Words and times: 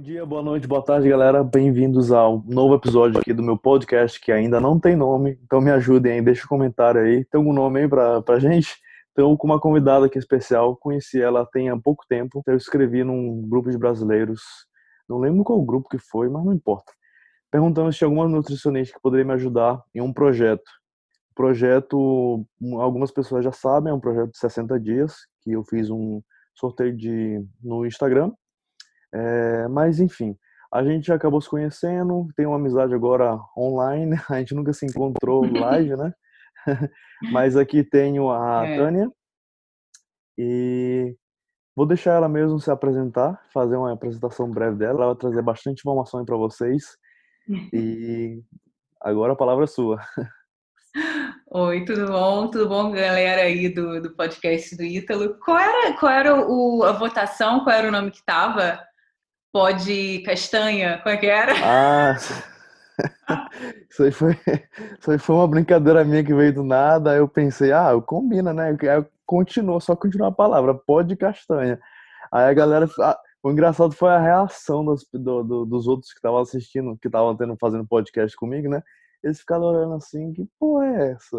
Bom 0.00 0.04
dia, 0.04 0.24
boa 0.24 0.42
noite, 0.42 0.66
boa 0.66 0.82
tarde, 0.82 1.10
galera. 1.10 1.44
Bem-vindos 1.44 2.10
ao 2.10 2.42
novo 2.46 2.74
episódio 2.74 3.20
aqui 3.20 3.34
do 3.34 3.42
meu 3.42 3.58
podcast 3.58 4.18
que 4.18 4.32
ainda 4.32 4.58
não 4.58 4.80
tem 4.80 4.96
nome. 4.96 5.38
Então 5.44 5.60
me 5.60 5.70
ajudem 5.70 6.12
aí, 6.12 6.22
deixa 6.22 6.46
um 6.46 6.48
comentário 6.48 7.02
aí. 7.02 7.22
Tem 7.26 7.38
algum 7.38 7.52
nome 7.52 7.80
aí 7.80 7.86
pra, 7.86 8.22
pra 8.22 8.38
gente? 8.38 8.76
Então, 9.12 9.36
com 9.36 9.46
uma 9.46 9.60
convidada 9.60 10.06
aqui 10.06 10.18
especial, 10.18 10.74
conheci 10.74 11.20
ela 11.20 11.44
tem 11.44 11.68
há 11.68 11.78
pouco 11.78 12.06
tempo. 12.08 12.42
Eu 12.46 12.56
escrevi 12.56 13.04
num 13.04 13.46
grupo 13.46 13.70
de 13.70 13.76
brasileiros, 13.76 14.40
não 15.06 15.18
lembro 15.18 15.44
qual 15.44 15.60
grupo 15.60 15.90
que 15.90 15.98
foi, 15.98 16.30
mas 16.30 16.46
não 16.46 16.54
importa. 16.54 16.90
Perguntando 17.50 17.92
se 17.92 17.98
tinha 17.98 18.08
alguma 18.08 18.26
nutricionista 18.26 18.96
que 18.96 19.02
poderia 19.02 19.26
me 19.26 19.34
ajudar 19.34 19.82
em 19.94 20.00
um 20.00 20.14
projeto. 20.14 20.70
O 21.32 21.34
projeto, 21.34 22.46
algumas 22.78 23.10
pessoas 23.10 23.44
já 23.44 23.52
sabem, 23.52 23.90
é 23.90 23.94
um 23.94 24.00
projeto 24.00 24.30
de 24.30 24.38
60 24.38 24.80
dias, 24.80 25.14
que 25.42 25.52
eu 25.52 25.62
fiz 25.62 25.90
um 25.90 26.22
sorteio 26.54 26.96
de, 26.96 27.44
no 27.62 27.84
Instagram 27.84 28.32
é, 29.12 29.68
mas 29.68 30.00
enfim, 30.00 30.36
a 30.72 30.84
gente 30.84 31.12
acabou 31.12 31.40
se 31.40 31.48
conhecendo, 31.48 32.28
tem 32.36 32.46
uma 32.46 32.56
amizade 32.56 32.94
agora 32.94 33.38
online, 33.56 34.16
a 34.30 34.38
gente 34.38 34.54
nunca 34.54 34.72
se 34.72 34.86
encontrou 34.86 35.42
live, 35.50 35.96
né? 35.96 36.12
mas 37.32 37.56
aqui 37.56 37.82
tenho 37.82 38.30
a 38.30 38.66
é. 38.66 38.76
Tânia 38.76 39.10
e 40.38 41.16
vou 41.74 41.86
deixar 41.86 42.14
ela 42.14 42.28
mesmo 42.28 42.60
se 42.60 42.70
apresentar, 42.70 43.40
fazer 43.52 43.76
uma 43.76 43.92
apresentação 43.92 44.50
breve 44.50 44.76
dela, 44.76 44.98
ela 44.98 45.06
vai 45.06 45.16
trazer 45.16 45.42
bastante 45.42 45.80
informação 45.80 46.24
para 46.24 46.36
vocês 46.36 46.96
e 47.72 48.42
agora 49.00 49.32
a 49.32 49.36
palavra 49.36 49.64
é 49.64 49.66
sua. 49.66 49.98
Oi, 51.52 51.84
tudo 51.84 52.06
bom? 52.06 52.48
Tudo 52.48 52.68
bom, 52.68 52.92
galera 52.92 53.42
aí 53.42 53.68
do, 53.68 54.00
do 54.00 54.14
podcast 54.14 54.76
do 54.76 54.84
Ítalo? 54.84 55.36
Qual 55.44 55.58
era, 55.58 55.98
qual 55.98 56.12
era 56.12 56.48
o, 56.48 56.84
a 56.84 56.92
votação? 56.92 57.64
Qual 57.64 57.74
era 57.74 57.88
o 57.88 57.90
nome 57.90 58.12
que 58.12 58.24
estava? 59.50 59.52
Pode 59.52 60.22
castanha, 60.24 60.98
qual 60.98 61.14
é 61.14 61.18
que 61.18 61.26
era? 61.26 61.52
Ah, 61.62 62.16
isso 63.90 64.02
aí, 64.02 64.12
foi, 64.12 64.38
isso 64.98 65.10
aí 65.10 65.18
foi 65.18 65.36
uma 65.36 65.48
brincadeira 65.48 66.04
minha 66.04 66.24
que 66.24 66.34
veio 66.34 66.54
do 66.54 66.62
nada. 66.62 67.12
Aí 67.12 67.18
eu 67.18 67.28
pensei, 67.28 67.72
ah, 67.72 67.90
combina, 68.04 68.52
né? 68.52 68.70
Aí 68.70 69.04
continuou, 69.26 69.80
só 69.80 69.96
continuou 69.96 70.28
a 70.28 70.34
palavra, 70.34 70.74
pode 70.74 71.16
castanha. 71.16 71.78
Aí 72.32 72.44
a 72.50 72.54
galera. 72.54 72.88
O 73.42 73.50
engraçado 73.50 73.92
foi 73.94 74.10
a 74.10 74.18
reação 74.20 74.84
dos, 74.84 75.06
do, 75.10 75.42
do, 75.42 75.64
dos 75.64 75.86
outros 75.86 76.12
que 76.12 76.18
estavam 76.18 76.40
assistindo, 76.40 76.96
que 77.00 77.08
estavam 77.08 77.34
tendo 77.34 77.56
fazendo 77.58 77.86
podcast 77.86 78.36
comigo, 78.36 78.68
né? 78.68 78.82
Eles 79.24 79.40
ficaram 79.40 79.64
olhando 79.64 79.94
assim, 79.94 80.30
que 80.34 80.46
porra 80.58 80.86
é 80.86 81.12
essa? 81.12 81.36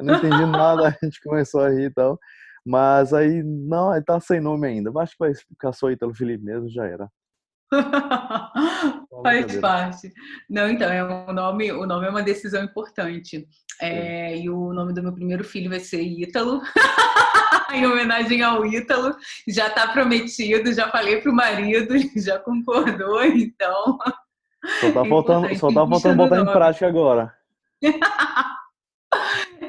Eu 0.00 0.04
não 0.04 0.16
entendi 0.16 0.46
nada, 0.46 0.88
a 1.00 1.04
gente 1.04 1.20
começou 1.22 1.60
a 1.60 1.70
rir 1.70 1.86
e 1.86 1.94
tal. 1.94 2.18
Mas 2.66 3.12
aí, 3.14 3.42
não, 3.44 3.90
tá 4.02 4.18
sem 4.18 4.40
nome 4.40 4.66
ainda. 4.66 4.90
Acho 4.98 5.12
que 5.12 5.18
vai 5.18 5.34
ficar 5.34 5.72
só 5.72 5.90
Italo 5.90 6.14
Felipe 6.14 6.42
mesmo, 6.44 6.68
já 6.68 6.86
era. 6.86 7.08
Faz 9.22 9.56
parte. 9.56 10.12
Não, 10.48 10.68
então, 10.68 10.90
é 10.90 11.02
o 11.02 11.32
nome, 11.32 11.72
o 11.72 11.86
nome 11.86 12.06
é 12.06 12.10
uma 12.10 12.22
decisão 12.22 12.62
importante. 12.62 13.46
É, 13.80 14.36
e 14.36 14.48
o 14.48 14.72
nome 14.72 14.92
do 14.92 15.02
meu 15.02 15.12
primeiro 15.12 15.42
filho 15.42 15.70
vai 15.70 15.80
ser 15.80 16.02
Ítalo. 16.02 16.62
em 17.74 17.86
homenagem 17.86 18.42
ao 18.42 18.64
Ítalo. 18.64 19.16
Já 19.48 19.68
está 19.68 19.88
prometido, 19.88 20.72
já 20.72 20.88
falei 20.88 21.20
pro 21.20 21.34
marido, 21.34 21.94
já 22.16 22.38
concordou, 22.38 23.22
então. 23.24 23.98
Só 24.80 24.92
tá 24.92 25.04
é 25.04 25.08
faltando, 25.08 25.56
só 25.56 25.68
tá 25.68 25.86
faltando 25.86 26.16
botar 26.16 26.40
em 26.40 26.44
prática 26.46 26.86
agora. 26.86 27.34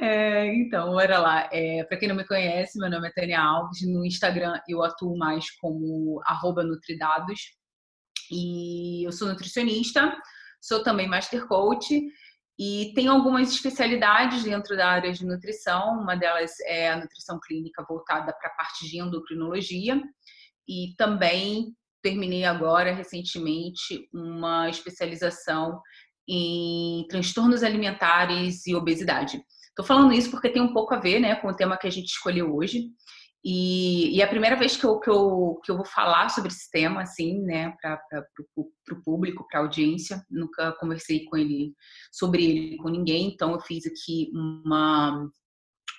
É, 0.01 0.53
então, 0.53 0.91
olha 0.91 1.19
lá. 1.19 1.49
É, 1.51 1.83
para 1.83 1.97
quem 1.97 2.07
não 2.07 2.15
me 2.15 2.25
conhece, 2.25 2.77
meu 2.77 2.89
nome 2.89 3.07
é 3.07 3.11
Tânia 3.11 3.41
Alves. 3.41 3.81
No 3.87 4.05
Instagram 4.05 4.59
eu 4.67 4.83
atuo 4.83 5.17
mais 5.17 5.49
como 5.57 6.21
Nutridados. 6.63 7.39
E 8.31 9.05
eu 9.05 9.11
sou 9.11 9.27
nutricionista, 9.27 10.15
sou 10.61 10.83
também 10.83 11.07
master 11.07 11.47
coach 11.47 12.01
e 12.57 12.93
tenho 12.95 13.11
algumas 13.11 13.51
especialidades 13.51 14.43
dentro 14.43 14.75
da 14.77 14.87
área 14.87 15.11
de 15.11 15.25
nutrição. 15.25 15.99
Uma 15.99 16.15
delas 16.15 16.51
é 16.65 16.89
a 16.91 16.97
nutrição 16.97 17.39
clínica 17.39 17.85
voltada 17.87 18.33
para 18.33 18.49
a 18.49 18.55
parte 18.55 18.87
de 18.89 18.99
endocrinologia 18.99 20.01
e 20.67 20.93
também 20.97 21.75
terminei 22.01 22.45
agora 22.45 22.93
recentemente 22.93 24.07
uma 24.13 24.69
especialização 24.69 25.81
em 26.27 27.05
transtornos 27.09 27.63
alimentares 27.63 28.65
e 28.65 28.75
obesidade. 28.75 29.41
Estou 29.69 29.85
falando 29.85 30.13
isso 30.13 30.31
porque 30.31 30.49
tem 30.49 30.61
um 30.61 30.73
pouco 30.73 30.93
a 30.93 30.99
ver 30.99 31.19
né, 31.19 31.35
com 31.35 31.49
o 31.49 31.55
tema 31.55 31.77
que 31.77 31.87
a 31.87 31.91
gente 31.91 32.07
escolheu 32.07 32.55
hoje. 32.55 32.85
E, 33.47 34.17
e, 34.17 34.23
a 34.23 34.27
primeira 34.27 34.55
vez 34.55 34.75
que 34.75 34.83
eu, 34.83 34.99
que, 34.99 35.07
eu, 35.07 35.61
que 35.63 35.71
eu 35.71 35.75
vou 35.75 35.85
falar 35.85 36.29
sobre 36.29 36.49
esse 36.49 36.67
tema, 36.71 37.03
assim, 37.03 37.43
né, 37.43 37.75
para 37.79 38.25
o 38.91 39.03
público, 39.03 39.45
para 39.47 39.59
a 39.59 39.63
audiência. 39.63 40.25
Nunca 40.31 40.71
conversei 40.79 41.25
com 41.25 41.37
ele 41.37 41.75
sobre 42.11 42.43
ele 42.43 42.77
com 42.77 42.89
ninguém, 42.89 43.27
então 43.27 43.51
eu 43.51 43.59
fiz 43.59 43.85
aqui 43.85 44.31
uma, 44.33 45.29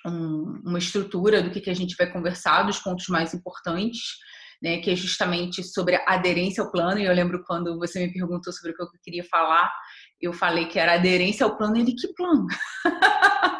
um, 0.05 0.61
uma 0.65 0.77
estrutura 0.77 1.41
do 1.41 1.49
que, 1.49 1.61
que 1.61 1.69
a 1.69 1.73
gente 1.73 1.95
vai 1.95 2.11
conversar, 2.11 2.63
dos 2.63 2.79
pontos 2.79 3.07
mais 3.07 3.33
importantes, 3.33 4.17
né, 4.61 4.79
que 4.79 4.91
é 4.91 4.95
justamente 4.95 5.63
sobre 5.63 5.95
a 5.95 6.03
aderência 6.05 6.61
ao 6.61 6.69
plano. 6.69 6.99
E 6.99 7.05
eu 7.05 7.13
lembro 7.13 7.45
quando 7.45 7.77
você 7.77 8.05
me 8.05 8.11
perguntou 8.11 8.51
sobre 8.51 8.71
o 8.71 8.75
que 8.75 8.83
eu 8.83 8.89
queria 9.01 9.23
falar, 9.23 9.71
eu 10.19 10.33
falei 10.33 10.65
que 10.65 10.79
era 10.79 10.95
aderência 10.95 11.45
ao 11.45 11.55
plano. 11.55 11.77
Ele, 11.77 11.93
que 11.93 12.07
plano? 12.13 12.47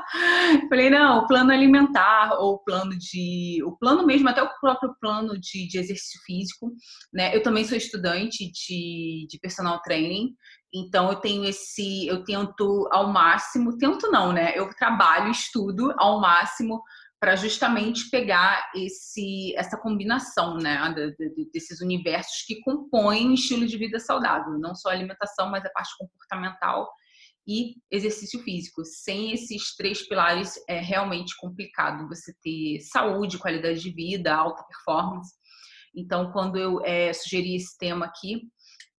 Falei, 0.70 0.90
não, 0.90 1.20
o 1.20 1.28
plano 1.28 1.52
alimentar, 1.52 2.34
ou 2.40 2.56
o 2.56 2.60
plano 2.60 2.98
de. 2.98 3.62
O 3.64 3.78
plano 3.78 4.06
mesmo, 4.06 4.30
até 4.30 4.42
o 4.42 4.50
próprio 4.60 4.96
plano 5.00 5.38
de, 5.40 5.68
de 5.68 5.78
exercício 5.78 6.20
físico. 6.26 6.72
Né? 7.14 7.36
Eu 7.36 7.44
também 7.44 7.66
sou 7.66 7.78
estudante 7.78 8.50
de, 8.52 9.28
de 9.30 9.40
personal 9.40 9.82
training, 9.82 10.34
então 10.74 11.10
eu 11.10 11.18
tenho 11.18 11.46
esse. 11.46 12.08
Eu 12.08 12.24
tento 12.24 12.88
ao 12.92 13.12
máximo, 13.12 13.78
tento 13.78 14.10
não, 14.10 14.32
né? 14.32 14.58
Eu 14.58 14.70
trabalho, 14.70 15.32
estudo 15.32 15.94
ao 15.98 16.20
máximo 16.20 16.82
para 17.20 17.36
justamente 17.36 18.10
pegar 18.12 18.70
esse, 18.76 19.54
essa 19.56 19.78
combinação 19.78 20.58
né, 20.58 20.78
desses 21.52 21.82
universos 21.82 22.44
que 22.46 22.62
compõem 22.62 23.34
estilo 23.34 23.66
de 23.66 23.78
vida 23.78 24.00
saudável, 24.00 24.60
não 24.60 24.76
só 24.76 24.90
a 24.90 24.94
alimentação, 24.94 25.50
mas 25.50 25.66
a 25.66 25.70
parte 25.70 25.98
comportamental 25.98 26.88
e 27.48 27.76
exercício 27.90 28.40
físico. 28.44 28.84
Sem 28.86 29.32
esses 29.32 29.76
três 29.76 30.08
pilares 30.08 30.56
é 30.68 30.80
realmente 30.80 31.36
complicado 31.38 32.08
você 32.08 32.34
ter 32.44 32.82
saúde, 32.82 33.40
qualidade 33.40 33.80
de 33.80 33.90
vida, 33.90 34.36
alta 34.36 34.64
performance. 34.64 35.34
Então, 35.96 36.32
quando 36.32 36.58
eu 36.58 36.86
é, 36.86 37.12
sugeri 37.14 37.56
esse 37.56 37.76
tema 37.80 38.06
aqui, 38.06 38.44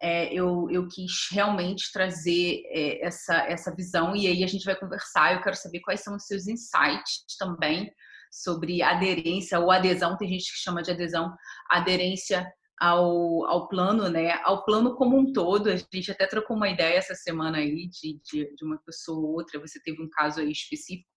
é, 0.01 0.33
eu, 0.33 0.69
eu 0.71 0.89
quis 0.89 1.29
realmente 1.31 1.93
trazer 1.93 2.63
é, 2.67 3.07
essa, 3.07 3.37
essa 3.49 3.75
visão 3.75 4.17
e 4.17 4.27
aí 4.27 4.43
a 4.43 4.47
gente 4.47 4.65
vai 4.65 4.75
conversar. 4.75 5.35
Eu 5.35 5.43
quero 5.43 5.57
saber 5.57 5.81
quais 5.81 6.03
são 6.03 6.17
os 6.17 6.25
seus 6.25 6.49
insights 6.49 7.37
também 7.39 7.93
sobre 8.31 8.83
aderência 8.83 9.59
ou 9.59 9.71
adesão. 9.71 10.17
Tem 10.17 10.29
gente 10.29 10.53
que 10.53 10.59
chama 10.59 10.83
de 10.83 10.91
adesão, 10.91 11.35
aderência 11.71 12.47
ao, 12.81 13.45
ao 13.47 13.69
plano, 13.69 14.09
né? 14.09 14.33
Ao 14.45 14.65
plano 14.65 14.95
como 14.95 15.17
um 15.19 15.33
todo. 15.33 15.69
A 15.69 15.77
gente 15.77 16.11
até 16.11 16.27
trocou 16.27 16.57
uma 16.57 16.69
ideia 16.69 16.97
essa 16.97 17.15
semana 17.15 17.59
aí 17.59 17.89
de, 17.89 18.21
de, 18.25 18.55
de, 18.55 18.65
uma 18.65 18.79
pessoa 18.79 19.19
ou 19.19 19.35
outra. 19.35 19.61
Você 19.61 19.81
teve 19.83 20.03
um 20.03 20.09
caso 20.09 20.41
aí 20.41 20.51
específico. 20.51 21.09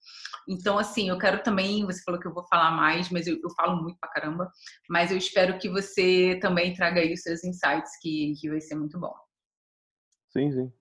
Então, 0.48 0.78
assim, 0.78 1.10
eu 1.10 1.18
quero 1.18 1.44
também. 1.44 1.86
Você 1.86 2.02
falou 2.04 2.20
que 2.20 2.28
eu 2.28 2.34
vou 2.34 2.46
falar 2.48 2.72
mais, 2.72 3.10
mas 3.10 3.28
eu, 3.28 3.40
eu 3.44 3.50
falo 3.52 3.82
muito 3.82 3.98
pra 4.00 4.10
caramba. 4.10 4.52
Mas 4.90 5.12
eu 5.12 5.18
espero 5.18 5.58
que 5.60 5.70
você 5.70 6.38
também 6.42 6.74
traga 6.74 7.00
aí 7.00 7.14
os 7.14 7.22
seus 7.22 7.44
insights, 7.44 7.92
que, 8.02 8.34
que 8.40 8.50
vai 8.50 8.60
ser 8.60 8.76
muito 8.76 9.00
bom. 9.00 9.14
Sim, 10.30 10.52
sim. 10.52 10.72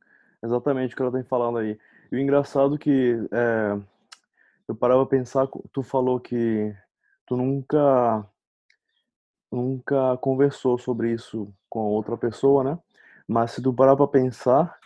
Exatamente 0.42 0.94
o 0.94 0.96
que 0.96 1.02
ela 1.02 1.12
tem 1.12 1.24
falando 1.24 1.58
aí. 1.58 1.78
E 2.10 2.16
o 2.16 2.18
engraçado 2.18 2.78
que 2.78 3.16
é, 3.30 3.78
eu 4.70 4.74
parava 4.74 5.02
a 5.02 5.06
pensar, 5.06 5.48
tu 5.72 5.82
falou 5.82 6.20
que 6.20 6.72
tu 7.26 7.36
nunca 7.36 8.24
nunca 9.50 10.16
conversou 10.18 10.78
sobre 10.78 11.12
isso 11.12 11.52
com 11.68 11.80
outra 11.80 12.16
pessoa, 12.16 12.62
né? 12.62 12.78
Mas 13.26 13.50
se 13.50 13.62
tu 13.62 13.74
parar 13.74 13.96
para 13.96 14.06
pensar, 14.06 14.78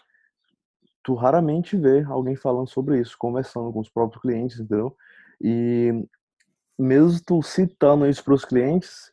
tu 1.02 1.14
raramente 1.14 1.76
vê 1.76 2.02
alguém 2.04 2.34
falando 2.34 2.69
sobre 2.69 2.98
isso, 2.98 3.14
conversando 3.19 3.70
com 3.70 3.81
os 3.81 3.90
próprios 3.90 4.22
clientes, 4.22 4.58
entendeu? 4.58 4.96
E 5.38 5.92
mesmo 6.78 7.20
tu 7.26 7.42
citando 7.42 8.06
isso 8.06 8.25
para 8.25 8.34
os 8.34 8.44
clientes, 8.46 9.12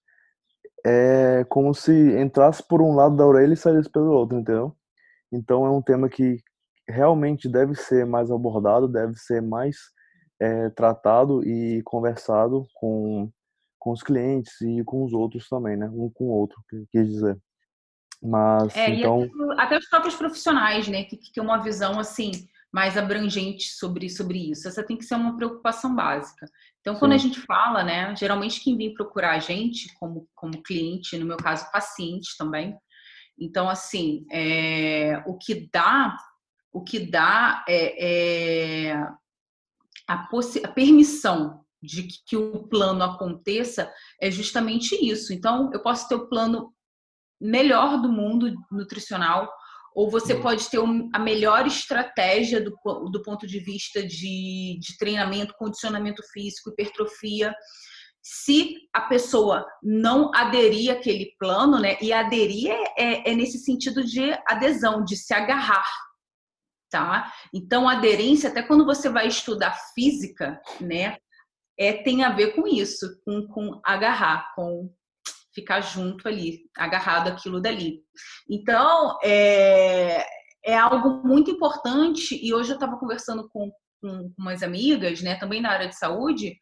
é 0.85 1.45
como 1.49 1.73
se 1.73 1.91
entrasse 2.17 2.65
por 2.65 2.81
um 2.81 2.95
lado 2.95 3.17
da 3.17 3.25
orelha 3.25 3.53
e 3.53 3.57
saísse 3.57 3.89
pelo 3.89 4.11
outro, 4.11 4.39
entendeu? 4.39 4.73
Então 5.29 5.65
é 5.65 5.69
um 5.69 5.81
tema 5.81 6.07
que 6.07 6.37
realmente 6.87 7.49
deve 7.49 7.75
ser 7.75 8.05
mais 8.05 8.31
abordado, 8.31 8.87
deve 8.87 9.15
ser 9.17 9.41
mais 9.41 9.91
é, 10.41 10.69
tratado 10.71 11.47
e 11.47 11.83
conversado 11.83 12.65
com 12.73 13.31
com 13.81 13.91
os 13.91 14.03
clientes 14.03 14.61
e 14.61 14.83
com 14.83 15.03
os 15.03 15.11
outros 15.11 15.49
também, 15.49 15.75
né? 15.75 15.89
Um 15.89 16.07
com 16.07 16.25
o 16.25 16.31
outro, 16.31 16.63
quer 16.91 17.03
dizer. 17.03 17.35
Mas, 18.21 18.75
é, 18.75 18.91
então... 18.91 19.27
até 19.57 19.75
os 19.75 19.89
próprios 19.89 20.15
profissionais, 20.15 20.87
né? 20.87 21.03
Que, 21.03 21.17
que 21.17 21.33
tem 21.33 21.43
uma 21.43 21.57
visão, 21.57 21.99
assim, 21.99 22.31
mais 22.71 22.95
abrangente 22.95 23.69
sobre, 23.69 24.07
sobre 24.07 24.51
isso. 24.51 24.67
Essa 24.67 24.85
tem 24.85 24.95
que 24.95 25.03
ser 25.03 25.15
uma 25.15 25.35
preocupação 25.35 25.95
básica. 25.95 26.45
Então, 26.79 26.95
quando 26.99 27.13
Sim. 27.13 27.15
a 27.15 27.19
gente 27.19 27.41
fala, 27.41 27.83
né? 27.83 28.15
Geralmente 28.15 28.63
quem 28.63 28.77
vem 28.77 28.93
procurar 28.93 29.31
a 29.31 29.39
gente 29.39 29.91
como, 29.95 30.29
como 30.35 30.61
cliente, 30.61 31.17
no 31.17 31.25
meu 31.25 31.37
caso, 31.37 31.71
paciente 31.71 32.37
também, 32.37 32.77
Então, 33.35 33.67
assim, 33.67 34.27
é, 34.31 35.23
o 35.25 35.39
que 35.39 35.67
dá, 35.73 36.15
o 36.71 36.83
que 36.83 36.99
dá 36.99 37.65
é, 37.67 38.91
é 38.91 39.07
a, 40.11 40.29
a 40.63 40.67
permissão 40.69 41.61
de 41.81 42.07
que 42.27 42.37
o 42.37 42.67
plano 42.67 43.03
aconteça 43.03 43.91
é 44.21 44.29
justamente 44.29 44.95
isso. 44.95 45.33
Então, 45.33 45.71
eu 45.73 45.81
posso 45.81 46.07
ter 46.07 46.15
o 46.15 46.27
plano 46.27 46.73
melhor 47.39 47.99
do 47.99 48.11
mundo 48.11 48.53
nutricional, 48.71 49.51
ou 49.95 50.09
você 50.09 50.35
pode 50.35 50.69
ter 50.69 50.79
a 51.13 51.19
melhor 51.19 51.65
estratégia 51.65 52.61
do, 52.61 52.71
do 53.09 53.21
ponto 53.23 53.47
de 53.47 53.59
vista 53.59 54.05
de, 54.05 54.77
de 54.79 54.97
treinamento, 54.97 55.55
condicionamento 55.57 56.23
físico, 56.31 56.69
hipertrofia. 56.69 57.53
Se 58.21 58.75
a 58.93 59.01
pessoa 59.01 59.65
não 59.83 60.31
aderir 60.33 60.91
àquele 60.91 61.35
plano, 61.37 61.79
né? 61.79 61.97
E 61.99 62.13
aderir 62.13 62.71
é, 62.97 63.31
é 63.31 63.35
nesse 63.35 63.57
sentido 63.57 64.03
de 64.03 64.31
adesão, 64.47 65.03
de 65.03 65.17
se 65.17 65.33
agarrar, 65.33 65.83
tá? 66.91 67.33
Então, 67.53 67.89
aderência, 67.89 68.49
até 68.49 68.61
quando 68.61 68.85
você 68.85 69.09
vai 69.09 69.27
estudar 69.27 69.75
física, 69.95 70.61
né? 70.79 71.17
É, 71.79 71.93
tem 72.03 72.23
a 72.23 72.29
ver 72.29 72.53
com 72.53 72.67
isso, 72.67 73.07
com, 73.25 73.47
com 73.47 73.81
agarrar, 73.83 74.53
com 74.53 74.93
ficar 75.55 75.81
junto 75.81 76.27
ali, 76.27 76.59
agarrado 76.77 77.29
aquilo 77.29 77.59
dali. 77.59 78.01
Então, 78.47 79.17
é, 79.23 80.23
é 80.63 80.77
algo 80.77 81.27
muito 81.27 81.49
importante, 81.49 82.39
e 82.41 82.53
hoje 82.53 82.71
eu 82.71 82.75
estava 82.75 82.97
conversando 82.97 83.49
com, 83.49 83.71
com 84.01 84.33
umas 84.37 84.61
amigas, 84.61 85.21
né, 85.21 85.35
também 85.35 85.61
na 85.61 85.71
área 85.71 85.87
de 85.87 85.97
saúde, 85.97 86.55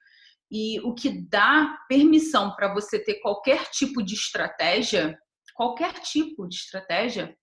e 0.51 0.79
o 0.81 0.93
que 0.93 1.27
dá 1.27 1.77
permissão 1.87 2.55
para 2.55 2.73
você 2.73 2.97
ter 3.03 3.15
qualquer 3.15 3.65
tipo 3.69 4.01
de 4.01 4.15
estratégia, 4.15 5.17
qualquer 5.53 5.93
tipo 5.99 6.47
de 6.47 6.55
estratégia, 6.55 7.35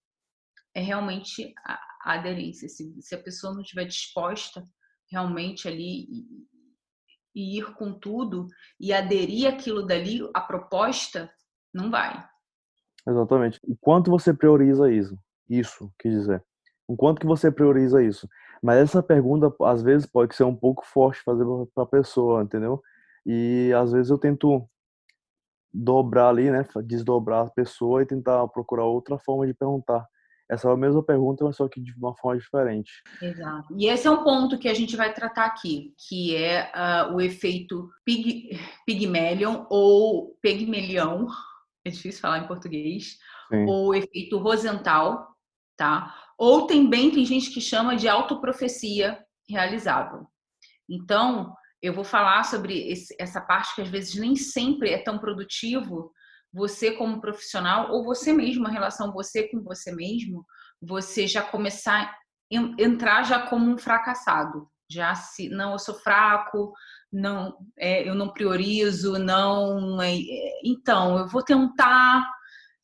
é 0.77 0.81
realmente 0.81 1.55
a, 1.65 1.81
aderência. 2.13 2.69
Se, 2.69 2.95
se, 3.01 3.15
a 3.15 3.19
pessoa 3.19 3.55
não 3.55 3.63
estiver 3.63 3.87
disposta 3.87 4.63
realmente 5.11 5.67
ali 5.67 6.07
e 7.35 7.59
ir 7.59 7.75
com 7.75 7.99
tudo 7.99 8.47
e 8.79 8.93
aderir 8.93 9.49
aquilo 9.49 9.87
dali, 9.87 10.21
a 10.35 10.41
proposta, 10.41 11.31
não 11.73 11.91
vai. 11.91 12.23
Exatamente. 13.09 13.59
O 13.65 13.75
quanto 13.81 14.11
você 14.11 14.35
prioriza 14.35 14.93
isso? 14.93 15.19
Isso, 15.49 15.91
quer 15.99 16.11
dizer. 16.11 16.45
O 16.87 16.95
quanto 16.95 17.21
que 17.21 17.27
você 17.27 17.51
prioriza 17.51 18.03
isso? 18.03 18.29
Mas 18.63 18.79
essa 18.79 19.03
pergunta, 19.03 19.53
às 19.63 19.83
vezes, 19.83 20.07
pode 20.07 20.35
ser 20.35 20.45
um 20.45 20.55
pouco 20.55 20.85
forte 20.85 21.23
fazer 21.23 21.45
para 21.75 21.85
a 21.85 21.87
pessoa, 21.89 22.43
entendeu? 22.43 22.83
E 23.25 23.73
às 23.75 23.93
vezes 23.93 24.11
eu 24.11 24.19
tento 24.19 24.69
dobrar 25.73 26.29
ali, 26.29 26.51
né? 26.51 26.67
Desdobrar 26.85 27.47
a 27.47 27.51
pessoa 27.51 28.03
e 28.03 28.07
tentar 28.07 28.47
procurar 28.49 28.85
outra 28.85 29.19
forma 29.19 29.47
de 29.47 29.55
perguntar. 29.55 30.07
Essa 30.49 30.69
é 30.69 30.73
a 30.73 30.77
mesma 30.77 31.03
pergunta, 31.03 31.45
mas 31.45 31.57
só 31.57 31.69
que 31.69 31.81
de 31.81 31.93
uma 31.97 32.15
forma 32.15 32.41
diferente. 32.41 33.03
Exato. 33.21 33.75
E 33.77 33.89
esse 33.89 34.07
é 34.07 34.11
um 34.11 34.23
ponto 34.23 34.59
que 34.59 34.69
a 34.69 34.75
gente 34.75 34.97
vai 34.97 35.13
tratar 35.13 35.47
aqui, 35.47 35.93
que 36.09 36.37
é 36.37 36.71
uh, 36.75 37.15
o 37.15 37.21
efeito 37.21 37.91
pig, 38.05 38.51
pigmalion 38.87 39.67
ou 39.69 40.37
pigmelião, 40.41 41.27
é 41.85 41.91
difícil 41.91 42.21
falar 42.21 42.39
em 42.39 42.47
português, 42.47 43.19
Sim. 43.49 43.65
ou 43.67 43.95
efeito 43.95 44.39
Rosenthal, 44.39 45.27
tá? 45.77 46.15
Ou 46.39 46.67
também 46.67 47.11
tem 47.11 47.25
gente 47.25 47.51
que 47.51 47.61
chama 47.61 47.97
de 47.97 48.09
autoprofecia 48.09 49.19
realizável. 49.49 50.27
Então, 50.89 51.55
eu 51.83 51.93
vou 51.93 52.05
falar 52.05 52.45
sobre 52.45 52.89
esse, 52.89 53.15
essa 53.19 53.41
parte 53.41 53.75
que 53.75 53.83
às 53.83 53.89
vezes 53.89 54.15
nem 54.15 54.37
sempre 54.37 54.91
é 54.91 54.99
tão 54.99 55.19
produtivo 55.19 56.13
você 56.53 56.93
como 56.93 57.21
profissional 57.21 57.93
ou 57.93 58.05
você 58.05 58.33
mesmo, 58.33 58.67
a 58.67 58.71
relação 58.71 59.13
você 59.13 59.49
com 59.49 59.63
você 59.63 59.95
mesmo, 59.95 60.45
você 60.81 61.27
já 61.27 61.43
começar 61.43 62.15
entrar 62.51 63.25
já 63.25 63.47
como 63.47 63.71
um 63.71 63.79
fracassado. 63.79 64.69
Já 64.89 65.15
se 65.15 65.49
não, 65.49 65.73
eu 65.73 65.79
sou 65.79 65.95
fraco, 65.97 66.73
não, 67.13 67.57
é, 67.77 68.09
eu 68.09 68.15
não 68.15 68.33
priorizo, 68.33 69.19
não. 69.19 70.01
É, 70.01 70.15
então, 70.65 71.19
eu 71.19 71.27
vou 71.27 71.43
tentar, 71.43 72.25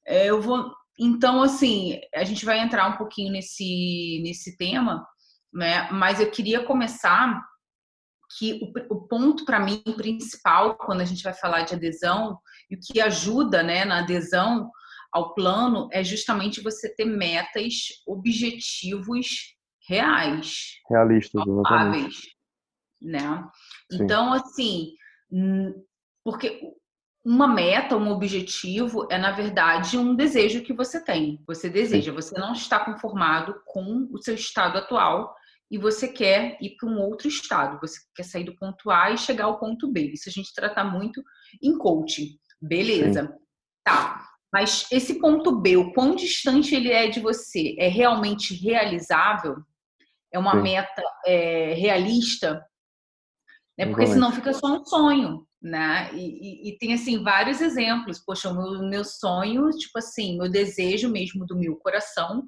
é, 0.06 0.26
eu 0.26 0.40
vou. 0.40 0.72
Então, 0.98 1.42
assim, 1.42 2.00
a 2.14 2.24
gente 2.24 2.44
vai 2.44 2.58
entrar 2.58 2.88
um 2.88 2.96
pouquinho 2.96 3.32
nesse, 3.32 4.20
nesse 4.24 4.56
tema, 4.56 5.06
né? 5.52 5.88
Mas 5.92 6.20
eu 6.20 6.30
queria 6.30 6.64
começar 6.64 7.40
que 8.36 8.60
o, 8.90 8.96
o 8.96 9.06
ponto 9.06 9.44
para 9.44 9.60
mim 9.60 9.82
principal 9.96 10.76
quando 10.76 11.02
a 11.02 11.04
gente 11.04 11.22
vai 11.22 11.34
falar 11.34 11.62
de 11.62 11.74
adesão 11.74 12.38
e 12.72 12.74
o 12.74 12.78
que 12.80 13.00
ajuda 13.02 13.62
né, 13.62 13.84
na 13.84 13.98
adesão 13.98 14.70
ao 15.12 15.34
plano 15.34 15.88
é 15.92 16.02
justamente 16.02 16.62
você 16.62 16.88
ter 16.94 17.04
metas, 17.04 17.74
objetivos 18.06 19.26
reais. 19.86 20.78
Realistas, 20.88 21.46
exatamente. 21.46 22.34
Né? 23.02 23.44
Então, 23.92 24.32
assim, 24.32 24.94
porque 26.24 26.62
uma 27.22 27.46
meta, 27.46 27.94
um 27.94 28.10
objetivo 28.10 29.06
é, 29.10 29.18
na 29.18 29.32
verdade, 29.32 29.98
um 29.98 30.14
desejo 30.14 30.62
que 30.62 30.72
você 30.72 31.04
tem. 31.04 31.42
Você 31.46 31.68
deseja, 31.68 32.10
Sim. 32.10 32.16
você 32.16 32.40
não 32.40 32.54
está 32.54 32.82
conformado 32.82 33.54
com 33.66 34.08
o 34.10 34.18
seu 34.22 34.34
estado 34.34 34.78
atual 34.78 35.34
e 35.70 35.76
você 35.76 36.08
quer 36.08 36.56
ir 36.60 36.76
para 36.76 36.88
um 36.88 36.98
outro 37.00 37.28
estado. 37.28 37.78
Você 37.82 37.98
quer 38.14 38.22
sair 38.22 38.44
do 38.44 38.56
ponto 38.56 38.90
A 38.90 39.10
e 39.10 39.18
chegar 39.18 39.44
ao 39.44 39.58
ponto 39.58 39.92
B. 39.92 40.12
Isso 40.12 40.30
a 40.30 40.32
gente 40.32 40.54
trata 40.54 40.82
muito 40.82 41.22
em 41.62 41.76
coaching. 41.76 42.38
Beleza. 42.62 43.26
Sim. 43.26 43.38
Tá. 43.84 44.28
Mas 44.52 44.86
esse 44.92 45.18
ponto 45.18 45.60
B, 45.60 45.76
o 45.76 45.92
quão 45.92 46.14
distante 46.14 46.74
ele 46.74 46.92
é 46.92 47.08
de 47.08 47.20
você, 47.20 47.74
é 47.78 47.88
realmente 47.88 48.54
realizável? 48.54 49.56
É 50.32 50.38
uma 50.38 50.52
Sim. 50.52 50.62
meta 50.62 51.02
é, 51.26 51.74
realista? 51.74 52.64
Né? 53.78 53.86
Porque 53.86 54.06
senão 54.06 54.30
fica 54.30 54.52
só 54.52 54.66
um 54.66 54.84
sonho, 54.84 55.46
né? 55.60 56.10
E, 56.14 56.18
e, 56.18 56.68
e, 56.68 56.78
tem 56.78 56.92
assim 56.92 57.22
vários 57.22 57.60
exemplos. 57.60 58.18
Poxa, 58.18 58.50
o 58.50 58.54
meu, 58.54 58.88
meu 58.88 59.04
sonho, 59.04 59.70
tipo 59.70 59.98
assim, 59.98 60.38
meu 60.38 60.50
desejo 60.50 61.08
mesmo 61.08 61.46
do 61.46 61.58
meu 61.58 61.76
coração 61.76 62.44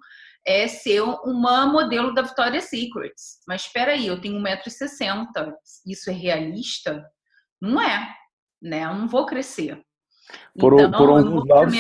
é 0.46 0.69
ser 0.69 1.00
uma 1.00 1.66
modelo 1.66 2.12
da 2.12 2.22
Victoria's 2.22 2.64
Secret. 2.64 3.14
Mas 3.49 3.62
espera 3.62 3.93
aí, 3.93 4.06
eu 4.06 4.20
tenho 4.20 4.38
1,60m. 4.40 5.54
Isso 5.87 6.11
é 6.11 6.12
realista? 6.12 7.02
Não 7.61 7.80
é, 7.80 8.14
né? 8.62 8.85
Eu 8.85 8.94
não 8.94 9.09
vou 9.09 9.25
crescer. 9.25 9.83
Por, 10.59 10.75
então, 10.75 10.90
por 10.93 11.09
alguns 11.11 11.47
lados, 11.47 11.75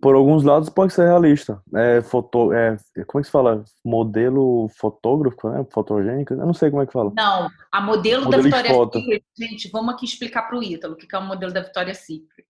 por 0.00 0.14
alguns 0.14 0.42
lados 0.42 0.68
pode 0.68 0.92
ser 0.92 1.06
realista. 1.06 1.62
É, 1.74 2.02
foto, 2.02 2.52
é, 2.52 2.76
como 3.06 3.20
é 3.20 3.22
que 3.22 3.26
se 3.26 3.30
fala? 3.30 3.64
Modelo 3.84 4.68
fotógrafo, 4.68 5.48
né? 5.48 5.64
Fotogênico? 5.70 6.34
Eu 6.34 6.46
não 6.46 6.54
sei 6.54 6.70
como 6.70 6.82
é 6.82 6.86
que 6.86 6.92
fala. 6.92 7.12
Não, 7.16 7.48
a 7.72 7.80
modelo, 7.80 8.24
modelo 8.24 8.50
da 8.50 8.58
Victoria's 8.58 8.92
Secret, 8.92 9.24
gente, 9.38 9.70
vamos 9.70 9.94
aqui 9.94 10.04
explicar 10.04 10.42
para 10.42 10.58
o 10.58 10.62
Ítalo 10.62 10.94
o 10.94 10.96
que 10.96 11.14
é 11.14 11.18
o 11.18 11.22
modelo 11.22 11.52
da 11.52 11.62
Victoria's 11.62 11.98
Secret 11.98 12.44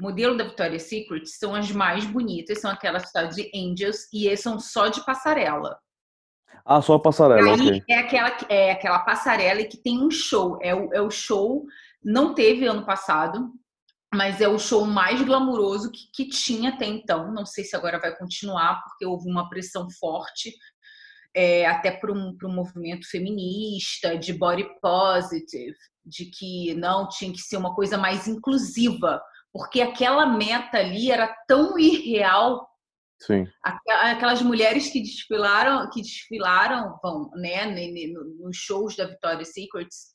modelo 0.00 0.36
da 0.36 0.44
Victoria's 0.44 0.84
Secret 0.84 1.26
são 1.26 1.54
as 1.54 1.70
mais 1.72 2.06
bonitas, 2.06 2.60
são 2.60 2.70
aquelas 2.70 3.10
de 3.34 3.50
Angels 3.54 4.08
e 4.12 4.34
são 4.36 4.58
só 4.60 4.88
de 4.88 5.04
passarela. 5.04 5.78
Ah, 6.64 6.80
só 6.80 6.94
a 6.94 7.00
passarela, 7.00 7.54
Aí 7.54 7.82
é 7.88 7.98
aquela 7.98 8.36
é 8.48 8.70
aquela 8.72 8.98
passarela 9.00 9.64
que 9.64 9.76
tem 9.76 10.02
um 10.02 10.10
show, 10.10 10.58
é 10.60 10.74
o, 10.74 10.92
é 10.92 11.00
o 11.00 11.10
show 11.10 11.64
não 12.04 12.34
teve 12.34 12.66
ano 12.66 12.84
passado, 12.84 13.50
mas 14.14 14.40
é 14.40 14.48
o 14.48 14.58
show 14.58 14.86
mais 14.86 15.20
glamuroso 15.22 15.90
que, 15.90 16.10
que 16.14 16.28
tinha 16.28 16.70
até 16.70 16.86
então. 16.86 17.32
Não 17.32 17.44
sei 17.44 17.64
se 17.64 17.76
agora 17.76 18.00
vai 18.00 18.16
continuar, 18.16 18.82
porque 18.84 19.04
houve 19.04 19.30
uma 19.30 19.48
pressão 19.48 19.88
forte, 19.90 20.54
é, 21.34 21.66
até 21.66 21.90
para 21.90 22.12
um, 22.12 22.36
um 22.42 22.54
movimento 22.54 23.08
feminista, 23.08 24.16
de 24.16 24.32
body 24.32 24.66
positive, 24.80 25.76
de 26.04 26.26
que 26.26 26.74
não 26.74 27.08
tinha 27.08 27.32
que 27.32 27.40
ser 27.40 27.56
uma 27.56 27.74
coisa 27.74 27.98
mais 27.98 28.26
inclusiva 28.26 29.20
porque 29.52 29.80
aquela 29.80 30.26
meta 30.26 30.78
ali 30.78 31.10
era 31.10 31.34
tão 31.46 31.78
irreal. 31.78 32.68
Sim. 33.20 33.46
Aquelas 33.86 34.42
mulheres 34.42 34.90
que 34.90 35.02
desfilaram, 35.02 35.90
que 35.90 36.00
desfilaram, 36.00 36.96
vão, 37.02 37.30
né, 37.34 37.66
nos 38.38 38.56
shows 38.56 38.94
da 38.94 39.06
Victoria's 39.06 39.52
Secrets, 39.52 40.12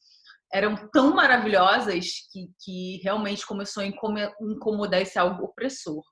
eram 0.54 0.76
tão 0.94 1.16
maravilhosas 1.16 2.06
que, 2.32 2.50
que 2.64 3.02
realmente 3.04 3.46
começou 3.46 3.82
a 3.82 3.88
incomodar 3.88 5.02
esse 5.02 5.18
algo 5.18 5.46
opressor. 5.46 6.04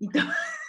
Então. 0.00 0.22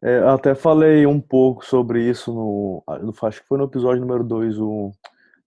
É, 0.00 0.20
até 0.28 0.54
falei 0.54 1.04
um 1.06 1.20
pouco 1.20 1.66
sobre 1.66 2.08
isso 2.08 2.32
no, 2.32 2.84
acho 3.20 3.42
que 3.42 3.48
foi 3.48 3.58
no 3.58 3.64
episódio 3.64 4.00
número 4.00 4.22
2, 4.22 4.54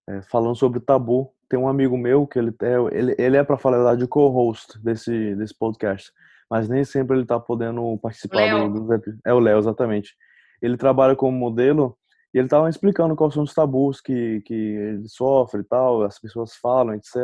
é, 0.10 0.22
falando 0.24 0.58
sobre 0.58 0.78
o 0.78 0.82
tabu 0.82 1.34
tem 1.52 1.60
um 1.60 1.68
amigo 1.68 1.98
meu 1.98 2.26
que 2.26 2.40
ele 2.40 2.54
é, 2.62 2.98
ele, 2.98 3.16
ele 3.18 3.38
é 3.38 3.44
para 3.44 3.58
falar 3.58 3.96
de 3.96 4.08
co-host 4.08 4.80
desse, 4.82 5.36
desse 5.36 5.54
podcast, 5.58 6.12
mas 6.50 6.70
nem 6.70 6.86
sempre 6.86 7.18
ele 7.18 7.26
tá 7.26 7.38
podendo 7.38 7.98
participar 7.98 8.70
do, 8.70 8.88
do, 8.88 9.20
É 9.26 9.34
o 9.34 9.40
Léo, 9.40 9.60
exatamente. 9.60 10.16
Ele 10.62 10.78
trabalha 10.78 11.14
como 11.14 11.38
modelo 11.38 11.98
e 12.34 12.40
ele 12.40 12.48
tava 12.48 12.70
explicando 12.70 13.16
quais 13.16 13.34
são 13.34 13.44
os 13.44 13.54
tabus 13.54 14.00
que, 14.00 14.42
que 14.42 14.54
ele 14.54 15.08
sofre 15.08 15.62
e 15.62 15.64
tal, 15.66 16.04
as 16.04 16.20
pessoas 16.20 16.56
falam, 16.56 16.96
etc. 16.96 17.16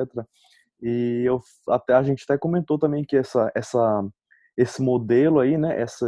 E 0.82 1.24
eu, 1.26 1.42
até, 1.70 1.94
a 1.94 2.04
gente 2.04 2.24
até 2.24 2.38
comentou 2.38 2.78
também 2.78 3.06
que 3.06 3.16
essa, 3.16 3.52
essa, 3.56 4.06
esse 4.58 4.82
modelo 4.82 5.40
aí, 5.40 5.58
né, 5.58 5.80
essa, 5.80 6.08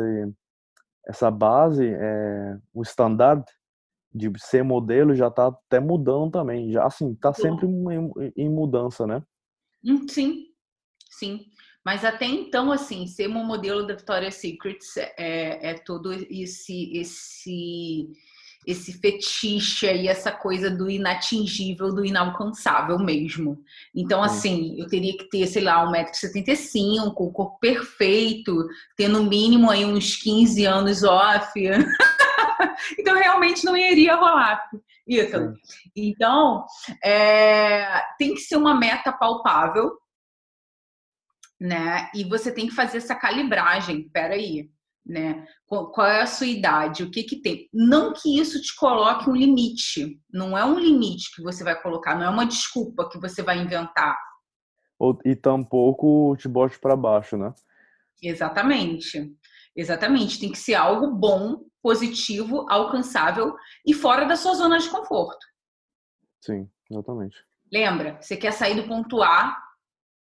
essa 1.07 1.31
base, 1.31 1.87
é, 1.87 2.57
o 2.73 2.81
standard 2.81 3.43
de 4.13 4.31
ser 4.37 4.63
modelo 4.63 5.15
já 5.15 5.27
está 5.27 5.47
até 5.47 5.79
mudando 5.79 6.31
também, 6.31 6.71
já 6.71 6.85
assim, 6.85 7.13
está 7.13 7.33
sempre 7.33 7.67
em, 7.67 8.33
em, 8.35 8.49
mudança, 8.49 9.05
né? 9.05 9.23
Hum, 9.85 10.07
sim, 10.07 10.47
sim. 11.09 11.45
Mas 11.85 12.03
até 12.03 12.25
então, 12.25 12.71
assim, 12.71 13.07
ser 13.07 13.29
um 13.29 13.43
modelo 13.45 13.85
da 13.85 13.95
Victoria's 13.95 14.35
Secret 14.35 14.79
é, 15.17 15.71
é 15.71 15.73
todo 15.75 16.11
esse, 16.11 16.91
esse 16.97 18.11
esse 18.65 18.93
fetiche 18.99 19.87
aí, 19.87 20.07
essa 20.07 20.31
coisa 20.31 20.69
do 20.69 20.89
inatingível, 20.89 21.93
do 21.93 22.05
inalcançável 22.05 22.99
mesmo. 22.99 23.63
Então, 23.95 24.21
assim, 24.21 24.79
eu 24.79 24.87
teria 24.87 25.17
que 25.17 25.29
ter, 25.29 25.47
sei 25.47 25.63
lá, 25.63 25.85
1,75m, 25.85 27.07
o 27.07 27.31
corpo 27.31 27.57
perfeito, 27.59 28.67
ter 28.95 29.07
no 29.07 29.23
mínimo 29.23 29.69
aí 29.69 29.85
uns 29.85 30.17
15 30.17 30.65
anos 30.65 31.03
off. 31.03 31.51
então, 32.99 33.15
realmente 33.15 33.65
não 33.65 33.75
iria 33.75 34.15
rolar. 34.15 34.69
Ítalo. 35.07 35.53
Então, 35.95 36.65
é, 37.03 38.03
tem 38.17 38.35
que 38.35 38.41
ser 38.41 38.57
uma 38.57 38.75
meta 38.75 39.11
palpável, 39.11 39.97
né? 41.59 42.09
E 42.13 42.23
você 42.23 42.51
tem 42.51 42.67
que 42.67 42.75
fazer 42.75 42.97
essa 42.97 43.15
calibragem. 43.15 44.07
Peraí, 44.09 44.69
né? 45.05 45.45
Qual 45.65 46.07
é 46.07 46.21
a 46.21 46.27
sua 46.27 46.47
idade? 46.47 47.03
O 47.03 47.11
que 47.11 47.23
que 47.23 47.41
tem? 47.41 47.69
Não 47.73 48.13
que 48.13 48.39
isso 48.39 48.61
te 48.61 48.75
coloque 48.75 49.29
um 49.29 49.35
limite. 49.35 50.19
Não 50.31 50.57
é 50.57 50.63
um 50.63 50.77
limite 50.77 51.35
que 51.35 51.41
você 51.41 51.63
vai 51.63 51.79
colocar, 51.81 52.15
não 52.15 52.25
é 52.25 52.29
uma 52.29 52.45
desculpa 52.45 53.09
que 53.09 53.19
você 53.19 53.41
vai 53.41 53.57
inventar. 53.57 54.17
E 55.25 55.35
tampouco 55.35 56.35
te 56.37 56.47
bote 56.47 56.77
para 56.77 56.95
baixo, 56.95 57.37
né? 57.37 57.53
Exatamente. 58.21 59.33
Exatamente. 59.75 60.39
Tem 60.39 60.51
que 60.51 60.57
ser 60.57 60.75
algo 60.75 61.11
bom, 61.11 61.63
positivo, 61.81 62.65
alcançável 62.69 63.55
e 63.85 63.93
fora 63.93 64.25
da 64.25 64.35
sua 64.35 64.55
zona 64.55 64.77
de 64.77 64.89
conforto. 64.89 65.45
Sim, 66.41 66.69
exatamente. 66.89 67.37
Lembra, 67.71 68.17
você 68.21 68.35
quer 68.35 68.51
sair 68.51 68.75
do 68.75 68.87
ponto 68.87 69.21
A 69.21 69.57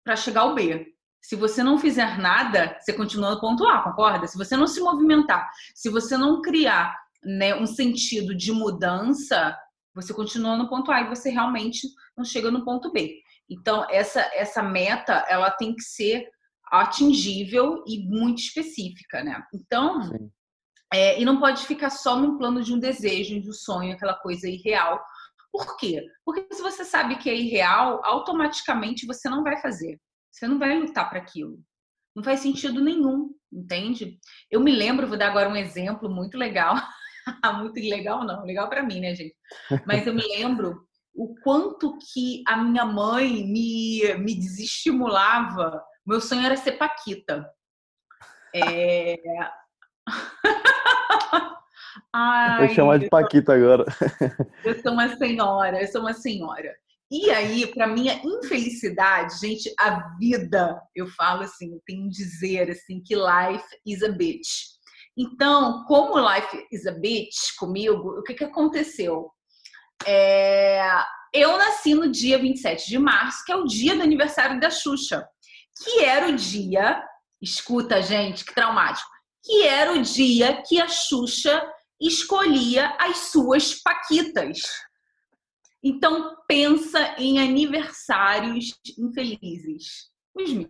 para 0.03 0.17
chegar 0.17 0.43
ao 0.43 0.55
B. 0.55 0.94
Se 1.25 1.37
você 1.37 1.63
não 1.63 1.79
fizer 1.79 2.19
nada, 2.19 2.77
você 2.79 2.93
continua 2.93 3.31
no 3.31 3.41
ponto 3.41 3.67
A, 3.67 3.83
concorda? 3.83 4.27
Se 4.27 4.37
você 4.37 4.59
não 4.59 4.67
se 4.67 4.79
movimentar, 4.79 5.51
se 5.75 5.89
você 5.89 6.19
não 6.19 6.43
criar 6.43 6.95
né, 7.25 7.55
um 7.55 7.65
sentido 7.67 8.37
de 8.37 8.53
mudança, 8.53 9.57
você 9.95 10.13
continua 10.13 10.55
no 10.55 10.69
ponto 10.69 10.93
A 10.93 11.01
e 11.01 11.09
você 11.09 11.31
realmente 11.31 11.89
não 12.15 12.27
chega 12.27 12.51
no 12.51 12.63
ponto 12.63 12.93
B. 12.93 13.23
Então, 13.49 13.87
essa, 13.91 14.21
essa 14.35 14.63
meta, 14.63 15.25
ela 15.27 15.51
tem 15.51 15.75
que 15.75 15.83
ser 15.83 16.29
atingível 16.71 17.83
e 17.87 18.07
muito 18.07 18.41
específica, 18.41 19.25
né? 19.25 19.43
Então, 19.55 20.03
é, 20.93 21.19
e 21.19 21.25
não 21.25 21.41
pode 21.41 21.65
ficar 21.65 21.89
só 21.89 22.17
num 22.17 22.37
plano 22.37 22.63
de 22.63 22.75
um 22.75 22.79
desejo, 22.79 23.41
de 23.41 23.49
um 23.49 23.53
sonho, 23.55 23.95
aquela 23.95 24.15
coisa 24.15 24.47
irreal. 24.47 25.03
Por 25.51 25.79
quê? 25.79 26.05
Porque 26.23 26.55
se 26.55 26.61
você 26.61 26.85
sabe 26.85 27.17
que 27.17 27.31
é 27.31 27.35
irreal, 27.35 28.03
automaticamente 28.05 29.07
você 29.07 29.31
não 29.31 29.43
vai 29.43 29.59
fazer. 29.63 29.99
Você 30.35 30.49
não 30.49 30.59
vai 30.59 30.77
lutar 30.77 31.09
para 31.09 31.21
aquilo. 31.21 31.61
Não 32.15 32.23
faz 32.23 32.41
sentido 32.41 32.83
nenhum, 32.83 33.31
entende? 33.53 34.19
Eu 34.51 34.61
me 34.61 34.73
lembro, 34.73 35.07
vou 35.07 35.17
dar 35.17 35.29
agora 35.29 35.49
um 35.49 35.55
exemplo 35.55 36.11
muito 36.11 36.37
legal. 36.37 36.75
muito 37.63 37.79
legal 37.79 38.25
não, 38.25 38.45
legal 38.45 38.69
para 38.69 38.83
mim, 38.83 39.01
né, 39.01 39.15
gente? 39.15 39.37
Mas 39.87 40.05
eu 40.07 40.13
me 40.13 40.27
lembro 40.37 40.85
o 41.15 41.37
quanto 41.37 41.97
que 41.99 42.43
a 42.49 42.57
minha 42.57 42.85
mãe 42.85 43.47
me, 43.47 44.13
me 44.19 44.35
desestimulava. 44.35 45.81
Meu 46.05 46.21
sonho 46.21 46.45
era 46.45 46.57
ser 46.57 46.73
paquita. 46.73 47.49
É... 48.53 49.17
Ai, 52.13 52.67
Vou 52.67 52.75
chamar 52.75 52.99
de 52.99 53.09
Paquita 53.09 53.55
agora. 53.55 53.85
Eu 54.65 54.81
sou 54.81 54.93
uma 54.93 55.17
senhora, 55.17 55.81
eu 55.81 55.87
sou 55.87 56.01
uma 56.01 56.13
senhora. 56.13 56.75
E 57.11 57.31
aí, 57.31 57.67
para 57.67 57.87
minha 57.87 58.21
infelicidade, 58.25 59.39
gente, 59.39 59.73
a 59.79 60.17
vida, 60.19 60.81
eu 60.95 61.07
falo 61.09 61.43
assim, 61.43 61.73
eu 61.73 61.83
tenho 61.87 62.07
um 62.07 62.09
dizer 62.09 62.71
assim 62.71 63.03
que 63.05 63.15
life 63.15 63.65
is 63.87 64.03
a 64.03 64.09
bitch. 64.09 64.75
Então, 65.17 65.85
como 65.85 66.19
life 66.19 66.67
is 66.73 66.87
a 66.87 66.93
bitch 66.93 67.55
comigo, 67.59 68.19
o 68.19 68.23
que, 68.23 68.35
que 68.35 68.45
aconteceu? 68.45 69.31
É, 70.07 70.83
eu 71.33 71.57
nasci 71.57 71.95
no 71.95 72.11
dia 72.11 72.39
27 72.39 72.89
de 72.89 72.99
março, 72.99 73.45
que 73.45 73.53
é 73.53 73.57
o 73.57 73.65
dia 73.65 73.95
do 73.95 74.03
aniversário 74.03 74.59
da 74.59 74.71
Xuxa, 74.71 75.27
que 75.83 76.05
era 76.05 76.29
o 76.29 76.35
dia, 76.35 77.03
escuta, 77.41 78.03
gente, 78.03 78.45
que 78.45 78.55
traumático, 78.55 79.11
que 79.45 79.63
era 79.63 79.93
o 79.93 80.03
dia 80.03 80.63
que 80.63 80.81
a 80.81 80.89
Xuxa 80.89 81.65
escolhia 82.01 82.97
as 82.99 83.31
suas 83.31 83.75
paquitas. 83.75 84.59
Então, 85.85 86.35
pensa 86.49 87.15
em 87.19 87.39
aniversários 87.39 88.73
infelizes. 88.99 90.11
Os 90.35 90.51
meus. 90.51 90.67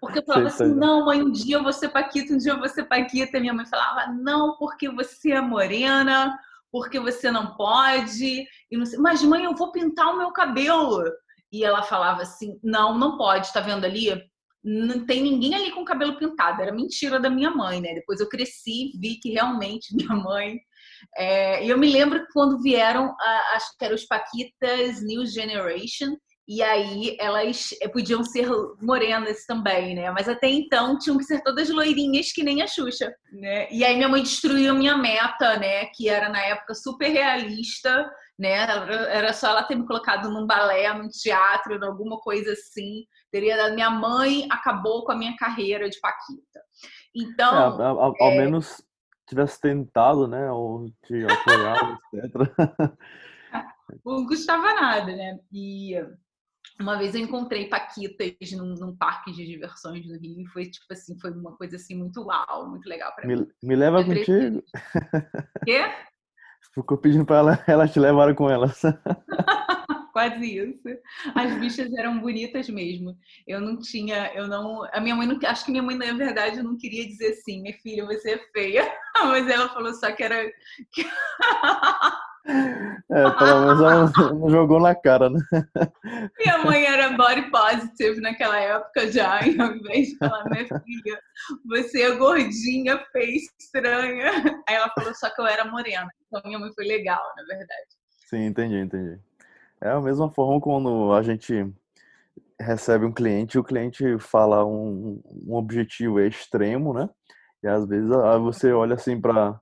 Porque 0.00 0.18
eu 0.18 0.24
falava 0.26 0.48
assim, 0.48 0.74
não, 0.74 1.06
mãe, 1.06 1.22
um 1.22 1.32
dia 1.32 1.56
eu 1.56 1.62
vou 1.62 1.72
ser 1.72 1.88
Paquita, 1.88 2.34
um 2.34 2.36
dia 2.36 2.52
eu 2.52 2.58
vou 2.58 2.68
ser 2.68 2.84
Paquita. 2.84 3.40
Minha 3.40 3.54
mãe 3.54 3.64
falava, 3.64 4.12
não, 4.12 4.56
porque 4.58 4.90
você 4.90 5.32
é 5.32 5.40
morena, 5.40 6.38
porque 6.70 7.00
você 7.00 7.30
não 7.30 7.56
pode. 7.56 8.46
E 8.70 8.76
não 8.76 8.84
sei, 8.84 8.98
Mas, 8.98 9.22
mãe, 9.22 9.44
eu 9.44 9.54
vou 9.54 9.72
pintar 9.72 10.12
o 10.12 10.18
meu 10.18 10.30
cabelo. 10.30 11.02
E 11.50 11.64
ela 11.64 11.82
falava 11.82 12.20
assim, 12.20 12.60
não, 12.62 12.96
não 12.98 13.16
pode, 13.16 13.50
tá 13.50 13.60
vendo 13.60 13.86
ali? 13.86 14.08
Não 14.62 15.06
tem 15.06 15.22
ninguém 15.22 15.54
ali 15.54 15.72
com 15.72 15.86
cabelo 15.86 16.18
pintado. 16.18 16.60
Era 16.60 16.70
mentira 16.70 17.18
da 17.18 17.30
minha 17.30 17.50
mãe, 17.50 17.80
né? 17.80 17.94
Depois 17.94 18.20
eu 18.20 18.28
cresci, 18.28 18.92
vi 19.00 19.18
que 19.18 19.30
realmente 19.30 19.88
minha 19.96 20.14
mãe 20.14 20.58
é, 21.16 21.64
eu 21.64 21.78
me 21.78 21.90
lembro 21.90 22.20
que 22.20 22.32
quando 22.32 22.62
vieram, 22.62 23.14
acho 23.54 23.76
que 23.78 23.84
eram 23.84 23.94
os 23.94 24.06
Paquitas 24.06 25.02
New 25.02 25.26
Generation, 25.26 26.16
e 26.48 26.62
aí 26.62 27.14
elas 27.20 27.74
é, 27.82 27.88
podiam 27.88 28.24
ser 28.24 28.48
morenas 28.80 29.44
também, 29.44 29.94
né? 29.94 30.10
Mas 30.10 30.30
até 30.30 30.48
então 30.48 30.98
tinham 30.98 31.18
que 31.18 31.24
ser 31.24 31.42
todas 31.42 31.68
loirinhas 31.68 32.32
que 32.32 32.42
nem 32.42 32.62
a 32.62 32.66
Xuxa, 32.66 33.12
né? 33.30 33.70
E 33.70 33.84
aí 33.84 33.94
minha 33.94 34.08
mãe 34.08 34.22
destruiu 34.22 34.72
a 34.72 34.74
minha 34.74 34.96
meta, 34.96 35.58
né? 35.58 35.84
Que 35.94 36.08
era 36.08 36.30
na 36.30 36.40
época 36.40 36.74
super 36.74 37.10
realista, 37.10 38.10
né? 38.38 38.62
Era 39.10 39.34
só 39.34 39.48
ela 39.48 39.62
ter 39.62 39.74
me 39.74 39.86
colocado 39.86 40.30
num 40.30 40.46
balé, 40.46 40.90
num 40.94 41.10
teatro, 41.10 41.84
alguma 41.84 42.16
coisa 42.20 42.52
assim. 42.52 43.04
Teria 43.30 43.58
dado 43.58 43.74
minha 43.74 43.90
mãe 43.90 44.48
acabou 44.50 45.04
com 45.04 45.12
a 45.12 45.16
minha 45.16 45.36
carreira 45.36 45.86
de 45.90 46.00
Paquita. 46.00 46.60
Então, 47.14 47.78
é, 47.78 47.84
ao, 47.84 48.00
ao 48.00 48.30
é... 48.32 48.38
menos 48.38 48.82
tivesse 49.28 49.60
tentado, 49.60 50.26
né, 50.26 50.50
ou 50.50 50.90
te 51.06 51.24
apoiado, 51.24 51.98
etc. 52.12 52.34
Não 54.04 54.26
custava 54.26 54.74
nada, 54.74 55.16
né? 55.16 55.40
E 55.52 55.94
uma 56.80 56.96
vez 56.96 57.14
eu 57.14 57.20
encontrei 57.20 57.68
Paquitas 57.68 58.52
num, 58.52 58.74
num, 58.74 58.96
parque 58.96 59.32
de 59.32 59.46
diversões 59.46 60.06
no 60.06 60.18
Rio 60.18 60.40
e 60.40 60.46
foi 60.46 60.66
tipo 60.66 60.86
assim, 60.90 61.18
foi 61.18 61.30
uma 61.30 61.56
coisa 61.56 61.76
assim 61.76 61.96
muito 61.96 62.22
uau, 62.22 62.68
muito 62.68 62.88
legal 62.88 63.14
para 63.14 63.26
mim. 63.26 63.46
Me 63.62 63.76
leva 63.76 64.04
contigo. 64.04 64.62
Quê? 65.64 65.80
Ficou 66.74 66.98
pedindo 66.98 67.24
para 67.24 67.38
ela, 67.38 67.64
elas 67.66 67.92
te 67.92 67.98
levaram 67.98 68.34
com 68.34 68.48
elas. 68.48 68.82
quase 70.18 70.44
isso. 70.44 70.88
As 71.32 71.54
bichas 71.60 71.92
eram 71.94 72.18
bonitas 72.18 72.68
mesmo. 72.68 73.16
Eu 73.46 73.60
não 73.60 73.78
tinha, 73.78 74.32
eu 74.34 74.48
não. 74.48 74.84
A 74.92 75.00
minha 75.00 75.14
mãe 75.14 75.28
não. 75.28 75.38
Acho 75.44 75.64
que 75.64 75.70
minha 75.70 75.82
mãe, 75.82 75.96
na 75.96 76.12
verdade, 76.12 76.60
não 76.60 76.76
queria 76.76 77.06
dizer 77.06 77.28
assim, 77.28 77.62
minha 77.62 77.74
filha, 77.80 78.04
você 78.04 78.32
é 78.32 78.38
feia. 78.52 78.92
Mas 79.22 79.48
ela 79.48 79.68
falou 79.68 79.94
só 79.94 80.10
que 80.10 80.24
era. 80.24 80.44
É, 83.10 83.30
pelo 83.38 83.60
menos 83.60 83.80
ela 83.80 84.32
não 84.32 84.50
jogou 84.50 84.80
na 84.80 84.94
cara, 84.94 85.28
né? 85.28 85.38
Minha 86.38 86.58
mãe 86.64 86.82
era 86.82 87.14
body 87.14 87.50
positive 87.50 88.22
naquela 88.22 88.58
época 88.58 89.12
já, 89.12 89.42
e 89.46 89.60
ao 89.60 89.74
invés 89.74 90.08
de 90.08 90.16
falar, 90.16 90.44
minha 90.48 90.64
filha, 90.66 91.20
você 91.66 92.02
é 92.02 92.16
gordinha, 92.16 93.04
feia, 93.12 93.36
estranha. 93.60 94.30
Aí 94.66 94.74
ela 94.74 94.90
falou 94.94 95.14
só 95.14 95.28
que 95.28 95.42
eu 95.42 95.46
era 95.46 95.66
morena. 95.66 96.08
Então 96.26 96.40
minha 96.46 96.58
mãe 96.58 96.72
foi 96.74 96.86
legal, 96.86 97.22
na 97.36 97.44
verdade. 97.44 97.88
Sim, 98.30 98.46
entendi, 98.46 98.76
entendi. 98.76 99.20
É 99.80 99.90
a 99.90 100.00
mesma 100.00 100.30
forma 100.30 100.60
quando 100.60 101.12
a 101.12 101.22
gente 101.22 101.72
recebe 102.60 103.04
um 103.04 103.12
cliente 103.12 103.56
e 103.56 103.60
o 103.60 103.64
cliente 103.64 104.18
fala 104.18 104.64
um, 104.64 105.22
um 105.46 105.54
objetivo 105.54 106.20
extremo, 106.20 106.92
né? 106.92 107.08
E 107.62 107.68
às 107.68 107.86
vezes 107.86 108.08
você 108.40 108.72
olha 108.72 108.94
assim 108.94 109.20
para 109.20 109.60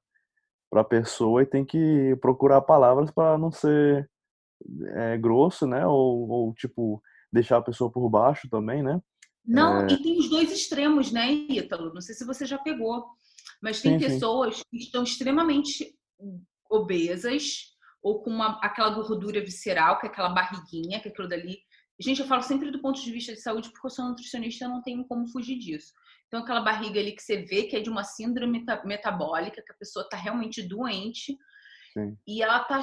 para 0.69 0.81
a 0.81 0.85
pessoa 0.85 1.43
e 1.43 1.47
tem 1.47 1.65
que 1.65 2.17
procurar 2.21 2.61
palavras 2.61 3.11
para 3.11 3.39
não 3.39 3.53
ser 3.53 4.11
é, 4.95 5.17
grosso, 5.17 5.67
né? 5.67 5.87
Ou, 5.87 6.29
ou, 6.29 6.55
tipo 6.55 7.01
deixar 7.33 7.59
a 7.59 7.63
pessoa 7.63 7.91
por 7.91 8.09
baixo 8.09 8.49
também, 8.51 8.83
né? 8.83 9.01
Não, 9.45 9.83
é... 9.83 9.87
e 9.87 10.03
tem 10.03 10.19
os 10.19 10.29
dois 10.29 10.51
extremos, 10.51 11.13
né, 11.13 11.31
Ítalo? 11.31 11.95
Não 11.95 12.01
sei 12.01 12.15
se 12.15 12.25
você 12.25 12.45
já 12.45 12.59
pegou, 12.59 13.05
mas 13.63 13.81
tem 13.81 13.99
sim, 13.99 14.07
pessoas 14.07 14.57
sim. 14.57 14.63
que 14.71 14.79
estão 14.79 15.05
extremamente 15.05 15.95
obesas 16.69 17.76
ou 18.07 18.23
com 18.23 18.31
uma, 18.31 18.61
aquela 18.63 18.91
gordura 18.91 19.41
visceral, 19.41 19.99
que 19.99 20.07
é 20.07 20.09
aquela 20.09 20.29
barriguinha, 20.29 21.01
que 21.01 21.09
aquilo 21.09 21.29
dali 21.29 21.59
Gente, 21.99 22.21
eu 22.21 22.27
falo 22.27 22.43
sempre 22.43 22.71
do 22.71 22.81
ponto 22.81 23.03
de 23.03 23.11
vista 23.11 23.33
de 23.33 23.41
saúde, 23.41 23.71
porque 23.71 23.87
eu 23.87 23.91
sou 23.91 24.05
nutricionista, 24.05 24.67
eu 24.67 24.69
não 24.69 24.83
tenho 24.83 25.03
como 25.07 25.27
fugir 25.27 25.59
disso. 25.59 25.95
Então, 26.27 26.43
aquela 26.43 26.61
barriga 26.61 27.01
ali 27.01 27.13
que 27.13 27.23
você 27.23 27.39
vê 27.39 27.65
que 27.65 27.75
é 27.75 27.81
de 27.81 27.89
uma 27.89 28.05
síndrome 28.05 28.63
metabólica, 28.85 29.63
que 29.63 29.73
a 29.73 29.77
pessoa 29.77 30.05
está 30.05 30.17
realmente 30.17 30.63
doente 30.63 31.37
Sim. 31.95 32.15
e 32.29 32.43
ela 32.43 32.61
tá 32.65 32.81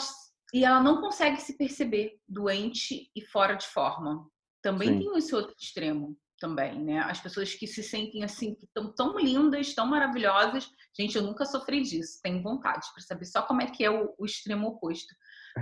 e 0.51 0.65
ela 0.65 0.81
não 0.81 0.99
consegue 0.99 1.39
se 1.39 1.55
perceber 1.55 2.17
doente 2.27 3.09
e 3.15 3.21
fora 3.21 3.53
de 3.53 3.67
forma. 3.67 4.27
Também 4.63 4.89
Sim. 4.89 4.99
tem 4.99 5.17
esse 5.17 5.35
outro 5.35 5.53
extremo 5.61 6.17
também, 6.43 6.77
né? 6.83 6.99
As 6.99 7.21
pessoas 7.21 7.55
que 7.55 7.65
se 7.65 7.81
sentem 7.81 8.21
assim, 8.21 8.53
que 8.53 8.65
estão 8.65 8.93
tão 8.93 9.17
lindas, 9.17 9.73
tão 9.73 9.87
maravilhosas. 9.87 10.69
Gente, 10.93 11.15
eu 11.15 11.23
nunca 11.23 11.45
sofri 11.45 11.81
disso, 11.81 12.19
tenho 12.21 12.43
vontade 12.43 12.85
para 12.93 13.01
saber 13.01 13.23
só 13.23 13.43
como 13.43 13.61
é 13.61 13.67
que 13.67 13.85
é 13.85 13.89
o, 13.89 14.13
o 14.17 14.25
extremo 14.25 14.67
oposto. 14.67 15.15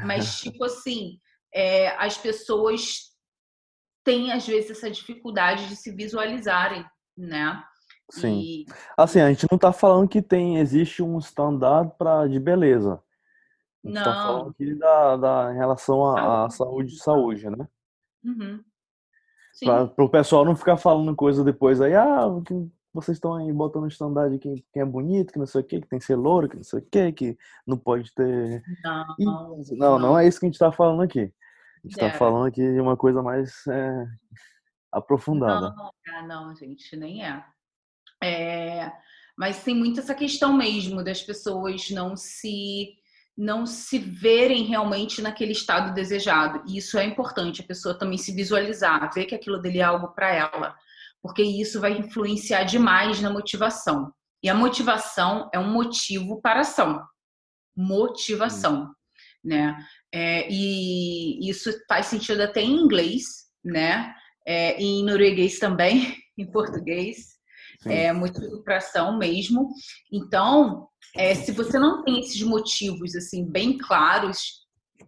Mas, 0.03 0.39
tipo 0.41 0.63
assim, 0.63 1.19
é, 1.53 1.89
as 2.03 2.17
pessoas 2.17 3.11
têm, 4.03 4.31
às 4.31 4.47
vezes, 4.47 4.71
essa 4.71 4.89
dificuldade 4.89 5.69
de 5.69 5.75
se 5.75 5.91
visualizarem, 5.91 6.83
né? 7.15 7.63
Sim. 8.09 8.39
E... 8.39 8.65
Assim, 8.97 9.21
a 9.21 9.29
gente 9.29 9.45
não 9.51 9.57
está 9.57 9.71
falando 9.71 10.09
que 10.09 10.21
tem, 10.21 10.57
existe 10.57 11.03
um 11.03 11.19
standard 11.19 11.95
pra, 11.95 12.25
de 12.25 12.39
beleza. 12.39 12.99
A 13.85 13.87
gente 13.87 13.97
está 13.99 14.13
falando 14.15 14.49
aqui 14.49 14.75
da, 14.75 15.17
da, 15.17 15.53
em 15.53 15.57
relação 15.57 16.03
à 16.17 16.49
saúde, 16.49 16.97
saúde, 16.97 17.49
né? 17.51 17.67
Uhum. 18.23 18.63
Para 19.63 20.05
o 20.05 20.09
pessoal 20.09 20.45
não 20.45 20.55
ficar 20.55 20.77
falando 20.77 21.15
coisa 21.15 21.43
depois 21.43 21.81
aí, 21.81 21.93
ah, 21.93 22.27
que 22.45 22.53
vocês 22.93 23.17
estão 23.17 23.35
aí 23.35 23.51
botando 23.51 23.87
standard 23.87 24.31
de 24.31 24.39
quem, 24.39 24.65
é 24.75 24.85
bonito, 24.85 25.31
que 25.31 25.39
não 25.39 25.45
sei 25.45 25.61
o 25.61 25.63
que, 25.63 25.81
que 25.81 25.87
tem 25.87 25.99
que 25.99 26.05
ser 26.05 26.15
louro, 26.15 26.49
que 26.49 26.57
não 26.57 26.63
sei 26.63 26.79
o 26.79 26.81
que, 26.81 27.11
que 27.11 27.37
não 27.65 27.77
pode 27.77 28.13
ter. 28.13 28.63
Não, 29.17 29.57
não, 29.71 29.99
não 29.99 30.19
é 30.19 30.27
isso 30.27 30.39
que 30.39 30.45
a 30.45 30.49
gente 30.49 30.55
está 30.55 30.71
falando 30.71 31.01
aqui. 31.01 31.21
A 31.21 31.87
gente 31.87 31.93
está 31.93 32.07
é. 32.07 32.13
falando 32.13 32.47
aqui 32.47 32.61
de 32.61 32.79
uma 32.79 32.97
coisa 32.97 33.21
mais 33.23 33.65
é, 33.67 34.05
aprofundada. 34.91 35.73
Não, 36.05 36.27
não, 36.27 36.55
gente, 36.55 36.95
nem 36.95 37.25
é. 37.25 37.43
é. 38.23 38.91
Mas 39.37 39.63
tem 39.63 39.73
muito 39.73 39.99
essa 39.99 40.13
questão 40.13 40.53
mesmo 40.53 41.03
das 41.03 41.21
pessoas 41.21 41.89
não 41.89 42.15
se 42.15 43.00
não 43.41 43.65
se 43.65 43.97
verem 43.97 44.65
realmente 44.65 45.19
naquele 45.19 45.51
estado 45.51 45.95
desejado. 45.95 46.61
E 46.67 46.77
isso 46.77 46.99
é 46.99 47.03
importante, 47.03 47.61
a 47.61 47.65
pessoa 47.65 47.97
também 47.97 48.15
se 48.15 48.31
visualizar, 48.31 49.11
ver 49.11 49.25
que 49.25 49.33
aquilo 49.33 49.59
dele 49.59 49.79
é 49.79 49.81
algo 49.81 50.09
para 50.09 50.31
ela, 50.31 50.75
porque 51.23 51.41
isso 51.41 51.81
vai 51.81 51.93
influenciar 51.93 52.65
demais 52.65 53.19
na 53.19 53.31
motivação. 53.31 54.13
E 54.43 54.49
a 54.49 54.53
motivação 54.53 55.49
é 55.51 55.57
um 55.57 55.71
motivo 55.73 56.39
para 56.39 56.59
ação. 56.59 57.03
Motivação, 57.75 58.83
hum. 58.83 58.93
né? 59.43 59.75
É, 60.13 60.47
e 60.47 61.49
isso 61.49 61.71
faz 61.87 62.05
sentido 62.05 62.41
até 62.41 62.61
em 62.61 62.75
inglês, 62.75 63.23
né? 63.65 64.13
É, 64.45 64.79
em 64.79 65.03
norueguês 65.03 65.57
também, 65.57 66.15
em 66.37 66.45
português. 66.45 67.30
É 67.85 68.13
motivo 68.13 68.63
para 68.63 68.77
ação 68.77 69.17
mesmo. 69.17 69.69
Então, 70.11 70.87
é, 71.15 71.33
se 71.33 71.51
você 71.51 71.79
não 71.79 72.03
tem 72.03 72.19
esses 72.19 72.41
motivos 72.43 73.15
assim 73.15 73.45
bem 73.45 73.77
claros 73.77 74.61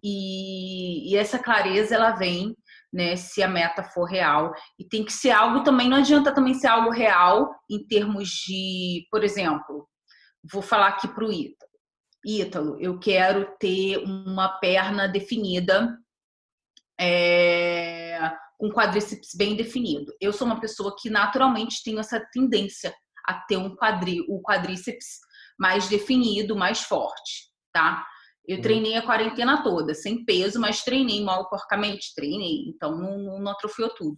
e, 0.03 1.11
e, 1.11 1.15
essa 1.15 1.37
clareza 1.37 1.95
ela 1.95 2.11
vem 2.11 2.55
né 2.91 3.15
se 3.15 3.41
a 3.43 3.47
meta 3.47 3.83
for 3.83 4.05
real. 4.05 4.53
E 4.79 4.85
tem 4.85 5.03
que 5.03 5.13
ser 5.13 5.31
algo 5.31 5.63
também 5.63 5.89
não 5.89 5.97
adianta 5.97 6.33
também 6.33 6.53
ser 6.53 6.67
algo 6.67 6.89
real 6.89 7.49
em 7.69 7.85
termos 7.85 8.29
de 8.29 9.07
por 9.11 9.23
exemplo 9.23 9.87
vou 10.51 10.61
falar 10.61 10.87
aqui 10.87 11.07
para 11.07 11.25
o 11.25 11.31
Ítalo. 11.31 11.71
Ítalo 12.25 12.77
eu 12.79 12.99
quero 12.99 13.47
ter 13.59 13.97
uma 13.99 14.49
perna 14.59 15.07
definida 15.07 15.97
é, 16.99 17.92
com 18.63 18.71
quadríceps 18.71 19.31
bem 19.35 19.57
definido 19.57 20.13
eu 20.21 20.31
sou 20.31 20.47
uma 20.47 20.61
pessoa 20.61 20.95
que 20.97 21.09
naturalmente 21.09 21.83
tenho 21.83 21.99
essa 21.99 22.17
tendência 22.31 22.95
a 23.27 23.33
ter 23.33 23.57
um 23.57 23.75
quadri, 23.75 24.21
o 24.29 24.41
quadríceps 24.41 25.19
mais 25.59 25.89
definido, 25.89 26.55
mais 26.55 26.81
forte, 26.81 27.49
tá? 27.73 28.05
Eu 28.47 28.57
uhum. 28.57 28.61
treinei 28.61 28.95
a 28.95 29.01
quarentena 29.01 29.63
toda, 29.63 29.93
sem 29.93 30.25
peso, 30.25 30.59
mas 30.59 30.83
treinei 30.83 31.23
mal 31.23 31.49
porcamente, 31.49 32.13
treinei, 32.15 32.65
então 32.67 32.97
não, 32.97 33.39
não 33.39 33.51
atrofiou 33.51 33.89
tudo. 33.89 34.17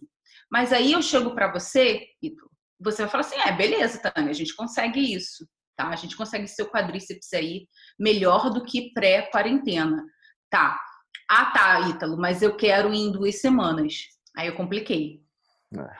Mas 0.50 0.72
aí 0.72 0.92
eu 0.92 1.02
chego 1.02 1.34
para 1.34 1.52
você, 1.52 2.04
e 2.22 2.34
você 2.80 3.02
vai 3.02 3.10
falar 3.10 3.24
assim: 3.24 3.36
é, 3.36 3.52
beleza, 3.52 4.00
Tânia, 4.00 4.30
a 4.30 4.34
gente 4.34 4.54
consegue 4.54 5.00
isso, 5.14 5.46
tá? 5.76 5.88
A 5.88 5.96
gente 5.96 6.16
consegue 6.16 6.48
seu 6.48 6.66
quadríceps 6.66 7.32
aí 7.32 7.66
melhor 7.98 8.50
do 8.50 8.64
que 8.64 8.92
pré-quarentena, 8.92 10.04
tá? 10.50 10.80
Ah, 11.28 11.46
tá, 11.52 11.88
Ítalo, 11.88 12.16
mas 12.16 12.42
eu 12.42 12.56
quero 12.56 12.92
ir 12.94 12.98
em 12.98 13.12
duas 13.12 13.40
semanas. 13.40 14.15
Aí 14.36 14.48
eu 14.48 14.54
compliquei. 14.54 15.24
É. 15.74 15.96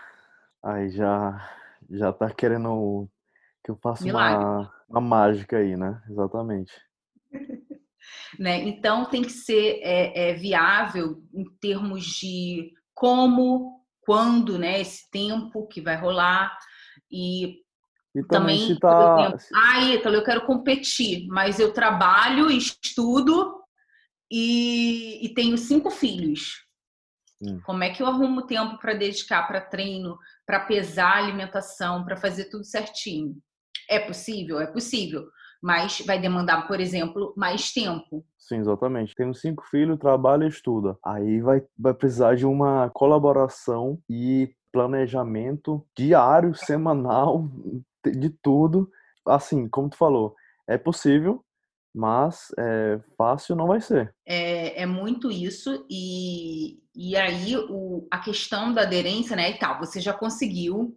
Aí 0.62 0.90
já, 0.90 1.50
já 1.88 2.12
tá 2.12 2.30
querendo 2.30 3.08
que 3.64 3.70
eu 3.70 3.76
faça 3.76 4.04
uma, 4.04 4.70
uma 4.88 5.00
mágica 5.00 5.56
aí, 5.56 5.74
né? 5.74 6.02
Exatamente. 6.10 6.72
né? 8.38 8.58
Então 8.58 9.06
tem 9.06 9.22
que 9.22 9.32
ser 9.32 9.80
é, 9.82 10.30
é, 10.30 10.34
viável 10.34 11.22
em 11.32 11.44
termos 11.60 12.04
de 12.04 12.74
como, 12.94 13.82
quando, 14.02 14.58
né? 14.58 14.80
Esse 14.80 15.10
tempo 15.10 15.66
que 15.66 15.80
vai 15.80 15.96
rolar 15.96 16.56
e, 17.10 17.62
e 18.14 18.22
também, 18.28 18.76
também 18.76 18.78
tá... 18.78 19.32
exemplo, 19.34 19.56
ah, 19.56 19.80
Ítalo, 19.80 20.16
eu 20.16 20.24
quero 20.24 20.44
competir, 20.44 21.26
mas 21.28 21.58
eu 21.58 21.72
trabalho, 21.72 22.50
estudo 22.50 23.62
e, 24.30 25.24
e 25.24 25.32
tenho 25.32 25.56
cinco 25.56 25.90
filhos. 25.90 26.65
Hum. 27.42 27.60
Como 27.64 27.84
é 27.84 27.90
que 27.90 28.02
eu 28.02 28.06
arrumo 28.06 28.46
tempo 28.46 28.78
para 28.78 28.94
dedicar 28.94 29.46
para 29.46 29.60
treino, 29.60 30.18
para 30.46 30.60
pesar 30.60 31.12
a 31.12 31.18
alimentação, 31.18 32.04
para 32.04 32.16
fazer 32.16 32.46
tudo 32.46 32.64
certinho? 32.64 33.36
É 33.88 33.98
possível? 33.98 34.60
É 34.60 34.66
possível. 34.66 35.26
Mas 35.62 36.02
vai 36.06 36.20
demandar, 36.20 36.66
por 36.66 36.80
exemplo, 36.80 37.32
mais 37.36 37.72
tempo. 37.72 38.24
Sim, 38.38 38.58
exatamente. 38.58 39.14
Tenho 39.14 39.34
cinco 39.34 39.64
filhos, 39.64 39.98
trabalha 39.98 40.44
e 40.44 40.48
estuda. 40.48 40.96
Aí 41.04 41.40
vai, 41.40 41.62
vai 41.78 41.94
precisar 41.94 42.36
de 42.36 42.46
uma 42.46 42.90
colaboração 42.90 43.98
e 44.08 44.54
planejamento 44.70 45.84
diário, 45.96 46.54
semanal, 46.54 47.48
de 48.04 48.30
tudo. 48.30 48.90
Assim, 49.26 49.68
como 49.68 49.88
tu 49.88 49.96
falou, 49.96 50.36
é 50.68 50.76
possível, 50.76 51.44
mas 51.94 52.52
é, 52.58 53.00
fácil 53.16 53.56
não 53.56 53.66
vai 53.66 53.80
ser. 53.80 54.14
É, 54.26 54.82
é 54.82 54.86
muito 54.86 55.30
isso, 55.30 55.86
e, 55.90 56.78
e 56.96 57.14
aí 57.14 57.56
o, 57.56 58.08
a 58.10 58.18
questão 58.18 58.72
da 58.72 58.82
aderência, 58.82 59.36
né, 59.36 59.50
e 59.50 59.58
tal, 59.58 59.78
você 59.78 60.00
já 60.00 60.14
conseguiu, 60.14 60.96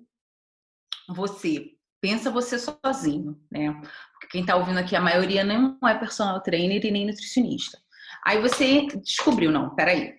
você 1.09 1.73
pensa 2.01 2.31
você 2.31 2.57
sozinho, 2.57 3.37
né? 3.51 3.73
Porque 4.13 4.27
quem 4.31 4.41
está 4.41 4.55
ouvindo 4.55 4.77
aqui, 4.77 4.95
a 4.95 5.01
maioria 5.01 5.43
não 5.43 5.77
é 5.85 5.93
personal 5.95 6.41
trainer 6.41 6.85
e 6.85 6.91
nem 6.91 7.05
nutricionista. 7.05 7.77
Aí 8.25 8.41
você 8.41 8.87
descobriu, 9.03 9.51
não, 9.51 9.75
peraí, 9.75 10.13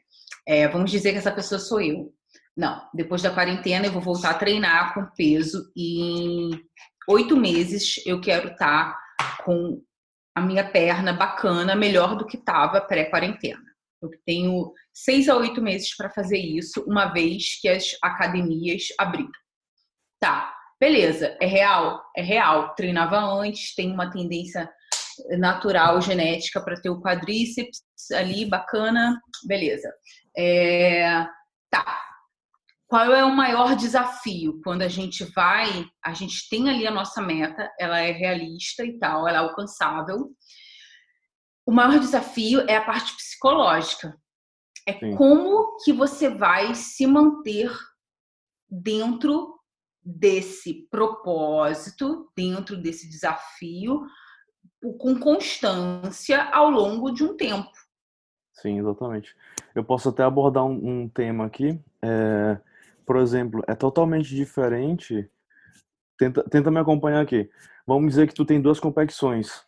é, 0.47 0.69
vamos 0.69 0.91
dizer 0.91 1.13
que 1.13 1.19
essa 1.19 1.33
pessoa 1.33 1.59
sou 1.59 1.81
eu. 1.81 2.15
Não, 2.55 2.87
depois 2.93 3.23
da 3.23 3.31
quarentena 3.31 3.87
eu 3.87 3.93
vou 3.93 4.03
voltar 4.03 4.31
a 4.31 4.39
treinar 4.39 4.93
com 4.93 5.07
peso 5.17 5.73
e 5.75 6.03
em 6.03 6.63
oito 7.09 7.37
meses 7.37 8.05
eu 8.05 8.21
quero 8.21 8.49
estar 8.49 8.93
tá 8.93 9.43
com 9.45 9.83
a 10.35 10.41
minha 10.43 10.69
perna 10.69 11.13
bacana, 11.13 11.75
melhor 11.75 12.17
do 12.17 12.27
que 12.27 12.37
estava 12.37 12.81
pré-quarentena. 12.81 13.70
Eu 14.03 14.11
tenho 14.25 14.73
seis 14.93 15.29
a 15.29 15.37
oito 15.37 15.61
meses 15.61 15.97
para 15.97 16.11
fazer 16.11 16.39
isso, 16.39 16.85
uma 16.87 17.07
vez 17.07 17.61
que 17.61 17.69
as 17.69 17.97
academias 18.03 18.85
abriram. 18.99 19.31
Tá, 20.19 20.55
Beleza, 20.81 21.37
é 21.43 21.47
real? 21.47 22.03
É 22.17 22.23
real. 22.23 22.75
Treinava 22.75 23.19
antes, 23.19 23.75
tem 23.75 23.93
uma 23.93 24.11
tendência 24.11 24.69
natural, 25.39 26.01
genética 26.01 26.59
para 26.65 26.81
ter 26.81 26.89
o 26.89 27.03
quadríceps 27.03 27.83
ali, 28.15 28.47
bacana, 28.47 29.21
beleza. 29.47 29.93
É, 30.35 31.27
tá. 31.71 32.01
Qual 32.89 33.13
é 33.13 33.23
o 33.23 33.37
maior 33.37 33.77
desafio? 33.77 34.59
Quando 34.65 34.81
a 34.81 34.89
gente 34.89 35.23
vai, 35.35 35.85
a 36.03 36.15
gente 36.15 36.49
tem 36.49 36.71
ali 36.71 36.87
a 36.87 36.91
nossa 36.91 37.21
meta, 37.21 37.71
ela 37.79 38.01
é 38.01 38.11
realista 38.11 38.83
e 38.83 38.99
tal, 38.99 39.29
ela 39.29 39.37
é 39.37 39.41
alcançável. 39.41 40.31
O 41.71 41.73
maior 41.73 42.01
desafio 42.01 42.69
é 42.69 42.77
a 42.77 42.85
parte 42.85 43.15
psicológica. 43.15 44.19
É 44.85 44.95
Sim. 44.95 45.15
como 45.15 45.77
que 45.85 45.93
você 45.93 46.29
vai 46.29 46.75
se 46.75 47.07
manter 47.07 47.71
dentro 48.69 49.57
desse 50.03 50.89
propósito, 50.91 52.29
dentro 52.37 52.77
desse 52.77 53.09
desafio, 53.09 54.05
com 54.99 55.21
constância 55.21 56.43
ao 56.51 56.71
longo 56.71 57.13
de 57.13 57.23
um 57.23 57.37
tempo. 57.37 57.71
Sim, 58.53 58.81
exatamente. 58.81 59.37
Eu 59.73 59.85
posso 59.85 60.09
até 60.09 60.25
abordar 60.25 60.65
um, 60.65 61.03
um 61.05 61.09
tema 61.09 61.47
aqui. 61.47 61.81
É, 62.03 62.59
por 63.07 63.17
exemplo, 63.17 63.63
é 63.69 63.77
totalmente 63.77 64.35
diferente. 64.35 65.31
Tenta, 66.19 66.43
tenta 66.51 66.69
me 66.69 66.81
acompanhar 66.81 67.21
aqui. 67.21 67.49
Vamos 67.87 68.11
dizer 68.11 68.27
que 68.27 68.35
tu 68.35 68.45
tem 68.45 68.61
duas 68.61 68.81
competições. 68.81 69.65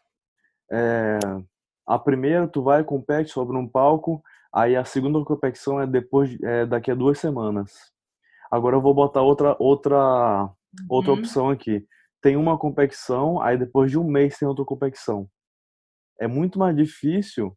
É, 0.68 1.20
a 1.94 1.98
primeira, 1.98 2.48
tu 2.48 2.62
vai 2.62 2.84
compete 2.84 3.30
sobre 3.30 3.56
um 3.56 3.68
palco, 3.68 4.22
Aí 4.54 4.76
a 4.76 4.84
segunda 4.84 5.24
competição 5.24 5.80
é 5.80 5.86
depois, 5.86 6.38
é 6.42 6.66
daqui 6.66 6.90
a 6.90 6.94
duas 6.94 7.18
semanas. 7.18 7.72
Agora 8.50 8.76
eu 8.76 8.82
vou 8.82 8.92
botar 8.92 9.22
outra, 9.22 9.56
outra, 9.58 10.50
outra 10.90 11.12
uhum. 11.12 11.18
opção 11.18 11.48
aqui. 11.48 11.86
Tem 12.20 12.36
uma 12.36 12.58
competição, 12.58 13.40
aí 13.40 13.56
depois 13.56 13.90
de 13.90 13.98
um 13.98 14.04
mês 14.04 14.38
tem 14.38 14.46
outra 14.46 14.64
competição. 14.64 15.26
É 16.20 16.26
muito 16.26 16.58
mais 16.58 16.76
difícil, 16.76 17.56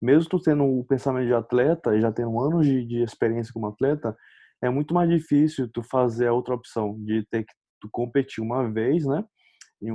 mesmo 0.00 0.30
tu 0.30 0.38
tendo 0.38 0.62
o 0.64 0.84
pensamento 0.84 1.26
de 1.26 1.34
atleta 1.34 1.96
e 1.96 2.00
já 2.00 2.12
tendo 2.12 2.38
anos 2.40 2.64
de, 2.64 2.84
de 2.84 3.02
experiência 3.02 3.52
como 3.52 3.66
atleta, 3.66 4.16
é 4.62 4.70
muito 4.70 4.94
mais 4.94 5.10
difícil 5.10 5.68
tu 5.68 5.82
fazer 5.82 6.28
a 6.28 6.32
outra 6.32 6.54
opção 6.54 6.94
de 7.04 7.26
ter 7.28 7.44
que 7.44 7.52
tu 7.80 7.88
competir 7.90 8.42
uma 8.42 8.70
vez, 8.70 9.04
né? 9.04 9.24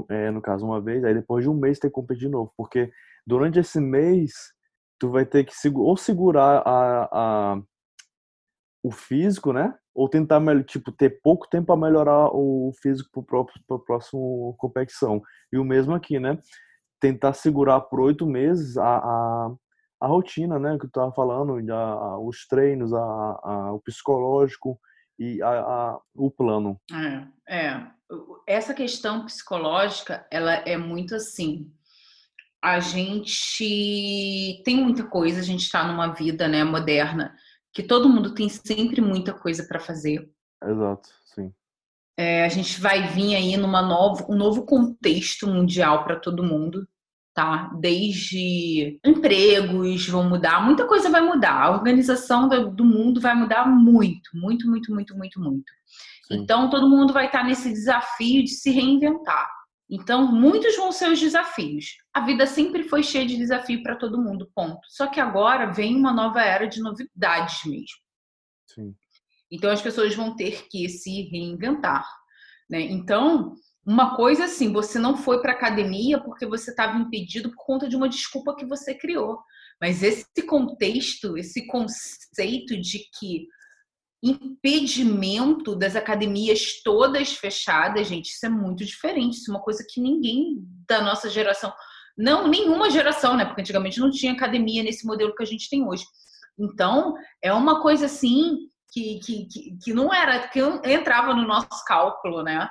É, 0.09 0.29
no 0.29 0.41
caso, 0.41 0.65
uma 0.65 0.81
vez, 0.81 1.03
aí 1.03 1.13
depois 1.13 1.43
de 1.43 1.49
um 1.49 1.55
mês 1.55 1.79
ter 1.79 1.87
que 1.87 1.93
competir 1.93 2.27
de 2.27 2.29
novo. 2.29 2.53
Porque 2.57 2.91
durante 3.25 3.59
esse 3.59 3.79
mês, 3.79 4.31
tu 4.99 5.09
vai 5.09 5.25
ter 5.25 5.43
que 5.43 5.53
ou 5.75 5.97
segurar 5.97 6.61
a, 6.65 7.09
a, 7.11 7.61
o 8.83 8.91
físico, 8.91 9.51
né? 9.53 9.73
Ou 9.93 10.07
tentar, 10.07 10.39
tipo, 10.63 10.91
ter 10.91 11.21
pouco 11.21 11.49
tempo 11.49 11.67
para 11.67 11.75
melhorar 11.75 12.29
o 12.33 12.71
físico 12.81 13.23
para 13.23 13.43
pro 13.67 13.79
próximo 13.79 14.55
competição. 14.57 15.21
E 15.51 15.57
o 15.57 15.65
mesmo 15.65 15.93
aqui, 15.93 16.19
né? 16.19 16.37
Tentar 16.99 17.33
segurar 17.33 17.81
por 17.81 17.99
oito 17.99 18.25
meses 18.25 18.77
a, 18.77 18.97
a, 18.97 19.53
a, 20.01 20.07
rotina, 20.07 20.57
né? 20.59 20.77
Que 20.79 20.87
tu 20.87 20.91
tava 20.91 21.11
falando, 21.13 21.57
a, 21.73 22.19
os 22.19 22.45
treinos, 22.47 22.93
a, 22.93 22.99
a, 22.99 23.73
o 23.73 23.81
psicológico 23.81 24.79
e 25.19 25.41
a, 25.41 25.49
a, 25.49 25.99
o 26.15 26.31
plano. 26.31 26.79
É, 27.47 27.57
é, 27.57 27.87
essa 28.47 28.73
questão 28.73 29.25
psicológica, 29.25 30.25
ela 30.31 30.53
é 30.53 30.77
muito 30.77 31.15
assim. 31.15 31.71
A 32.61 32.79
gente 32.79 34.61
tem 34.63 34.77
muita 34.77 35.03
coisa, 35.03 35.39
a 35.39 35.43
gente 35.43 35.61
está 35.61 35.83
numa 35.83 36.13
vida, 36.13 36.47
né, 36.47 36.63
moderna 36.63 37.35
que 37.73 37.81
todo 37.81 38.09
mundo 38.09 38.33
tem 38.33 38.49
sempre 38.49 39.01
muita 39.01 39.33
coisa 39.33 39.63
para 39.63 39.79
fazer. 39.79 40.29
Exato, 40.63 41.09
sim. 41.25 41.51
É, 42.17 42.45
a 42.45 42.49
gente 42.49 42.79
vai 42.79 43.07
vir 43.07 43.35
aí 43.35 43.57
numa 43.57 43.81
novo, 43.81 44.25
um 44.29 44.35
novo 44.35 44.65
contexto 44.65 45.47
mundial 45.47 46.03
para 46.03 46.19
todo 46.19 46.43
mundo, 46.43 46.87
tá? 47.33 47.71
Desde 47.79 48.99
empregos 49.05 50.07
vão 50.07 50.29
mudar, 50.29 50.63
muita 50.63 50.85
coisa 50.85 51.09
vai 51.09 51.21
mudar. 51.21 51.63
A 51.63 51.71
organização 51.71 52.47
do, 52.47 52.69
do 52.69 52.85
mundo 52.85 53.21
vai 53.21 53.33
mudar 53.33 53.65
muito, 53.65 54.29
muito, 54.33 54.69
muito, 54.69 54.93
muito, 54.93 55.17
muito, 55.17 55.39
muito. 55.39 55.71
Sim. 56.27 56.39
Então 56.39 56.69
todo 56.69 56.89
mundo 56.89 57.13
vai 57.13 57.27
estar 57.27 57.43
nesse 57.43 57.71
desafio 57.71 58.43
de 58.43 58.49
se 58.49 58.69
reinventar. 58.69 59.49
Então, 59.93 60.31
muitos 60.31 60.77
vão 60.77 60.89
ser 60.89 61.11
os 61.11 61.19
desafios. 61.19 61.97
A 62.13 62.21
vida 62.25 62.47
sempre 62.47 62.83
foi 62.83 63.03
cheia 63.03 63.25
de 63.25 63.35
desafio 63.35 63.83
para 63.83 63.97
todo 63.97 64.21
mundo, 64.21 64.49
ponto. 64.55 64.79
Só 64.87 65.07
que 65.07 65.19
agora 65.19 65.73
vem 65.73 65.97
uma 65.97 66.13
nova 66.13 66.41
era 66.41 66.65
de 66.65 66.79
novidades 66.79 67.65
mesmo. 67.65 67.97
Sim. 68.67 68.95
Então, 69.51 69.69
as 69.69 69.81
pessoas 69.81 70.15
vão 70.15 70.33
ter 70.33 70.69
que 70.69 70.87
se 70.87 71.23
reinventar. 71.23 72.07
Né? 72.69 72.79
Então, 72.79 73.53
uma 73.85 74.15
coisa 74.15 74.45
assim, 74.45 74.71
você 74.71 74.97
não 74.97 75.17
foi 75.17 75.41
para 75.41 75.51
academia 75.51 76.21
porque 76.23 76.45
você 76.45 76.71
estava 76.71 76.97
impedido 76.97 77.49
por 77.49 77.65
conta 77.65 77.89
de 77.89 77.97
uma 77.97 78.07
desculpa 78.07 78.55
que 78.55 78.65
você 78.65 78.95
criou. 78.95 79.39
Mas 79.81 80.01
esse 80.03 80.25
contexto, 80.47 81.37
esse 81.37 81.67
conceito 81.67 82.79
de 82.79 82.99
que 83.19 83.45
impedimento 84.23 85.75
das 85.75 85.95
academias 85.95 86.81
todas 86.83 87.33
fechadas, 87.33 88.07
gente, 88.07 88.27
isso 88.27 88.45
é 88.45 88.49
muito 88.49 88.85
diferente. 88.85 89.37
Isso 89.37 89.51
é 89.51 89.55
uma 89.55 89.63
coisa 89.63 89.85
que 89.89 89.99
ninguém 89.99 90.59
da 90.87 91.01
nossa 91.01 91.29
geração, 91.29 91.73
não, 92.17 92.47
nenhuma 92.47 92.89
geração, 92.89 93.35
né? 93.35 93.45
Porque 93.45 93.61
antigamente 93.61 93.99
não 93.99 94.11
tinha 94.11 94.33
academia 94.33 94.83
nesse 94.83 95.05
modelo 95.05 95.33
que 95.33 95.43
a 95.43 95.45
gente 95.45 95.69
tem 95.69 95.87
hoje. 95.87 96.05
Então, 96.59 97.15
é 97.41 97.51
uma 97.51 97.81
coisa 97.81 98.05
assim 98.05 98.69
que, 98.91 99.19
que, 99.19 99.45
que, 99.45 99.77
que 99.81 99.93
não 99.93 100.13
era, 100.13 100.47
que 100.47 100.59
entrava 100.85 101.33
no 101.33 101.47
nosso 101.47 101.83
cálculo, 101.85 102.43
né? 102.43 102.69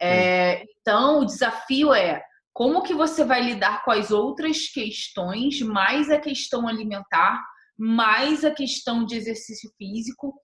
É, 0.00 0.64
então, 0.80 1.20
o 1.20 1.24
desafio 1.24 1.94
é 1.94 2.22
como 2.52 2.82
que 2.82 2.94
você 2.94 3.24
vai 3.24 3.40
lidar 3.40 3.84
com 3.84 3.92
as 3.92 4.10
outras 4.10 4.66
questões, 4.66 5.60
mais 5.60 6.10
a 6.10 6.18
questão 6.18 6.66
alimentar, 6.66 7.40
mais 7.78 8.44
a 8.44 8.50
questão 8.50 9.04
de 9.04 9.14
exercício 9.14 9.70
físico, 9.78 10.34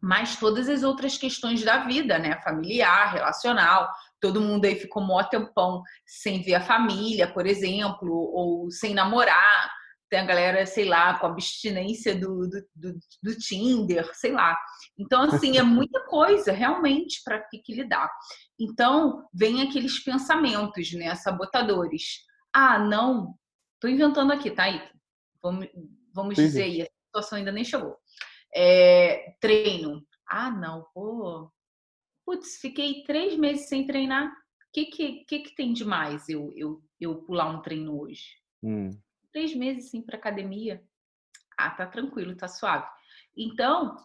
mas 0.00 0.36
todas 0.36 0.68
as 0.68 0.82
outras 0.82 1.16
questões 1.16 1.64
da 1.64 1.84
vida, 1.84 2.18
né? 2.18 2.40
Familiar, 2.42 3.12
relacional. 3.12 3.88
Todo 4.20 4.40
mundo 4.40 4.64
aí 4.64 4.76
ficou 4.76 5.02
mó 5.02 5.22
tempão 5.24 5.82
sem 6.06 6.42
ver 6.42 6.56
a 6.56 6.60
família, 6.60 7.32
por 7.32 7.46
exemplo, 7.46 8.10
ou 8.10 8.70
sem 8.70 8.94
namorar. 8.94 9.70
Tem 10.08 10.20
a 10.20 10.24
galera, 10.24 10.64
sei 10.66 10.84
lá, 10.84 11.18
com 11.18 11.26
abstinência 11.26 12.14
do, 12.14 12.48
do, 12.48 12.62
do, 12.74 12.98
do 13.22 13.38
Tinder, 13.38 14.08
sei 14.14 14.32
lá. 14.32 14.56
Então, 14.96 15.22
assim, 15.22 15.58
é 15.58 15.62
muita 15.64 16.04
coisa 16.06 16.52
realmente 16.52 17.20
para 17.24 17.40
ter 17.40 17.58
que 17.58 17.74
lidar. 17.74 18.08
Então, 18.58 19.26
vem 19.34 19.62
aqueles 19.62 19.98
pensamentos, 19.98 20.92
né? 20.92 21.14
Sabotadores. 21.16 22.20
Ah, 22.54 22.78
não, 22.78 23.34
tô 23.80 23.88
inventando 23.88 24.32
aqui, 24.32 24.50
tá, 24.50 24.64
aí. 24.64 24.80
Vamos, 25.42 25.66
vamos 26.14 26.36
dizer 26.36 26.62
aí, 26.62 26.82
a 26.82 26.86
situação 27.08 27.38
ainda 27.38 27.50
nem 27.50 27.64
chegou 27.64 27.96
é, 28.56 29.36
treino. 29.38 30.02
Ah, 30.26 30.50
não, 30.50 30.86
pô. 30.94 31.52
Putz, 32.24 32.56
fiquei 32.58 33.04
três 33.04 33.36
meses 33.36 33.68
sem 33.68 33.86
treinar. 33.86 34.28
O 34.28 34.34
que, 34.72 34.86
que, 34.86 35.24
que, 35.24 35.38
que 35.40 35.54
tem 35.54 35.72
de 35.72 35.84
mais 35.84 36.28
eu, 36.28 36.52
eu, 36.56 36.82
eu 36.98 37.22
pular 37.22 37.50
um 37.50 37.60
treino 37.60 38.00
hoje? 38.00 38.24
Hum. 38.62 38.90
Três 39.30 39.54
meses 39.54 39.90
sem 39.90 40.02
para 40.02 40.16
academia. 40.16 40.82
Ah, 41.56 41.70
tá 41.70 41.86
tranquilo, 41.86 42.36
tá 42.36 42.48
suave. 42.48 42.86
Então, 43.36 43.96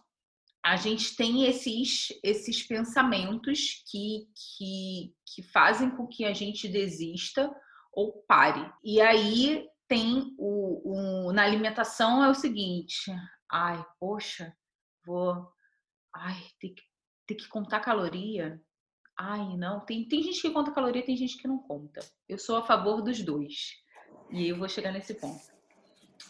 a 0.62 0.76
gente 0.76 1.16
tem 1.16 1.46
esses, 1.46 2.08
esses 2.22 2.62
pensamentos 2.62 3.82
que, 3.90 4.28
que, 4.34 5.14
que 5.26 5.42
fazem 5.50 5.90
com 5.90 6.06
que 6.06 6.24
a 6.24 6.32
gente 6.32 6.68
desista 6.68 7.50
ou 7.92 8.22
pare. 8.28 8.70
E 8.84 9.00
aí 9.00 9.66
tem 9.88 10.34
o, 10.38 11.28
o 11.28 11.32
na 11.32 11.42
alimentação 11.42 12.22
é 12.24 12.30
o 12.30 12.34
seguinte: 12.34 13.10
ai, 13.52 13.84
poxa, 14.00 14.56
vou, 15.04 15.46
ai, 16.14 16.42
tem 16.58 16.74
que, 16.74 16.82
tem 17.26 17.36
que 17.36 17.48
contar 17.48 17.80
caloria. 17.80 18.60
Ai, 19.18 19.56
não, 19.58 19.80
tem, 19.80 20.08
tem 20.08 20.22
gente 20.22 20.40
que 20.40 20.50
conta 20.50 20.72
caloria, 20.72 21.04
tem 21.04 21.16
gente 21.16 21.36
que 21.36 21.46
não 21.46 21.58
conta. 21.58 22.00
Eu 22.26 22.38
sou 22.38 22.56
a 22.56 22.62
favor 22.62 23.02
dos 23.02 23.22
dois. 23.22 23.76
E 24.30 24.48
eu 24.48 24.56
vou 24.56 24.68
chegar 24.68 24.90
nesse 24.90 25.14
ponto. 25.14 25.52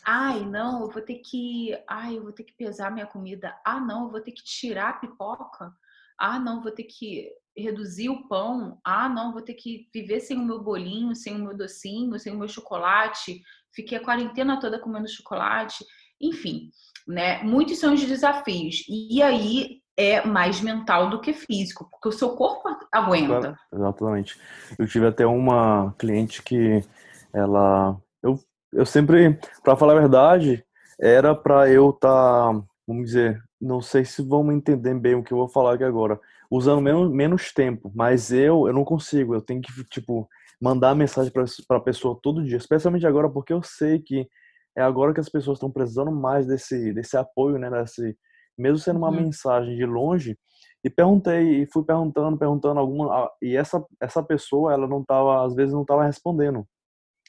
Ai, 0.05 0.45
não, 0.45 0.83
eu 0.83 0.91
vou 0.91 1.01
ter 1.01 1.19
que, 1.19 1.71
ai, 1.89 2.17
eu 2.19 2.23
vou 2.25 2.33
ter 2.33 2.43
que 2.43 2.55
pesar 2.55 2.91
minha 2.91 3.07
comida. 3.07 3.57
Ah, 3.65 3.79
não, 3.79 4.05
eu 4.05 4.11
vou 4.11 4.21
ter 4.21 4.33
que 4.33 4.43
tirar 4.43 4.89
a 4.91 4.93
pipoca. 4.95 5.73
Ah, 6.19 6.41
não, 6.41 6.61
vou 6.61 6.73
ter 6.73 6.85
que 6.85 7.31
reduzir 7.57 8.09
o 8.09 8.27
pão. 8.27 8.81
Ah, 8.85 9.09
não, 9.09 9.33
vou 9.33 9.43
ter 9.43 9.55
que 9.55 9.89
viver 9.95 10.21
sem 10.21 10.37
o 10.37 10.45
meu 10.45 10.61
bolinho, 10.61 11.15
sem 11.15 11.37
o 11.37 11.45
meu 11.45 11.57
docinho, 11.57 12.19
sem 12.19 12.35
o 12.35 12.39
meu 12.39 12.49
chocolate. 12.49 13.41
Fiquei 13.73 13.99
a 13.99 14.05
quarentena 14.05 14.59
toda 14.59 14.81
comendo 14.81 15.09
chocolate. 15.09 15.85
Enfim, 16.21 16.71
né? 17.07 17.43
Muitos 17.43 17.79
são 17.79 17.95
os 17.95 18.05
desafios. 18.05 18.85
E 18.89 19.23
aí 19.23 19.83
é 19.97 20.25
mais 20.27 20.61
mental 20.61 21.11
do 21.11 21.21
que 21.21 21.33
físico, 21.33 21.89
porque 21.91 22.09
o 22.09 22.13
seu 22.13 22.31
corpo 22.31 22.69
aguenta. 22.91 23.57
Exatamente. 23.73 24.39
Eu 24.79 24.87
tive 24.87 25.07
até 25.07 25.27
uma 25.27 25.95
cliente 25.99 26.43
que 26.43 26.83
ela 27.33 27.97
eu, 28.23 28.39
eu 28.73 28.87
sempre, 28.87 29.39
para 29.63 29.77
falar 29.77 29.95
a 29.95 30.01
verdade, 30.01 30.65
era 31.01 31.35
para 31.35 31.69
eu 31.69 31.91
estar, 31.91 32.53
tá, 32.53 32.63
vamos 32.87 33.07
dizer, 33.07 33.43
não 33.61 33.81
sei 33.81 34.05
se 34.05 34.23
vão 34.23 34.51
entender 34.53 34.95
bem 34.95 35.15
o 35.15 35.23
que 35.23 35.33
eu 35.33 35.39
vou 35.39 35.49
falar 35.49 35.75
aqui 35.75 35.85
agora, 35.85 36.19
usando 36.51 36.81
menos, 36.81 37.11
menos 37.11 37.53
tempo, 37.53 37.91
mas 37.95 38.31
eu 38.33 38.67
eu 38.67 38.73
não 38.73 38.85
consigo, 38.85 39.35
eu 39.35 39.41
tenho 39.41 39.61
que 39.61 39.73
tipo 39.85 40.29
mandar 40.61 40.95
mensagem 40.95 41.33
para 41.33 41.77
a 41.77 41.81
pessoa 41.81 42.19
todo 42.23 42.45
dia, 42.45 42.57
especialmente 42.57 43.07
agora 43.07 43.29
porque 43.29 43.53
eu 43.53 43.63
sei 43.63 43.99
que 43.99 44.29
é 44.77 44.83
agora 44.83 45.13
que 45.13 45.21
as 45.21 45.29
pessoas 45.29 45.57
estão 45.57 45.71
precisando 45.71 46.11
mais 46.11 46.47
desse, 46.47 46.93
desse 46.93 47.17
apoio, 47.17 47.59
né? 47.59 47.71
Desse, 47.71 48.17
mesmo 48.59 48.79
sendo 48.79 48.99
uma 48.99 49.11
uhum. 49.11 49.17
mensagem 49.17 49.77
de 49.77 49.85
longe. 49.85 50.37
E 50.85 50.91
perguntei, 50.91 51.63
e 51.63 51.67
fui 51.73 51.85
perguntando, 51.85 52.37
perguntando 52.37 52.81
alguma. 52.81 53.31
E 53.41 53.57
essa, 53.57 53.85
essa 54.01 54.23
pessoa, 54.23 54.73
ela 54.73 54.89
não 54.89 55.05
tava, 55.05 55.45
às 55.45 55.55
vezes 55.55 55.73
não 55.73 55.85
tava 55.85 56.05
respondendo. 56.05 56.67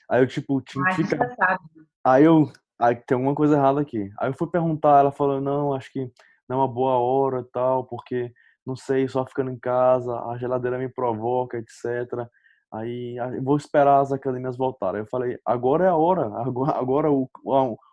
Aí 0.10 0.22
eu, 0.22 0.28
tipo, 0.28 0.62
tinha 0.62 0.84
que 0.96 1.04
ficar. 1.04 1.60
Aí 2.04 2.24
eu. 2.24 2.52
Aí 2.80 2.96
tem 2.96 3.16
alguma 3.16 3.36
coisa 3.36 3.56
errada 3.56 3.80
aqui. 3.80 4.10
Aí 4.20 4.30
eu 4.30 4.34
fui 4.34 4.50
perguntar, 4.50 5.00
ela 5.00 5.12
falou, 5.12 5.40
não, 5.40 5.74
acho 5.74 5.92
que 5.92 6.10
não 6.50 6.58
é 6.58 6.60
uma 6.62 6.68
boa 6.68 6.98
hora 6.98 7.42
e 7.42 7.52
tal, 7.52 7.86
porque, 7.86 8.32
não 8.66 8.76
sei, 8.76 9.08
só 9.08 9.26
ficando 9.26 9.52
em 9.52 9.60
casa, 9.60 10.14
a 10.28 10.38
geladeira 10.38 10.78
me 10.78 10.90
provoca, 10.90 11.58
etc. 11.58 12.28
Aí 12.74 13.16
vou 13.42 13.56
esperar 13.56 14.00
as 14.00 14.12
academias 14.12 14.58
voltarem. 14.58 15.02
Eu 15.02 15.08
falei, 15.08 15.38
agora 15.46 15.86
é 15.86 15.90
a 15.90 15.96
hora, 15.96 16.26
agora, 16.42 16.78
agora 16.78 17.12
o, 17.12 17.30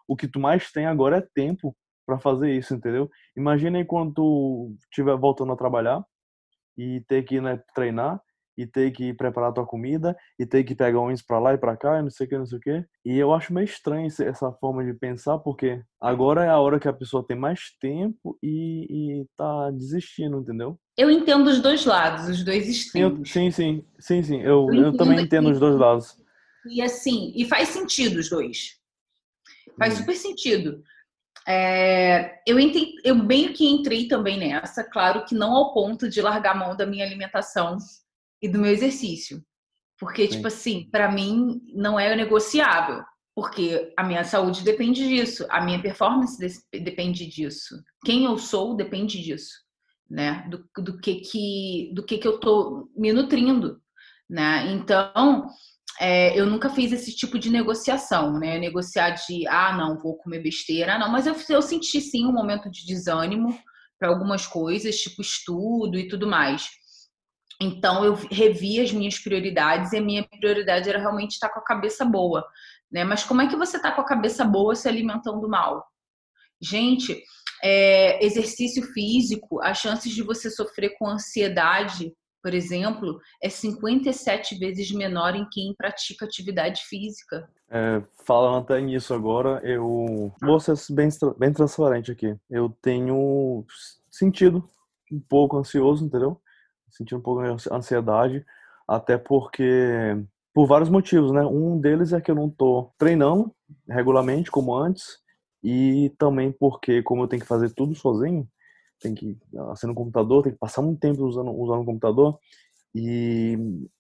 o, 0.09 0.17
que 0.17 0.27
tu 0.27 0.41
mais 0.41 0.73
tem 0.73 0.87
agora 0.87 1.19
é 1.19 1.29
tempo 1.35 1.77
para 2.07 2.19
fazer 2.19 2.51
isso, 2.53 2.75
entendeu? 2.75 3.09
Imagina 3.37 3.85
quando 3.85 4.15
tu 4.15 4.77
estiver 4.91 5.17
voltando 5.17 5.53
a 5.53 5.57
trabalhar 5.57 6.03
e 6.77 7.03
ter 7.07 7.23
que 7.25 7.41
né, 7.41 7.63
treinar 7.75 8.21
e 8.57 8.67
ter 8.67 8.91
que 8.91 9.15
preparar 9.15 9.53
tua 9.53 9.67
comida 9.67 10.17
e 10.39 10.45
ter 10.45 10.65
que 10.65 10.75
pegar 10.75 10.99
ônibus 10.99 11.23
para 11.23 11.39
lá 11.39 11.55
e 11.55 11.59
para 11.59 11.77
cá 11.77 11.99
e 11.99 12.03
não 12.03 12.11
sei 12.11 12.27
o 12.27 12.29
que, 12.29 12.39
não 12.39 12.47
sei 12.47 12.59
o 12.59 12.61
que. 12.61 12.85
E 13.05 13.19
eu 13.19 13.33
acho 13.33 13.55
meio 13.55 13.65
estranho 13.65 14.07
essa 14.07 14.53
forma 14.53 14.85
de 14.85 14.93
pensar, 14.95 15.39
porque 15.39 15.83
agora 16.01 16.45
é 16.45 16.49
a 16.49 16.59
hora 16.59 16.81
que 16.81 16.89
a 16.89 16.93
pessoa 16.93 17.27
tem 17.27 17.37
mais 17.37 17.77
tempo 17.81 18.39
e, 18.43 19.21
e 19.23 19.27
tá 19.37 19.71
desistindo, 19.71 20.41
entendeu? 20.41 20.79
Eu 21.01 21.11
entendo 21.11 21.49
os 21.49 21.63
dois 21.63 21.87
lados, 21.87 22.29
os 22.29 22.45
dois 22.45 22.69
extremos. 22.69 23.31
Sim, 23.31 23.51
sim, 23.51 23.83
sim, 23.99 24.23
sim. 24.23 24.43
Eu, 24.43 24.69
eu, 24.71 24.83
eu 24.83 24.97
também 24.99 25.19
entendo 25.19 25.51
os 25.51 25.59
dois 25.59 25.75
lados. 25.75 26.15
E 26.67 26.83
assim, 26.83 27.33
e 27.35 27.47
faz 27.47 27.71
sentido 27.71 28.19
os 28.19 28.29
dois. 28.29 28.79
Faz 29.79 29.95
hum. 29.95 29.97
super 29.97 30.15
sentido. 30.15 30.83
É, 31.49 32.43
eu, 32.47 32.61
entendi, 32.61 32.97
eu 33.03 33.15
meio 33.15 33.55
que 33.55 33.67
entrei 33.67 34.09
também 34.09 34.39
nessa, 34.39 34.85
claro 34.85 35.25
que 35.25 35.35
não 35.35 35.53
ao 35.53 35.73
ponto 35.73 36.07
de 36.07 36.21
largar 36.21 36.55
a 36.55 36.59
mão 36.59 36.77
da 36.77 36.85
minha 36.85 37.07
alimentação 37.07 37.79
e 38.43 38.47
do 38.47 38.59
meu 38.59 38.71
exercício. 38.71 39.43
Porque, 39.99 40.27
Sim. 40.27 40.33
tipo 40.33 40.49
assim, 40.49 40.91
para 40.93 41.11
mim 41.11 41.63
não 41.73 41.99
é 41.99 42.15
negociável. 42.15 43.03
Porque 43.35 43.91
a 43.97 44.05
minha 44.05 44.23
saúde 44.23 44.63
depende 44.63 45.09
disso, 45.09 45.47
a 45.49 45.63
minha 45.63 45.81
performance 45.81 46.37
depende 46.71 47.27
disso, 47.27 47.83
quem 48.05 48.27
eu 48.27 48.37
sou 48.37 48.77
depende 48.77 49.23
disso, 49.23 49.70
né? 50.11 50.45
Do, 50.49 50.69
do 50.83 50.99
que 50.99 51.17
que 51.17 51.93
do 51.95 52.05
que 52.05 52.19
que 52.19 52.27
eu 52.27 52.39
tô 52.41 52.91
me 52.97 53.13
nutrindo, 53.13 53.81
né? 54.29 54.73
Então, 54.73 55.47
é, 56.01 56.39
eu 56.39 56.47
nunca 56.47 56.71
fiz 56.71 56.93
esse 56.93 57.15
tipo 57.15 57.39
de 57.39 57.51
negociação, 57.51 58.39
né? 58.39 58.59
Negociar 58.59 59.11
de, 59.11 59.47
ah, 59.47 59.77
não, 59.77 59.99
vou 59.99 60.17
comer 60.17 60.43
besteira, 60.43 60.99
não. 60.99 61.11
Mas 61.11 61.27
eu, 61.27 61.37
eu 61.49 61.63
senti 61.63 62.01
sim 62.01 62.27
um 62.27 62.33
momento 62.33 62.71
de 62.71 62.87
desânimo 62.87 63.57
para 63.99 64.09
algumas 64.09 64.47
coisas, 64.47 64.97
tipo 64.97 65.21
estudo 65.21 65.99
e 65.99 66.09
tudo 66.09 66.27
mais. 66.27 66.69
Então 67.61 68.03
eu 68.03 68.15
revi 68.15 68.81
as 68.81 68.91
minhas 68.91 69.19
prioridades 69.19 69.93
e 69.93 69.99
a 69.99 70.01
minha 70.01 70.27
prioridade 70.27 70.89
era 70.89 70.99
realmente 70.99 71.33
estar 71.33 71.51
com 71.51 71.61
a 71.61 71.65
cabeça 71.65 72.05
boa, 72.05 72.47
né? 72.91 73.05
Mas 73.05 73.23
como 73.23 73.43
é 73.43 73.47
que 73.47 73.57
você 73.57 73.77
está 73.77 73.93
com 73.93 74.01
a 74.01 74.07
cabeça 74.07 74.45
boa 74.45 74.75
se 74.75 74.89
alimentando 74.89 75.47
mal? 75.47 75.87
Gente, 76.63 77.23
é, 77.63 78.25
exercício 78.25 78.83
físico, 78.93 79.61
as 79.63 79.79
chances 79.79 80.13
de 80.13 80.23
você 80.23 80.51
sofrer 80.51 80.97
com 80.99 81.07
ansiedade 81.07 82.13
por 82.43 82.55
exemplo, 82.55 83.21
é 83.43 83.49
57 83.49 84.59
vezes 84.59 84.91
menor 84.93 85.35
em 85.35 85.47
quem 85.51 85.75
pratica 85.75 86.25
atividade 86.25 86.83
física. 86.85 87.49
É, 87.71 88.03
falando 88.25 88.65
até 88.65 88.81
nisso 88.81 89.13
agora, 89.13 89.61
eu 89.63 90.33
vou 90.41 90.59
ser 90.59 90.75
bem, 90.91 91.09
bem 91.39 91.53
transparente 91.53 92.11
aqui. 92.11 92.35
Eu 92.49 92.71
tenho 92.81 93.65
sentido 94.11 94.67
um 95.13 95.21
pouco 95.21 95.59
ansioso, 95.59 96.05
entendeu? 96.05 96.41
Sentindo 96.89 97.19
um 97.19 97.23
pouco 97.23 97.43
de 97.43 97.69
ansiedade, 97.71 98.45
até 98.89 99.19
porque 99.19 100.17
por 100.53 100.67
vários 100.67 100.89
motivos, 100.89 101.31
né? 101.33 101.43
Um 101.43 101.79
deles 101.79 102.13
é 102.13 102.21
que 102.21 102.31
eu 102.31 102.35
não 102.35 102.49
tô 102.49 102.91
treinando 102.99 103.55
regularmente 103.89 104.51
como 104.51 104.75
antes, 104.75 105.19
e 105.63 106.11
também 106.19 106.53
porque 106.53 107.03
como 107.03 107.23
eu 107.23 107.29
tenho 107.29 107.43
que 107.43 107.49
fazer 107.49 107.71
tudo 107.71 107.95
sozinho, 107.95 108.49
tem 109.01 109.15
que 109.15 109.37
acender 109.71 109.95
no 109.95 110.01
computador, 110.01 110.43
tem 110.43 110.53
que 110.53 110.59
passar 110.59 110.83
muito 110.83 111.01
tempo 111.01 111.25
usando, 111.25 111.51
usando 111.51 111.83
o 111.83 111.87
computador. 111.87 112.39
E, 112.95 113.57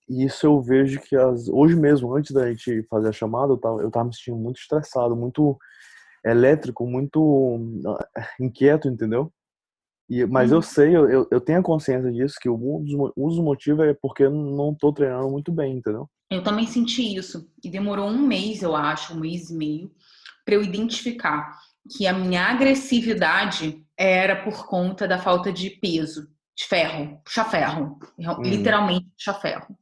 e, 0.08 0.24
isso 0.24 0.46
eu 0.46 0.60
vejo 0.60 1.00
que 1.00 1.16
as, 1.16 1.48
hoje 1.48 1.76
mesmo, 1.76 2.14
antes 2.14 2.32
da 2.32 2.52
gente 2.52 2.82
fazer 2.84 3.08
a 3.08 3.12
chamada, 3.12 3.52
eu 3.52 3.58
tava, 3.58 3.82
eu 3.82 3.90
tava 3.90 4.06
me 4.06 4.14
sentindo 4.14 4.36
muito 4.36 4.58
estressado, 4.58 5.16
muito 5.16 5.56
elétrico, 6.24 6.86
muito 6.86 7.80
ah, 7.86 8.28
inquieto, 8.40 8.88
entendeu? 8.88 9.32
E, 10.08 10.26
mas 10.26 10.50
eu 10.50 10.56
uhum. 10.56 10.62
sei, 10.62 10.96
eu, 10.96 11.28
eu 11.30 11.40
tenho 11.40 11.60
a 11.60 11.62
consciência 11.62 12.10
disso, 12.10 12.34
que 12.40 12.50
um 12.50 12.82
dos, 12.82 13.12
um 13.16 13.28
dos 13.28 13.38
motivos 13.38 13.86
é 13.86 13.94
porque 13.94 14.24
eu 14.24 14.30
não 14.30 14.74
tô 14.74 14.92
treinando 14.92 15.30
muito 15.30 15.52
bem, 15.52 15.76
entendeu? 15.76 16.10
Eu 16.28 16.42
também 16.42 16.66
senti 16.66 17.16
isso. 17.16 17.48
E 17.62 17.70
demorou 17.70 18.08
um 18.08 18.26
mês, 18.26 18.60
eu 18.62 18.74
acho, 18.74 19.14
um 19.14 19.20
mês 19.20 19.50
e 19.50 19.54
meio, 19.54 19.92
para 20.44 20.54
eu 20.54 20.62
identificar 20.62 21.58
que 21.96 22.06
a 22.06 22.12
minha 22.12 22.44
agressividade 22.44 23.82
era 23.96 24.42
por 24.42 24.66
conta 24.66 25.06
da 25.06 25.18
falta 25.18 25.52
de 25.52 25.70
peso, 25.70 26.28
de 26.56 26.64
ferro, 26.66 27.20
puxa 27.24 27.44
ferro, 27.44 27.98
hum. 28.18 28.42
literalmente 28.42 29.06
puxa 29.16 29.34
ferro. 29.34 29.76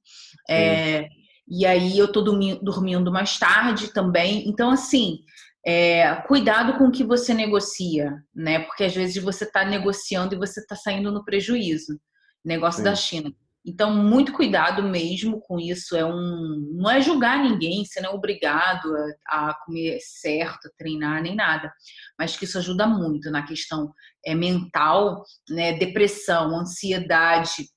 É, 0.49 1.09
e 1.47 1.67
aí 1.67 1.99
eu 1.99 2.11
tô 2.11 2.21
dormindo 2.21 3.11
mais 3.11 3.39
tarde 3.39 3.93
também. 3.93 4.49
Então, 4.49 4.71
assim, 4.71 5.21
é, 5.67 6.15
cuidado 6.27 6.79
com 6.79 6.89
o 6.89 6.91
que 6.91 7.05
você 7.05 7.35
negocia, 7.35 8.23
né? 8.35 8.61
Porque 8.61 8.85
às 8.85 8.95
vezes 8.95 9.23
você 9.23 9.45
está 9.45 9.65
negociando 9.65 10.35
e 10.35 10.39
você 10.39 10.61
está 10.61 10.77
saindo 10.77 11.11
no 11.11 11.25
prejuízo. 11.25 12.01
Negócio 12.45 12.79
Sim. 12.79 12.85
da 12.85 12.95
China. 12.95 13.33
Então, 13.65 13.95
muito 13.95 14.33
cuidado 14.33 14.83
mesmo 14.83 15.41
com 15.41 15.59
isso. 15.59 15.97
É 15.97 16.05
um, 16.05 16.73
não 16.75 16.91
é 16.91 17.01
julgar 17.01 17.43
ninguém, 17.43 17.85
você 17.85 18.01
não 18.01 18.11
é 18.11 18.15
obrigado 18.15 18.95
a, 19.29 19.51
a, 19.51 19.55
comer 19.65 19.99
certo, 20.01 20.69
a 20.69 20.71
treinar, 20.79 21.23
nem 21.23 21.35
nada. 21.35 21.73
Mas 22.19 22.37
que 22.37 22.45
isso 22.45 22.59
ajuda 22.59 22.87
muito 22.87 23.31
na 23.31 23.47
questão 23.47 23.93
é, 24.25 24.35
mental, 24.35 25.23
né? 25.51 25.75
Depressão, 25.75 26.59
ansiedade 26.59 27.69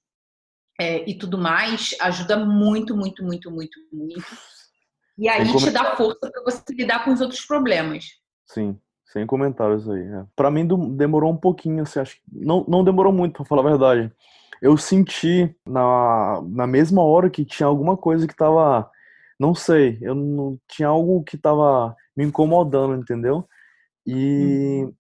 é, 0.79 1.07
e 1.09 1.17
tudo 1.17 1.37
mais, 1.37 1.95
ajuda 1.99 2.37
muito, 2.37 2.95
muito, 2.95 3.23
muito, 3.23 3.51
muito, 3.51 3.79
muito. 3.91 4.25
E 5.17 5.29
aí 5.29 5.45
te 5.55 5.69
dá 5.69 5.95
força 5.95 6.31
para 6.31 6.43
você 6.43 6.63
lidar 6.71 7.03
com 7.03 7.11
os 7.11 7.21
outros 7.21 7.41
problemas. 7.45 8.05
Sim, 8.47 8.79
sem 9.11 9.25
comentários 9.25 9.89
aí. 9.89 10.01
É. 10.01 10.25
Para 10.35 10.51
mim 10.51 10.67
demorou 10.95 11.31
um 11.31 11.37
pouquinho, 11.37 11.83
assim, 11.83 11.99
acho 11.99 12.15
que 12.15 12.21
não, 12.31 12.65
não 12.67 12.83
demorou 12.83 13.11
muito, 13.11 13.35
para 13.35 13.45
falar 13.45 13.61
a 13.61 13.69
verdade 13.69 14.11
eu 14.61 14.77
senti 14.77 15.53
na, 15.65 16.41
na 16.47 16.67
mesma 16.67 17.03
hora 17.03 17.29
que 17.29 17.43
tinha 17.43 17.65
alguma 17.65 17.97
coisa 17.97 18.27
que 18.27 18.35
tava, 18.35 18.89
não 19.39 19.55
sei, 19.55 19.97
eu 20.01 20.13
não 20.13 20.59
tinha 20.69 20.87
algo 20.87 21.23
que 21.23 21.35
tava 21.37 21.95
me 22.15 22.23
incomodando, 22.23 22.95
entendeu? 22.95 23.47
E 24.05 24.83
uhum. 24.83 24.93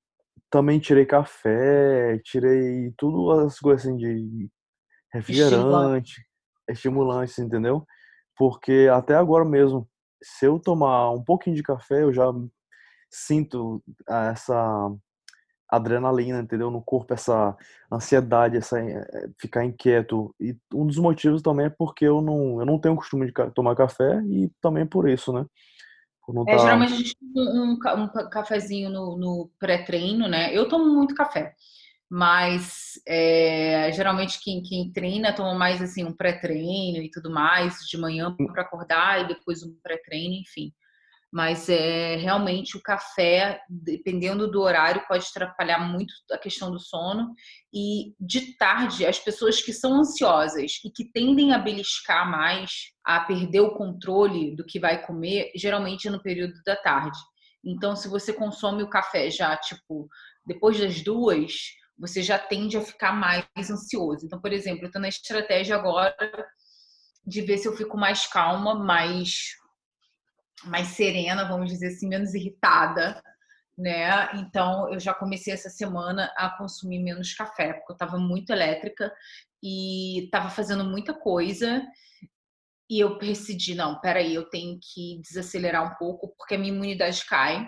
também 0.49 0.79
tirei 0.79 1.05
café, 1.05 2.19
tirei 2.23 2.91
tudo 2.97 3.31
as 3.31 3.59
coisas 3.59 3.85
assim 3.85 3.95
de 3.95 4.49
refrigerante, 5.13 6.25
estimulante, 6.67 7.39
entendeu? 7.39 7.85
Porque 8.35 8.89
até 8.91 9.13
agora 9.13 9.45
mesmo, 9.45 9.87
se 10.23 10.47
eu 10.47 10.57
tomar 10.57 11.11
um 11.11 11.23
pouquinho 11.23 11.55
de 11.55 11.61
café, 11.61 12.01
eu 12.01 12.11
já 12.11 12.25
sinto 13.11 13.83
essa 14.07 14.89
adrenalina, 15.71 16.41
entendeu? 16.41 16.69
No 16.69 16.81
corpo, 16.81 17.13
essa 17.13 17.55
ansiedade, 17.91 18.57
essa 18.57 18.79
eh, 18.79 19.29
ficar 19.39 19.63
inquieto. 19.63 20.35
E 20.39 20.55
um 20.73 20.85
dos 20.85 20.97
motivos 20.97 21.41
também 21.41 21.67
é 21.67 21.69
porque 21.69 22.05
eu 22.05 22.21
não, 22.21 22.59
eu 22.59 22.65
não 22.65 22.77
tenho 22.77 22.95
costume 22.95 23.27
de 23.27 23.33
tomar 23.53 23.75
café 23.75 24.21
e 24.25 24.49
também 24.61 24.85
por 24.85 25.07
isso, 25.07 25.31
né? 25.31 25.45
Por 26.25 26.49
é, 26.49 26.55
tá... 26.55 26.63
geralmente 26.63 26.93
a 26.93 26.97
gente 26.97 27.15
tem 27.17 27.29
um, 27.33 27.71
um, 27.73 27.79
cafezinho 28.29 28.89
no, 28.89 29.17
no 29.17 29.51
pré-treino, 29.57 30.27
né? 30.27 30.53
Eu 30.53 30.67
tomo 30.67 30.93
muito 30.93 31.15
café, 31.15 31.53
mas 32.09 33.01
é, 33.07 33.91
geralmente 33.93 34.39
quem, 34.43 34.61
quem 34.61 34.91
treina 34.91 35.33
toma 35.33 35.53
mais 35.53 35.81
assim 35.81 36.03
um 36.03 36.13
pré-treino 36.13 37.01
e 37.01 37.09
tudo 37.09 37.31
mais, 37.31 37.79
de 37.89 37.97
manhã 37.97 38.35
hum. 38.37 38.47
para 38.47 38.63
acordar 38.63 39.21
e 39.21 39.27
depois 39.29 39.63
um 39.63 39.73
pré-treino, 39.81 40.35
enfim 40.35 40.73
mas 41.31 41.69
é 41.69 42.17
realmente 42.17 42.75
o 42.75 42.81
café, 42.81 43.61
dependendo 43.69 44.51
do 44.51 44.61
horário, 44.61 45.05
pode 45.07 45.25
atrapalhar 45.29 45.79
muito 45.79 46.13
a 46.29 46.37
questão 46.37 46.69
do 46.69 46.79
sono. 46.79 47.33
E 47.73 48.13
de 48.19 48.57
tarde, 48.57 49.05
as 49.05 49.17
pessoas 49.17 49.61
que 49.61 49.71
são 49.71 49.93
ansiosas 49.93 50.73
e 50.83 50.89
que 50.89 51.09
tendem 51.11 51.53
a 51.53 51.57
beliscar 51.57 52.29
mais, 52.29 52.71
a 53.05 53.21
perder 53.21 53.61
o 53.61 53.75
controle 53.75 54.55
do 54.55 54.65
que 54.65 54.79
vai 54.79 55.05
comer, 55.05 55.51
geralmente 55.55 56.09
é 56.09 56.11
no 56.11 56.21
período 56.21 56.53
da 56.65 56.75
tarde. 56.75 57.17
Então, 57.63 57.95
se 57.95 58.09
você 58.09 58.33
consome 58.33 58.83
o 58.83 58.89
café 58.89 59.29
já, 59.29 59.55
tipo, 59.55 60.09
depois 60.45 60.77
das 60.77 61.01
duas, 61.01 61.53
você 61.97 62.21
já 62.21 62.37
tende 62.37 62.75
a 62.75 62.81
ficar 62.81 63.13
mais 63.13 63.45
ansioso. 63.69 64.25
Então, 64.25 64.41
por 64.41 64.51
exemplo, 64.51 64.83
eu 64.83 64.87
estou 64.87 65.01
na 65.01 65.07
estratégia 65.07 65.75
agora 65.75 66.13
de 67.25 67.41
ver 67.41 67.57
se 67.57 67.67
eu 67.67 67.77
fico 67.77 67.95
mais 67.95 68.25
calma, 68.25 68.73
mais 68.75 69.60
mais 70.65 70.89
serena, 70.89 71.47
vamos 71.47 71.71
dizer 71.71 71.87
assim, 71.87 72.07
menos 72.07 72.33
irritada, 72.33 73.21
né? 73.77 74.33
Então 74.35 74.91
eu 74.91 74.99
já 74.99 75.13
comecei 75.13 75.53
essa 75.53 75.69
semana 75.69 76.31
a 76.35 76.49
consumir 76.49 76.99
menos 76.99 77.33
café, 77.33 77.73
porque 77.73 77.91
eu 77.91 77.95
estava 77.95 78.17
muito 78.17 78.51
elétrica 78.51 79.11
e 79.63 80.25
estava 80.25 80.49
fazendo 80.49 80.83
muita 80.83 81.13
coisa. 81.13 81.81
E 82.89 82.99
eu 82.99 83.17
decidi, 83.17 83.73
não, 83.73 83.99
peraí, 84.01 84.35
eu 84.35 84.49
tenho 84.49 84.77
que 84.81 85.21
desacelerar 85.21 85.89
um 85.89 85.95
pouco, 85.95 86.35
porque 86.37 86.55
a 86.55 86.57
minha 86.57 86.73
imunidade 86.73 87.25
cai. 87.25 87.67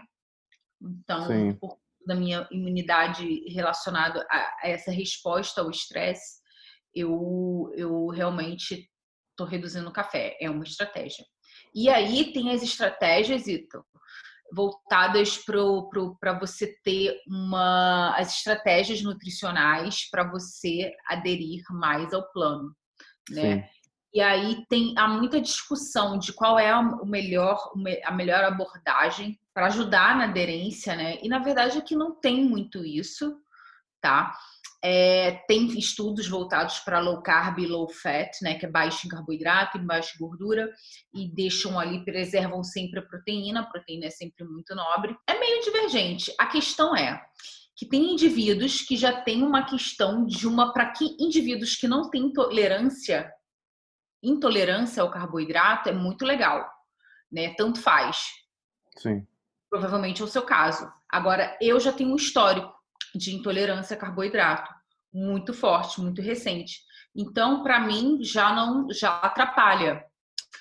Então, 0.81 1.27
Sim. 1.27 1.53
por 1.53 1.77
da 2.05 2.15
minha 2.15 2.47
imunidade 2.51 3.45
relacionada 3.49 4.25
a 4.29 4.67
essa 4.67 4.91
resposta 4.91 5.61
ao 5.61 5.69
estresse, 5.69 6.41
eu, 6.93 7.71
eu 7.75 8.07
realmente 8.07 8.89
estou 9.31 9.47
reduzindo 9.47 9.89
o 9.89 9.93
café. 9.93 10.37
É 10.39 10.49
uma 10.49 10.63
estratégia. 10.63 11.25
E 11.73 11.89
aí 11.89 12.31
tem 12.31 12.51
as 12.51 12.61
estratégias, 12.61 13.47
Ito, 13.47 13.83
voltadas 14.53 15.37
para 15.37 16.39
você 16.39 16.67
ter 16.83 17.19
uma 17.27 18.15
as 18.15 18.37
estratégias 18.37 19.01
nutricionais 19.01 20.09
para 20.09 20.29
você 20.29 20.91
aderir 21.07 21.63
mais 21.71 22.13
ao 22.13 22.31
plano, 22.31 22.75
né? 23.29 23.63
Sim. 23.63 23.73
E 24.13 24.21
aí 24.21 24.63
tem 24.69 24.93
há 24.95 25.07
muita 25.07 25.41
discussão 25.41 26.19
de 26.19 26.31
qual 26.33 26.59
é 26.59 26.75
o 26.75 27.03
melhor, 27.03 27.73
a 28.05 28.11
melhor 28.11 28.43
abordagem 28.43 29.39
para 29.51 29.65
ajudar 29.67 30.15
na 30.15 30.25
aderência, 30.25 30.95
né? 30.95 31.17
E 31.23 31.27
na 31.27 31.39
verdade 31.39 31.79
aqui 31.79 31.95
não 31.95 32.13
tem 32.13 32.45
muito 32.45 32.85
isso, 32.85 33.35
tá? 33.99 34.37
É, 34.85 35.43
tem 35.47 35.65
estudos 35.77 36.27
voltados 36.27 36.79
para 36.79 36.99
low 36.99 37.21
carb 37.21 37.59
e 37.59 37.65
low 37.65 37.87
fat, 37.87 38.31
né, 38.41 38.55
que 38.55 38.65
é 38.65 38.69
baixo 38.69 39.07
em 39.07 39.09
carboidrato 39.09 39.77
e 39.77 39.81
baixo 39.81 40.15
em 40.15 40.19
gordura, 40.19 40.69
e 41.13 41.33
deixam 41.33 41.79
ali, 41.79 42.03
preservam 42.03 42.61
sempre 42.63 42.99
a 42.99 43.03
proteína, 43.03 43.61
a 43.61 43.65
proteína 43.65 44.07
é 44.07 44.09
sempre 44.09 44.43
muito 44.43 44.75
nobre. 44.75 45.15
É 45.25 45.39
meio 45.39 45.63
divergente. 45.63 46.33
A 46.37 46.47
questão 46.47 46.93
é 46.93 47.23
que 47.75 47.87
tem 47.87 48.13
indivíduos 48.13 48.81
que 48.81 48.95
já 48.95 49.21
têm 49.21 49.41
uma 49.43 49.65
questão 49.65 50.25
de 50.25 50.47
uma. 50.47 50.73
Para 50.73 50.91
que 50.91 51.15
indivíduos 51.19 51.75
que 51.75 51.87
não 51.87 52.09
têm 52.09 52.31
tolerância, 52.31 53.31
intolerância 54.21 55.01
ao 55.01 55.11
carboidrato, 55.11 55.89
é 55.89 55.93
muito 55.93 56.25
legal, 56.25 56.69
né? 57.31 57.53
Tanto 57.55 57.81
faz. 57.81 58.17
Sim. 58.97 59.25
Provavelmente 59.69 60.21
é 60.21 60.25
o 60.25 60.27
seu 60.27 60.43
caso. 60.43 60.91
Agora, 61.09 61.57
eu 61.61 61.79
já 61.79 61.91
tenho 61.91 62.11
um 62.11 62.15
histórico 62.15 62.72
de 63.15 63.35
intolerância 63.35 63.95
a 63.95 63.99
carboidrato 63.99 64.69
muito 65.13 65.53
forte, 65.53 66.01
muito 66.01 66.21
recente. 66.21 66.79
Então, 67.15 67.61
para 67.61 67.79
mim, 67.79 68.19
já 68.23 68.53
não 68.53 68.87
já 68.91 69.17
atrapalha. 69.19 70.03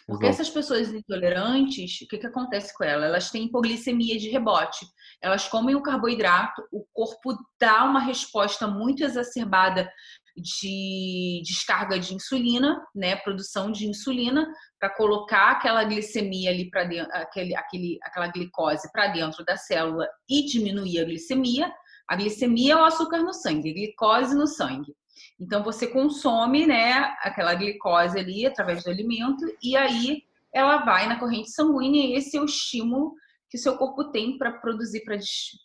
Porque 0.06 0.26
essas 0.26 0.50
pessoas 0.50 0.92
intolerantes, 0.92 2.00
o 2.02 2.08
que, 2.08 2.18
que 2.18 2.26
acontece 2.26 2.76
com 2.76 2.84
elas? 2.84 3.04
Elas 3.04 3.30
têm 3.30 3.44
hipoglicemia 3.44 4.18
de 4.18 4.28
rebote. 4.28 4.84
Elas 5.22 5.48
comem 5.48 5.74
o 5.74 5.82
carboidrato, 5.82 6.60
o 6.72 6.84
corpo 6.92 7.36
dá 7.60 7.84
uma 7.84 8.00
resposta 8.00 8.66
muito 8.66 9.04
exacerbada 9.04 9.88
de 10.36 11.42
descarga 11.44 11.98
de 11.98 12.14
insulina, 12.14 12.82
né, 12.94 13.16
produção 13.16 13.70
de 13.70 13.86
insulina 13.86 14.46
para 14.80 14.90
colocar 14.90 15.52
aquela 15.52 15.84
glicemia 15.84 16.50
ali 16.50 16.70
para 16.70 16.84
dentro, 16.84 17.12
aquele, 17.14 17.54
aquele, 17.54 17.98
aquela 18.02 18.28
glicose 18.28 18.90
para 18.90 19.08
dentro 19.08 19.44
da 19.44 19.56
célula 19.56 20.08
e 20.28 20.46
diminuir 20.46 21.00
a 21.00 21.04
glicemia. 21.04 21.72
A 22.08 22.16
glicemia 22.16 22.74
é 22.74 22.76
o 22.76 22.84
açúcar 22.84 23.18
no 23.18 23.32
sangue, 23.32 23.70
a 23.70 23.74
glicose 23.74 24.34
no 24.34 24.46
sangue. 24.46 24.94
Então 25.40 25.62
você 25.62 25.86
consome, 25.86 26.66
né, 26.66 27.14
aquela 27.20 27.54
glicose 27.54 28.18
ali 28.18 28.46
através 28.46 28.84
do 28.84 28.90
alimento 28.90 29.44
e 29.62 29.76
aí 29.76 30.22
ela 30.54 30.78
vai 30.84 31.08
na 31.08 31.18
corrente 31.18 31.50
sanguínea 31.50 32.06
e 32.06 32.14
esse 32.14 32.36
é 32.36 32.40
o 32.40 32.44
estímulo 32.44 33.14
que 33.52 33.58
o 33.58 33.60
seu 33.60 33.76
corpo 33.76 34.10
tem 34.10 34.38
para 34.38 34.50
produzir, 34.50 35.02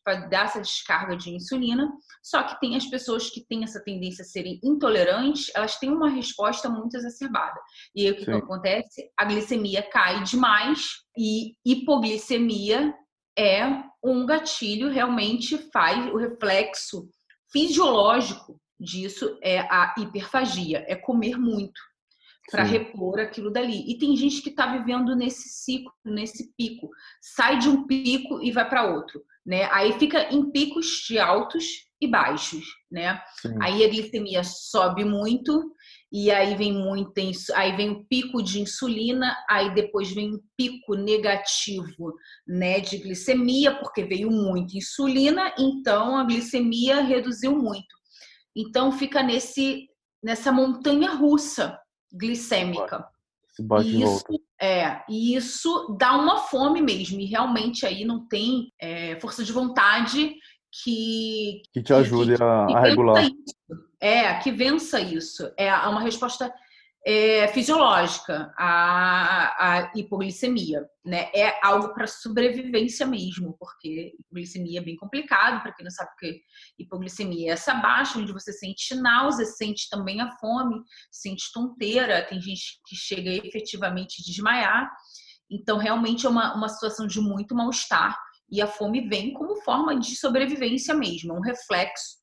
para 0.04 0.16
dar 0.28 0.48
essa 0.48 0.60
descarga 0.60 1.16
de 1.16 1.30
insulina. 1.30 1.90
Só 2.22 2.44
que 2.44 2.60
tem 2.60 2.76
as 2.76 2.86
pessoas 2.86 3.30
que 3.30 3.46
têm 3.48 3.64
essa 3.64 3.82
tendência 3.82 4.24
a 4.24 4.26
serem 4.26 4.60
intolerantes, 4.62 5.50
elas 5.56 5.80
têm 5.80 5.90
uma 5.90 6.10
resposta 6.10 6.70
muito 6.70 6.98
exacerbada. 6.98 7.58
E 7.96 8.06
aí 8.06 8.12
o 8.12 8.18
que, 8.18 8.26
que 8.26 8.32
acontece? 8.32 9.10
A 9.16 9.24
glicemia 9.24 9.82
cai 9.82 10.22
demais 10.24 10.86
e 11.18 11.54
hipoglicemia 11.66 12.94
é 13.40 13.64
um 14.12 14.26
gatilho, 14.26 14.90
realmente 14.90 15.58
faz 15.72 16.12
o 16.14 16.18
reflexo 16.18 17.10
fisiológico 17.52 18.60
disso 18.80 19.38
é 19.42 19.60
a 19.60 19.96
hiperfagia, 19.98 20.86
é 20.88 20.96
comer 20.96 21.38
muito 21.38 21.80
para 22.50 22.64
repor 22.64 23.20
aquilo 23.20 23.52
dali. 23.52 23.84
E 23.92 23.98
tem 23.98 24.16
gente 24.16 24.42
que 24.42 24.50
está 24.50 24.78
vivendo 24.78 25.16
nesse 25.16 25.50
ciclo, 25.50 25.92
nesse 26.06 26.54
pico, 26.56 26.90
sai 27.22 27.58
de 27.60 27.68
um 27.68 27.86
pico 27.86 28.42
e 28.42 28.52
vai 28.52 28.68
para 28.68 28.88
outro, 28.88 29.22
né? 29.46 29.70
Aí 29.72 29.98
fica 30.00 30.34
em 30.34 30.50
picos 30.52 31.04
de 31.08 31.20
altos 31.20 31.66
e 32.00 32.08
baixos, 32.08 32.66
né? 32.90 33.22
Sim. 33.42 33.56
Aí 33.62 33.84
a 33.84 33.90
glicemia 33.90 34.44
sobe 34.44 35.04
muito 35.04 35.74
e 36.12 36.32
aí 36.32 36.56
vem 36.56 36.74
muito, 36.74 37.12
aí 37.54 37.76
vem 37.76 37.90
o 37.90 38.06
pico 38.06 38.42
de 38.42 38.62
insulina, 38.62 39.36
aí 39.50 39.74
depois 39.74 40.12
vem 40.14 40.36
um 40.36 40.40
pico 40.56 40.96
negativo, 40.96 42.14
né, 42.48 42.80
de 42.80 42.98
glicemia, 42.98 43.76
porque 43.76 44.06
veio 44.06 44.32
muito 44.32 44.78
insulina, 44.78 45.54
então 45.60 46.16
a 46.16 46.24
glicemia 46.24 47.02
reduziu 47.02 47.58
muito. 47.58 47.96
Então 48.56 48.92
fica 48.92 49.22
nesse 49.22 49.88
nessa 50.24 50.52
montanha 50.52 51.12
russa 51.12 51.80
glicêmica. 52.12 53.06
Se 53.50 53.64
bate 53.64 53.88
e 53.88 54.04
isso, 54.04 54.26
é, 54.62 55.04
e 55.10 55.36
isso 55.36 55.96
dá 56.00 56.16
uma 56.16 56.38
fome 56.38 56.82
mesmo, 56.82 57.20
e 57.20 57.26
realmente 57.26 57.86
aí 57.86 58.06
não 58.06 58.28
tem 58.28 58.72
é, 58.80 59.20
força 59.20 59.44
de 59.44 59.52
vontade 59.52 60.36
que. 60.84 61.62
Que 61.74 61.82
te 61.82 61.94
ajude 61.94 62.32
que, 62.32 62.38
que, 62.38 62.44
a, 62.44 62.66
a 62.66 62.82
regular. 62.82 63.24
Isso. 63.24 63.87
É, 64.00 64.34
que 64.40 64.52
vença 64.52 65.00
isso. 65.00 65.52
É 65.58 65.74
uma 65.74 66.02
resposta 66.02 66.54
é, 67.10 67.48
fisiológica, 67.48 68.54
a, 68.58 69.56
a, 69.58 69.92
hipoglicemia, 69.96 70.86
né? 71.06 71.30
É 71.34 71.58
algo 71.66 71.94
para 71.94 72.06
sobrevivência 72.06 73.06
mesmo, 73.06 73.56
porque 73.58 74.14
hipoglicemia 74.20 74.82
é 74.82 74.84
bem 74.84 74.98
complicado, 74.98 75.62
para 75.62 75.72
quem 75.72 75.86
não 75.86 75.92
sabe 75.92 76.12
o 76.12 76.18
que 76.18 76.42
hipoglicemia 76.78 77.52
é 77.52 77.54
essa 77.54 77.74
baixa, 77.76 78.20
onde 78.20 78.34
você 78.34 78.52
sente 78.52 78.94
náusea, 78.94 79.46
sente 79.46 79.88
também 79.90 80.20
a 80.20 80.30
fome, 80.32 80.82
sente 81.10 81.50
tonteira, 81.54 82.28
tem 82.28 82.42
gente 82.42 82.82
que 82.86 82.96
chega 82.98 83.30
efetivamente 83.48 84.22
a 84.22 84.26
desmaiar. 84.26 84.92
Então, 85.50 85.78
realmente 85.78 86.26
é 86.26 86.30
uma, 86.30 86.56
uma 86.56 86.68
situação 86.68 87.08
de 87.08 87.22
muito 87.22 87.56
mal-estar. 87.56 88.20
E 88.52 88.62
a 88.62 88.68
fome 88.68 89.08
vem 89.08 89.34
como 89.34 89.62
forma 89.62 89.98
de 89.98 90.14
sobrevivência 90.18 90.94
mesmo, 90.94 91.34
é 91.34 91.38
um 91.38 91.42
reflexo 91.42 92.18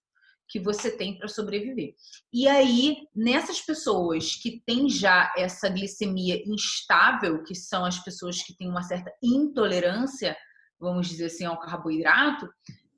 que 0.48 0.60
você 0.60 0.90
tem 0.90 1.18
para 1.18 1.28
sobreviver. 1.28 1.94
E 2.32 2.46
aí, 2.46 2.96
nessas 3.14 3.60
pessoas 3.60 4.36
que 4.36 4.62
têm 4.66 4.88
já 4.88 5.32
essa 5.36 5.68
glicemia 5.68 6.42
instável, 6.46 7.42
que 7.42 7.54
são 7.54 7.84
as 7.84 7.98
pessoas 7.98 8.42
que 8.42 8.56
têm 8.56 8.68
uma 8.68 8.82
certa 8.82 9.12
intolerância, 9.22 10.36
vamos 10.78 11.08
dizer 11.08 11.26
assim, 11.26 11.44
ao 11.44 11.58
carboidrato, 11.58 12.48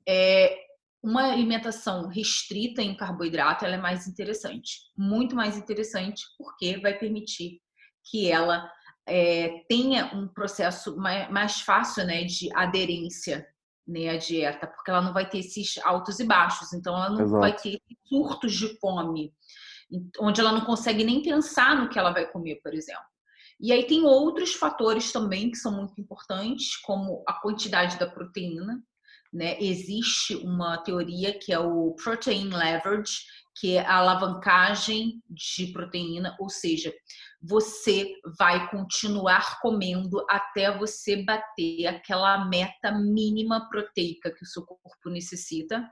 é, 0.07 0.57
uma 1.01 1.31
alimentação 1.31 2.07
restrita 2.07 2.81
em 2.81 2.95
carboidrato 2.97 3.65
ela 3.65 3.75
é 3.75 3.81
mais 3.81 4.07
interessante, 4.07 4.79
muito 4.97 5.35
mais 5.35 5.57
interessante, 5.57 6.23
porque 6.37 6.79
vai 6.79 6.97
permitir 6.97 7.61
que 8.09 8.29
ela 8.29 8.69
é, 9.07 9.63
tenha 9.69 10.13
um 10.13 10.27
processo 10.27 10.97
mais, 10.97 11.31
mais 11.31 11.61
fácil 11.61 12.05
né, 12.05 12.23
de 12.23 12.49
aderência 12.55 13.47
né, 13.87 14.09
a 14.09 14.17
dieta, 14.17 14.67
porque 14.67 14.91
ela 14.91 15.01
não 15.01 15.13
vai 15.13 15.27
ter 15.27 15.39
esses 15.39 15.77
altos 15.83 16.19
e 16.19 16.25
baixos, 16.25 16.73
então 16.73 16.95
ela 16.95 17.09
não 17.09 17.21
Exato. 17.21 17.39
vai 17.39 17.55
ter 17.55 17.81
surtos 18.05 18.53
de 18.53 18.77
fome, 18.79 19.33
onde 20.19 20.41
ela 20.41 20.51
não 20.51 20.61
consegue 20.61 21.03
nem 21.03 21.21
pensar 21.21 21.75
no 21.75 21.89
que 21.89 21.97
ela 21.97 22.11
vai 22.11 22.29
comer, 22.29 22.59
por 22.61 22.73
exemplo. 22.73 23.05
E 23.59 23.71
aí 23.71 23.85
tem 23.85 24.03
outros 24.03 24.53
fatores 24.53 25.11
também 25.11 25.49
que 25.49 25.57
são 25.57 25.71
muito 25.71 25.99
importantes, 25.99 26.75
como 26.77 27.23
a 27.27 27.33
quantidade 27.33 27.97
da 27.97 28.07
proteína. 28.07 28.83
Né? 29.33 29.57
Existe 29.59 30.35
uma 30.35 30.77
teoria 30.77 31.37
que 31.37 31.51
é 31.51 31.59
o 31.59 31.95
protein 31.95 32.49
leverage, 32.49 33.19
que 33.59 33.75
é 33.75 33.81
a 33.81 33.95
alavancagem 33.95 35.21
de 35.27 35.67
proteína, 35.67 36.35
ou 36.39 36.49
seja, 36.49 36.93
você 37.41 38.13
vai 38.37 38.69
continuar 38.69 39.59
comendo 39.61 40.25
até 40.29 40.75
você 40.75 41.23
bater 41.23 41.87
aquela 41.87 42.45
meta 42.45 42.91
mínima 42.91 43.69
proteica 43.69 44.31
que 44.31 44.43
o 44.43 44.47
seu 44.47 44.65
corpo 44.65 45.09
necessita, 45.09 45.87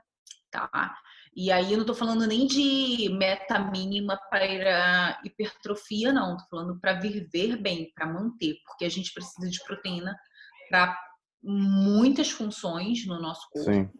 tá? 0.50 0.96
E 1.34 1.52
aí 1.52 1.72
eu 1.72 1.78
não 1.78 1.84
tô 1.84 1.94
falando 1.94 2.26
nem 2.26 2.46
de 2.46 3.10
meta 3.10 3.58
mínima 3.58 4.18
para 4.30 5.20
hipertrofia, 5.24 6.12
não, 6.12 6.36
tô 6.36 6.44
falando 6.50 6.80
para 6.80 6.94
viver 6.94 7.56
bem, 7.60 7.92
para 7.94 8.06
manter, 8.06 8.56
porque 8.64 8.84
a 8.84 8.88
gente 8.88 9.12
precisa 9.12 9.48
de 9.48 9.62
proteína 9.64 10.16
para 10.68 10.98
muitas 11.42 12.30
funções 12.30 13.06
no 13.06 13.20
nosso 13.20 13.46
corpo. 13.50 13.70
Sim. 13.70 13.90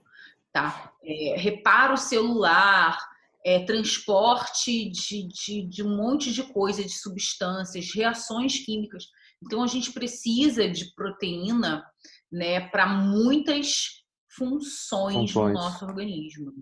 Tá? 0.52 0.90
É, 1.04 1.36
reparo 1.36 1.98
celular, 1.98 2.98
é, 3.46 3.64
transporte 3.64 4.90
de, 4.90 5.28
de, 5.28 5.68
de 5.68 5.82
um 5.84 5.96
monte 5.96 6.32
de 6.32 6.42
coisa, 6.42 6.82
de 6.82 6.90
substâncias, 6.90 7.94
reações 7.94 8.58
químicas. 8.64 9.04
Então 9.40 9.62
a 9.62 9.68
gente 9.68 9.92
precisa 9.92 10.68
de 10.68 10.92
proteína 10.96 11.84
né, 12.30 12.68
para 12.70 12.88
muitas 12.88 14.02
funções, 14.36 15.30
funções, 15.30 15.34
no 15.34 15.52
nosso 15.52 15.84
organismo. 15.84 16.52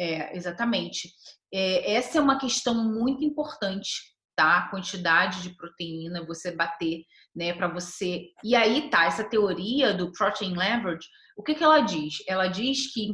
É, 0.00 0.34
exatamente. 0.34 1.12
É, 1.52 1.92
essa 1.92 2.16
é 2.16 2.20
uma 2.22 2.38
questão 2.38 2.82
muito 2.82 3.22
importante, 3.22 3.90
tá? 4.34 4.56
A 4.56 4.70
quantidade 4.70 5.42
de 5.42 5.54
proteína, 5.54 6.24
você 6.24 6.50
bater, 6.50 7.04
né, 7.36 7.52
para 7.52 7.68
você. 7.68 8.28
E 8.42 8.56
aí 8.56 8.88
tá, 8.88 9.04
essa 9.04 9.22
teoria 9.22 9.92
do 9.92 10.10
protein 10.12 10.56
leverage, 10.56 11.06
o 11.36 11.42
que, 11.42 11.54
que 11.54 11.62
ela 11.62 11.80
diz? 11.80 12.24
Ela 12.26 12.48
diz 12.48 12.90
que 12.90 13.12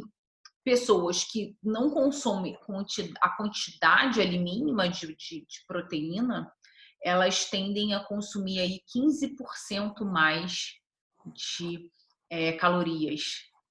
pessoas 0.68 1.24
que 1.24 1.56
não 1.62 1.88
consomem 1.88 2.54
a 3.22 3.30
quantidade 3.30 4.20
ali 4.20 4.38
mínima 4.38 4.86
de, 4.86 5.06
de, 5.16 5.46
de 5.46 5.64
proteína, 5.66 6.52
elas 7.02 7.48
tendem 7.48 7.94
a 7.94 8.00
consumir 8.00 8.58
aí 8.58 8.80
15% 8.94 10.04
mais 10.04 10.74
de 11.34 11.90
é, 12.28 12.52
calorias, 12.52 13.22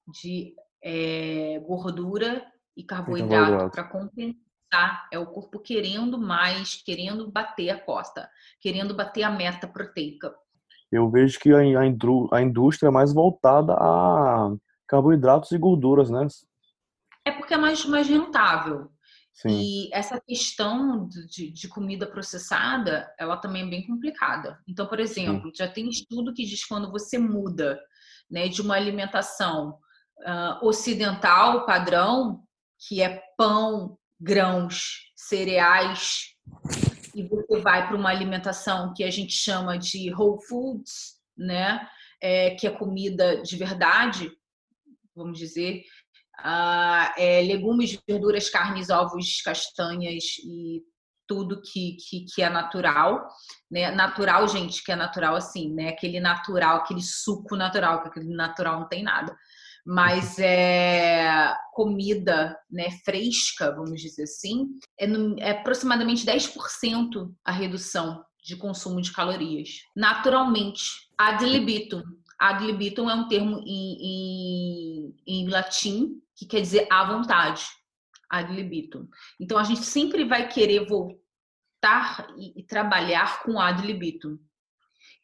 de 0.08 0.56
é, 0.84 1.60
gordura 1.60 2.44
e 2.76 2.84
carboidrato 2.84 3.70
para 3.70 3.84
compensar 3.84 5.08
é 5.12 5.20
o 5.20 5.28
corpo 5.28 5.60
querendo 5.60 6.18
mais, 6.18 6.82
querendo 6.84 7.32
bater 7.32 7.70
a 7.70 7.80
costa, 7.80 8.28
querendo 8.60 8.96
bater 8.96 9.22
a 9.22 9.30
meta 9.30 9.68
proteica. 9.68 10.34
Eu 10.92 11.12
vejo 11.12 11.40
que 11.40 11.54
a 11.54 12.42
indústria 12.42 12.88
é 12.88 12.92
mais 12.92 13.14
voltada 13.14 13.74
a 13.74 14.52
carboidratos 14.88 15.52
e 15.52 15.60
gorduras, 15.60 16.10
né? 16.10 16.26
É 17.28 17.32
porque 17.32 17.54
é 17.54 17.58
mais, 17.58 17.84
mais 17.86 18.08
rentável. 18.08 18.90
Sim. 19.34 19.50
E 19.50 19.90
essa 19.94 20.20
questão 20.20 21.08
de, 21.08 21.52
de, 21.52 21.68
comida 21.68 22.08
processada, 22.08 23.14
ela 23.20 23.38
também 23.38 23.64
é 23.64 23.70
bem 23.70 23.86
complicada. 23.86 24.58
Então, 24.68 24.88
por 24.88 25.00
exemplo, 25.00 25.50
Sim. 25.50 25.56
já 25.58 25.68
tem 25.68 25.90
estudo 25.90 26.34
que 26.34 26.46
diz 26.46 26.64
que 26.64 26.70
quando 26.70 26.90
você 26.90 27.20
muda 27.20 27.80
né, 28.32 28.48
de 28.48 28.62
uma 28.62 28.76
alimentação 28.76 29.78
uh, 30.20 30.66
ocidental 30.66 31.66
padrão, 31.66 32.44
que 32.88 33.02
é 33.02 33.22
pão, 33.38 33.98
grãos, 34.20 35.12
cereais, 35.16 36.34
e 37.14 37.24
você 37.28 37.60
vai 37.60 37.88
para 37.88 37.98
uma 37.98 38.10
alimentação 38.10 38.94
que 38.94 39.04
a 39.04 39.12
gente 39.12 39.34
chama 39.34 39.78
de 39.78 40.12
whole 40.16 40.42
foods, 40.48 41.18
né, 41.38 41.88
é, 42.22 42.52
que 42.52 42.66
é 42.66 42.72
comida 42.72 43.42
de 43.42 43.56
verdade, 43.58 44.32
vamos 45.18 45.38
dizer, 45.40 45.84
uh, 46.40 47.14
é, 47.18 47.42
legumes, 47.42 47.98
verduras, 48.08 48.50
carnes, 48.50 48.90
ovos, 48.90 49.42
castanhas 49.42 50.24
e 50.44 50.82
tudo 51.28 51.62
que, 51.62 51.98
que, 51.98 52.26
que, 52.34 52.42
é 52.42 52.50
natural, 52.50 53.28
né? 53.70 53.92
Natural, 53.92 54.48
gente, 54.48 54.84
que 54.84 54.92
é 54.92 54.96
natural 54.96 55.36
assim, 55.36 55.74
né? 55.74 55.90
Aquele 55.90 56.20
natural, 56.20 56.78
aquele 56.78 57.02
suco 57.02 57.56
natural, 57.56 58.02
que 58.02 58.08
aquele 58.08 58.34
natural 58.34 58.80
não 58.80 58.88
tem 58.88 59.04
nada. 59.04 59.36
Mas 59.86 60.38
é 60.40 61.54
comida 61.74 62.58
né, 62.70 62.90
fresca, 63.06 63.74
vamos 63.74 64.02
dizer 64.02 64.24
assim, 64.24 64.68
é, 65.00 65.08
no, 65.08 65.40
é 65.40 65.52
aproximadamente 65.52 66.26
10% 66.26 67.32
a 67.46 67.52
redução 67.52 68.22
de 68.44 68.56
consumo 68.56 69.02
de 69.02 69.14
calorias. 69.14 69.70
Naturalmente, 69.96 70.84
ad 71.18 71.46
libitum. 71.46 72.02
Ad 72.40 72.64
libitum 72.66 73.10
é 73.10 73.16
um 73.16 73.28
termo 73.28 73.60
em, 73.66 73.98
em, 74.02 75.16
em 75.26 75.50
latim 75.50 76.22
que 76.36 76.46
quer 76.46 76.62
dizer 76.62 76.88
à 76.92 77.04
vontade, 77.04 77.66
ad 78.30 78.54
libitum. 78.54 79.08
Então 79.40 79.58
a 79.58 79.64
gente 79.64 79.84
sempre 79.84 80.24
vai 80.24 80.48
querer 80.48 80.86
voltar 80.86 82.28
e, 82.38 82.60
e 82.60 82.64
trabalhar 82.64 83.42
com 83.42 83.60
ad 83.60 83.86
libitum, 83.86 84.38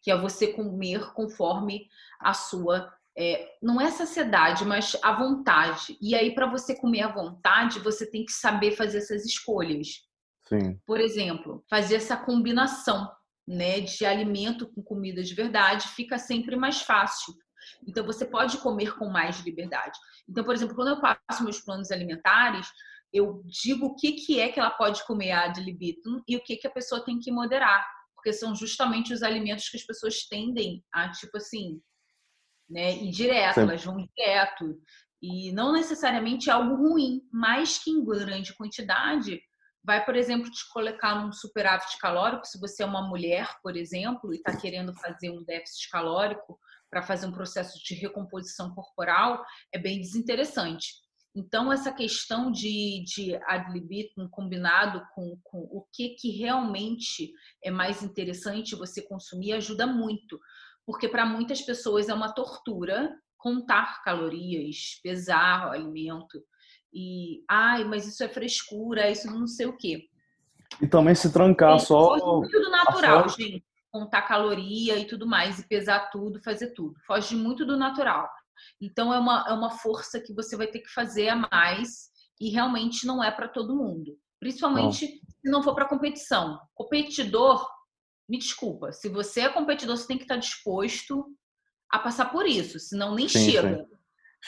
que 0.01 0.09
é 0.09 0.17
você 0.17 0.47
comer 0.47 1.13
conforme 1.13 1.87
a 2.19 2.33
sua 2.33 2.91
é, 3.15 3.57
não 3.61 3.79
é 3.79 3.91
saciedade, 3.91 4.65
mas 4.65 4.97
a 5.03 5.13
vontade. 5.13 5.97
E 6.01 6.15
aí, 6.15 6.33
para 6.33 6.47
você 6.47 6.75
comer 6.75 7.01
à 7.01 7.07
vontade, 7.11 7.79
você 7.79 8.09
tem 8.09 8.25
que 8.25 8.31
saber 8.31 8.71
fazer 8.71 8.97
essas 8.97 9.23
escolhas. 9.23 10.03
Sim. 10.47 10.79
Por 10.85 10.99
exemplo, 10.99 11.63
fazer 11.69 11.95
essa 11.95 12.17
combinação 12.17 13.09
né, 13.47 13.81
de 13.81 14.05
alimento 14.05 14.71
com 14.73 14.81
comida 14.81 15.21
de 15.21 15.33
verdade 15.33 15.87
fica 15.89 16.17
sempre 16.17 16.55
mais 16.55 16.81
fácil. 16.81 17.33
Então, 17.87 18.05
você 18.05 18.25
pode 18.25 18.57
comer 18.57 18.95
com 18.97 19.09
mais 19.09 19.39
liberdade. 19.39 19.97
Então, 20.27 20.43
por 20.43 20.53
exemplo, 20.53 20.75
quando 20.75 20.89
eu 20.89 21.01
passo 21.01 21.43
meus 21.43 21.59
planos 21.59 21.91
alimentares, 21.91 22.67
eu 23.11 23.43
digo 23.45 23.87
o 23.87 23.95
que, 23.95 24.13
que 24.13 24.39
é 24.39 24.51
que 24.51 24.59
ela 24.59 24.71
pode 24.71 25.05
comer 25.05 25.31
ad 25.31 25.61
libitum 25.61 26.21
e 26.27 26.35
o 26.35 26.43
que, 26.43 26.57
que 26.57 26.67
a 26.67 26.71
pessoa 26.71 27.03
tem 27.03 27.19
que 27.19 27.31
moderar. 27.31 27.85
Porque 28.15 28.33
são 28.33 28.55
justamente 28.55 29.13
os 29.13 29.21
alimentos 29.21 29.69
que 29.69 29.77
as 29.77 29.83
pessoas 29.83 30.25
tendem 30.27 30.83
a, 30.93 31.11
tipo 31.11 31.37
assim, 31.37 31.79
né, 32.69 32.95
ir 32.95 33.11
direto, 33.11 33.55
Sim. 33.55 33.61
elas 33.61 33.83
vão 33.83 33.97
direto. 34.17 34.81
E 35.21 35.51
não 35.51 35.71
necessariamente 35.71 36.49
é 36.49 36.53
algo 36.53 36.75
ruim, 36.75 37.21
mas 37.31 37.77
que 37.77 37.91
em 37.91 38.03
grande 38.03 38.53
quantidade 38.55 39.39
vai, 39.83 40.03
por 40.05 40.15
exemplo, 40.15 40.49
te 40.49 40.67
colocar 40.69 41.15
num 41.15 41.31
superávit 41.31 41.97
calórico. 41.97 42.45
Se 42.45 42.59
você 42.59 42.83
é 42.83 42.85
uma 42.85 43.07
mulher, 43.07 43.47
por 43.61 43.75
exemplo, 43.75 44.33
e 44.33 44.37
está 44.37 44.55
querendo 44.55 44.93
fazer 44.93 45.29
um 45.29 45.43
déficit 45.43 45.89
calórico, 45.89 46.57
para 46.93 47.01
fazer 47.01 47.25
um 47.25 47.31
processo 47.31 47.83
de 47.83 47.95
recomposição 47.95 48.69
corporal 48.75 49.43
é 49.73 49.79
bem 49.79 49.99
desinteressante. 49.99 50.93
Então, 51.35 51.73
essa 51.73 51.91
questão 51.91 52.51
de, 52.51 53.03
de 53.03 53.35
ad 53.47 53.73
libitum 53.73 54.29
combinado 54.29 55.03
com, 55.15 55.35
com 55.43 55.57
o 55.71 55.87
que, 55.91 56.09
que 56.09 56.29
realmente 56.29 57.33
é 57.63 57.71
mais 57.71 58.03
interessante 58.03 58.75
você 58.75 59.01
consumir 59.01 59.53
ajuda 59.53 59.87
muito, 59.87 60.39
porque 60.85 61.09
para 61.09 61.25
muitas 61.25 61.61
pessoas 61.63 62.07
é 62.07 62.13
uma 62.13 62.31
tortura 62.31 63.11
contar 63.35 64.03
calorias, 64.03 64.99
pesar 65.01 65.67
o 65.67 65.71
alimento. 65.71 66.39
E, 66.93 67.43
ai, 67.49 67.83
mas 67.83 68.07
isso 68.07 68.23
é 68.23 68.29
frescura, 68.29 69.09
isso 69.09 69.31
não 69.31 69.47
sei 69.47 69.65
o 69.65 69.75
quê. 69.75 70.07
E 70.81 70.87
também 70.87 71.15
se 71.15 71.31
trancar 71.31 71.79
Sim, 71.79 71.87
só. 71.87 72.19
Tudo 72.19 72.69
natural, 72.69 73.29
gente 73.29 73.63
contar 73.93 74.23
caloria 74.23 74.97
e 74.97 75.05
tudo 75.05 75.27
mais, 75.27 75.59
e 75.59 75.67
pesar 75.67 76.09
tudo, 76.09 76.41
fazer 76.41 76.73
tudo. 76.73 76.99
Foge 77.05 77.35
muito 77.35 77.63
do 77.63 77.77
natural. 77.77 78.27
Então 78.81 79.13
é 79.13 79.19
uma, 79.19 79.45
é 79.47 79.53
uma 79.53 79.69
força 79.69 80.19
que 80.19 80.33
você 80.33 80.57
vai 80.57 80.65
ter 80.65 80.79
que 80.79 80.89
fazer 80.89 81.29
a 81.29 81.35
mais 81.35 82.09
e 82.41 82.49
realmente 82.49 83.05
não 83.05 83.23
é 83.23 83.29
para 83.29 83.47
todo 83.47 83.75
mundo. 83.75 84.17
Principalmente 84.39 85.05
não. 85.05 85.31
se 85.41 85.49
não 85.51 85.63
for 85.63 85.75
para 85.75 85.87
competição. 85.87 86.59
Competidor, 86.73 87.69
me 88.27 88.39
desculpa, 88.39 88.91
se 88.91 89.07
você 89.07 89.41
é 89.41 89.49
competidor, 89.49 89.95
você 89.95 90.07
tem 90.07 90.17
que 90.17 90.23
estar 90.23 90.37
disposto 90.37 91.27
a 91.91 91.99
passar 91.99 92.31
por 92.31 92.47
isso, 92.47 92.79
senão 92.79 93.13
nem 93.13 93.29
sim, 93.29 93.51
chega. 93.51 93.77
Sim. 93.77 93.92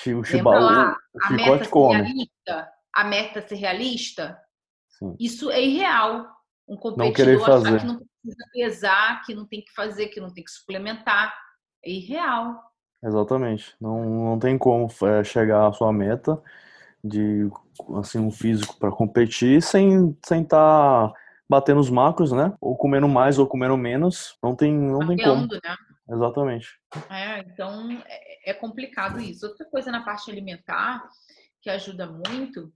O 0.08 0.22
Lembra 0.22 0.60
lá, 0.60 0.98
a 1.24 1.32
meta 1.32 1.64
ser 1.64 1.74
realista, 1.74 2.72
a 2.94 3.04
meta 3.06 3.48
ser 3.48 3.56
realista, 3.56 4.38
sim. 4.90 5.16
isso 5.20 5.50
é 5.50 5.62
irreal. 5.62 6.28
Um 6.68 6.76
competidor 6.76 7.42
achar 7.50 7.80
que 7.80 7.86
não 7.86 8.02
precisa 8.22 8.50
pesar, 8.52 9.22
que 9.24 9.34
não 9.34 9.46
tem 9.46 9.62
que 9.62 9.72
fazer, 9.74 10.08
que 10.08 10.20
não 10.20 10.34
tem 10.34 10.44
que 10.44 10.52
suplementar. 10.52 11.34
É 11.84 11.90
irreal. 11.90 12.60
Exatamente. 13.04 13.76
Não, 13.80 14.04
não 14.04 14.40
tem 14.40 14.58
como 14.58 14.88
é, 15.04 15.24
chegar 15.24 15.68
à 15.68 15.72
sua 15.72 15.94
meta 15.94 16.42
de 17.04 17.48
assim 17.98 18.20
um 18.20 18.32
físico 18.32 18.78
para 18.80 18.92
competir 18.92 19.62
sem 19.62 20.18
sem 20.26 20.42
estar 20.42 21.10
tá 21.10 21.14
batendo 21.48 21.80
os 21.80 21.90
macros, 21.90 22.32
né? 22.32 22.52
Ou 22.60 22.76
comendo 22.76 23.08
mais 23.08 23.38
ou 23.38 23.48
comendo 23.48 23.78
menos. 23.78 24.38
Não 24.42 24.56
tem 24.56 24.74
não 24.74 25.08
tem 25.08 25.18
como. 25.18 25.46
Né? 25.46 25.60
Exatamente. 26.10 26.68
É, 27.10 27.40
então 27.40 27.92
é, 28.06 28.52
é 28.52 28.54
complicado 28.54 29.20
isso. 29.20 29.46
Outra 29.48 29.66
coisa 29.66 29.92
na 29.92 30.04
parte 30.04 30.30
alimentar 30.30 31.08
que 31.62 31.70
ajuda 31.70 32.06
muito 32.06 32.72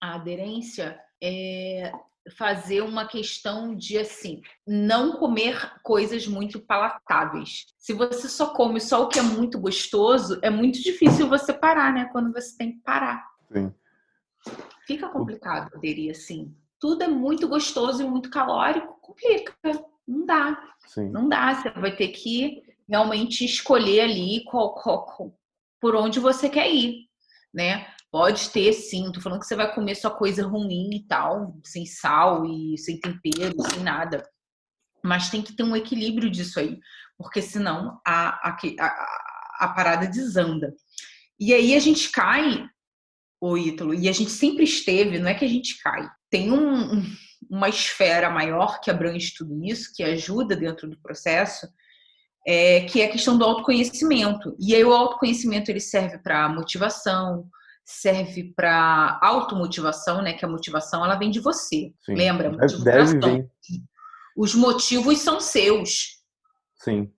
a 0.00 0.16
aderência 0.16 1.00
é 1.22 1.92
fazer 2.36 2.80
uma 2.80 3.06
questão 3.06 3.74
de 3.74 3.98
assim, 3.98 4.40
não 4.66 5.18
comer 5.18 5.72
coisas 5.82 6.26
muito 6.26 6.58
palatáveis. 6.58 7.66
Se 7.78 7.92
você 7.92 8.28
só 8.28 8.54
come 8.54 8.80
só 8.80 9.04
o 9.04 9.08
que 9.08 9.18
é 9.18 9.22
muito 9.22 9.60
gostoso, 9.60 10.38
é 10.42 10.50
muito 10.50 10.82
difícil 10.82 11.28
você 11.28 11.52
parar, 11.52 11.92
né? 11.92 12.08
Quando 12.12 12.32
você 12.32 12.56
tem 12.56 12.72
que 12.72 12.80
parar. 12.80 13.24
Sim. 13.52 13.72
Fica 14.86 15.08
complicado 15.08 15.74
aderir 15.74 16.10
assim. 16.10 16.54
Tudo 16.80 17.02
é 17.04 17.08
muito 17.08 17.46
gostoso 17.48 18.02
e 18.02 18.06
muito 18.06 18.30
calórico, 18.30 18.98
complica. 19.00 19.54
Não 20.06 20.26
dá. 20.26 20.74
Sim. 20.86 21.10
Não 21.10 21.28
dá. 21.28 21.54
Você 21.54 21.70
vai 21.70 21.94
ter 21.94 22.08
que 22.08 22.62
realmente 22.88 23.44
escolher 23.44 24.02
ali 24.02 24.44
qual, 24.44 24.74
qual, 24.74 25.06
qual, 25.06 25.38
por 25.80 25.94
onde 25.96 26.20
você 26.20 26.48
quer 26.48 26.70
ir, 26.70 27.08
né? 27.52 27.86
Pode 28.10 28.50
ter, 28.50 28.72
sim. 28.72 29.10
Tô 29.10 29.20
falando 29.20 29.40
que 29.40 29.46
você 29.46 29.56
vai 29.56 29.74
comer 29.74 29.94
só 29.94 30.10
coisa 30.10 30.46
ruim 30.46 30.90
e 30.94 31.06
tal, 31.06 31.58
sem 31.64 31.84
sal 31.84 32.44
e 32.46 32.78
sem 32.78 33.00
tempero, 33.00 33.56
sem 33.70 33.82
nada. 33.82 34.22
Mas 35.02 35.30
tem 35.30 35.42
que 35.42 35.52
ter 35.52 35.62
um 35.62 35.76
equilíbrio 35.76 36.30
disso 36.30 36.60
aí, 36.60 36.78
porque 37.18 37.42
senão 37.42 38.00
a, 38.06 38.50
a, 38.50 38.56
a, 38.80 39.64
a 39.64 39.68
parada 39.68 40.06
desanda. 40.06 40.74
E 41.38 41.52
aí 41.52 41.74
a 41.74 41.80
gente 41.80 42.10
cai, 42.10 42.66
o 43.40 43.58
Ítalo, 43.58 43.92
e 43.92 44.08
a 44.08 44.12
gente 44.12 44.30
sempre 44.30 44.64
esteve, 44.64 45.18
não 45.18 45.28
é 45.28 45.34
que 45.34 45.44
a 45.44 45.48
gente 45.48 45.82
cai. 45.82 46.08
Tem 46.30 46.50
um, 46.50 47.02
uma 47.50 47.68
esfera 47.68 48.30
maior 48.30 48.80
que 48.80 48.90
abrange 48.90 49.34
tudo 49.36 49.64
isso, 49.64 49.92
que 49.94 50.02
ajuda 50.02 50.56
dentro 50.56 50.88
do 50.88 50.98
processo, 50.98 51.68
é, 52.46 52.82
que 52.82 53.00
é 53.00 53.06
a 53.06 53.10
questão 53.10 53.38
do 53.38 53.44
autoconhecimento. 53.44 54.56
E 54.58 54.74
aí 54.74 54.84
o 54.84 54.92
autoconhecimento 54.92 55.70
ele 55.70 55.80
serve 55.80 56.18
para 56.18 56.48
motivação, 56.48 57.48
serve 57.84 58.52
para 58.56 59.18
automotivação, 59.22 60.22
né? 60.22 60.32
Que 60.32 60.44
a 60.44 60.48
motivação 60.48 61.04
ela 61.04 61.16
vem 61.16 61.30
de 61.30 61.40
você. 61.40 61.92
Sim. 62.04 62.14
Lembra? 62.14 62.50
Deve 62.82 63.18
vir. 63.18 63.48
Os 64.36 64.54
motivos 64.54 65.18
são 65.20 65.40
seus. 65.40 66.20
Sim. 66.76 67.10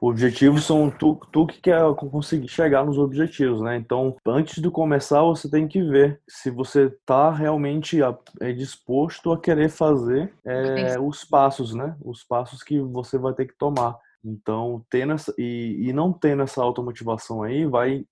Os 0.00 0.10
objetivos 0.10 0.64
são 0.64 0.90
tu, 0.90 1.20
tu 1.30 1.46
que 1.46 1.60
quer 1.60 1.80
conseguir 1.94 2.48
chegar 2.48 2.84
nos 2.84 2.98
objetivos, 2.98 3.60
né? 3.60 3.76
Então, 3.76 4.16
antes 4.26 4.62
de 4.62 4.70
começar, 4.70 5.22
você 5.22 5.50
tem 5.50 5.68
que 5.68 5.82
ver 5.82 6.20
se 6.28 6.50
você 6.50 6.86
está 6.86 7.30
realmente 7.30 7.98
é 8.40 8.52
disposto 8.52 9.32
a 9.32 9.38
querer 9.38 9.68
fazer 9.68 10.32
é, 10.44 10.98
os 10.98 11.24
passos, 11.24 11.74
né? 11.74 11.94
Os 12.02 12.24
passos 12.24 12.62
que 12.62 12.80
você 12.80 13.18
vai 13.18 13.34
ter 13.34 13.46
que 13.46 13.56
tomar. 13.58 13.96
Então, 14.24 14.84
tendo 14.90 15.12
essa, 15.12 15.34
e, 15.38 15.88
e 15.88 15.92
não 15.92 16.12
tendo 16.12 16.42
essa 16.42 16.62
automotivação 16.62 17.42
aí, 17.42 17.64
vai 17.66 18.04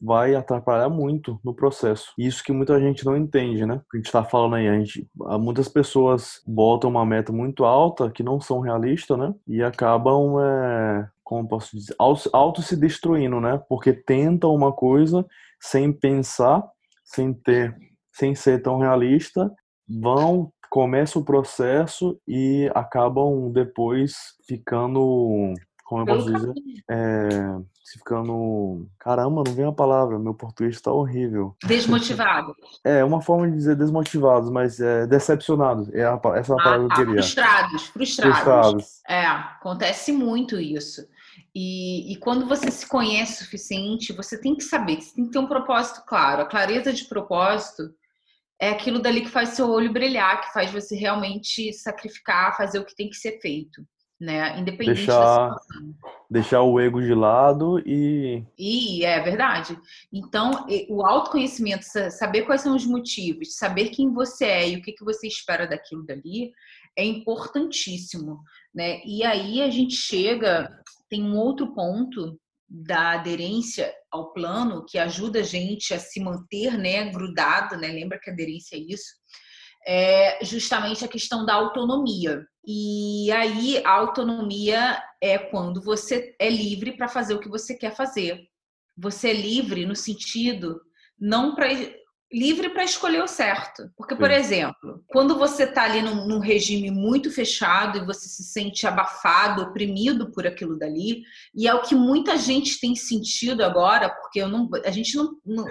vai 0.00 0.34
atrapalhar 0.34 0.88
muito 0.88 1.40
no 1.42 1.54
processo. 1.54 2.12
Isso 2.18 2.44
que 2.44 2.52
muita 2.52 2.78
gente 2.78 3.04
não 3.04 3.16
entende, 3.16 3.64
né? 3.64 3.80
A 3.92 3.96
gente 3.96 4.06
está 4.06 4.22
falando 4.22 4.56
aí, 4.56 4.68
a 4.68 4.78
gente, 4.78 5.08
muitas 5.40 5.68
pessoas 5.68 6.42
botam 6.46 6.90
uma 6.90 7.06
meta 7.06 7.32
muito 7.32 7.64
alta 7.64 8.10
que 8.10 8.22
não 8.22 8.40
são 8.40 8.60
realistas, 8.60 9.18
né? 9.18 9.34
E 9.46 9.62
acabam, 9.62 10.38
é, 10.40 11.08
como 11.32 11.48
posso 11.48 11.74
dizer, 11.74 11.94
auto 11.98 12.60
se 12.60 12.76
destruindo, 12.76 13.40
né? 13.40 13.58
Porque 13.66 13.90
tentam 13.90 14.54
uma 14.54 14.70
coisa 14.70 15.24
sem 15.58 15.90
pensar, 15.90 16.62
sem 17.02 17.32
ter, 17.32 17.74
sem 18.12 18.34
ser 18.34 18.60
tão 18.60 18.78
realista, 18.78 19.50
vão 19.88 20.52
começa 20.68 21.18
o 21.18 21.24
processo 21.24 22.18
e 22.26 22.70
acabam 22.74 23.50
depois 23.52 24.14
ficando 24.46 25.54
como 25.92 26.02
eu 26.02 26.06
posso 26.06 26.32
dizer, 26.32 26.54
é, 26.90 27.28
ficando, 27.92 28.88
caramba, 28.98 29.42
não 29.46 29.54
vem 29.54 29.66
a 29.66 29.72
palavra, 29.72 30.18
meu 30.18 30.32
português 30.32 30.76
está 30.76 30.90
horrível. 30.90 31.54
Desmotivados. 31.64 32.56
É, 32.84 33.04
uma 33.04 33.20
forma 33.20 33.48
de 33.48 33.54
dizer 33.54 33.76
desmotivados, 33.76 34.50
mas 34.50 34.80
é, 34.80 35.06
decepcionados, 35.06 35.92
é 35.92 36.04
a, 36.04 36.18
essa 36.34 36.54
é 36.54 36.56
a 36.56 36.60
ah, 36.60 36.64
palavra 36.64 36.78
que 36.78 36.84
eu 36.84 36.88
tá. 36.88 36.94
queria. 36.96 37.22
Frustrados, 37.22 37.86
frustrados. 37.88 38.34
Frustrados. 38.34 39.00
É, 39.06 39.26
acontece 39.26 40.10
muito 40.10 40.58
isso. 40.58 41.06
E, 41.54 42.12
e, 42.12 42.16
quando 42.16 42.46
você 42.46 42.70
se 42.70 42.86
conhece 42.86 43.42
o 43.42 43.44
suficiente, 43.44 44.12
você 44.12 44.40
tem 44.40 44.56
que 44.56 44.64
saber, 44.64 45.00
você 45.00 45.14
tem 45.14 45.26
que 45.26 45.32
ter 45.32 45.38
um 45.38 45.46
propósito 45.46 46.02
claro. 46.06 46.42
A 46.42 46.46
clareza 46.46 46.92
de 46.92 47.04
propósito 47.04 47.94
é 48.58 48.70
aquilo 48.70 49.00
dali 49.00 49.20
que 49.20 49.28
faz 49.28 49.50
seu 49.50 49.68
olho 49.68 49.92
brilhar, 49.92 50.40
que 50.40 50.52
faz 50.52 50.70
você 50.70 50.96
realmente 50.96 51.72
sacrificar, 51.72 52.56
fazer 52.56 52.78
o 52.78 52.84
que 52.86 52.96
tem 52.96 53.10
que 53.10 53.16
ser 53.16 53.38
feito 53.40 53.86
né? 54.22 54.56
Independente 54.58 54.98
deixar, 54.98 55.48
da 55.48 55.58
situação. 55.58 55.94
Deixar 56.30 56.62
o 56.62 56.78
ego 56.78 57.02
de 57.02 57.12
lado 57.12 57.82
e. 57.84 58.44
E 58.56 59.04
é 59.04 59.20
verdade. 59.20 59.76
Então, 60.12 60.64
o 60.88 61.04
autoconhecimento, 61.04 61.84
saber 62.10 62.42
quais 62.42 62.60
são 62.60 62.76
os 62.76 62.86
motivos, 62.86 63.56
saber 63.56 63.88
quem 63.88 64.12
você 64.12 64.44
é 64.44 64.68
e 64.70 64.76
o 64.76 64.82
que, 64.82 64.92
que 64.92 65.04
você 65.04 65.26
espera 65.26 65.66
daquilo 65.66 66.06
dali, 66.06 66.52
é 66.96 67.04
importantíssimo, 67.04 68.40
né? 68.72 69.02
E 69.04 69.24
aí 69.24 69.60
a 69.60 69.70
gente 69.70 69.96
chega, 69.96 70.70
tem 71.12 71.22
um 71.22 71.36
outro 71.36 71.74
ponto 71.74 72.40
da 72.66 73.12
aderência 73.12 73.92
ao 74.10 74.32
plano 74.32 74.82
que 74.88 74.96
ajuda 74.96 75.40
a 75.40 75.42
gente 75.42 75.92
a 75.92 75.98
se 75.98 76.18
manter, 76.20 76.78
né, 76.78 77.10
grudado, 77.10 77.76
né? 77.76 77.88
Lembra 77.88 78.18
que 78.18 78.30
aderência 78.30 78.76
é 78.76 78.78
isso? 78.78 79.12
é 79.86 80.44
justamente 80.44 81.04
a 81.04 81.08
questão 81.08 81.44
da 81.44 81.54
autonomia. 81.54 82.46
E 82.64 83.30
aí, 83.32 83.82
a 83.84 83.90
autonomia 83.90 85.02
é 85.20 85.36
quando 85.38 85.82
você 85.82 86.34
é 86.38 86.48
livre 86.48 86.96
para 86.96 87.08
fazer 87.08 87.34
o 87.34 87.40
que 87.40 87.48
você 87.48 87.76
quer 87.76 87.94
fazer. 87.94 88.40
Você 88.96 89.30
é 89.30 89.34
livre 89.34 89.84
no 89.84 89.96
sentido 89.96 90.80
não 91.18 91.54
para 91.54 91.68
livre 92.32 92.70
para 92.70 92.84
escolher 92.84 93.22
o 93.22 93.28
certo. 93.28 93.90
Porque, 93.96 94.16
por 94.16 94.30
Sim. 94.30 94.36
exemplo, 94.36 95.04
quando 95.08 95.36
você 95.36 95.64
está 95.64 95.84
ali 95.84 96.00
num, 96.00 96.26
num, 96.26 96.38
regime 96.38 96.90
muito 96.90 97.30
fechado 97.30 97.98
e 97.98 98.06
você 98.06 98.28
se 98.28 98.42
sente 98.44 98.86
abafado, 98.86 99.62
oprimido 99.62 100.32
por 100.32 100.46
aquilo 100.46 100.78
dali, 100.78 101.22
e 101.54 101.68
é 101.68 101.74
o 101.74 101.82
que 101.82 101.94
muita 101.94 102.36
gente 102.36 102.80
tem 102.80 102.94
sentido 102.94 103.62
agora, 103.62 104.08
porque 104.08 104.40
eu 104.40 104.48
não, 104.48 104.68
a 104.84 104.90
gente 104.90 105.16
não, 105.16 105.36
não 105.44 105.66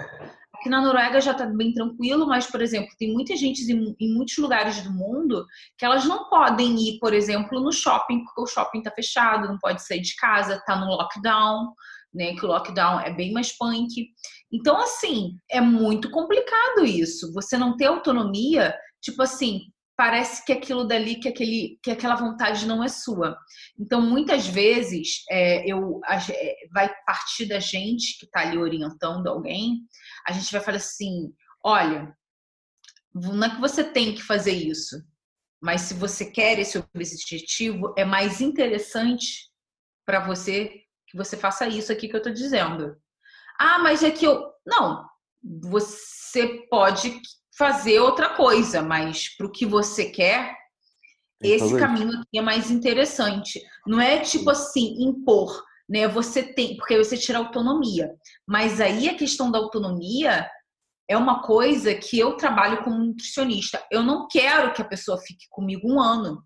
Aqui 0.62 0.68
na 0.68 0.80
Noruega 0.80 1.20
já 1.20 1.32
está 1.32 1.44
bem 1.44 1.74
tranquilo, 1.74 2.24
mas, 2.24 2.46
por 2.46 2.62
exemplo, 2.62 2.94
tem 2.96 3.12
muita 3.12 3.34
gente 3.36 3.62
em, 3.62 3.96
em, 3.98 4.14
muitos 4.14 4.38
lugares 4.38 4.80
do 4.80 4.92
mundo 4.92 5.44
que 5.76 5.84
elas 5.84 6.04
não 6.04 6.28
podem 6.28 6.78
ir, 6.78 7.00
por 7.00 7.12
exemplo, 7.12 7.60
no 7.60 7.72
shopping, 7.72 8.22
porque 8.22 8.42
o 8.42 8.46
shopping 8.46 8.78
está 8.78 8.92
fechado, 8.92 9.48
não 9.48 9.58
pode 9.58 9.84
sair 9.84 10.00
de 10.00 10.14
casa, 10.14 10.54
está 10.54 10.76
no 10.76 10.86
lockdown, 10.86 11.72
né? 12.14 12.34
Que 12.36 12.44
o 12.44 12.48
lockdown 12.48 13.00
é 13.00 13.12
bem 13.12 13.32
mais 13.32 13.50
punk. 13.50 14.08
Então, 14.52 14.78
assim, 14.78 15.36
é 15.50 15.60
muito 15.60 16.10
complicado 16.10 16.84
isso. 16.84 17.32
Você 17.32 17.56
não 17.56 17.76
ter 17.76 17.86
autonomia, 17.86 18.76
tipo 19.00 19.22
assim, 19.22 19.62
parece 19.96 20.44
que 20.44 20.52
aquilo 20.52 20.84
dali, 20.84 21.16
que, 21.16 21.28
aquele, 21.28 21.78
que 21.82 21.90
aquela 21.90 22.16
vontade 22.16 22.66
não 22.66 22.82
é 22.82 22.88
sua. 22.88 23.36
Então, 23.78 24.02
muitas 24.02 24.46
vezes, 24.46 25.24
é, 25.30 25.64
eu, 25.70 26.00
a, 26.04 26.16
é, 26.16 26.54
vai 26.72 26.92
partir 27.06 27.46
da 27.46 27.58
gente 27.58 28.18
que 28.18 28.26
está 28.26 28.40
ali 28.40 28.58
orientando 28.58 29.28
alguém, 29.28 29.80
a 30.26 30.32
gente 30.32 30.52
vai 30.52 30.60
falar 30.60 30.78
assim: 30.78 31.32
olha, 31.64 32.14
não 33.14 33.44
é 33.44 33.54
que 33.54 33.60
você 33.60 33.84
tem 33.84 34.14
que 34.14 34.22
fazer 34.22 34.52
isso, 34.52 35.02
mas 35.62 35.82
se 35.82 35.94
você 35.94 36.30
quer 36.30 36.58
esse 36.58 36.78
objetivo, 36.78 37.94
é 37.96 38.04
mais 38.04 38.40
interessante 38.40 39.50
para 40.04 40.20
você 40.20 40.82
que 41.06 41.16
você 41.16 41.36
faça 41.36 41.68
isso 41.68 41.92
aqui 41.92 42.08
que 42.08 42.16
eu 42.16 42.18
estou 42.18 42.32
dizendo. 42.32 42.96
Ah, 43.64 43.78
mas 43.78 44.02
é 44.02 44.10
que 44.10 44.26
eu. 44.26 44.52
Não, 44.66 45.04
você 45.62 46.66
pode 46.68 47.20
fazer 47.56 48.00
outra 48.00 48.30
coisa, 48.30 48.82
mas 48.82 49.36
para 49.36 49.46
o 49.46 49.52
que 49.52 49.64
você 49.64 50.10
quer, 50.10 50.52
esse 51.40 51.78
caminho 51.78 52.10
aqui 52.18 52.38
é 52.38 52.42
mais 52.42 52.72
interessante. 52.72 53.62
Não 53.86 54.00
é 54.00 54.18
tipo 54.18 54.50
assim, 54.50 54.96
impor, 55.00 55.62
né? 55.88 56.08
Você 56.08 56.42
tem, 56.42 56.76
porque 56.76 56.98
você 56.98 57.16
tira 57.16 57.38
autonomia. 57.38 58.12
Mas 58.44 58.80
aí 58.80 59.08
a 59.08 59.16
questão 59.16 59.48
da 59.48 59.60
autonomia 59.60 60.50
é 61.08 61.16
uma 61.16 61.40
coisa 61.42 61.94
que 61.94 62.18
eu 62.18 62.36
trabalho 62.36 62.82
como 62.82 62.98
nutricionista. 62.98 63.84
Eu 63.92 64.02
não 64.02 64.26
quero 64.26 64.72
que 64.72 64.82
a 64.82 64.88
pessoa 64.88 65.18
fique 65.18 65.46
comigo 65.48 65.88
um 65.88 66.00
ano. 66.00 66.44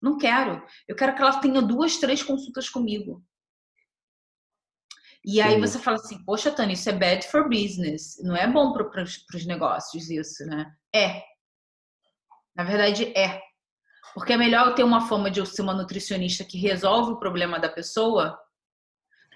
Não 0.00 0.18
quero. 0.18 0.62
Eu 0.86 0.94
quero 0.94 1.14
que 1.14 1.22
ela 1.22 1.40
tenha 1.40 1.62
duas, 1.62 1.96
três 1.96 2.22
consultas 2.22 2.68
comigo. 2.68 3.24
E 5.30 5.42
aí 5.42 5.56
Sim. 5.56 5.60
você 5.60 5.78
fala 5.78 5.98
assim, 5.98 6.24
poxa, 6.24 6.50
Tânia, 6.50 6.72
isso 6.72 6.88
é 6.88 6.92
bad 6.92 7.28
for 7.28 7.50
business. 7.50 8.18
Não 8.24 8.34
é 8.34 8.50
bom 8.50 8.72
para 8.72 9.02
os 9.02 9.46
negócios 9.46 10.08
isso, 10.08 10.42
né? 10.46 10.72
É. 10.90 11.22
Na 12.56 12.64
verdade, 12.64 13.12
é. 13.14 13.38
Porque 14.14 14.32
é 14.32 14.38
melhor 14.38 14.68
eu 14.68 14.74
ter 14.74 14.84
uma 14.84 15.02
forma 15.02 15.30
de 15.30 15.38
eu 15.38 15.44
ser 15.44 15.60
uma 15.60 15.74
nutricionista 15.74 16.46
que 16.46 16.56
resolve 16.56 17.12
o 17.12 17.18
problema 17.18 17.60
da 17.60 17.68
pessoa 17.68 18.38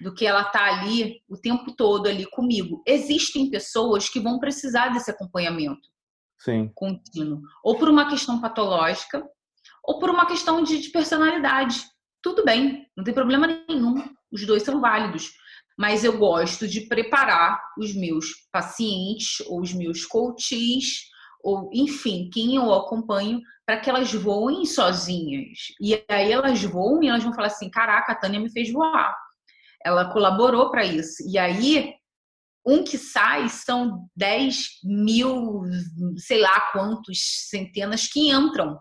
do 0.00 0.14
que 0.14 0.24
ela 0.24 0.44
tá 0.44 0.64
ali 0.64 1.22
o 1.28 1.36
tempo 1.36 1.76
todo 1.76 2.08
ali 2.08 2.24
comigo. 2.24 2.82
Existem 2.86 3.50
pessoas 3.50 4.08
que 4.08 4.18
vão 4.18 4.38
precisar 4.38 4.88
desse 4.88 5.10
acompanhamento 5.10 5.90
Sim. 6.38 6.72
contínuo, 6.74 7.42
ou 7.62 7.76
por 7.76 7.90
uma 7.90 8.08
questão 8.08 8.40
patológica, 8.40 9.22
ou 9.84 9.98
por 9.98 10.08
uma 10.08 10.24
questão 10.24 10.62
de, 10.62 10.80
de 10.80 10.88
personalidade. 10.88 11.84
Tudo 12.22 12.46
bem, 12.46 12.90
não 12.96 13.04
tem 13.04 13.12
problema 13.12 13.46
nenhum. 13.46 14.02
Os 14.32 14.46
dois 14.46 14.62
são 14.62 14.80
válidos. 14.80 15.41
Mas 15.78 16.04
eu 16.04 16.18
gosto 16.18 16.68
de 16.68 16.82
preparar 16.82 17.60
os 17.78 17.94
meus 17.94 18.26
pacientes 18.52 19.40
ou 19.46 19.60
os 19.60 19.72
meus 19.72 20.04
coaches 20.04 21.10
ou 21.44 21.68
enfim, 21.72 22.30
quem 22.32 22.54
eu 22.54 22.72
acompanho, 22.72 23.40
para 23.66 23.80
que 23.80 23.90
elas 23.90 24.12
voem 24.12 24.64
sozinhas. 24.64 25.58
E 25.80 26.00
aí 26.08 26.30
elas 26.30 26.62
voam 26.62 27.02
e 27.02 27.08
elas 27.08 27.24
vão 27.24 27.34
falar 27.34 27.48
assim: 27.48 27.68
caraca, 27.68 28.12
a 28.12 28.14
Tânia 28.14 28.38
me 28.38 28.50
fez 28.50 28.70
voar 28.72 29.12
ela 29.84 30.12
colaborou 30.12 30.70
para 30.70 30.84
isso. 30.84 31.22
E 31.28 31.38
aí, 31.38 31.94
um 32.64 32.84
que 32.84 32.96
sai 32.96 33.48
são 33.48 34.08
10 34.16 34.80
mil, 34.84 35.62
sei 36.16 36.40
lá 36.40 36.60
quantos, 36.72 37.48
centenas 37.48 38.06
que 38.06 38.30
entram. 38.30 38.78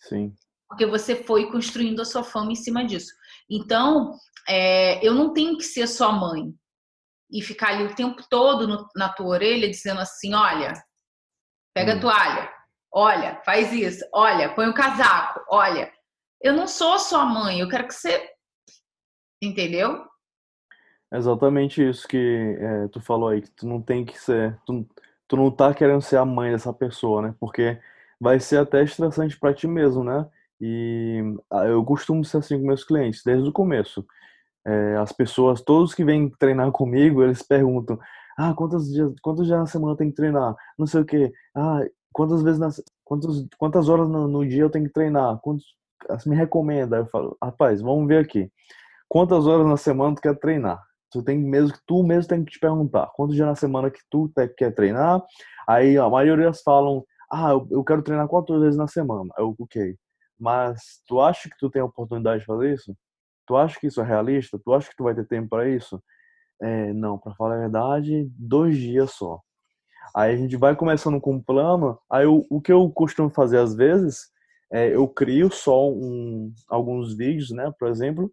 Sim. 0.00 0.34
Porque 0.68 0.86
você 0.86 1.14
foi 1.14 1.50
construindo 1.50 2.00
a 2.00 2.04
sua 2.04 2.24
fama 2.24 2.52
em 2.52 2.56
cima 2.56 2.84
disso. 2.84 3.12
Então, 3.48 4.12
é, 4.48 5.04
eu 5.06 5.14
não 5.14 5.32
tenho 5.32 5.56
que 5.56 5.64
ser 5.64 5.86
sua 5.86 6.12
mãe 6.12 6.54
e 7.30 7.40
ficar 7.40 7.68
ali 7.68 7.84
o 7.84 7.94
tempo 7.94 8.22
todo 8.28 8.68
no, 8.68 8.86
na 8.94 9.08
tua 9.08 9.28
orelha 9.28 9.68
dizendo 9.68 10.00
assim: 10.00 10.34
olha, 10.34 10.72
pega 11.74 11.94
hum. 11.94 11.96
a 11.96 12.00
toalha, 12.00 12.52
olha, 12.92 13.42
faz 13.44 13.72
isso, 13.72 14.04
olha, 14.12 14.54
põe 14.54 14.68
o 14.68 14.74
casaco, 14.74 15.40
olha. 15.48 15.92
Eu 16.40 16.52
não 16.54 16.66
sou 16.66 16.98
sua 16.98 17.24
mãe, 17.24 17.60
eu 17.60 17.68
quero 17.68 17.86
que 17.86 17.94
você. 17.94 18.28
Entendeu? 19.40 20.04
Exatamente 21.12 21.86
isso 21.86 22.08
que 22.08 22.56
é, 22.58 22.88
tu 22.88 23.00
falou 23.00 23.28
aí, 23.28 23.42
que 23.42 23.50
tu 23.50 23.66
não 23.66 23.80
tem 23.80 24.04
que 24.04 24.18
ser, 24.18 24.58
tu, 24.66 24.86
tu 25.28 25.36
não 25.36 25.50
tá 25.50 25.72
querendo 25.74 26.00
ser 26.00 26.16
a 26.16 26.24
mãe 26.24 26.50
dessa 26.50 26.72
pessoa, 26.72 27.22
né? 27.22 27.34
Porque 27.38 27.78
vai 28.20 28.40
ser 28.40 28.58
até 28.58 28.82
estressante 28.82 29.38
para 29.38 29.54
ti 29.54 29.66
mesmo, 29.66 30.02
né? 30.02 30.28
E 30.60 31.20
ah, 31.50 31.64
eu 31.66 31.84
costumo 31.84 32.24
ser 32.24 32.38
assim 32.38 32.58
com 32.58 32.66
meus 32.66 32.84
clientes, 32.84 33.22
desde 33.24 33.48
o 33.48 33.52
começo. 33.52 34.06
É, 34.64 34.96
as 34.96 35.12
pessoas, 35.12 35.60
todos 35.60 35.94
que 35.94 36.04
vêm 36.04 36.30
treinar 36.38 36.70
comigo, 36.70 37.22
eles 37.22 37.42
perguntam: 37.42 37.98
ah, 38.36 38.54
quantos 38.54 38.90
dias, 38.90 39.12
quantos 39.22 39.46
dias 39.46 39.58
na 39.58 39.66
semana 39.66 39.96
tem 39.96 40.10
que 40.10 40.16
treinar? 40.16 40.54
Não 40.78 40.86
sei 40.86 41.00
o 41.00 41.04
quê. 41.04 41.32
Ah, 41.54 41.80
quantas 42.12 42.42
vezes, 42.42 42.60
nas, 42.60 42.82
quantas, 43.04 43.46
quantas 43.58 43.88
horas 43.88 44.08
no, 44.08 44.28
no 44.28 44.46
dia 44.46 44.62
eu 44.62 44.70
tenho 44.70 44.86
que 44.86 44.92
treinar? 44.92 45.38
Quantos, 45.40 45.64
me 46.26 46.36
recomenda? 46.36 46.98
Eu 46.98 47.06
falo, 47.06 47.36
rapaz, 47.42 47.80
vamos 47.80 48.06
ver 48.08 48.18
aqui. 48.24 48.50
Quantas 49.08 49.46
horas 49.46 49.66
na 49.66 49.76
semana 49.76 50.14
tu 50.14 50.22
quer 50.22 50.38
treinar? 50.38 50.82
Tu 51.10 51.22
tem 51.22 51.38
mesmo 51.38 51.76
tu 51.86 52.02
mesmo 52.02 52.28
tem 52.28 52.44
que 52.44 52.52
te 52.52 52.58
perguntar 52.58 53.10
quantos 53.14 53.36
dias 53.36 53.46
na 53.46 53.54
semana 53.54 53.90
que 53.90 54.00
tu 54.10 54.32
quer 54.56 54.74
treinar. 54.74 55.22
Aí 55.68 55.98
a 55.98 56.08
maioria 56.08 56.52
falam, 56.64 57.04
ah, 57.30 57.50
eu, 57.70 57.84
quero 57.84 58.02
treinar 58.02 58.28
quatro 58.28 58.58
vezes 58.60 58.76
na 58.78 58.88
semana. 58.88 59.30
Eu, 59.38 59.54
ok. 59.58 59.96
Mas 60.38 61.02
tu 61.06 61.20
acha 61.20 61.48
que 61.48 61.56
tu 61.58 61.70
tem 61.70 61.82
a 61.82 61.84
oportunidade 61.84 62.40
de 62.40 62.46
fazer 62.46 62.74
isso? 62.74 62.96
Tu 63.52 63.56
acha 63.58 63.78
que 63.78 63.86
isso 63.86 64.00
é 64.00 64.04
realista? 64.04 64.58
Tu 64.58 64.72
acha 64.72 64.88
que 64.88 64.96
tu 64.96 65.04
vai 65.04 65.14
ter 65.14 65.26
tempo 65.26 65.50
para 65.50 65.68
isso? 65.68 66.02
É, 66.62 66.90
não, 66.94 67.18
para 67.18 67.34
falar 67.34 67.56
a 67.56 67.58
verdade, 67.58 68.26
dois 68.34 68.78
dias 68.78 69.10
só. 69.12 69.40
Aí 70.16 70.32
a 70.32 70.36
gente 70.38 70.56
vai 70.56 70.74
começando 70.74 71.20
com 71.20 71.36
o 71.36 71.44
plano. 71.44 71.98
Aí 72.10 72.24
eu, 72.24 72.46
o 72.48 72.62
que 72.62 72.72
eu 72.72 72.90
costumo 72.90 73.28
fazer 73.28 73.58
às 73.58 73.74
vezes 73.74 74.30
é 74.72 74.96
eu 74.96 75.06
crio 75.06 75.50
só 75.52 75.90
um, 75.90 76.50
alguns 76.66 77.14
vídeos, 77.14 77.50
né? 77.50 77.70
Por 77.78 77.88
exemplo, 77.88 78.32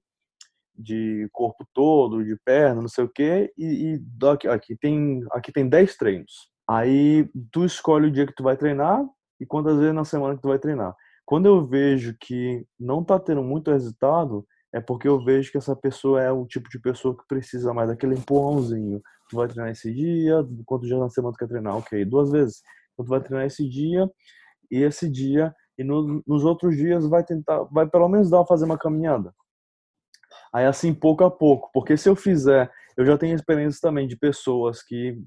de 0.74 1.28
corpo 1.34 1.68
todo, 1.74 2.24
de 2.24 2.38
perna, 2.46 2.82
não 2.82 2.88
sei 2.88 3.04
o 3.04 3.10
quê, 3.10 3.52
e, 3.58 4.00
e 4.00 4.26
aqui, 4.26 4.48
aqui, 4.48 4.78
tem 4.78 5.22
aqui 5.34 5.52
tem 5.52 5.68
10 5.68 5.98
treinos. 5.98 6.50
Aí 6.66 7.30
tu 7.52 7.66
escolhe 7.66 8.08
o 8.08 8.12
dia 8.12 8.26
que 8.26 8.36
tu 8.36 8.44
vai 8.44 8.56
treinar 8.56 9.04
e 9.38 9.46
quantas 9.46 9.78
vezes 9.78 9.94
na 9.94 10.06
semana 10.06 10.38
que 10.38 10.42
tu 10.42 10.48
vai 10.48 10.60
treinar. 10.60 10.96
Quando 11.26 11.46
eu 11.48 11.68
vejo 11.68 12.16
que 12.22 12.66
não 12.80 13.04
tá 13.04 13.20
tendo 13.20 13.44
muito 13.44 13.70
resultado, 13.70 14.48
é 14.74 14.80
porque 14.80 15.08
eu 15.08 15.24
vejo 15.24 15.52
que 15.52 15.58
essa 15.58 15.76
pessoa 15.76 16.22
é 16.22 16.32
o 16.32 16.46
tipo 16.46 16.70
de 16.70 16.80
pessoa 16.80 17.18
que 17.18 17.28
precisa 17.28 17.74
mais 17.74 17.90
daquele 17.90 18.16
empurrãozinho. 18.16 19.02
Tu 19.30 19.36
vai 19.36 19.48
treinar 19.48 19.72
esse 19.72 19.92
dia, 19.94 20.46
quantos 20.66 20.88
dias 20.88 21.00
na 21.00 21.10
semana 21.10 21.34
tu 21.34 21.38
quer 21.38 21.48
treinar? 21.48 21.78
Ok, 21.78 22.06
duas 22.06 22.32
vezes. 22.32 22.62
Então 22.94 23.06
tu 23.06 23.10
vai 23.10 23.20
treinar 23.20 23.46
esse 23.48 23.68
dia 23.68 24.10
e 24.70 24.84
esse 24.84 25.10
dia 25.10 25.54
e 25.78 25.84
no, 25.84 26.22
nos 26.28 26.44
outros 26.44 26.76
dias 26.76 27.08
vai 27.08 27.24
tentar, 27.24 27.64
vai 27.72 27.88
pelo 27.88 28.10
menos 28.10 28.30
dar 28.30 28.46
fazer 28.46 28.66
uma 28.66 28.78
caminhada. 28.78 29.34
Aí 30.54 30.66
assim 30.66 30.94
pouco 30.94 31.24
a 31.24 31.32
pouco, 31.32 31.70
porque 31.74 31.96
se 31.98 32.10
eu 32.10 32.16
fizer, 32.16 32.70
eu 32.98 33.06
já 33.06 33.18
tenho 33.18 33.36
experiências 33.36 33.80
também 33.80 34.08
de 34.08 34.18
pessoas 34.18 34.84
que 34.84 35.18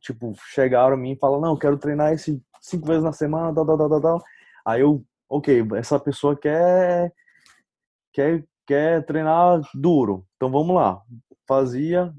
tipo 0.00 0.32
chegaram 0.52 0.94
a 0.94 0.96
mim 0.96 1.12
e 1.12 1.18
falam 1.18 1.40
não, 1.40 1.58
quero 1.58 1.78
treinar 1.78 2.12
esse 2.12 2.42
cinco 2.60 2.86
vezes 2.86 3.04
na 3.04 3.12
semana, 3.12 3.54
tal, 3.54 3.66
tal, 3.66 3.88
tal, 3.88 4.00
tal. 4.00 4.22
Aí 4.66 4.80
eu, 4.80 5.04
ok, 5.28 5.62
essa 5.76 5.98
pessoa 6.00 6.36
quer 6.36 7.12
quer, 8.20 8.44
quer 8.66 9.06
treinar 9.06 9.60
duro. 9.74 10.26
Então 10.36 10.50
vamos 10.50 10.74
lá. 10.74 11.00
Fazia, 11.48 12.12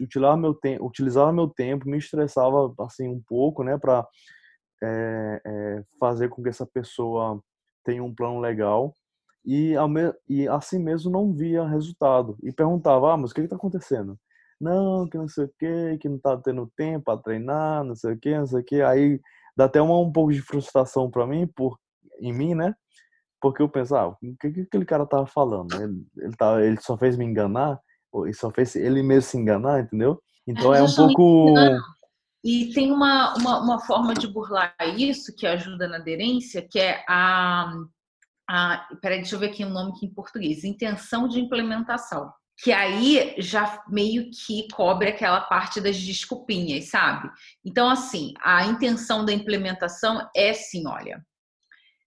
utilizava 0.00 0.36
meu 0.36 0.54
tempo, 0.54 0.86
utilizava 0.86 1.32
meu 1.32 1.48
tempo, 1.48 1.88
me 1.88 1.98
estressava 1.98 2.74
assim 2.80 3.08
um 3.08 3.22
pouco, 3.28 3.62
né, 3.62 3.78
para 3.78 4.04
é, 4.82 5.40
é, 5.46 5.84
fazer 6.00 6.28
com 6.30 6.42
que 6.42 6.48
essa 6.48 6.66
pessoa 6.66 7.40
tenha 7.84 8.02
um 8.02 8.12
plano 8.12 8.40
legal 8.40 8.92
e, 9.44 9.74
e 10.28 10.48
assim 10.48 10.80
mesmo 10.80 11.12
não 11.12 11.32
via 11.32 11.66
resultado 11.66 12.36
e 12.42 12.52
perguntava, 12.52 13.12
ah, 13.12 13.16
mas 13.16 13.30
o 13.30 13.34
que 13.34 13.40
está 13.42 13.54
acontecendo? 13.54 14.18
Não, 14.60 15.08
que 15.08 15.16
não 15.16 15.28
sei 15.28 15.44
o 15.44 15.52
que, 15.58 15.98
que 15.98 16.08
não 16.08 16.16
está 16.16 16.36
tendo 16.36 16.70
tempo 16.76 17.04
para 17.04 17.18
treinar, 17.18 17.84
não 17.84 17.94
sei 17.94 18.12
o 18.14 18.18
que, 18.18 18.36
não 18.36 18.46
sei 18.46 18.60
o 18.60 18.64
que. 18.64 18.80
Aí 18.82 19.20
dá 19.56 19.64
até 19.64 19.80
uma, 19.82 19.98
um 19.98 20.12
pouco 20.12 20.32
de 20.32 20.40
frustração 20.40 21.10
para 21.10 21.26
mim, 21.26 21.48
por, 21.48 21.78
em 22.20 22.32
mim, 22.32 22.54
né? 22.54 22.74
Porque 23.42 23.60
eu 23.60 23.68
pensava, 23.68 24.12
ah, 24.12 24.16
o 24.22 24.36
que, 24.36 24.52
que 24.52 24.60
aquele 24.60 24.84
cara 24.84 25.04
tava 25.04 25.26
falando? 25.26 25.74
Ele, 25.74 26.06
ele, 26.16 26.36
tá, 26.36 26.62
ele 26.62 26.80
só 26.80 26.96
fez 26.96 27.16
me 27.16 27.24
enganar? 27.24 27.80
Ele 28.14 28.32
só 28.32 28.52
fez 28.52 28.76
ele 28.76 29.02
mesmo 29.02 29.28
se 29.28 29.36
enganar, 29.36 29.80
entendeu? 29.80 30.22
Então 30.46 30.72
é, 30.72 30.80
um 30.80 30.94
pouco. 30.94 31.52
E 32.44 32.72
tem 32.72 32.90
uma, 32.90 33.34
uma, 33.36 33.60
uma, 33.60 33.78
forma 33.78 34.14
de 34.14 34.26
burlar 34.26 34.74
isso 34.96 35.32
que 35.36 35.46
ajuda 35.46 35.86
na 35.86 35.98
aderência, 35.98 36.60
que 36.60 36.80
é 36.80 37.04
a, 37.08 37.72
a. 38.50 38.88
Peraí, 39.00 39.18
deixa 39.18 39.36
eu 39.36 39.38
ver 39.38 39.50
aqui 39.50 39.64
o 39.64 39.68
um 39.68 39.70
nome 39.70 39.92
aqui 39.92 40.06
em 40.06 40.12
português: 40.12 40.64
intenção 40.64 41.28
de 41.28 41.38
implementação. 41.38 42.32
Que 42.60 42.72
aí 42.72 43.36
já 43.38 43.84
meio 43.88 44.28
que 44.30 44.66
cobre 44.72 45.10
aquela 45.10 45.40
parte 45.42 45.80
das 45.80 45.96
desculpinhas, 45.96 46.90
sabe? 46.90 47.30
Então, 47.64 47.88
assim, 47.88 48.34
a 48.40 48.66
intenção 48.66 49.24
da 49.24 49.32
implementação 49.32 50.28
é 50.34 50.50
assim: 50.50 50.84
olha, 50.88 51.24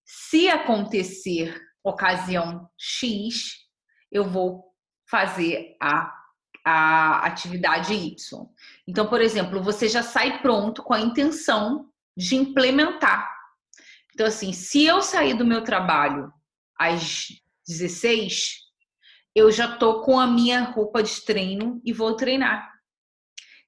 se 0.06 0.48
acontecer 0.48 1.60
ocasião 1.84 2.70
X, 2.78 3.66
eu 4.12 4.24
vou 4.24 4.64
fazer 5.10 5.76
a, 5.82 6.14
a 6.64 7.26
atividade 7.26 7.94
Y. 7.94 8.16
Então, 8.88 9.08
por 9.08 9.20
exemplo, 9.20 9.62
você 9.62 9.88
já 9.88 10.04
sai 10.04 10.42
pronto 10.42 10.84
com 10.84 10.94
a 10.94 11.00
intenção 11.00 11.90
de 12.16 12.36
implementar. 12.36 13.30
Então, 14.14 14.28
assim, 14.28 14.54
se 14.54 14.86
eu 14.86 15.02
sair 15.02 15.34
do 15.36 15.46
meu 15.46 15.64
trabalho 15.64 16.32
às 16.80 17.28
16, 17.68 18.60
eu 19.36 19.52
já 19.52 19.76
tô 19.76 20.02
com 20.02 20.20
a 20.20 20.28
minha 20.28 20.62
roupa 20.64 21.04
de 21.04 21.26
treino 21.26 21.82
e 21.84 21.92
vou 21.92 22.16
treinar. 22.16 22.72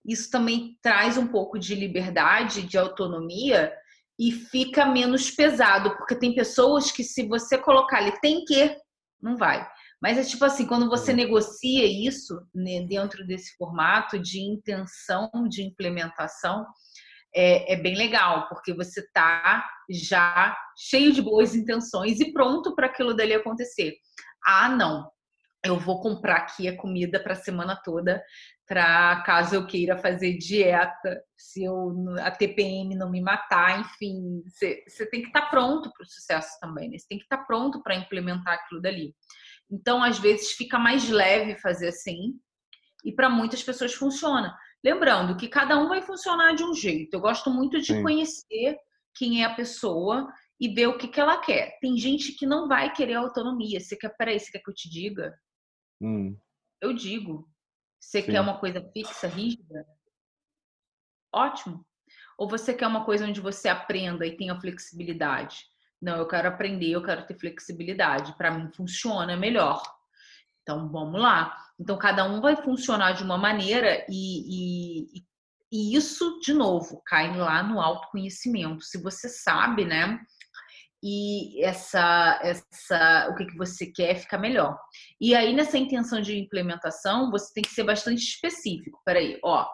Isso 0.05 0.31
também 0.31 0.77
traz 0.81 1.17
um 1.17 1.27
pouco 1.27 1.59
de 1.59 1.75
liberdade, 1.75 2.61
de 2.63 2.77
autonomia 2.77 3.73
e 4.19 4.31
fica 4.31 4.85
menos 4.85 5.29
pesado, 5.29 5.95
porque 5.97 6.15
tem 6.15 6.33
pessoas 6.33 6.91
que 6.91 7.03
se 7.03 7.27
você 7.27 7.57
colocar 7.57 7.97
ali 7.97 8.19
tem 8.19 8.43
que, 8.45 8.75
não 9.21 9.37
vai. 9.37 9.67
Mas 10.01 10.17
é 10.17 10.23
tipo 10.23 10.45
assim, 10.45 10.65
quando 10.65 10.89
você 10.89 11.13
negocia 11.13 11.85
isso 11.85 12.39
né, 12.53 12.85
dentro 12.87 13.25
desse 13.25 13.55
formato 13.57 14.19
de 14.19 14.39
intenção 14.39 15.29
de 15.49 15.63
implementação, 15.63 16.65
é, 17.35 17.73
é 17.73 17.75
bem 17.75 17.95
legal, 17.95 18.47
porque 18.47 18.73
você 18.73 19.05
tá 19.11 19.67
já 19.89 20.55
cheio 20.75 21.11
de 21.11 21.21
boas 21.21 21.55
intenções 21.55 22.19
e 22.19 22.31
pronto 22.31 22.75
para 22.75 22.87
aquilo 22.87 23.13
dali 23.13 23.33
acontecer. 23.33 23.93
Ah, 24.45 24.69
não, 24.69 25.09
eu 25.63 25.77
vou 25.77 25.99
comprar 25.99 26.37
aqui 26.37 26.67
a 26.67 26.77
comida 26.77 27.19
para 27.21 27.33
a 27.33 27.37
semana 27.37 27.75
toda, 27.83 28.23
para 28.67 29.21
caso 29.21 29.55
eu 29.55 29.65
queira 29.65 29.97
fazer 29.97 30.37
dieta, 30.37 31.23
se 31.37 31.63
eu 31.63 31.95
a 32.19 32.29
TPM 32.29 32.95
não 32.95 33.09
me 33.09 33.21
matar, 33.21 33.79
enfim, 33.79 34.43
você 34.45 35.05
tem 35.09 35.21
que 35.21 35.27
estar 35.27 35.43
tá 35.43 35.49
pronto 35.49 35.89
para 35.93 36.03
o 36.03 36.07
sucesso 36.07 36.59
também, 36.59 36.89
né? 36.89 36.97
Você 36.97 37.07
tem 37.07 37.17
que 37.17 37.23
estar 37.23 37.37
tá 37.37 37.43
pronto 37.45 37.81
para 37.81 37.95
implementar 37.95 38.55
aquilo 38.55 38.81
dali. 38.81 39.15
Então, 39.71 40.03
às 40.03 40.19
vezes, 40.19 40.51
fica 40.51 40.77
mais 40.77 41.09
leve 41.09 41.55
fazer 41.59 41.87
assim, 41.87 42.33
e 43.05 43.13
para 43.13 43.29
muitas 43.29 43.63
pessoas 43.63 43.93
funciona. 43.93 44.53
Lembrando 44.83 45.37
que 45.37 45.47
cada 45.47 45.77
um 45.77 45.87
vai 45.87 46.01
funcionar 46.01 46.53
de 46.53 46.63
um 46.63 46.73
jeito. 46.73 47.13
Eu 47.13 47.21
gosto 47.21 47.49
muito 47.49 47.79
de 47.79 47.93
Sim. 47.93 48.03
conhecer 48.03 48.77
quem 49.15 49.43
é 49.43 49.45
a 49.45 49.55
pessoa 49.55 50.27
e 50.59 50.69
ver 50.69 50.87
o 50.87 50.97
que, 50.97 51.07
que 51.07 51.19
ela 51.19 51.37
quer. 51.37 51.77
Tem 51.79 51.97
gente 51.97 52.33
que 52.33 52.45
não 52.45 52.67
vai 52.67 52.91
querer 52.93 53.15
autonomia. 53.15 53.79
Você 53.79 53.95
quer, 53.95 54.15
peraí, 54.17 54.39
você 54.39 54.51
quer 54.51 54.59
que 54.59 54.69
eu 54.69 54.73
te 54.73 54.89
diga? 54.89 55.33
Hum. 56.01 56.37
Eu 56.81 56.93
digo. 56.93 57.47
Você 57.99 58.21
Sim. 58.21 58.31
quer 58.31 58.41
uma 58.41 58.57
coisa 58.59 58.81
fixa, 58.93 59.27
rígida? 59.27 59.85
Ótimo. 61.33 61.85
Ou 62.37 62.47
você 62.47 62.73
quer 62.73 62.87
uma 62.87 63.03
coisa 63.03 63.25
onde 63.25 63.41
você 63.41 63.67
aprenda 63.67 64.25
e 64.25 64.37
tenha 64.37 64.59
flexibilidade? 64.59 65.65
Não, 66.01 66.17
eu 66.17 66.27
quero 66.27 66.47
aprender, 66.47 66.91
eu 66.91 67.03
quero 67.03 67.25
ter 67.25 67.37
flexibilidade. 67.37 68.35
Para 68.37 68.51
mim 68.51 68.71
funciona 68.71 69.35
melhor. 69.35 69.81
Então 70.61 70.89
vamos 70.89 71.19
lá. 71.19 71.57
Então 71.79 71.97
cada 71.97 72.23
um 72.25 72.39
vai 72.39 72.55
funcionar 72.55 73.13
de 73.13 73.23
uma 73.23 73.37
maneira 73.37 74.05
e, 74.07 75.05
e, 75.17 75.25
e 75.71 75.95
isso, 75.95 76.39
de 76.39 76.53
novo, 76.53 77.01
cai 77.05 77.35
lá 77.35 77.63
no 77.63 77.81
autoconhecimento. 77.81 78.83
Se 78.83 79.01
você 79.01 79.27
sabe, 79.27 79.85
né? 79.85 80.19
E 81.03 81.63
essa, 81.63 82.39
essa 82.43 83.29
o 83.29 83.35
que, 83.35 83.45
que 83.45 83.57
você 83.57 83.87
quer 83.87 84.15
fica 84.15 84.37
melhor. 84.37 84.77
E 85.21 85.35
aí, 85.35 85.53
nessa 85.53 85.77
intenção 85.77 86.21
de 86.21 86.37
implementação, 86.37 87.29
você 87.29 87.53
tem 87.53 87.63
que 87.63 87.71
ser 87.71 87.83
bastante 87.83 88.21
específico. 88.21 88.99
Peraí, 89.05 89.39
ó, 89.43 89.67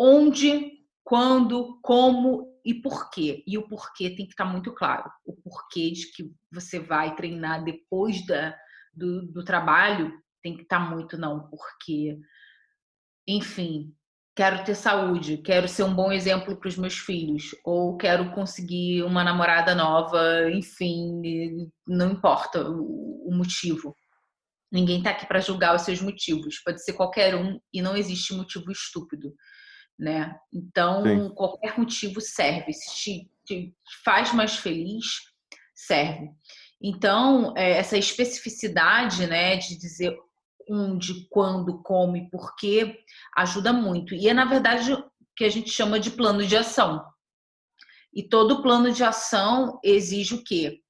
onde, 0.00 0.72
quando, 1.04 1.78
como 1.82 2.58
e 2.64 2.74
porquê. 2.74 3.42
E 3.46 3.58
o 3.58 3.68
porquê 3.68 4.10
tem 4.10 4.26
que 4.26 4.32
estar 4.32 4.44
muito 4.44 4.74
claro. 4.74 5.10
O 5.24 5.34
porquê 5.34 5.90
de 5.90 6.12
que 6.12 6.30
você 6.52 6.78
vai 6.78 7.14
treinar 7.14 7.64
depois 7.64 8.24
da, 8.26 8.56
do, 8.92 9.30
do 9.32 9.44
trabalho 9.44 10.12
tem 10.42 10.56
que 10.56 10.62
estar 10.62 10.78
muito 10.78 11.18
não, 11.18 11.48
porque, 11.48 12.18
enfim, 13.26 13.94
quero 14.38 14.62
ter 14.62 14.76
saúde, 14.76 15.38
quero 15.38 15.66
ser 15.66 15.82
um 15.82 15.92
bom 15.92 16.12
exemplo 16.12 16.56
para 16.56 16.68
os 16.68 16.76
meus 16.76 16.96
filhos, 16.96 17.56
ou 17.64 17.96
quero 17.96 18.30
conseguir 18.30 19.02
uma 19.02 19.24
namorada 19.24 19.74
nova, 19.74 20.48
enfim, 20.52 21.68
não 21.84 22.12
importa 22.12 22.62
o, 22.70 23.32
motivo. 23.32 23.96
Ninguém 24.70 24.98
está 24.98 25.10
aqui 25.10 25.26
para 25.26 25.40
julgar 25.40 25.74
os 25.74 25.82
seus 25.82 26.00
motivos, 26.00 26.62
pode 26.64 26.84
ser 26.84 26.92
qualquer 26.92 27.34
um 27.34 27.58
e 27.72 27.82
não 27.82 27.96
existe 27.96 28.32
motivo 28.32 28.70
estúpido, 28.70 29.34
né? 29.98 30.32
Então, 30.54 31.02
Sim. 31.02 31.34
qualquer 31.34 31.76
motivo 31.76 32.20
serve, 32.20 32.72
se 32.72 32.94
te, 32.94 33.30
te 33.44 33.74
faz 34.04 34.32
mais 34.32 34.56
feliz, 34.56 35.04
serve. 35.74 36.30
Então, 36.80 37.54
é, 37.56 37.72
essa 37.72 37.98
especificidade, 37.98 39.26
né, 39.26 39.56
de 39.56 39.76
dizer 39.76 40.16
onde, 40.68 41.26
quando, 41.30 41.82
como 41.82 42.16
e 42.16 42.28
porquê, 42.30 42.98
ajuda 43.36 43.72
muito. 43.72 44.14
E 44.14 44.28
é, 44.28 44.34
na 44.34 44.44
verdade, 44.44 44.92
o 44.92 45.04
que 45.36 45.44
a 45.44 45.50
gente 45.50 45.70
chama 45.70 45.98
de 45.98 46.10
plano 46.10 46.46
de 46.46 46.56
ação. 46.56 47.04
E 48.12 48.22
todo 48.22 48.62
plano 48.62 48.90
de 48.90 49.04
ação 49.04 49.78
exige 49.84 50.34
o 50.34 50.44
quê? 50.44 50.80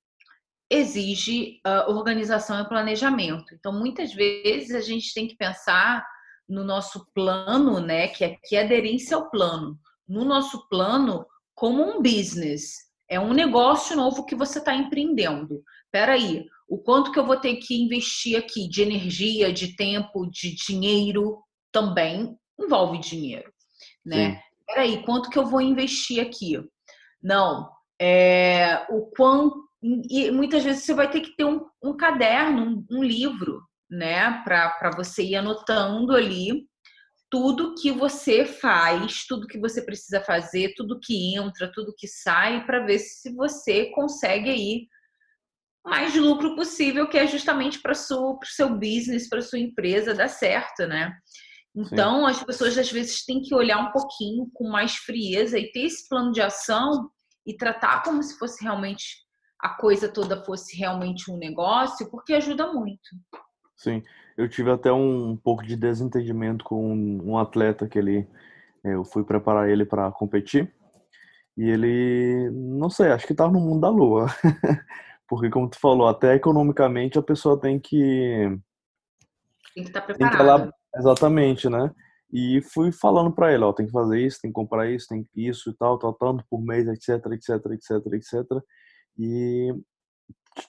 Exige 0.70 1.60
uh, 1.66 1.90
organização 1.90 2.60
e 2.60 2.68
planejamento. 2.68 3.54
Então, 3.54 3.72
muitas 3.72 4.12
vezes, 4.12 4.74
a 4.74 4.80
gente 4.80 5.12
tem 5.12 5.28
que 5.28 5.36
pensar 5.36 6.06
no 6.48 6.64
nosso 6.64 7.06
plano, 7.14 7.80
né? 7.80 8.08
Que 8.08 8.24
aqui 8.24 8.56
é 8.56 8.64
aderência 8.64 9.16
ao 9.16 9.30
plano. 9.30 9.78
No 10.06 10.24
nosso 10.24 10.66
plano, 10.68 11.26
como 11.54 11.82
um 11.82 12.02
business. 12.02 12.87
É 13.08 13.18
um 13.18 13.32
negócio 13.32 13.96
novo 13.96 14.24
que 14.24 14.34
você 14.34 14.58
está 14.58 14.74
empreendendo. 14.74 15.62
Peraí, 15.90 16.46
o 16.68 16.78
quanto 16.78 17.10
que 17.10 17.18
eu 17.18 17.26
vou 17.26 17.38
ter 17.38 17.56
que 17.56 17.82
investir 17.82 18.38
aqui 18.38 18.68
de 18.68 18.82
energia, 18.82 19.52
de 19.52 19.74
tempo, 19.74 20.26
de 20.30 20.54
dinheiro, 20.54 21.42
também 21.72 22.36
envolve 22.60 22.98
dinheiro, 22.98 23.50
né? 24.04 24.34
Sim. 24.34 24.40
Peraí, 24.66 25.02
quanto 25.02 25.30
que 25.30 25.38
eu 25.38 25.46
vou 25.46 25.62
investir 25.62 26.20
aqui? 26.20 26.60
Não, 27.22 27.70
é, 28.00 28.86
o 28.90 29.06
quanto 29.16 29.68
e 30.10 30.30
muitas 30.30 30.64
vezes 30.64 30.84
você 30.84 30.92
vai 30.92 31.08
ter 31.08 31.20
que 31.20 31.36
ter 31.36 31.44
um, 31.44 31.64
um 31.82 31.96
caderno, 31.96 32.62
um, 32.62 32.98
um 32.98 33.02
livro, 33.02 33.62
né, 33.88 34.42
para 34.42 34.90
você 34.96 35.22
ir 35.22 35.36
anotando 35.36 36.14
ali 36.14 36.67
tudo 37.30 37.74
que 37.74 37.92
você 37.92 38.44
faz, 38.44 39.26
tudo 39.26 39.46
que 39.46 39.58
você 39.58 39.82
precisa 39.82 40.20
fazer, 40.20 40.72
tudo 40.76 41.00
que 41.00 41.34
entra, 41.36 41.70
tudo 41.72 41.94
que 41.96 42.08
sai, 42.08 42.64
para 42.64 42.84
ver 42.84 42.98
se 42.98 43.34
você 43.34 43.90
consegue 43.90 44.50
aí 44.50 44.86
mais 45.84 46.14
lucro 46.14 46.54
possível, 46.54 47.08
que 47.08 47.18
é 47.18 47.26
justamente 47.26 47.80
para 47.80 47.92
o 47.92 48.38
seu 48.44 48.70
business, 48.70 49.28
para 49.28 49.40
sua 49.40 49.58
empresa 49.58 50.14
dar 50.14 50.28
certo, 50.28 50.86
né? 50.86 51.12
Então, 51.74 52.20
Sim. 52.20 52.30
as 52.30 52.42
pessoas 52.42 52.76
às 52.76 52.90
vezes 52.90 53.24
têm 53.24 53.40
que 53.40 53.54
olhar 53.54 53.78
um 53.78 53.92
pouquinho 53.92 54.50
com 54.52 54.68
mais 54.68 54.96
frieza 54.96 55.58
e 55.58 55.70
ter 55.70 55.84
esse 55.84 56.08
plano 56.08 56.32
de 56.32 56.40
ação 56.40 57.10
e 57.46 57.56
tratar 57.56 58.02
como 58.02 58.22
se 58.22 58.38
fosse 58.38 58.62
realmente 58.62 59.04
a 59.60 59.70
coisa 59.70 60.08
toda 60.08 60.44
fosse 60.44 60.76
realmente 60.76 61.30
um 61.30 61.36
negócio, 61.36 62.10
porque 62.10 62.34
ajuda 62.34 62.72
muito. 62.72 63.08
Sim, 63.76 64.02
eu 64.38 64.48
tive 64.48 64.70
até 64.70 64.92
um, 64.92 65.36
pouco 65.36 65.66
de 65.66 65.74
desentendimento 65.74 66.64
com 66.64 66.94
um, 66.94 67.32
um 67.32 67.38
atleta 67.38 67.88
que 67.88 67.98
ele, 67.98 68.26
é, 68.84 68.94
eu 68.94 69.04
fui 69.04 69.24
preparar 69.24 69.68
ele 69.68 69.84
para 69.84 70.12
competir 70.12 70.72
e 71.56 71.68
ele, 71.68 72.48
não 72.52 72.88
sei, 72.88 73.08
acho 73.08 73.26
que 73.26 73.32
estava 73.32 73.50
no 73.50 73.58
mundo 73.58 73.80
da 73.80 73.90
lua, 73.90 74.26
porque 75.28 75.50
como 75.50 75.68
tu 75.68 75.76
falou, 75.80 76.06
até 76.06 76.36
economicamente 76.36 77.18
a 77.18 77.22
pessoa 77.22 77.60
tem 77.60 77.80
que 77.80 78.56
tem 79.74 79.82
que 79.82 79.90
estar 79.90 80.02
tá 80.02 80.14
preparada. 80.14 80.72
Exatamente, 80.94 81.68
né? 81.68 81.92
E 82.32 82.62
fui 82.72 82.92
falando 82.92 83.32
para 83.32 83.52
ele, 83.52 83.64
ó, 83.64 83.72
tem 83.72 83.86
que 83.86 83.92
fazer 83.92 84.20
isso, 84.20 84.38
tem 84.40 84.50
que 84.50 84.54
comprar 84.54 84.88
isso, 84.88 85.08
tem 85.08 85.26
isso 85.34 85.70
e 85.70 85.74
tal, 85.76 85.98
tal, 85.98 86.12
tanto 86.14 86.44
por 86.48 86.62
mês, 86.62 86.86
etc, 86.86 87.26
etc, 87.32 87.72
etc, 87.72 88.12
etc. 88.12 88.62
E 89.18 89.74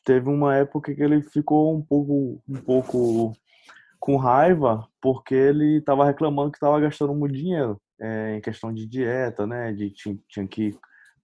teve 0.04 0.28
uma 0.28 0.56
época 0.56 0.94
que 0.96 1.04
ele 1.04 1.22
ficou 1.22 1.76
um 1.76 1.82
pouco, 1.84 2.42
um 2.48 2.62
pouco 2.62 3.34
com 4.00 4.16
raiva 4.16 4.88
porque 5.02 5.36
ele 5.36 5.78
estava 5.78 6.06
reclamando 6.06 6.52
que 6.52 6.58
estava 6.58 6.80
gastando 6.80 7.14
muito 7.14 7.36
dinheiro 7.36 7.80
é, 8.00 8.38
em 8.38 8.42
questão 8.42 8.74
de 8.74 8.88
dieta, 8.88 9.46
né? 9.46 9.74
De 9.74 9.92
tinha, 9.92 10.48
que 10.48 10.78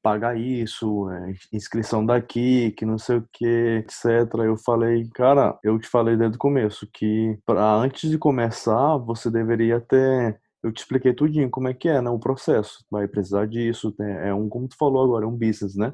pagar 0.03 0.37
isso, 0.37 1.09
é, 1.09 1.33
inscrição 1.51 2.05
daqui, 2.05 2.71
que 2.77 2.85
não 2.85 2.97
sei 2.97 3.17
o 3.17 3.27
que, 3.33 3.45
etc. 3.79 4.05
Eu 4.45 4.57
falei, 4.57 5.09
cara, 5.13 5.57
eu 5.63 5.79
te 5.79 5.87
falei 5.87 6.15
desde 6.15 6.35
o 6.35 6.39
começo 6.39 6.87
que 6.93 7.37
para 7.45 7.73
antes 7.73 8.09
de 8.09 8.17
começar 8.17 8.97
você 8.97 9.31
deveria 9.31 9.79
ter 9.79 10.39
eu 10.63 10.71
te 10.71 10.79
expliquei 10.79 11.13
tudinho 11.13 11.49
como 11.49 11.67
é 11.67 11.75
que 11.75 11.87
é, 11.87 12.01
né, 12.01 12.09
o 12.09 12.17
processo. 12.17 12.83
Vai 12.89 13.07
precisar 13.07 13.45
disso, 13.45 13.93
é 13.99 14.33
um, 14.33 14.49
como 14.49 14.67
tu 14.67 14.75
falou 14.75 15.03
agora, 15.03 15.23
é 15.23 15.27
um 15.27 15.37
business, 15.37 15.75
né? 15.75 15.93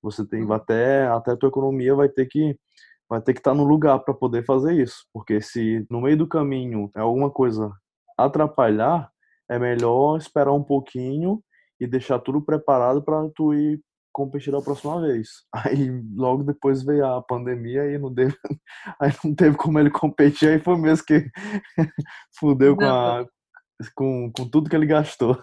Você 0.00 0.24
tem 0.26 0.44
uhum. 0.44 0.52
até 0.52 1.06
até 1.08 1.32
a 1.32 1.36
tua 1.36 1.48
economia 1.48 1.94
vai 1.94 2.08
ter 2.08 2.26
que 2.26 2.56
vai 3.12 3.20
ter 3.20 3.34
que 3.34 3.40
estar 3.40 3.50
tá 3.50 3.56
no 3.56 3.64
lugar 3.64 3.98
para 3.98 4.14
poder 4.14 4.42
fazer 4.42 4.72
isso, 4.72 5.04
porque 5.12 5.38
se 5.38 5.86
no 5.90 6.00
meio 6.00 6.16
do 6.16 6.26
caminho 6.26 6.90
é 6.96 7.00
alguma 7.00 7.30
coisa 7.30 7.70
atrapalhar, 8.16 9.10
é 9.50 9.58
melhor 9.58 10.16
esperar 10.16 10.52
um 10.52 10.62
pouquinho 10.62 11.42
e 11.78 11.86
deixar 11.86 12.18
tudo 12.20 12.40
preparado 12.40 13.02
para 13.02 13.28
tu 13.34 13.52
ir 13.52 13.82
competir 14.14 14.50
da 14.50 14.62
próxima 14.62 14.98
vez. 15.02 15.28
Aí 15.54 15.90
logo 16.14 16.42
depois 16.42 16.82
veio 16.82 17.04
a 17.04 17.20
pandemia 17.22 17.84
e 17.84 17.98
não 17.98 18.14
teve, 18.14 18.34
aí 19.00 19.12
não 19.22 19.34
teve 19.34 19.56
como 19.58 19.78
ele 19.78 19.90
competir, 19.90 20.48
aí 20.48 20.58
foi 20.58 20.78
mesmo 20.78 21.04
que 21.04 21.30
fudeu 22.38 22.74
com, 22.74 22.84
a, 22.84 23.26
com, 23.94 24.32
com 24.34 24.48
tudo 24.48 24.70
que 24.70 24.76
ele 24.76 24.86
gastou. 24.86 25.36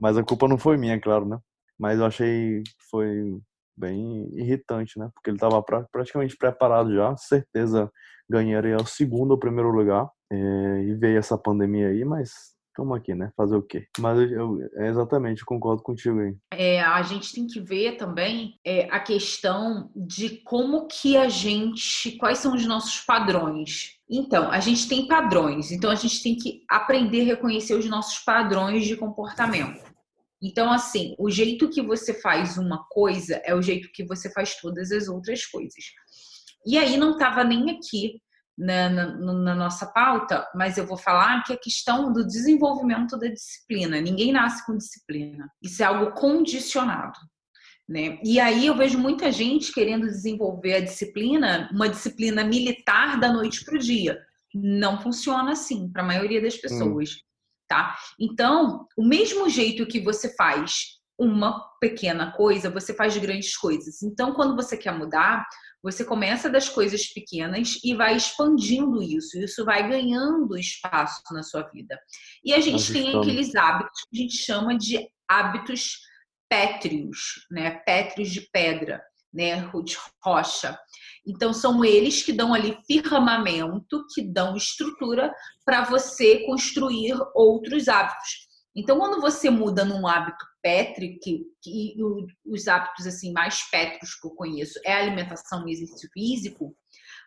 Mas 0.00 0.18
a 0.18 0.24
culpa 0.24 0.48
não 0.48 0.58
foi 0.58 0.76
minha, 0.76 1.00
claro, 1.00 1.26
né? 1.28 1.38
Mas 1.78 2.00
eu 2.00 2.06
achei 2.06 2.64
foi 2.90 3.38
bem 3.76 4.28
irritante, 4.32 4.98
né? 4.98 5.08
Porque 5.14 5.30
ele 5.30 5.36
estava 5.36 5.62
pra, 5.62 5.84
praticamente 5.90 6.36
preparado 6.36 6.94
já, 6.94 7.16
certeza 7.16 7.90
ganharia 8.28 8.76
o 8.76 8.86
segundo 8.86 9.32
ou 9.32 9.38
primeiro 9.38 9.70
lugar. 9.70 10.08
É, 10.30 10.82
e 10.82 10.94
veio 10.94 11.18
essa 11.18 11.38
pandemia 11.38 11.88
aí, 11.88 12.04
mas 12.04 12.56
estamos 12.76 12.96
aqui, 12.96 13.14
né? 13.14 13.30
Fazer 13.36 13.56
o 13.56 13.62
quê? 13.62 13.86
Mas 13.98 14.18
eu, 14.18 14.60
eu 14.60 14.70
é 14.76 14.88
exatamente 14.88 15.44
concordo 15.44 15.82
contigo 15.82 16.20
aí. 16.20 16.36
É, 16.52 16.80
a 16.80 17.02
gente 17.02 17.32
tem 17.32 17.46
que 17.46 17.60
ver 17.60 17.96
também 17.96 18.58
é, 18.64 18.88
a 18.90 19.00
questão 19.00 19.90
de 19.96 20.42
como 20.44 20.86
que 20.86 21.16
a 21.16 21.28
gente, 21.28 22.12
quais 22.18 22.38
são 22.38 22.54
os 22.54 22.66
nossos 22.66 23.00
padrões. 23.00 23.96
Então, 24.08 24.50
a 24.50 24.60
gente 24.60 24.88
tem 24.88 25.08
padrões, 25.08 25.72
então 25.72 25.90
a 25.90 25.94
gente 25.94 26.22
tem 26.22 26.36
que 26.36 26.62
aprender 26.70 27.22
a 27.22 27.24
reconhecer 27.24 27.74
os 27.74 27.86
nossos 27.86 28.18
padrões 28.20 28.84
de 28.84 28.96
comportamento. 28.96 29.82
Então, 30.42 30.70
assim, 30.70 31.14
o 31.18 31.30
jeito 31.30 31.70
que 31.70 31.82
você 31.82 32.12
faz 32.14 32.58
uma 32.58 32.84
coisa 32.90 33.40
é 33.44 33.54
o 33.54 33.62
jeito 33.62 33.88
que 33.92 34.04
você 34.04 34.30
faz 34.30 34.56
todas 34.56 34.92
as 34.92 35.08
outras 35.08 35.46
coisas. 35.46 35.84
E 36.66 36.76
aí 36.76 36.96
não 36.96 37.12
estava 37.12 37.42
nem 37.42 37.70
aqui 37.70 38.20
na, 38.58 38.88
na, 38.88 39.16
na, 39.16 39.54
nossa 39.54 39.86
pauta, 39.86 40.46
mas 40.54 40.76
eu 40.76 40.86
vou 40.86 40.96
falar 40.96 41.42
que 41.44 41.52
a 41.52 41.58
questão 41.58 42.12
do 42.12 42.26
desenvolvimento 42.26 43.18
da 43.18 43.28
disciplina. 43.28 44.00
Ninguém 44.00 44.32
nasce 44.32 44.64
com 44.66 44.76
disciplina. 44.76 45.48
Isso 45.62 45.82
é 45.82 45.86
algo 45.86 46.12
condicionado. 46.12 47.18
Né? 47.88 48.18
E 48.24 48.40
aí 48.40 48.66
eu 48.66 48.76
vejo 48.76 48.98
muita 48.98 49.30
gente 49.30 49.72
querendo 49.72 50.06
desenvolver 50.06 50.74
a 50.74 50.80
disciplina, 50.80 51.70
uma 51.72 51.88
disciplina 51.88 52.42
militar 52.44 53.18
da 53.20 53.32
noite 53.32 53.64
para 53.64 53.76
o 53.76 53.78
dia. 53.78 54.18
Não 54.54 55.00
funciona 55.00 55.52
assim 55.52 55.88
para 55.90 56.02
a 56.02 56.06
maioria 56.06 56.42
das 56.42 56.56
pessoas. 56.56 57.10
Hum 57.10 57.26
tá? 57.68 57.96
Então, 58.18 58.86
o 58.96 59.04
mesmo 59.04 59.48
jeito 59.48 59.86
que 59.86 60.00
você 60.00 60.34
faz 60.34 60.96
uma 61.18 61.66
pequena 61.80 62.32
coisa, 62.32 62.70
você 62.70 62.94
faz 62.94 63.16
grandes 63.16 63.56
coisas. 63.56 64.02
Então, 64.02 64.34
quando 64.34 64.54
você 64.54 64.76
quer 64.76 64.92
mudar, 64.92 65.46
você 65.82 66.04
começa 66.04 66.50
das 66.50 66.68
coisas 66.68 67.06
pequenas 67.06 67.78
e 67.82 67.94
vai 67.94 68.16
expandindo 68.16 69.02
isso. 69.02 69.38
Isso 69.38 69.64
vai 69.64 69.88
ganhando 69.88 70.58
espaço 70.58 71.22
na 71.30 71.42
sua 71.42 71.62
vida. 71.70 71.98
E 72.44 72.52
a 72.52 72.60
gente 72.60 72.92
tem 72.92 73.16
aqueles 73.16 73.54
hábitos 73.54 74.00
que 74.10 74.18
a 74.18 74.22
gente 74.22 74.36
chama 74.36 74.76
de 74.76 75.08
hábitos 75.28 76.00
pétreos, 76.48 77.46
né? 77.50 77.70
Pétreos 77.70 78.30
de 78.30 78.42
pedra, 78.52 79.02
né? 79.32 79.70
De 79.84 79.96
rocha. 80.22 80.78
Então, 81.26 81.52
são 81.52 81.84
eles 81.84 82.22
que 82.22 82.32
dão 82.32 82.54
ali 82.54 82.78
firmamento, 82.86 84.06
que 84.14 84.22
dão 84.22 84.56
estrutura 84.56 85.32
para 85.64 85.84
você 85.84 86.44
construir 86.46 87.16
outros 87.34 87.88
hábitos. 87.88 88.46
Então, 88.76 88.98
quando 88.98 89.20
você 89.20 89.48
muda 89.48 89.84
num 89.84 90.06
hábito 90.06 90.44
pétreo, 90.62 91.18
que, 91.22 91.40
que 91.62 91.96
os 92.44 92.68
hábitos 92.68 93.06
assim 93.06 93.32
mais 93.32 93.62
pétreos 93.70 94.14
que 94.14 94.26
eu 94.26 94.32
conheço 94.32 94.78
é 94.84 94.94
alimentação 94.94 95.66
e 95.66 95.72
exercício 95.72 96.10
físico, 96.12 96.76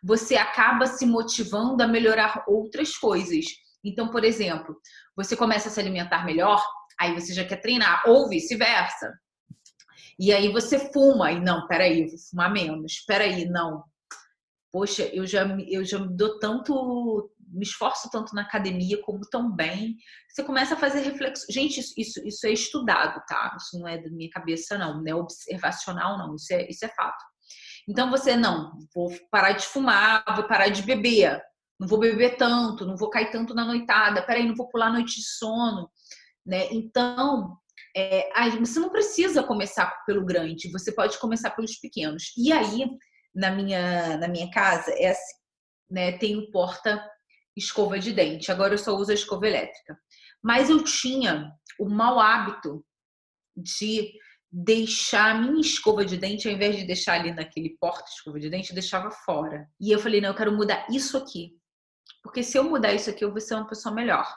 você 0.03 0.35
acaba 0.35 0.85
se 0.85 1.05
motivando 1.05 1.81
a 1.83 1.87
melhorar 1.87 2.43
outras 2.47 2.95
coisas. 2.95 3.45
Então, 3.83 4.09
por 4.09 4.23
exemplo, 4.23 4.75
você 5.15 5.35
começa 5.35 5.69
a 5.69 5.71
se 5.71 5.79
alimentar 5.79 6.23
melhor, 6.23 6.63
aí 6.99 7.19
você 7.19 7.33
já 7.33 7.43
quer 7.43 7.57
treinar, 7.57 8.03
ou 8.05 8.29
vice-versa. 8.29 9.11
E 10.19 10.31
aí 10.31 10.51
você 10.51 10.91
fuma, 10.91 11.31
e 11.31 11.39
não, 11.39 11.65
peraí, 11.65 12.05
vou 12.07 12.19
fumar 12.29 12.51
menos, 12.51 12.99
peraí, 13.07 13.45
não. 13.45 13.83
Poxa, 14.71 15.03
eu 15.13 15.25
já, 15.25 15.43
eu 15.67 15.83
já 15.83 15.99
me 15.99 16.15
dou 16.15 16.37
tanto, 16.37 17.31
me 17.47 17.63
esforço 17.63 18.09
tanto 18.11 18.35
na 18.35 18.43
academia, 18.43 19.01
como 19.01 19.21
tão 19.21 19.51
bem. 19.51 19.95
Você 20.29 20.43
começa 20.43 20.75
a 20.75 20.77
fazer 20.77 21.01
reflexão. 21.01 21.47
Gente, 21.49 21.79
isso, 21.79 21.93
isso, 21.97 22.27
isso 22.27 22.45
é 22.45 22.51
estudado, 22.51 23.21
tá? 23.27 23.57
Isso 23.59 23.79
não 23.79 23.87
é 23.87 23.97
da 23.97 24.09
minha 24.09 24.29
cabeça, 24.29 24.77
não, 24.77 25.01
não 25.01 25.07
é 25.07 25.15
observacional, 25.15 26.17
não, 26.17 26.35
isso 26.35 26.53
é, 26.53 26.69
isso 26.69 26.85
é 26.85 26.89
fato. 26.89 27.23
Então 27.87 28.11
você, 28.11 28.35
não, 28.35 28.71
vou 28.93 29.11
parar 29.31 29.53
de 29.53 29.65
fumar, 29.65 30.23
vou 30.35 30.47
parar 30.47 30.69
de 30.69 30.83
beber, 30.83 31.41
não 31.79 31.87
vou 31.87 31.97
beber 31.97 32.37
tanto, 32.37 32.85
não 32.85 32.95
vou 32.95 33.09
cair 33.09 33.31
tanto 33.31 33.55
na 33.55 33.65
noitada, 33.65 34.21
peraí, 34.21 34.47
não 34.47 34.55
vou 34.55 34.69
pular 34.69 34.91
noite 34.91 35.15
de 35.15 35.27
sono, 35.27 35.89
né? 36.45 36.67
Então, 36.71 37.57
é, 37.95 38.29
você 38.59 38.79
não 38.79 38.89
precisa 38.89 39.41
começar 39.41 40.03
pelo 40.05 40.23
grande, 40.23 40.71
você 40.71 40.91
pode 40.91 41.17
começar 41.17 41.49
pelos 41.51 41.77
pequenos. 41.77 42.31
E 42.37 42.51
aí, 42.51 42.85
na 43.33 43.51
minha, 43.51 44.17
na 44.17 44.27
minha 44.27 44.49
casa, 44.51 44.91
é 44.91 45.09
assim, 45.09 45.35
né? 45.89 46.11
Tem 46.13 46.37
o 46.37 46.51
porta 46.51 47.03
escova 47.55 47.99
de 47.99 48.13
dente. 48.13 48.51
Agora 48.51 48.73
eu 48.73 48.77
só 48.77 48.95
uso 48.95 49.11
a 49.11 49.13
escova 49.13 49.47
elétrica. 49.47 49.97
Mas 50.41 50.69
eu 50.69 50.83
tinha 50.83 51.51
o 51.79 51.89
mau 51.89 52.19
hábito 52.19 52.85
de 53.55 54.11
deixar 54.51 55.35
a 55.35 55.41
minha 55.41 55.61
escova 55.61 56.05
de 56.05 56.17
dente, 56.17 56.47
ao 56.47 56.53
invés 56.53 56.77
de 56.77 56.85
deixar 56.85 57.19
ali 57.19 57.31
naquele 57.31 57.77
porta 57.79 58.09
escova 58.09 58.39
de 58.39 58.49
dente, 58.49 58.69
eu 58.69 58.75
deixava 58.75 59.11
fora. 59.11 59.67
E 59.79 59.91
eu 59.91 59.99
falei, 59.99 60.21
não, 60.21 60.29
eu 60.29 60.35
quero 60.35 60.55
mudar 60.55 60.87
isso 60.89 61.17
aqui. 61.17 61.51
Porque 62.23 62.41
se 62.41 62.57
eu 62.57 62.63
mudar 62.63 62.93
isso 62.93 63.09
aqui, 63.09 63.23
eu 63.23 63.31
vou 63.31 63.41
ser 63.41 63.55
uma 63.55 63.67
pessoa 63.67 63.93
melhor 63.93 64.27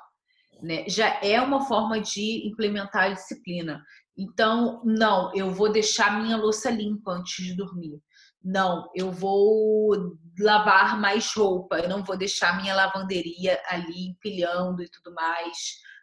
né? 0.62 0.84
Já 0.88 1.20
é 1.22 1.40
uma 1.40 1.66
forma 1.66 2.00
de 2.00 2.46
implementar 2.46 3.04
a 3.04 3.14
disciplina. 3.14 3.84
Então, 4.16 4.82
não, 4.84 5.34
eu 5.34 5.50
vou 5.50 5.72
deixar 5.72 6.22
minha 6.22 6.36
louça 6.36 6.70
limpa 6.70 7.12
antes 7.12 7.44
de 7.44 7.56
dormir. 7.56 8.00
Não, 8.44 8.90
eu 8.94 9.10
vou 9.12 10.18
lavar 10.38 11.00
mais 11.00 11.32
roupa, 11.34 11.78
eu 11.78 11.88
não 11.88 12.02
vou 12.02 12.16
deixar 12.16 12.60
minha 12.60 12.74
lavanderia 12.74 13.60
ali 13.68 14.08
empilhando 14.08 14.82
e 14.82 14.88
tudo 14.88 15.14
mais, 15.14 15.56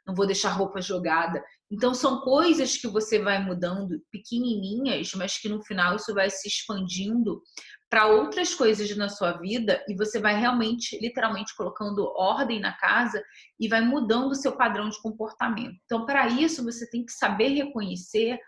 não 0.08 0.16
vou 0.16 0.26
deixar 0.26 0.52
roupa 0.52 0.82
jogada. 0.82 1.44
Então, 1.72 1.94
são 1.94 2.22
coisas 2.22 2.78
que 2.78 2.88
você 2.88 3.20
vai 3.20 3.44
mudando, 3.44 4.02
pequenininhas, 4.12 5.14
mas 5.14 5.38
que 5.38 5.50
no 5.50 5.62
final 5.64 5.96
isso 5.96 6.14
vai 6.14 6.30
se 6.30 6.48
expandindo 6.48 7.42
para 7.90 8.08
outras 8.08 8.54
coisas 8.54 8.96
na 8.96 9.10
sua 9.10 9.34
vida 9.34 9.84
e 9.88 9.96
você 9.96 10.20
vai 10.20 10.40
realmente, 10.40 10.98
literalmente, 11.00 11.56
colocando 11.56 12.12
ordem 12.16 12.60
na 12.60 12.74
casa 12.74 13.22
e 13.60 13.68
vai 13.68 13.82
mudando 13.82 14.32
o 14.32 14.36
seu 14.36 14.56
padrão 14.56 14.90
de 14.90 15.02
comportamento. 15.02 15.76
Então, 15.86 16.06
para 16.06 16.28
isso, 16.28 16.64
você 16.64 16.90
tem 16.90 17.04
que 17.04 17.12
saber 17.12 17.50
reconhecer 17.50 18.40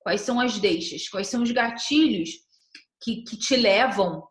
quais 0.00 0.22
são 0.22 0.40
as 0.40 0.58
deixas, 0.58 1.08
quais 1.08 1.28
são 1.28 1.42
os 1.42 1.50
gatilhos 1.50 2.45
que, 3.02 3.22
que 3.22 3.36
te 3.36 3.56
levam 3.56 4.26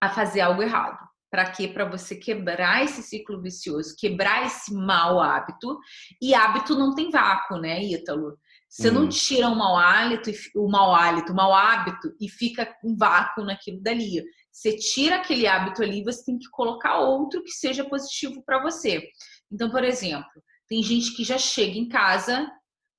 a 0.00 0.08
fazer 0.08 0.40
algo 0.40 0.62
errado. 0.62 0.98
Para 1.30 1.50
quê? 1.50 1.66
Para 1.66 1.84
você 1.84 2.14
quebrar 2.14 2.84
esse 2.84 3.02
ciclo 3.02 3.42
vicioso, 3.42 3.96
quebrar 3.98 4.46
esse 4.46 4.72
mau 4.72 5.20
hábito. 5.20 5.78
E 6.22 6.34
hábito 6.34 6.76
não 6.76 6.94
tem 6.94 7.10
vácuo, 7.10 7.58
né, 7.58 7.82
Ítalo? 7.82 8.38
Você 8.68 8.90
não 8.90 9.02
uhum. 9.02 9.08
tira 9.08 9.48
um 9.48 9.54
mau 9.54 9.76
hálito, 9.76 10.30
o 10.56 10.68
mau 10.68 10.94
hálito, 10.94 11.32
o 11.32 11.36
mau 11.36 11.54
hábito 11.54 12.12
e 12.20 12.28
fica 12.28 12.72
um 12.84 12.96
vácuo 12.96 13.44
naquilo 13.44 13.80
dali. 13.80 14.22
Você 14.50 14.76
tira 14.76 15.16
aquele 15.16 15.46
hábito 15.46 15.82
ali, 15.82 16.02
você 16.02 16.24
tem 16.24 16.38
que 16.38 16.48
colocar 16.50 16.98
outro 16.98 17.42
que 17.42 17.52
seja 17.52 17.84
positivo 17.84 18.42
para 18.44 18.60
você. 18.62 19.02
Então, 19.50 19.70
por 19.70 19.84
exemplo, 19.84 20.30
tem 20.68 20.82
gente 20.82 21.14
que 21.14 21.22
já 21.22 21.38
chega 21.38 21.78
em 21.78 21.88
casa 21.88 22.50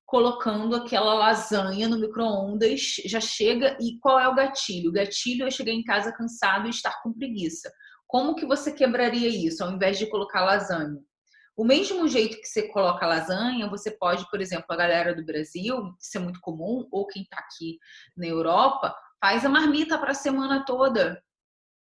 colocando 0.05 0.75
aquela 0.75 1.13
lasanha 1.15 1.89
no 1.89 1.99
micro-ondas, 1.99 2.97
já 3.05 3.19
chega 3.19 3.75
e 3.81 3.97
qual 3.99 4.19
é 4.19 4.27
o 4.27 4.35
gatilho? 4.35 4.89
O 4.89 4.93
gatilho 4.93 5.47
é 5.47 5.51
chegar 5.51 5.71
em 5.71 5.83
casa 5.83 6.11
cansado 6.11 6.67
e 6.67 6.69
estar 6.69 7.01
com 7.01 7.11
preguiça. 7.11 7.71
Como 8.07 8.35
que 8.35 8.45
você 8.45 8.71
quebraria 8.71 9.27
isso 9.27 9.63
ao 9.63 9.71
invés 9.71 9.97
de 9.97 10.07
colocar 10.07 10.45
lasanha? 10.45 10.99
O 11.57 11.63
mesmo 11.63 12.07
jeito 12.07 12.37
que 12.37 12.47
você 12.47 12.67
coloca 12.67 13.07
lasanha, 13.07 13.69
você 13.69 13.89
pode, 13.89 14.29
por 14.29 14.41
exemplo, 14.41 14.65
a 14.69 14.75
galera 14.75 15.15
do 15.15 15.25
Brasil, 15.25 15.95
isso 15.99 16.17
é 16.17 16.19
muito 16.19 16.39
comum, 16.41 16.87
ou 16.91 17.07
quem 17.07 17.23
está 17.23 17.37
aqui 17.37 17.79
na 18.15 18.27
Europa, 18.27 18.93
faz 19.19 19.45
a 19.45 19.49
marmita 19.49 19.97
para 19.97 20.11
a 20.11 20.15
semana 20.15 20.65
toda. 20.65 21.19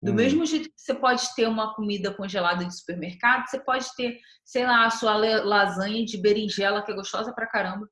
Do 0.00 0.12
hum. 0.12 0.14
mesmo 0.14 0.44
jeito 0.44 0.68
que 0.68 0.80
você 0.80 0.94
pode 0.94 1.34
ter 1.34 1.48
uma 1.48 1.74
comida 1.74 2.12
congelada 2.14 2.64
de 2.64 2.76
supermercado, 2.76 3.48
você 3.48 3.58
pode 3.60 3.86
ter, 3.96 4.18
sei 4.44 4.66
lá, 4.66 4.84
a 4.84 4.90
sua 4.90 5.16
lasanha 5.16 6.04
de 6.04 6.18
berinjela, 6.18 6.82
que 6.82 6.92
é 6.92 6.94
gostosa 6.94 7.32
pra 7.32 7.48
caramba 7.48 7.88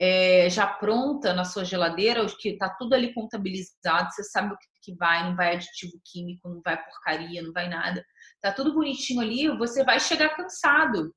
é, 0.00 0.48
já 0.50 0.66
pronta 0.66 1.32
na 1.32 1.44
sua 1.44 1.64
geladeira, 1.64 2.24
que 2.38 2.50
está 2.50 2.68
tudo 2.68 2.94
ali 2.94 3.14
contabilizado, 3.14 4.10
você 4.10 4.24
sabe 4.24 4.54
o 4.54 4.58
que 4.82 4.94
vai, 4.96 5.24
não 5.24 5.36
vai 5.36 5.54
aditivo 5.54 5.92
químico, 6.04 6.48
não 6.48 6.60
vai 6.64 6.82
porcaria, 6.82 7.42
não 7.42 7.52
vai 7.52 7.68
nada. 7.68 8.04
Tá 8.40 8.52
tudo 8.52 8.74
bonitinho 8.74 9.20
ali, 9.20 9.48
você 9.56 9.84
vai 9.84 10.00
chegar 10.00 10.36
cansado. 10.36 11.14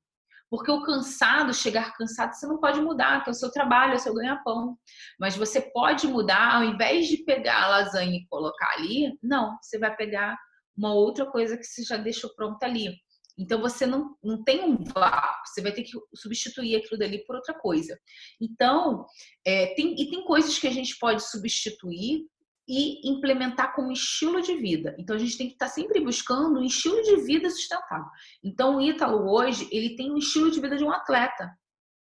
Porque 0.50 0.70
o 0.70 0.82
cansado, 0.82 1.52
chegar 1.52 1.94
cansado, 1.94 2.32
você 2.32 2.46
não 2.46 2.58
pode 2.58 2.80
mudar, 2.80 3.22
que 3.22 3.28
é 3.28 3.32
o 3.32 3.34
seu 3.34 3.50
trabalho, 3.50 3.92
é 3.92 3.96
o 3.96 3.98
seu 3.98 4.14
ganha-pão. 4.14 4.78
Mas 5.20 5.36
você 5.36 5.60
pode 5.60 6.06
mudar, 6.06 6.56
ao 6.56 6.64
invés 6.64 7.06
de 7.06 7.18
pegar 7.18 7.64
a 7.64 7.68
lasanha 7.68 8.16
e 8.16 8.26
colocar 8.28 8.72
ali, 8.78 9.18
não, 9.22 9.58
você 9.60 9.78
vai 9.78 9.94
pegar 9.94 10.38
uma 10.74 10.94
outra 10.94 11.26
coisa 11.26 11.56
que 11.56 11.64
você 11.64 11.82
já 11.82 11.98
deixou 11.98 12.34
pronta 12.34 12.64
ali. 12.64 12.94
Então 13.38 13.60
você 13.60 13.86
não, 13.86 14.16
não 14.22 14.42
tem 14.42 14.64
um 14.64 14.82
vácuo, 14.82 15.46
você 15.46 15.62
vai 15.62 15.72
ter 15.72 15.84
que 15.84 15.92
substituir 16.14 16.76
aquilo 16.76 16.98
dali 16.98 17.24
por 17.24 17.36
outra 17.36 17.54
coisa. 17.54 17.98
Então, 18.40 19.06
é, 19.46 19.74
tem, 19.74 19.94
e 19.94 20.10
tem 20.10 20.24
coisas 20.24 20.58
que 20.58 20.66
a 20.66 20.72
gente 20.72 20.98
pode 20.98 21.22
substituir 21.22 22.26
e 22.68 23.08
implementar 23.08 23.74
como 23.74 23.90
estilo 23.90 24.42
de 24.42 24.54
vida. 24.56 24.94
Então 24.98 25.16
a 25.16 25.18
gente 25.18 25.38
tem 25.38 25.46
que 25.46 25.54
estar 25.54 25.68
sempre 25.68 26.00
buscando 26.00 26.60
um 26.60 26.64
estilo 26.64 27.00
de 27.02 27.16
vida 27.22 27.48
sustentável. 27.48 28.04
Então 28.44 28.76
o 28.76 28.82
Ítalo 28.82 29.30
hoje, 29.30 29.66
ele 29.72 29.96
tem 29.96 30.12
um 30.12 30.18
estilo 30.18 30.50
de 30.50 30.60
vida 30.60 30.76
de 30.76 30.84
um 30.84 30.90
atleta. 30.90 31.50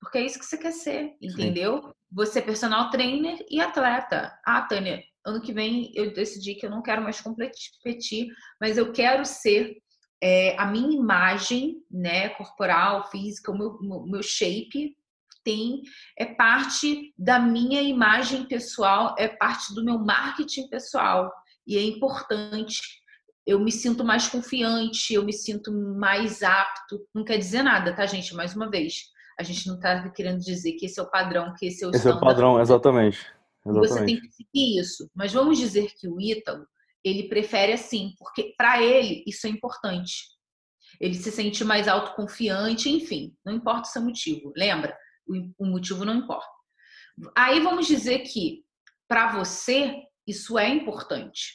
Porque 0.01 0.17
é 0.17 0.25
isso 0.25 0.37
que 0.37 0.45
você 0.45 0.57
quer 0.57 0.71
ser, 0.71 1.15
entendeu? 1.21 1.81
Sim. 1.81 1.91
Você 2.11 2.39
é 2.39 2.41
personal 2.41 2.89
trainer 2.89 3.43
e 3.49 3.59
atleta. 3.59 4.37
Ah, 4.45 4.61
Tânia, 4.61 5.01
ano 5.25 5.41
que 5.41 5.53
vem 5.53 5.91
eu 5.95 6.13
decidi 6.13 6.55
que 6.55 6.65
eu 6.65 6.69
não 6.69 6.81
quero 6.81 7.01
mais 7.01 7.19
competir, 7.21 8.27
mas 8.59 8.77
eu 8.77 8.91
quero 8.91 9.25
ser 9.25 9.75
é, 10.21 10.55
a 10.57 10.65
minha 10.65 10.95
imagem, 10.95 11.83
né, 11.89 12.29
corporal, 12.29 13.09
física, 13.09 13.51
o 13.51 13.57
meu, 13.57 14.05
meu 14.05 14.23
shape 14.23 14.95
tem 15.43 15.81
é 16.17 16.25
parte 16.25 17.13
da 17.17 17.39
minha 17.39 17.81
imagem 17.81 18.45
pessoal, 18.45 19.15
é 19.17 19.29
parte 19.29 19.73
do 19.73 19.83
meu 19.83 19.97
marketing 19.97 20.67
pessoal 20.67 21.31
e 21.65 21.77
é 21.77 21.83
importante. 21.83 22.81
Eu 23.45 23.59
me 23.61 23.71
sinto 23.71 24.03
mais 24.03 24.27
confiante, 24.27 25.13
eu 25.13 25.23
me 25.23 25.31
sinto 25.31 25.71
mais 25.71 26.43
apto. 26.43 27.07
Não 27.15 27.23
quer 27.23 27.37
dizer 27.37 27.63
nada, 27.63 27.95
tá, 27.95 28.05
gente? 28.05 28.35
Mais 28.35 28.53
uma 28.57 28.69
vez, 28.69 29.05
a 29.39 29.43
gente 29.43 29.67
não 29.67 29.75
está 29.75 30.09
querendo 30.09 30.39
dizer 30.39 30.73
que 30.73 30.85
esse 30.85 30.99
é 30.99 31.03
o 31.03 31.09
padrão, 31.09 31.53
que 31.57 31.67
esse 31.67 31.81
é 31.81 31.87
o 31.87 31.91
Esse 31.91 32.09
é 32.09 32.13
o 32.13 32.19
padrão, 32.19 32.59
exatamente. 32.59 33.25
exatamente. 33.65 33.89
Você 33.89 34.05
tem 34.05 34.19
que 34.19 34.31
seguir 34.31 34.79
isso. 34.81 35.09
Mas 35.15 35.31
vamos 35.31 35.57
dizer 35.57 35.93
que 35.97 36.09
o 36.09 36.19
Ítalo 36.19 36.67
ele 37.07 37.29
prefere 37.29 37.73
assim, 37.73 38.13
porque 38.17 38.53
para 38.57 38.81
ele 38.81 39.23
isso 39.25 39.47
é 39.47 39.49
importante. 39.49 40.37
Ele 40.99 41.13
se 41.13 41.31
sente 41.31 41.63
mais 41.63 41.87
autoconfiante, 41.87 42.89
enfim, 42.89 43.35
não 43.45 43.53
importa 43.53 43.87
o 43.87 43.91
seu 43.91 44.01
motivo. 44.01 44.51
Lembra? 44.55 44.97
O 45.57 45.65
motivo 45.65 46.05
não 46.05 46.15
importa. 46.15 46.47
Aí 47.35 47.59
vamos 47.59 47.87
dizer 47.87 48.19
que 48.19 48.63
para 49.07 49.33
você 49.33 50.03
isso 50.25 50.57
é 50.57 50.69
importante. 50.69 51.53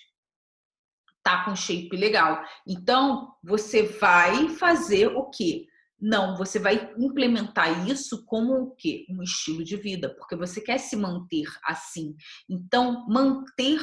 Tá 1.22 1.44
com 1.44 1.54
shape 1.54 1.96
legal. 1.96 2.42
Então, 2.66 3.34
você 3.42 3.84
vai 3.84 4.48
fazer 4.48 5.06
o 5.08 5.30
quê? 5.30 5.66
Não, 6.00 6.36
você 6.36 6.58
vai 6.58 6.92
implementar 6.98 7.88
isso 7.88 8.24
como 8.24 8.54
o 8.54 8.74
quê? 8.74 9.06
Um 9.08 9.22
estilo 9.22 9.62
de 9.62 9.76
vida, 9.76 10.12
porque 10.16 10.34
você 10.34 10.60
quer 10.60 10.78
se 10.78 10.96
manter 10.96 11.46
assim. 11.64 12.16
Então, 12.48 13.06
manter 13.06 13.80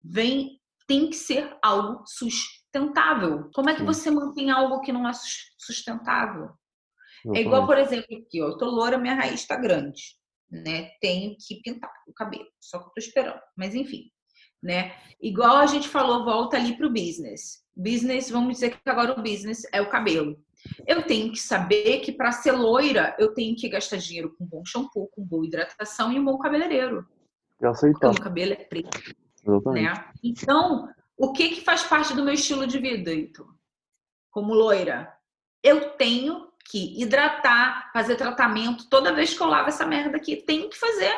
vem 0.00 0.60
tem 0.86 1.10
que 1.10 1.16
ser 1.16 1.56
algo 1.62 2.04
sustentável. 2.06 3.50
Como 3.54 3.70
é 3.70 3.74
que 3.74 3.82
você 3.82 4.10
mantém 4.10 4.50
algo 4.50 4.80
que 4.80 4.92
não 4.92 5.08
é 5.08 5.12
sustentável? 5.58 6.50
É 7.34 7.40
igual, 7.40 7.66
por 7.66 7.76
exemplo, 7.76 8.16
aqui, 8.16 8.40
ó, 8.40 8.48
eu 8.48 8.58
tô 8.58 8.66
loura, 8.66 8.98
minha 8.98 9.14
raiz 9.14 9.40
está 9.40 9.56
grande, 9.56 10.16
né? 10.50 10.90
Tenho 11.00 11.36
que 11.38 11.60
pintar 11.60 11.90
o 12.06 12.12
cabelo, 12.12 12.46
só 12.60 12.78
que 12.78 12.84
eu 12.84 12.90
tô 12.90 13.00
esperando. 13.00 13.40
Mas 13.56 13.74
enfim, 13.74 14.10
né? 14.62 14.94
Igual 15.20 15.56
a 15.56 15.66
gente 15.66 15.88
falou, 15.88 16.24
volta 16.24 16.56
ali 16.56 16.76
pro 16.76 16.92
business. 16.92 17.64
Business, 17.74 18.30
vamos 18.30 18.54
dizer 18.54 18.70
que 18.70 18.88
agora 18.88 19.12
o 19.12 19.22
business 19.22 19.62
é 19.72 19.80
o 19.80 19.90
cabelo. 19.90 20.36
Eu 20.86 21.02
tenho 21.02 21.32
que 21.32 21.38
saber 21.38 22.00
que 22.00 22.12
para 22.12 22.32
ser 22.32 22.52
loira, 22.52 23.14
eu 23.18 23.34
tenho 23.34 23.56
que 23.56 23.68
gastar 23.68 23.96
dinheiro 23.96 24.34
com 24.36 24.46
bom 24.46 24.64
shampoo, 24.64 25.08
com 25.08 25.24
boa 25.24 25.46
hidratação 25.46 26.12
e 26.12 26.18
um 26.18 26.24
bom 26.24 26.38
cabeleireiro. 26.38 27.06
E 27.60 27.66
aceitar. 27.66 28.00
Porque 28.00 28.20
o 28.20 28.24
cabelo 28.24 28.52
é 28.52 28.64
preto. 28.64 28.98
Exatamente. 29.46 29.84
Né? 29.84 30.04
Então, 30.22 30.88
o 31.16 31.32
que, 31.32 31.50
que 31.50 31.60
faz 31.62 31.82
parte 31.82 32.14
do 32.14 32.22
meu 32.22 32.34
estilo 32.34 32.66
de 32.66 32.78
vida, 32.78 33.12
Ito? 33.12 33.46
Como 34.30 34.54
loira? 34.54 35.12
Eu 35.62 35.90
tenho 35.90 36.48
que 36.70 37.00
hidratar, 37.00 37.90
fazer 37.92 38.16
tratamento 38.16 38.88
toda 38.88 39.14
vez 39.14 39.32
que 39.32 39.42
eu 39.42 39.46
lavo 39.46 39.68
essa 39.68 39.86
merda 39.86 40.16
aqui. 40.16 40.36
Tenho 40.36 40.68
que 40.68 40.78
fazer. 40.78 41.12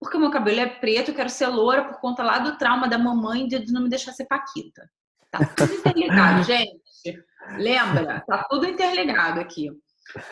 Porque 0.00 0.16
o 0.16 0.20
meu 0.20 0.30
cabelo 0.30 0.60
é 0.60 0.66
preto, 0.66 1.10
eu 1.10 1.14
quero 1.14 1.30
ser 1.30 1.46
loura 1.46 1.84
por 1.84 2.00
conta 2.00 2.22
lá 2.22 2.38
do 2.38 2.58
trauma 2.58 2.88
da 2.88 2.98
mamãe 2.98 3.46
de 3.46 3.72
não 3.72 3.82
me 3.82 3.88
deixar 3.88 4.12
ser 4.12 4.26
paquita. 4.26 4.90
Tá 5.30 5.44
tudo 5.56 5.72
interligado, 5.72 6.42
gente. 6.44 7.24
Lembra? 7.56 8.22
Tá 8.26 8.44
tudo 8.50 8.66
interligado 8.66 9.40
aqui. 9.40 9.70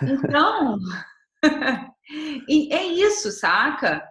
Então, 0.03 0.79
é 2.71 2.85
isso, 2.85 3.31
saca? 3.31 4.07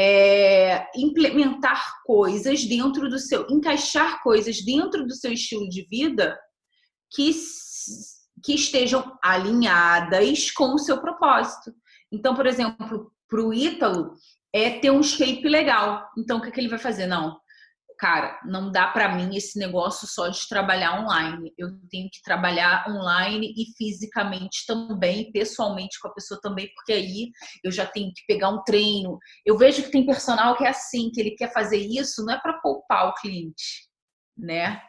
É, 0.00 0.86
implementar 0.94 1.84
coisas 2.04 2.64
dentro 2.64 3.10
do 3.10 3.18
seu, 3.18 3.44
encaixar 3.50 4.22
coisas 4.22 4.64
dentro 4.64 5.04
do 5.04 5.12
seu 5.12 5.32
estilo 5.32 5.68
de 5.68 5.84
vida 5.90 6.38
que, 7.10 7.32
que 8.44 8.54
estejam 8.54 9.18
alinhadas 9.20 10.52
com 10.52 10.72
o 10.72 10.78
seu 10.78 11.00
propósito. 11.00 11.74
Então, 12.12 12.32
por 12.36 12.46
exemplo, 12.46 13.12
para 13.28 13.42
o 13.42 13.52
Ítalo 13.52 14.14
é 14.52 14.70
ter 14.78 14.92
um 14.92 15.02
shape 15.02 15.48
legal. 15.48 16.08
Então, 16.16 16.38
o 16.38 16.42
que, 16.42 16.48
é 16.48 16.52
que 16.52 16.60
ele 16.60 16.68
vai 16.68 16.78
fazer? 16.78 17.08
Não, 17.08 17.36
cara, 17.98 18.38
não 18.44 18.70
dá 18.70 18.86
para 18.86 19.14
mim 19.14 19.36
esse 19.36 19.58
negócio 19.58 20.06
só 20.06 20.28
de 20.28 20.48
trabalhar 20.48 21.00
online. 21.00 21.52
Eu 21.58 21.68
tenho 21.90 22.08
que 22.10 22.22
trabalhar 22.22 22.86
online 22.88 23.52
e 23.56 23.76
fisicamente 23.76 24.64
também, 24.66 25.32
pessoalmente 25.32 25.98
com 26.00 26.08
a 26.08 26.14
pessoa 26.14 26.40
também, 26.40 26.70
porque 26.74 26.92
aí 26.92 27.30
eu 27.64 27.72
já 27.72 27.84
tenho 27.84 28.12
que 28.14 28.22
pegar 28.26 28.50
um 28.50 28.62
treino. 28.62 29.18
Eu 29.44 29.58
vejo 29.58 29.82
que 29.82 29.90
tem 29.90 30.06
personal 30.06 30.56
que 30.56 30.64
é 30.64 30.68
assim, 30.68 31.10
que 31.10 31.20
ele 31.20 31.32
quer 31.32 31.52
fazer 31.52 31.78
isso 31.78 32.24
não 32.24 32.34
é 32.34 32.40
para 32.40 32.60
poupar 32.60 33.08
o 33.08 33.14
cliente, 33.14 33.88
né? 34.36 34.80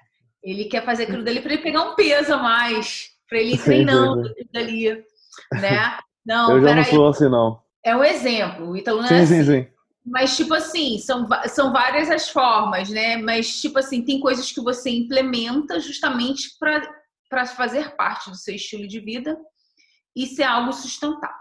Ele 0.44 0.66
quer 0.66 0.86
fazer 0.86 1.04
aquilo 1.04 1.24
dele 1.24 1.42
para 1.42 1.54
ele 1.54 1.64
pegar 1.64 1.82
um 1.82 1.96
peso 1.96 2.34
a 2.34 2.38
mais, 2.38 3.10
para 3.28 3.40
ele 3.40 3.56
ir 3.56 3.64
treinando 3.64 4.32
dali, 4.54 5.04
né? 5.54 5.98
Não, 6.26 6.52
eu 6.52 6.62
já 6.62 6.76
não 6.76 6.84
sou 6.84 7.08
assim 7.08 7.30
não. 7.30 7.62
É 7.84 7.96
um 7.96 8.04
exemplo. 8.04 8.70
O 8.70 8.78
Ítalo 8.78 9.00
não 9.02 9.06
é 9.06 9.10
sim, 9.10 9.16
assim. 9.16 9.44
Sim, 9.44 9.64
sim. 9.64 9.79
Mas, 10.10 10.36
tipo 10.36 10.54
assim, 10.56 10.98
são, 10.98 11.28
são 11.48 11.72
várias 11.72 12.10
as 12.10 12.30
formas, 12.30 12.90
né? 12.90 13.18
Mas, 13.18 13.62
tipo 13.62 13.78
assim, 13.78 14.04
tem 14.04 14.20
coisas 14.20 14.52
que 14.52 14.60
você 14.60 14.90
implementa 14.90 15.80
justamente 15.80 16.50
para 16.60 17.46
fazer 17.46 17.96
parte 17.96 18.30
do 18.30 18.36
seu 18.36 18.56
estilo 18.56 18.88
de 18.88 19.00
vida 19.00 19.38
e 20.16 20.26
ser 20.26 20.44
algo 20.44 20.74
sustentável. 20.74 21.36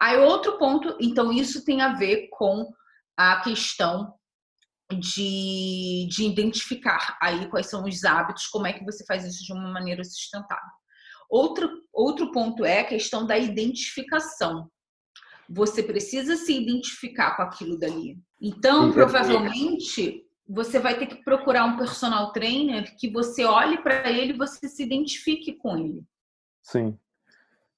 Aí, 0.00 0.16
outro 0.18 0.58
ponto, 0.58 0.96
então, 1.00 1.30
isso 1.30 1.64
tem 1.64 1.82
a 1.82 1.92
ver 1.92 2.28
com 2.30 2.66
a 3.16 3.40
questão 3.42 4.14
de, 4.90 6.08
de 6.10 6.24
identificar 6.24 7.18
aí 7.20 7.48
quais 7.50 7.66
são 7.66 7.84
os 7.84 8.04
hábitos, 8.04 8.46
como 8.46 8.66
é 8.66 8.72
que 8.72 8.84
você 8.84 9.04
faz 9.04 9.24
isso 9.24 9.44
de 9.44 9.52
uma 9.52 9.70
maneira 9.70 10.02
sustentável. 10.02 10.70
Outro, 11.28 11.70
outro 11.92 12.32
ponto 12.32 12.64
é 12.64 12.80
a 12.80 12.86
questão 12.86 13.26
da 13.26 13.36
identificação. 13.36 14.70
Você 15.48 15.82
precisa 15.82 16.36
se 16.36 16.52
identificar 16.52 17.36
com 17.36 17.42
aquilo 17.42 17.78
dali. 17.78 18.18
Então, 18.40 18.92
provavelmente, 18.92 20.24
você 20.48 20.78
vai 20.78 20.98
ter 20.98 21.06
que 21.06 21.22
procurar 21.24 21.64
um 21.64 21.76
personal 21.76 22.32
trainer 22.32 22.96
que 22.96 23.10
você 23.10 23.44
olhe 23.44 23.78
para 23.82 24.10
ele 24.10 24.32
e 24.32 24.36
você 24.36 24.68
se 24.68 24.82
identifique 24.82 25.54
com 25.54 25.76
ele. 25.76 26.04
Sim. 26.62 26.98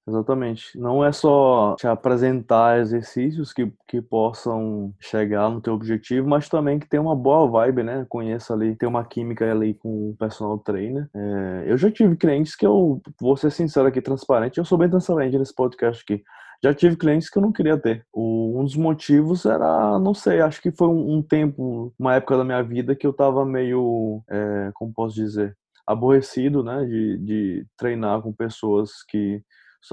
Exatamente. 0.08 0.78
Não 0.78 1.04
é 1.04 1.10
só 1.10 1.74
te 1.76 1.86
apresentar 1.88 2.78
exercícios 2.78 3.52
que, 3.52 3.72
que 3.88 4.00
possam 4.00 4.94
chegar 5.00 5.50
no 5.50 5.60
teu 5.60 5.74
objetivo, 5.74 6.28
mas 6.28 6.48
também 6.48 6.78
que 6.78 6.88
tenha 6.88 7.02
uma 7.02 7.16
boa 7.16 7.50
vibe, 7.50 7.82
né? 7.82 8.06
Conheça 8.08 8.54
ali, 8.54 8.76
ter 8.76 8.86
uma 8.86 9.04
química 9.04 9.50
ali 9.50 9.74
com 9.74 10.10
o 10.10 10.16
personal 10.16 10.58
trainer. 10.58 11.10
É, 11.12 11.64
eu 11.66 11.76
já 11.76 11.90
tive 11.90 12.16
clientes 12.16 12.54
que 12.54 12.64
eu, 12.64 13.02
vou 13.20 13.36
ser 13.36 13.50
sincero 13.50 13.88
aqui, 13.88 14.00
transparente, 14.00 14.58
eu 14.58 14.64
sou 14.64 14.78
bem 14.78 14.88
transparente 14.88 15.36
nesse 15.36 15.54
podcast 15.54 16.04
aqui. 16.04 16.22
Já 16.62 16.74
tive 16.74 16.96
clientes 16.96 17.28
que 17.28 17.38
eu 17.38 17.42
não 17.42 17.52
queria 17.52 17.78
ter. 17.78 18.04
Um 18.14 18.62
dos 18.64 18.76
motivos 18.76 19.44
era, 19.44 19.98
não 19.98 20.14
sei, 20.14 20.40
acho 20.40 20.60
que 20.60 20.72
foi 20.72 20.88
um, 20.88 21.16
um 21.16 21.22
tempo, 21.22 21.92
uma 21.98 22.14
época 22.14 22.36
da 22.36 22.44
minha 22.44 22.62
vida 22.62 22.94
que 22.96 23.06
eu 23.06 23.12
tava 23.12 23.44
meio, 23.44 24.22
é, 24.28 24.70
como 24.74 24.92
posso 24.92 25.14
dizer, 25.14 25.56
aborrecido, 25.86 26.62
né? 26.62 26.84
De, 26.84 27.18
de 27.18 27.66
treinar 27.76 28.20
com 28.22 28.32
pessoas 28.32 29.02
que 29.08 29.42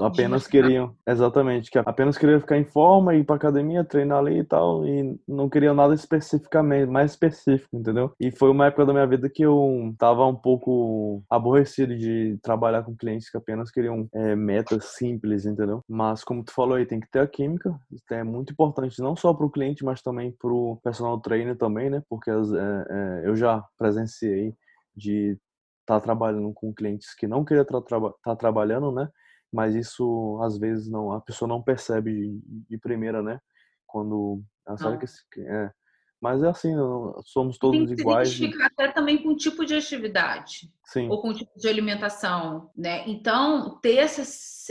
apenas 0.00 0.46
queriam, 0.46 0.94
exatamente, 1.06 1.70
que 1.70 1.78
apenas 1.78 2.18
queriam 2.18 2.40
ficar 2.40 2.56
em 2.58 2.64
forma, 2.64 3.14
ir 3.14 3.24
pra 3.24 3.36
academia, 3.36 3.84
treinar 3.84 4.18
ali 4.18 4.38
e 4.38 4.44
tal, 4.44 4.86
e 4.86 5.18
não 5.26 5.48
queriam 5.48 5.74
nada 5.74 5.94
especificamente, 5.94 6.90
mais 6.90 7.12
específico, 7.12 7.76
entendeu? 7.76 8.12
E 8.18 8.30
foi 8.30 8.50
uma 8.50 8.66
época 8.66 8.86
da 8.86 8.92
minha 8.92 9.06
vida 9.06 9.28
que 9.28 9.42
eu 9.42 9.94
tava 9.98 10.26
um 10.26 10.34
pouco 10.34 11.22
aborrecido 11.30 11.96
de 11.96 12.38
trabalhar 12.42 12.82
com 12.82 12.96
clientes 12.96 13.30
que 13.30 13.36
apenas 13.36 13.70
queriam 13.70 14.08
é, 14.14 14.34
metas 14.34 14.84
simples, 14.96 15.46
entendeu? 15.46 15.82
Mas 15.88 16.24
como 16.24 16.42
tu 16.42 16.52
falou 16.52 16.76
aí, 16.76 16.86
tem 16.86 17.00
que 17.00 17.10
ter 17.10 17.20
a 17.20 17.26
química, 17.26 17.74
é 18.10 18.22
muito 18.22 18.52
importante 18.52 19.00
não 19.00 19.16
só 19.16 19.32
para 19.32 19.46
o 19.46 19.50
cliente, 19.50 19.84
mas 19.84 20.02
também 20.02 20.32
para 20.32 20.52
o 20.52 20.78
personal 20.82 21.20
trainer 21.20 21.56
também, 21.56 21.90
né? 21.90 22.02
Porque 22.08 22.30
é, 22.30 22.34
é, 22.34 23.22
eu 23.28 23.36
já 23.36 23.62
presenciei 23.78 24.54
de 24.96 25.38
estar 25.80 25.96
tá 25.96 26.00
trabalhando 26.00 26.52
com 26.52 26.72
clientes 26.72 27.14
que 27.14 27.26
não 27.26 27.44
queriam 27.44 27.62
estar 27.62 27.80
tra 27.82 28.00
tá 28.22 28.36
trabalhando, 28.36 28.90
né? 28.92 29.08
Mas 29.54 29.76
isso 29.76 30.40
às 30.42 30.58
vezes 30.58 30.90
não 30.90 31.12
a 31.12 31.20
pessoa 31.20 31.48
não 31.48 31.62
percebe 31.62 32.12
de, 32.12 32.42
de 32.70 32.76
primeira, 32.76 33.22
né? 33.22 33.38
Quando 33.86 34.42
ela 34.66 34.76
sabe 34.76 34.98
que 34.98 35.40
é, 35.42 35.70
mas 36.20 36.42
é 36.42 36.48
assim, 36.48 36.74
somos 37.22 37.56
todos 37.56 37.78
tem 37.78 37.94
que 37.94 38.02
iguais. 38.02 38.30
Se 38.30 38.36
identificar 38.38 38.66
até 38.66 38.90
também 38.90 39.22
com 39.22 39.28
o 39.28 39.36
tipo 39.36 39.64
de 39.64 39.76
atividade 39.76 40.72
Sim. 40.86 41.08
ou 41.08 41.22
com 41.22 41.28
o 41.28 41.34
tipo 41.34 41.52
de 41.56 41.68
alimentação, 41.68 42.72
né? 42.76 43.08
Então 43.08 43.78
ter 43.80 43.98
essa 43.98 44.22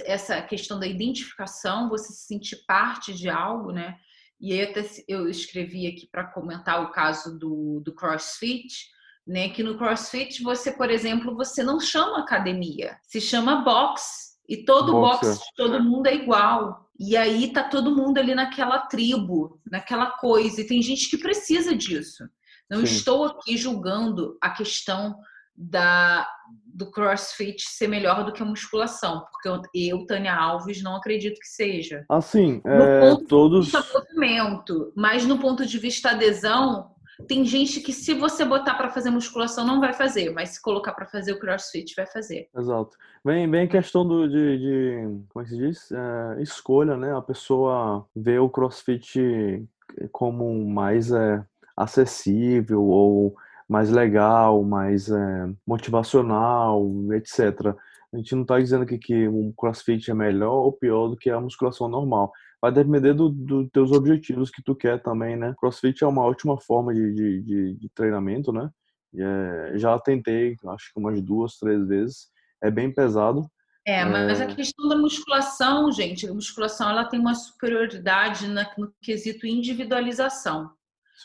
essa 0.06 0.42
questão 0.42 0.78
da 0.78 0.88
identificação, 0.88 1.88
você 1.88 2.12
se 2.12 2.26
sentir 2.26 2.66
parte 2.68 3.14
de 3.14 3.30
algo, 3.30 3.72
né? 3.72 3.96
E 4.38 4.52
aí 4.52 4.64
até 4.64 4.84
eu 5.08 5.30
escrevi 5.30 5.88
aqui 5.88 6.10
para 6.12 6.26
comentar 6.26 6.84
o 6.84 6.92
caso 6.92 7.40
do, 7.40 7.80
do 7.86 7.96
CrossFit, 7.96 8.90
né? 9.26 9.48
Que 9.48 9.64
no 9.64 9.78
CrossFit 9.78 10.44
você, 10.44 10.74
por 10.74 10.90
exemplo, 10.90 11.38
você 11.38 11.64
não 11.64 11.80
chama 11.80 12.20
academia, 12.20 12.98
se 13.04 13.22
chama 13.22 13.64
box 13.64 14.33
e 14.48 14.64
todo 14.66 14.92
boxe, 14.92 15.26
boxe 15.26 15.44
todo 15.56 15.84
mundo 15.84 16.08
é 16.08 16.16
igual. 16.16 16.90
E 17.00 17.18
aí 17.18 17.52
tá 17.52 17.64
todo 17.64 17.96
mundo 17.96 18.18
ali 18.18 18.36
naquela 18.36 18.80
tribo, 18.80 19.60
naquela 19.70 20.12
coisa. 20.12 20.62
E 20.62 20.68
tem 20.68 20.82
gente 20.82 21.10
que 21.10 21.18
precisa 21.18 21.76
disso. 21.76 22.24
Não 22.70 22.80
Sim. 22.80 22.96
estou 22.96 23.26
aqui 23.26 23.58
julgando 23.58 24.38
a 24.42 24.50
questão 24.52 25.16
da 25.56 26.28
do 26.66 26.90
CrossFit 26.90 27.62
ser 27.62 27.88
melhor 27.88 28.26
do 28.26 28.34
que 28.34 28.42
a 28.42 28.46
musculação, 28.46 29.24
porque 29.32 29.48
eu, 29.48 29.62
eu 29.76 30.06
Tânia 30.08 30.34
Alves, 30.34 30.82
não 30.82 30.96
acredito 30.96 31.40
que 31.40 31.48
seja. 31.48 32.04
Assim, 32.10 32.62
é, 32.66 33.16
todos. 33.28 33.72
movimento, 33.94 34.92
mas 34.96 35.24
no 35.24 35.38
ponto 35.38 35.68
de 35.68 35.78
vista 35.78 36.10
adesão, 36.10 36.93
tem 37.28 37.46
gente 37.46 37.80
que 37.82 37.92
se 37.92 38.14
você 38.14 38.46
botar 38.46 38.76
para 38.76 38.90
fazer 38.90 39.10
musculação 39.10 39.66
não 39.66 39.80
vai 39.80 39.94
fazer, 39.94 40.32
mas 40.32 40.50
se 40.50 40.62
colocar 40.62 40.94
para 40.94 41.06
fazer 41.06 41.34
o 41.34 41.40
crossfit 41.40 41.94
vai 41.96 42.06
fazer. 42.06 42.50
Exato. 42.56 42.98
Bem, 43.24 43.50
bem 43.50 43.68
questão 43.68 44.08
do, 44.08 44.28
de, 44.28 44.58
de 44.58 45.26
como 45.30 45.42
é 45.42 45.44
que 45.44 45.50
se 45.50 45.58
diz? 45.58 45.92
É, 45.92 46.42
escolha, 46.42 46.98
né? 46.98 47.16
A 47.16 47.22
pessoa 47.22 48.06
vê 48.16 48.40
o 48.40 48.50
crossfit 48.50 49.66
como 50.12 50.66
mais 50.66 51.12
é, 51.12 51.44
acessível 51.76 52.84
ou 52.84 53.36
mais 53.68 53.90
legal, 53.90 54.64
mais 54.64 55.10
é, 55.10 55.50
motivacional, 55.66 56.86
etc. 57.14 57.76
A 58.14 58.18
gente 58.18 58.36
não 58.36 58.44
está 58.44 58.60
dizendo 58.60 58.84
aqui 58.84 58.98
que 58.98 59.28
o 59.28 59.54
crossfit 59.58 60.12
é 60.12 60.14
melhor 60.14 60.54
ou 60.54 60.72
pior 60.72 61.08
do 61.08 61.18
que 61.18 61.30
a 61.30 61.42
musculação 61.42 61.88
normal 61.88 62.32
vai 62.64 62.72
depender 62.72 63.14
dos 63.14 63.36
do 63.36 63.68
teus 63.68 63.92
objetivos 63.92 64.50
que 64.50 64.64
tu 64.64 64.74
quer 64.74 65.04
também, 65.04 65.36
né? 65.36 65.54
CrossFit 65.58 66.02
é 66.02 66.08
uma 66.08 66.24
ótima 66.24 66.58
forma 66.58 66.94
de, 66.94 67.14
de, 67.14 67.42
de, 67.42 67.74
de 67.74 67.90
treinamento, 67.90 68.54
né? 68.54 68.70
É, 69.14 69.74
já 69.76 70.00
tentei, 70.00 70.56
acho 70.68 70.94
que 70.94 70.98
umas 70.98 71.22
duas, 71.22 71.58
três 71.58 71.86
vezes. 71.86 72.30
É 72.64 72.72
bem 72.72 72.90
pesado. 72.90 73.46
É, 73.86 74.06
mas 74.06 74.40
é... 74.40 74.46
a 74.46 74.56
questão 74.56 74.88
da 74.88 74.96
musculação, 74.96 75.92
gente, 75.92 76.26
a 76.26 76.34
musculação 76.34 76.90
ela 76.90 77.04
tem 77.04 77.20
uma 77.20 77.36
superioridade 77.36 78.48
no 78.48 78.94
quesito 79.02 79.46
individualização. 79.46 80.72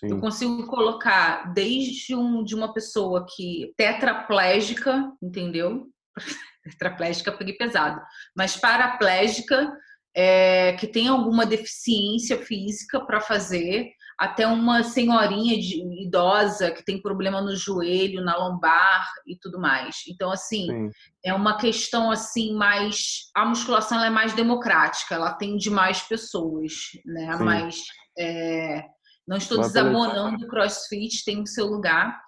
Sim. 0.00 0.10
Eu 0.10 0.18
consigo 0.18 0.66
colocar 0.66 1.52
desde 1.54 2.16
um, 2.16 2.42
de 2.42 2.56
uma 2.56 2.74
pessoa 2.74 3.24
que 3.24 3.72
tetraplégica, 3.76 5.12
entendeu? 5.22 5.86
tetraplégica 6.64 7.30
peguei 7.30 7.54
pesado, 7.54 8.02
mas 8.36 8.56
paraplégica 8.56 9.72
é, 10.20 10.72
que 10.72 10.88
tem 10.88 11.06
alguma 11.06 11.46
deficiência 11.46 12.38
física 12.38 12.98
para 13.06 13.20
fazer, 13.20 13.92
até 14.18 14.48
uma 14.48 14.82
senhorinha 14.82 15.56
de, 15.56 15.80
idosa 16.04 16.72
que 16.72 16.84
tem 16.84 17.00
problema 17.00 17.40
no 17.40 17.54
joelho, 17.54 18.24
na 18.24 18.36
lombar 18.36 19.08
e 19.24 19.38
tudo 19.38 19.60
mais. 19.60 19.98
Então, 20.08 20.32
assim, 20.32 20.66
Sim. 20.66 20.90
é 21.24 21.32
uma 21.32 21.56
questão 21.56 22.10
assim 22.10 22.52
mais. 22.52 23.30
A 23.32 23.44
musculação 23.44 24.02
é 24.02 24.10
mais 24.10 24.32
democrática, 24.32 25.14
ela 25.14 25.28
atende 25.28 25.70
mais 25.70 26.02
pessoas, 26.02 26.72
né? 27.06 27.36
Sim. 27.36 27.44
Mas 27.44 27.76
é, 28.18 28.82
não 29.24 29.36
estou 29.36 29.60
desabonando 29.60 30.44
o 30.44 30.48
CrossFit, 30.48 31.24
tem 31.24 31.40
o 31.40 31.46
seu 31.46 31.66
lugar. 31.66 32.20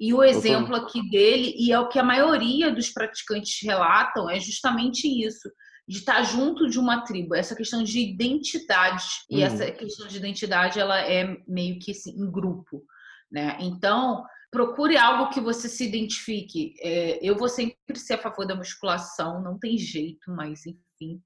E 0.00 0.12
o 0.12 0.24
exemplo 0.24 0.74
aqui 0.74 1.08
dele, 1.08 1.54
e 1.56 1.72
é 1.72 1.78
o 1.78 1.88
que 1.88 2.00
a 2.00 2.04
maioria 2.04 2.72
dos 2.72 2.88
praticantes 2.88 3.60
relatam, 3.62 4.28
é 4.28 4.40
justamente 4.40 5.06
isso 5.06 5.48
de 5.88 5.98
estar 5.98 6.22
junto 6.22 6.68
de 6.68 6.78
uma 6.78 7.00
tribo, 7.00 7.34
essa 7.34 7.56
questão 7.56 7.82
de 7.82 7.98
identidade. 7.98 9.04
E 9.30 9.38
uhum. 9.38 9.42
essa 9.42 9.70
questão 9.70 10.06
de 10.06 10.18
identidade, 10.18 10.78
ela 10.78 11.00
é 11.00 11.38
meio 11.48 11.78
que 11.78 11.92
assim, 11.92 12.10
em 12.10 12.30
grupo, 12.30 12.84
né? 13.32 13.56
Então, 13.58 14.22
procure 14.50 14.98
algo 14.98 15.30
que 15.30 15.40
você 15.40 15.66
se 15.66 15.88
identifique. 15.88 16.74
É, 16.80 17.18
eu 17.22 17.36
vou 17.36 17.48
sempre 17.48 17.78
ser 17.94 18.14
a 18.14 18.18
favor 18.18 18.46
da 18.46 18.54
musculação, 18.54 19.42
não 19.42 19.58
tem 19.58 19.78
jeito, 19.78 20.30
mas 20.30 20.66
enfim. 20.66 21.22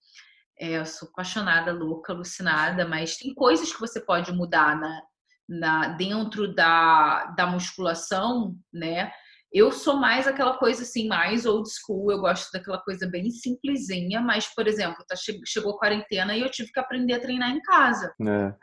É, 0.57 0.79
eu 0.79 0.87
sou 0.87 1.09
apaixonada, 1.09 1.73
louca, 1.73 2.13
alucinada, 2.13 2.87
mas 2.87 3.17
tem 3.17 3.35
coisas 3.35 3.73
que 3.73 3.81
você 3.81 4.01
pode 4.01 4.33
mudar 4.33 4.79
na, 4.79 5.03
na, 5.49 5.89
dentro 5.89 6.55
da, 6.55 7.27
da 7.37 7.47
musculação, 7.49 8.57
né? 8.73 9.11
Eu 9.53 9.71
sou 9.71 9.97
mais 9.97 10.27
aquela 10.27 10.57
coisa 10.57 10.83
assim, 10.83 11.07
mais 11.07 11.45
old 11.45 11.69
school, 11.69 12.11
eu 12.11 12.21
gosto 12.21 12.51
daquela 12.53 12.79
coisa 12.79 13.07
bem 13.07 13.31
simplesinha, 13.31 14.21
mas, 14.21 14.47
por 14.55 14.67
exemplo, 14.67 15.05
tá, 15.07 15.15
chegou 15.45 15.75
a 15.75 15.79
quarentena 15.79 16.35
e 16.35 16.41
eu 16.41 16.51
tive 16.51 16.73
que 16.73 16.81
aprender 16.81 17.15
a 17.15 17.21
treinar 17.21 17.51
em 17.51 17.61
casa. 17.61 18.15
É. 18.27 18.55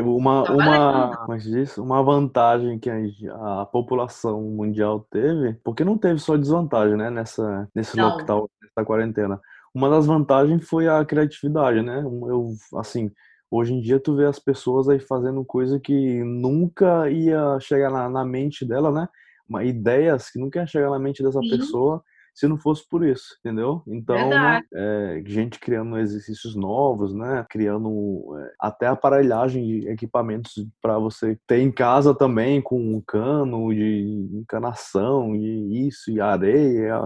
Uma, 0.00 0.44
tá 0.44 0.52
uma, 0.52 1.16
como 1.16 1.34
é 1.34 1.38
diz? 1.38 1.76
uma 1.76 2.02
vantagem 2.02 2.78
que 2.78 2.88
a, 2.88 3.62
a, 3.62 3.66
população 3.66 4.40
mundial 4.42 5.06
teve, 5.10 5.54
porque 5.64 5.84
não 5.84 5.98
teve 5.98 6.20
só 6.20 6.36
desvantagem, 6.36 6.96
né, 6.96 7.10
nessa, 7.10 7.68
nesse 7.74 7.96
não. 7.96 8.10
lockdown, 8.10 8.48
nessa 8.62 8.86
quarentena. 8.86 9.40
Uma 9.74 9.90
das 9.90 10.06
vantagens 10.06 10.66
foi 10.66 10.88
a 10.88 11.04
criatividade, 11.04 11.82
né? 11.82 12.00
Eu, 12.02 12.52
assim, 12.76 13.10
hoje 13.50 13.74
em 13.74 13.80
dia 13.80 14.00
tu 14.00 14.16
vê 14.16 14.24
as 14.24 14.38
pessoas 14.38 14.88
aí 14.88 14.98
fazendo 14.98 15.44
coisa 15.44 15.78
que 15.78 16.22
nunca 16.22 17.10
ia 17.10 17.58
chegar 17.60 17.90
na, 17.90 18.08
na 18.08 18.24
mente 18.24 18.64
dela, 18.64 18.90
né? 18.90 19.08
Uma, 19.48 19.64
ideias 19.64 20.30
que 20.30 20.38
nunca 20.38 20.60
ia 20.60 20.66
chegar 20.66 20.90
na 20.90 20.98
mente 20.98 21.22
dessa 21.22 21.40
Sim. 21.40 21.50
pessoa 21.50 22.02
se 22.38 22.46
não 22.46 22.56
fosse 22.56 22.86
por 22.88 23.04
isso, 23.04 23.36
entendeu? 23.40 23.82
Então, 23.84 24.30
é, 24.72 25.20
gente 25.26 25.58
criando 25.58 25.98
exercícios 25.98 26.54
novos, 26.54 27.12
né? 27.12 27.44
Criando 27.50 28.38
é, 28.38 28.52
até 28.60 28.86
aparelhagem 28.86 29.66
de 29.66 29.88
equipamentos 29.88 30.64
para 30.80 31.00
você 31.00 31.36
ter 31.48 31.58
em 31.58 31.72
casa 31.72 32.14
também, 32.14 32.62
com 32.62 32.78
um 32.78 33.02
cano 33.04 33.74
de 33.74 34.28
encanação 34.34 35.34
e 35.34 35.88
isso, 35.88 36.12
e 36.12 36.20
areia. 36.20 37.00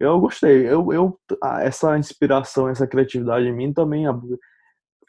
Eu 0.00 0.18
gostei. 0.18 0.66
Eu, 0.66 0.90
eu, 0.90 1.20
essa 1.60 1.98
inspiração, 1.98 2.66
essa 2.66 2.86
criatividade 2.86 3.44
em 3.46 3.54
mim 3.54 3.74
também, 3.74 4.06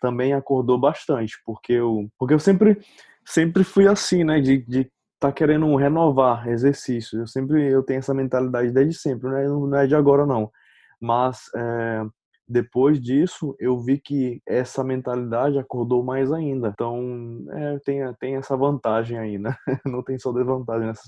também 0.01 0.34
acordou 0.34 0.78
bastante, 0.78 1.38
porque 1.45 1.71
eu, 1.71 2.09
porque 2.19 2.34
eu 2.34 2.39
sempre, 2.39 2.78
sempre 3.26 3.63
fui 3.63 3.88
assim, 3.88 4.26
né? 4.26 4.41
De, 4.41 4.57
de 4.57 4.91
tá 5.24 5.32
querendo 5.32 5.74
renovar 5.76 6.47
exercícios. 6.49 7.13
Eu 7.13 7.28
sempre 7.28 7.71
eu 7.71 7.82
tenho 7.82 7.99
essa 7.99 8.13
mentalidade 8.13 8.71
desde 8.71 8.93
sempre, 8.93 9.30
não 9.30 9.38
é, 9.38 9.47
não 9.47 9.76
é 9.76 9.88
de 9.88 9.95
agora 9.95 10.26
não. 10.26 10.51
Mas 10.99 11.49
é, 11.55 12.03
depois 12.47 12.99
disso 12.99 13.55
eu 13.57 13.80
vi 13.80 13.99
que 13.99 14.41
essa 14.45 14.84
mentalidade 14.84 15.57
acordou 15.57 16.03
mais 16.03 16.30
ainda. 16.30 16.67
Então 16.67 17.45
é, 17.51 17.80
tem, 17.80 18.13
tem 18.15 18.36
essa 18.36 18.57
vantagem 18.57 19.17
aí, 19.17 19.38
né? 19.38 19.55
Não 19.86 20.03
tem 20.03 20.19
só 20.19 20.32
desvantagem 20.34 20.88
nessa, 20.88 21.03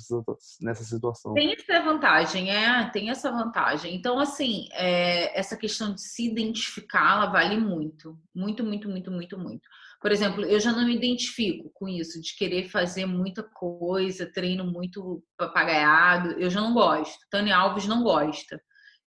nessa 0.61 0.83
situação. 0.85 1.33
Tem 1.33 1.53
essa 1.53 1.83
vantagem, 1.83 2.51
é, 2.51 2.89
tem 2.91 3.09
essa 3.09 3.29
vantagem. 3.31 3.93
Então, 3.95 4.17
assim, 4.17 4.69
é, 4.71 5.37
essa 5.37 5.57
questão 5.57 5.93
de 5.93 6.01
se 6.01 6.25
identificar, 6.25 7.17
ela 7.17 7.25
vale 7.25 7.57
muito. 7.57 8.17
Muito, 8.33 8.63
muito, 8.63 8.89
muito, 8.89 9.11
muito, 9.11 9.37
muito. 9.37 9.69
Por 10.05 10.11
exemplo, 10.11 10.45
eu 10.45 10.59
já 10.59 10.71
não 10.71 10.85
me 10.85 10.95
identifico 10.95 11.71
com 11.73 11.89
isso, 11.89 12.21
de 12.21 12.35
querer 12.37 12.69
fazer 12.69 13.07
muita 13.07 13.41
coisa, 13.41 14.31
treino 14.31 14.63
muito 14.63 15.23
papagaiado. 15.35 16.33
Eu 16.33 16.47
já 16.47 16.61
não 16.61 16.75
gosto. 16.75 17.17
Tânia 17.31 17.57
Alves 17.57 17.87
não 17.87 18.03
gosta. 18.03 18.61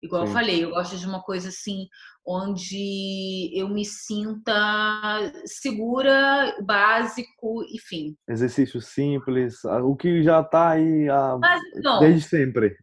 Igual 0.04 0.22
Sim. 0.22 0.28
eu 0.28 0.34
falei, 0.34 0.64
eu 0.64 0.70
gosto 0.70 0.96
de 0.96 1.08
uma 1.08 1.20
coisa 1.24 1.50
assim, 1.50 1.88
onde 2.24 3.50
eu 3.56 3.70
me 3.70 3.84
sinta 3.84 4.54
segura, 5.48 6.56
básico, 6.64 7.66
enfim. 7.74 8.16
Exercício 8.30 8.80
simples, 8.80 9.66
o 9.66 9.96
que 9.96 10.22
já 10.22 10.42
está 10.42 10.74
aí 10.74 11.10
a... 11.10 11.40
desde 12.02 12.30
sempre. 12.30 12.78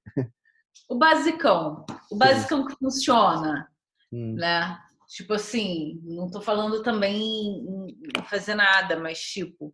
O 0.88 0.98
basicão. 0.98 1.86
O 2.10 2.16
basicão 2.16 2.62
Sim. 2.62 2.66
que 2.66 2.74
funciona, 2.80 3.68
hum. 4.12 4.34
né? 4.34 4.76
Tipo 5.10 5.34
assim, 5.34 6.00
não 6.04 6.30
tô 6.30 6.40
falando 6.40 6.82
também 6.84 7.20
em 7.20 8.22
fazer 8.28 8.54
nada, 8.54 8.98
mas 8.98 9.18
tipo. 9.18 9.72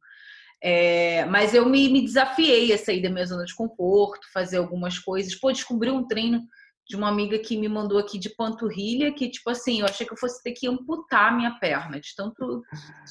É, 0.62 1.26
mas 1.26 1.52
eu 1.52 1.66
me, 1.68 1.90
me, 1.90 2.02
desafiei 2.02 2.72
a 2.72 2.78
sair 2.78 3.02
da 3.02 3.10
minha 3.10 3.26
zona 3.26 3.44
de 3.44 3.54
conforto, 3.54 4.26
fazer 4.32 4.56
algumas 4.56 4.98
coisas. 4.98 5.34
Pô, 5.34 5.52
descobri 5.52 5.90
um 5.90 6.06
treino 6.06 6.42
de 6.88 6.96
uma 6.96 7.08
amiga 7.08 7.38
que 7.38 7.58
me 7.58 7.68
mandou 7.68 7.98
aqui 7.98 8.18
de 8.18 8.30
panturrilha, 8.30 9.12
que, 9.12 9.28
tipo 9.28 9.50
assim, 9.50 9.80
eu 9.80 9.86
achei 9.86 10.06
que 10.06 10.14
eu 10.14 10.18
fosse 10.18 10.42
ter 10.42 10.52
que 10.52 10.66
amputar 10.66 11.36
minha 11.36 11.58
perna, 11.58 12.00
de 12.00 12.14
tanto 12.16 12.62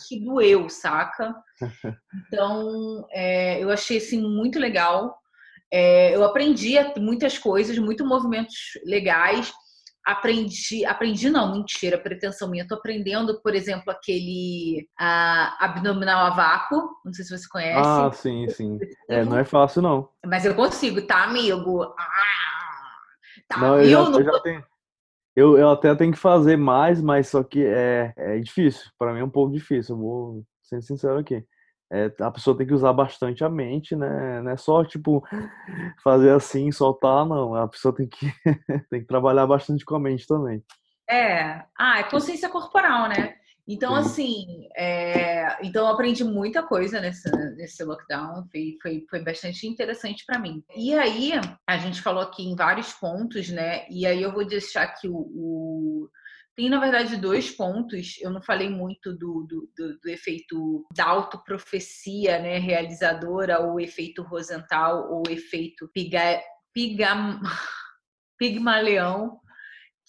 que 0.07 0.19
doeu, 0.19 0.67
saca? 0.67 1.35
Então, 2.27 3.05
é, 3.11 3.61
eu 3.61 3.69
achei, 3.69 3.97
assim, 3.97 4.19
muito 4.19 4.57
legal. 4.57 5.15
É, 5.71 6.15
eu 6.15 6.23
aprendi 6.23 6.73
muitas 6.97 7.37
coisas, 7.37 7.77
muitos 7.77 8.07
movimentos 8.07 8.55
legais 8.83 9.53
aprendi, 10.05 10.85
aprendi 10.85 11.29
não, 11.29 11.53
mentira, 11.53 11.97
pretensão 11.97 12.49
minha. 12.49 12.67
Tô 12.67 12.75
aprendendo, 12.75 13.41
por 13.41 13.55
exemplo, 13.55 13.91
aquele 13.91 14.87
abdominal 14.97 16.27
a 16.27 16.29
vácuo, 16.29 16.89
não 17.03 17.11
sei 17.11 17.25
se 17.25 17.37
você 17.37 17.47
conhece. 17.49 17.79
Ah, 17.79 18.11
sim, 18.13 18.47
sim. 18.49 18.79
É, 19.09 19.25
não 19.25 19.37
é 19.37 19.43
fácil 19.45 19.81
não. 19.81 20.09
Mas 20.25 20.45
eu 20.45 20.55
consigo, 20.55 21.01
tá, 21.01 21.23
amigo? 21.23 21.83
Ah, 21.83 22.95
tá, 23.47 23.57
não, 23.59 23.81
eu 23.81 23.89
já, 23.89 23.99
eu 23.99 24.23
já 24.23 24.39
tenho. 24.41 24.63
Eu, 25.35 25.57
eu 25.57 25.69
até 25.69 25.93
tenho 25.95 26.13
que 26.13 26.19
fazer 26.19 26.55
mais, 26.55 27.01
mas 27.01 27.27
só 27.27 27.43
que 27.43 27.65
é, 27.65 28.13
é 28.15 28.39
difícil. 28.39 28.89
Para 28.97 29.13
mim 29.13 29.19
é 29.19 29.23
um 29.23 29.29
pouco 29.29 29.51
difícil, 29.51 29.95
eu 29.95 29.99
vou 29.99 30.43
ser 30.61 30.81
sincero 30.81 31.17
aqui 31.17 31.45
é, 31.91 32.11
a 32.19 32.31
pessoa 32.31 32.57
tem 32.57 32.65
que 32.65 32.73
usar 32.73 32.93
bastante 32.93 33.43
a 33.43 33.49
mente, 33.49 33.95
né? 33.95 34.41
Não 34.41 34.51
é 34.51 34.57
só, 34.57 34.83
tipo, 34.83 35.23
fazer 36.03 36.31
assim, 36.31 36.71
soltar, 36.71 37.25
não. 37.25 37.55
A 37.55 37.67
pessoa 37.67 37.95
tem 37.95 38.07
que, 38.07 38.31
tem 38.89 39.01
que 39.01 39.07
trabalhar 39.07 39.45
bastante 39.45 39.85
com 39.85 39.95
a 39.95 39.99
mente 39.99 40.25
também. 40.27 40.63
É, 41.09 41.63
ah, 41.77 41.99
é 41.99 42.03
consciência 42.03 42.49
corporal, 42.49 43.07
né? 43.07 43.35
Então, 43.67 43.95
Sim. 43.95 43.99
assim, 43.99 44.69
é... 44.77 45.57
então 45.65 45.85
eu 45.85 45.91
aprendi 45.91 46.23
muita 46.23 46.61
coisa 46.61 46.99
nesse, 47.01 47.31
nesse 47.55 47.83
lockdown, 47.83 48.45
foi, 48.51 48.77
foi, 48.81 49.05
foi 49.09 49.23
bastante 49.23 49.67
interessante 49.67 50.23
para 50.25 50.37
mim. 50.37 50.63
E 50.75 50.93
aí, 50.93 51.31
a 51.67 51.77
gente 51.77 52.01
falou 52.01 52.21
aqui 52.21 52.43
em 52.43 52.55
vários 52.55 52.93
pontos, 52.93 53.49
né? 53.49 53.87
E 53.89 54.05
aí 54.05 54.21
eu 54.21 54.31
vou 54.31 54.45
deixar 54.45 54.83
aqui 54.83 55.07
o, 55.07 55.17
o 55.17 56.09
tem, 56.55 56.69
na 56.69 56.79
verdade, 56.79 57.17
dois 57.17 57.51
pontos. 57.51 58.15
Eu 58.21 58.31
não 58.31 58.41
falei 58.41 58.69
muito 58.69 59.11
do, 59.11 59.45
do, 59.47 59.69
do, 59.75 59.99
do 59.99 60.09
efeito 60.09 60.85
da 60.95 61.05
autoprofecia 61.05 62.39
né, 62.39 62.57
realizadora, 62.57 63.59
ou 63.59 63.79
efeito 63.79 64.23
Rosenthal, 64.23 65.11
ou 65.11 65.23
efeito 65.29 65.89
piga, 65.93 66.41
pigam, 66.73 67.41
pigmaleão, 68.39 69.39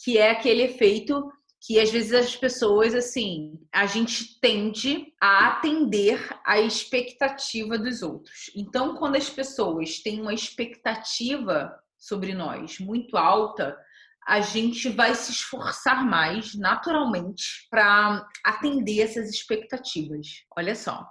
que 0.02 0.18
é 0.18 0.30
aquele 0.30 0.62
efeito 0.62 1.30
que 1.66 1.80
às 1.80 1.90
vezes 1.90 2.12
as 2.12 2.36
pessoas, 2.36 2.94
assim, 2.94 3.58
a 3.72 3.86
gente 3.86 4.38
tende 4.38 5.12
a 5.20 5.48
atender 5.48 6.28
a 6.44 6.60
expectativa 6.60 7.76
dos 7.76 8.02
outros. 8.02 8.52
Então, 8.54 8.94
quando 8.94 9.16
as 9.16 9.28
pessoas 9.28 9.98
têm 9.98 10.20
uma 10.20 10.32
expectativa 10.32 11.76
sobre 11.98 12.34
nós 12.34 12.78
muito 12.78 13.16
alta, 13.16 13.76
a 14.26 14.40
gente 14.40 14.88
vai 14.88 15.14
se 15.14 15.30
esforçar 15.30 16.04
mais 16.04 16.54
naturalmente 16.54 17.66
para 17.70 18.26
atender 18.44 19.00
essas 19.00 19.30
expectativas. 19.30 20.26
Olha 20.56 20.74
só. 20.74 21.06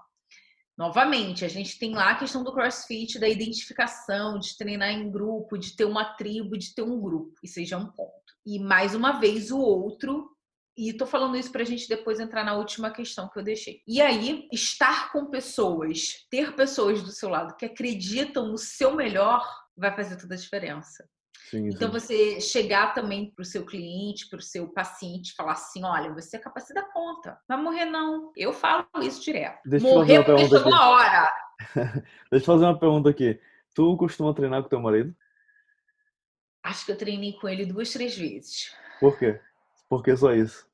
Novamente, 0.77 1.45
a 1.45 1.47
gente 1.47 1.79
tem 1.79 1.93
lá 1.95 2.11
a 2.11 2.19
questão 2.19 2.43
do 2.43 2.53
crossfit, 2.53 3.17
da 3.17 3.29
identificação, 3.29 4.37
de 4.37 4.57
treinar 4.57 4.89
em 4.89 5.09
grupo, 5.09 5.57
de 5.57 5.73
ter 5.73 5.85
uma 5.85 6.15
tribo, 6.15 6.57
de 6.57 6.75
ter 6.75 6.81
um 6.81 6.99
grupo. 6.99 7.33
Aí 7.41 7.65
já 7.65 7.77
é 7.77 7.79
um 7.79 7.89
ponto. 7.91 8.11
E 8.45 8.59
mais 8.59 8.93
uma 8.93 9.13
vez 9.13 9.51
o 9.51 9.59
outro 9.59 10.35
e 10.77 10.91
tô 10.91 11.05
falando 11.05 11.37
isso 11.37 11.51
pra 11.51 11.63
gente 11.63 11.87
depois 11.87 12.19
entrar 12.19 12.43
na 12.43 12.55
última 12.55 12.91
questão 12.91 13.29
que 13.29 13.39
eu 13.39 13.43
deixei. 13.43 13.81
E 13.87 14.01
aí, 14.01 14.45
estar 14.51 15.09
com 15.13 15.27
pessoas, 15.27 16.27
ter 16.29 16.53
pessoas 16.53 17.01
do 17.01 17.11
seu 17.11 17.29
lado 17.29 17.55
que 17.55 17.65
acreditam 17.65 18.49
no 18.49 18.57
seu 18.57 18.93
melhor, 18.93 19.41
vai 19.77 19.95
fazer 19.95 20.17
toda 20.17 20.35
a 20.35 20.37
diferença. 20.37 21.07
Sim, 21.49 21.69
então, 21.69 21.91
sim. 21.91 21.99
você 21.99 22.41
chegar 22.41 22.93
também 22.93 23.29
para 23.29 23.43
o 23.43 23.45
seu 23.45 23.65
cliente, 23.65 24.27
para 24.29 24.39
o 24.39 24.41
seu 24.41 24.67
paciente, 24.67 25.35
falar 25.35 25.53
assim: 25.53 25.83
olha, 25.83 26.13
você 26.13 26.37
é 26.37 26.39
capaz 26.39 26.67
de 26.67 26.73
dar 26.73 26.91
conta. 26.91 27.39
Vai 27.47 27.61
morrer, 27.61 27.85
não. 27.85 28.31
Eu 28.35 28.51
falo 28.51 28.87
isso 29.01 29.23
direto. 29.23 29.59
Deixa 29.65 29.85
morrer 29.85 30.23
porque 30.23 30.47
chegou 30.47 30.73
a 30.73 30.89
hora. 30.89 31.33
Deixa 32.31 32.43
eu 32.43 32.45
fazer 32.45 32.65
uma 32.65 32.79
pergunta 32.79 33.09
aqui. 33.09 33.39
Tu 33.73 33.97
costuma 33.97 34.33
treinar 34.33 34.63
com 34.63 34.69
teu 34.69 34.81
marido? 34.81 35.15
Acho 36.63 36.85
que 36.85 36.91
eu 36.91 36.97
treinei 36.97 37.33
com 37.33 37.47
ele 37.47 37.65
duas, 37.65 37.91
três 37.91 38.17
vezes. 38.17 38.73
Por 38.99 39.19
quê? 39.19 39.39
Por 39.87 40.01
que 40.01 40.15
só 40.17 40.33
isso? 40.33 40.67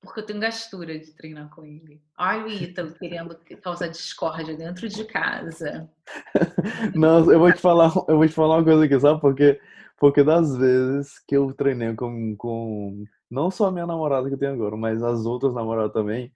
Porque 0.00 0.20
eu 0.20 0.26
tenho 0.26 0.40
gastura 0.40 0.98
de 0.98 1.12
treinar 1.12 1.50
com 1.50 1.64
ele. 1.64 2.00
Olha 2.18 2.44
o 2.44 2.48
Ítalo 2.48 2.92
querendo 2.94 3.36
causar 3.62 3.88
discórdia 3.88 4.56
dentro 4.56 4.88
de 4.88 5.04
casa. 5.04 5.90
Não, 6.94 7.30
eu 7.30 7.38
vou 7.38 7.52
te 7.52 7.60
falar, 7.60 7.92
eu 8.08 8.16
vou 8.16 8.26
te 8.26 8.32
falar 8.32 8.56
uma 8.56 8.64
coisa 8.64 8.84
aqui, 8.84 8.98
sabe? 8.98 9.20
Porque, 9.20 9.60
porque 9.98 10.24
das 10.24 10.56
vezes 10.56 11.18
que 11.28 11.36
eu 11.36 11.52
treinei 11.52 11.94
com, 11.94 12.34
com 12.36 13.04
não 13.30 13.50
só 13.50 13.66
a 13.66 13.72
minha 13.72 13.86
namorada 13.86 14.26
que 14.28 14.34
eu 14.34 14.38
tenho 14.38 14.54
agora, 14.54 14.76
mas 14.76 15.02
as 15.02 15.26
outras 15.26 15.54
namoradas 15.54 15.92
também, 15.92 16.32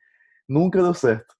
nunca 0.48 0.82
deu 0.82 0.94
certo. 0.94 1.34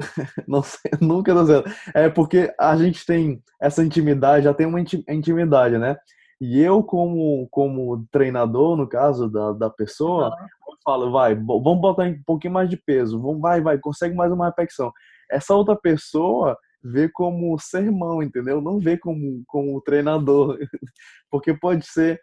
Não 0.48 0.62
sei, 0.62 0.90
nunca 1.00 1.34
deu 1.34 1.46
certo. 1.46 1.70
É 1.94 2.08
porque 2.08 2.52
a 2.58 2.76
gente 2.76 3.04
tem 3.04 3.42
essa 3.60 3.84
intimidade, 3.84 4.44
já 4.44 4.54
tem 4.54 4.66
uma 4.66 4.80
intimidade, 4.80 5.78
né? 5.78 5.96
E 6.40 6.58
eu, 6.58 6.82
como, 6.82 7.46
como 7.50 8.06
treinador, 8.10 8.76
no 8.76 8.88
caso 8.88 9.28
da, 9.28 9.52
da 9.52 9.68
pessoa, 9.70 10.28
uhum. 10.28 10.72
eu 10.72 10.78
falo, 10.82 11.12
vai, 11.12 11.34
vamos 11.34 11.80
botar 11.80 12.04
um 12.04 12.22
pouquinho 12.24 12.54
mais 12.54 12.70
de 12.70 12.78
peso, 12.78 13.20
vamos, 13.20 13.40
vai, 13.40 13.60
vai, 13.60 13.78
consegue 13.78 14.14
mais 14.14 14.32
uma 14.32 14.46
repetição. 14.46 14.90
Essa 15.30 15.54
outra 15.54 15.76
pessoa 15.76 16.56
vê 16.82 17.08
como 17.08 17.58
sermão, 17.58 18.22
entendeu? 18.22 18.60
Não 18.60 18.78
vê 18.78 18.96
como, 18.96 19.42
como 19.46 19.80
treinador. 19.82 20.58
Porque 21.30 21.54
pode 21.54 21.86
ser. 21.86 22.20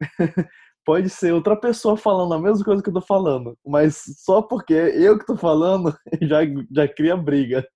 pode 0.84 1.10
ser 1.10 1.32
outra 1.32 1.54
pessoa 1.56 1.96
falando 1.96 2.34
a 2.34 2.38
mesma 2.38 2.64
coisa 2.64 2.82
que 2.82 2.88
eu 2.88 2.94
tô 2.94 3.02
falando, 3.02 3.56
mas 3.66 4.02
só 4.24 4.40
porque 4.40 4.72
eu 4.72 5.18
que 5.18 5.26
tô 5.26 5.36
falando 5.36 5.94
já, 6.22 6.38
já 6.70 6.88
cria 6.88 7.16
briga. 7.16 7.66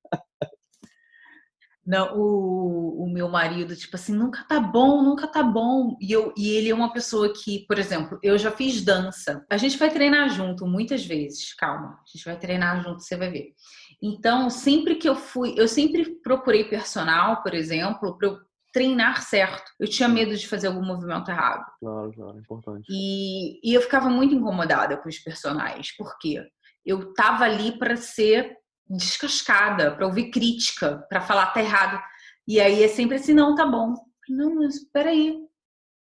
Não, 1.86 2.16
o, 2.16 3.04
o 3.04 3.12
meu 3.12 3.28
marido, 3.28 3.76
tipo 3.76 3.96
assim, 3.96 4.14
nunca 4.14 4.42
tá 4.44 4.58
bom, 4.58 5.02
nunca 5.02 5.26
tá 5.26 5.42
bom. 5.42 5.96
E, 6.00 6.10
eu, 6.10 6.32
e 6.36 6.50
ele 6.50 6.70
é 6.70 6.74
uma 6.74 6.92
pessoa 6.92 7.32
que, 7.32 7.66
por 7.66 7.78
exemplo, 7.78 8.18
eu 8.22 8.38
já 8.38 8.50
fiz 8.50 8.82
dança. 8.82 9.44
A 9.50 9.56
gente 9.56 9.76
vai 9.76 9.90
treinar 9.90 10.30
junto 10.30 10.66
muitas 10.66 11.04
vezes, 11.04 11.54
calma. 11.54 11.98
A 12.00 12.04
gente 12.06 12.24
vai 12.24 12.38
treinar 12.38 12.82
junto, 12.82 13.02
você 13.02 13.16
vai 13.16 13.30
ver. 13.30 13.52
Então, 14.02 14.48
sempre 14.48 14.94
que 14.96 15.08
eu 15.08 15.14
fui, 15.14 15.54
eu 15.56 15.68
sempre 15.68 16.20
procurei 16.22 16.64
personal, 16.64 17.42
por 17.42 17.54
exemplo, 17.54 18.16
para 18.16 18.28
eu 18.28 18.38
treinar 18.72 19.22
certo. 19.22 19.70
Eu 19.78 19.88
tinha 19.88 20.08
medo 20.08 20.36
de 20.36 20.48
fazer 20.48 20.66
algum 20.66 20.84
movimento 20.84 21.30
errado. 21.30 21.64
Claro, 21.78 22.12
claro, 22.12 22.38
importante. 22.38 22.86
E, 22.90 23.60
e 23.62 23.72
eu 23.72 23.80
ficava 23.80 24.10
muito 24.10 24.34
incomodada 24.34 24.96
com 24.96 25.08
os 25.08 25.18
personagens, 25.18 25.94
porque 25.96 26.42
eu 26.84 27.14
tava 27.14 27.44
ali 27.44 27.78
para 27.78 27.96
ser 27.96 28.56
descascada, 28.88 29.94
para 29.94 30.06
ouvir 30.06 30.30
crítica, 30.30 31.04
para 31.08 31.20
falar 31.20 31.46
tá 31.46 31.60
errado. 31.60 32.02
E 32.46 32.60
aí 32.60 32.82
é 32.82 32.88
sempre 32.88 33.16
assim, 33.16 33.32
não, 33.32 33.54
tá 33.54 33.66
bom. 33.66 33.94
Não, 34.28 34.54
mas 34.56 34.80
peraí. 34.92 35.30
O 35.30 35.48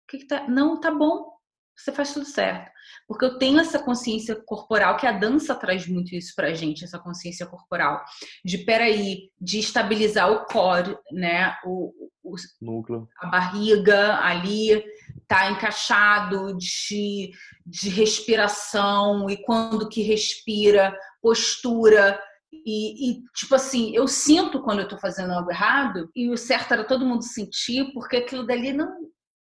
que, 0.09 0.19
que 0.19 0.27
tá? 0.27 0.49
Não, 0.49 0.81
tá 0.81 0.91
bom. 0.91 1.31
Você 1.77 1.93
faz 1.93 2.13
tudo 2.13 2.27
certo. 2.27 2.71
Porque 3.07 3.25
eu 3.25 3.39
tenho 3.39 3.59
essa 3.59 3.79
consciência 3.79 4.37
corporal, 4.45 4.97
que 4.97 5.07
a 5.07 5.13
dança 5.13 5.55
traz 5.55 5.87
muito 5.87 6.15
isso 6.15 6.35
pra 6.35 6.53
gente, 6.53 6.85
essa 6.85 6.99
consciência 6.99 7.47
corporal. 7.47 8.05
De, 8.45 8.59
peraí, 8.59 9.31
de 9.41 9.59
estabilizar 9.59 10.31
o 10.31 10.45
core, 10.45 10.97
né? 11.13 11.57
O, 11.65 11.93
o 12.23 12.35
núcleo. 12.61 13.09
A 13.19 13.29
barriga 13.29 14.17
ali 14.17 14.85
tá 15.27 15.51
encaixado, 15.51 16.57
de, 16.57 17.31
de 17.65 17.89
respiração, 17.89 19.31
e 19.31 19.37
quando 19.43 19.89
que 19.89 20.03
respira, 20.03 20.95
postura, 21.23 22.21
e, 22.53 23.11
e, 23.11 23.25
tipo 23.35 23.55
assim, 23.55 23.95
eu 23.95 24.07
sinto 24.09 24.63
quando 24.63 24.81
eu 24.81 24.89
tô 24.89 24.99
fazendo 24.99 25.33
algo 25.33 25.51
errado, 25.51 26.11
e 26.15 26.29
o 26.31 26.37
certo 26.37 26.73
era 26.73 26.85
todo 26.85 27.07
mundo 27.07 27.23
sentir, 27.23 27.93
porque 27.93 28.17
aquilo 28.17 28.47
dali 28.47 28.73
não, 28.73 28.93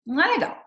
não 0.07 0.23
é 0.23 0.29
legal. 0.29 0.63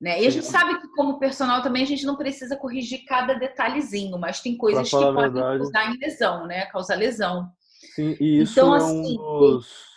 Né? 0.00 0.22
E 0.22 0.26
a 0.26 0.30
gente 0.30 0.46
sabe 0.46 0.78
que, 0.78 0.88
como 0.88 1.18
personal, 1.18 1.62
também 1.62 1.82
a 1.82 1.86
gente 1.86 2.04
não 2.04 2.16
precisa 2.16 2.56
corrigir 2.56 3.04
cada 3.06 3.34
detalhezinho, 3.34 4.18
mas 4.18 4.40
tem 4.40 4.56
coisas 4.56 4.88
que 4.88 4.96
podem 4.96 5.32
verdade. 5.32 5.58
causar 5.58 5.90
em 5.90 5.98
lesão, 5.98 6.46
né? 6.46 6.66
Causar 6.66 6.96
lesão. 6.96 7.50
Sim, 7.94 8.16
e 8.20 8.42
isso 8.42 8.52
então, 8.52 8.74
é 8.74 8.78
assim, 8.78 9.18
um 9.18 9.38
dos. 9.38 9.96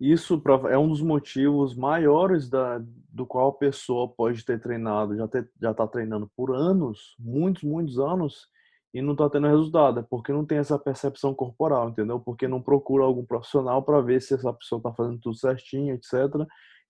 Isso 0.00 0.42
é 0.68 0.76
um 0.76 0.88
dos 0.88 1.00
motivos 1.00 1.76
maiores 1.76 2.50
da, 2.50 2.80
do 3.08 3.24
qual 3.24 3.50
a 3.50 3.54
pessoa 3.54 4.08
pode 4.08 4.44
ter 4.44 4.60
treinado, 4.60 5.16
já, 5.16 5.28
ter, 5.28 5.48
já 5.60 5.72
tá 5.72 5.86
treinando 5.86 6.28
por 6.36 6.52
anos, 6.52 7.14
muitos, 7.20 7.62
muitos 7.62 8.00
anos, 8.00 8.48
e 8.92 9.00
não 9.00 9.12
está 9.12 9.28
tendo 9.30 9.46
resultado, 9.48 10.00
é 10.00 10.02
porque 10.02 10.32
não 10.32 10.44
tem 10.44 10.58
essa 10.58 10.78
percepção 10.78 11.34
corporal, 11.34 11.88
entendeu? 11.88 12.20
Porque 12.20 12.46
não 12.46 12.60
procura 12.60 13.04
algum 13.04 13.24
profissional 13.24 13.82
para 13.82 14.00
ver 14.00 14.20
se 14.20 14.34
essa 14.34 14.52
pessoa 14.52 14.78
está 14.78 14.92
fazendo 14.92 15.18
tudo 15.18 15.36
certinho, 15.36 15.94
etc. 15.94 16.12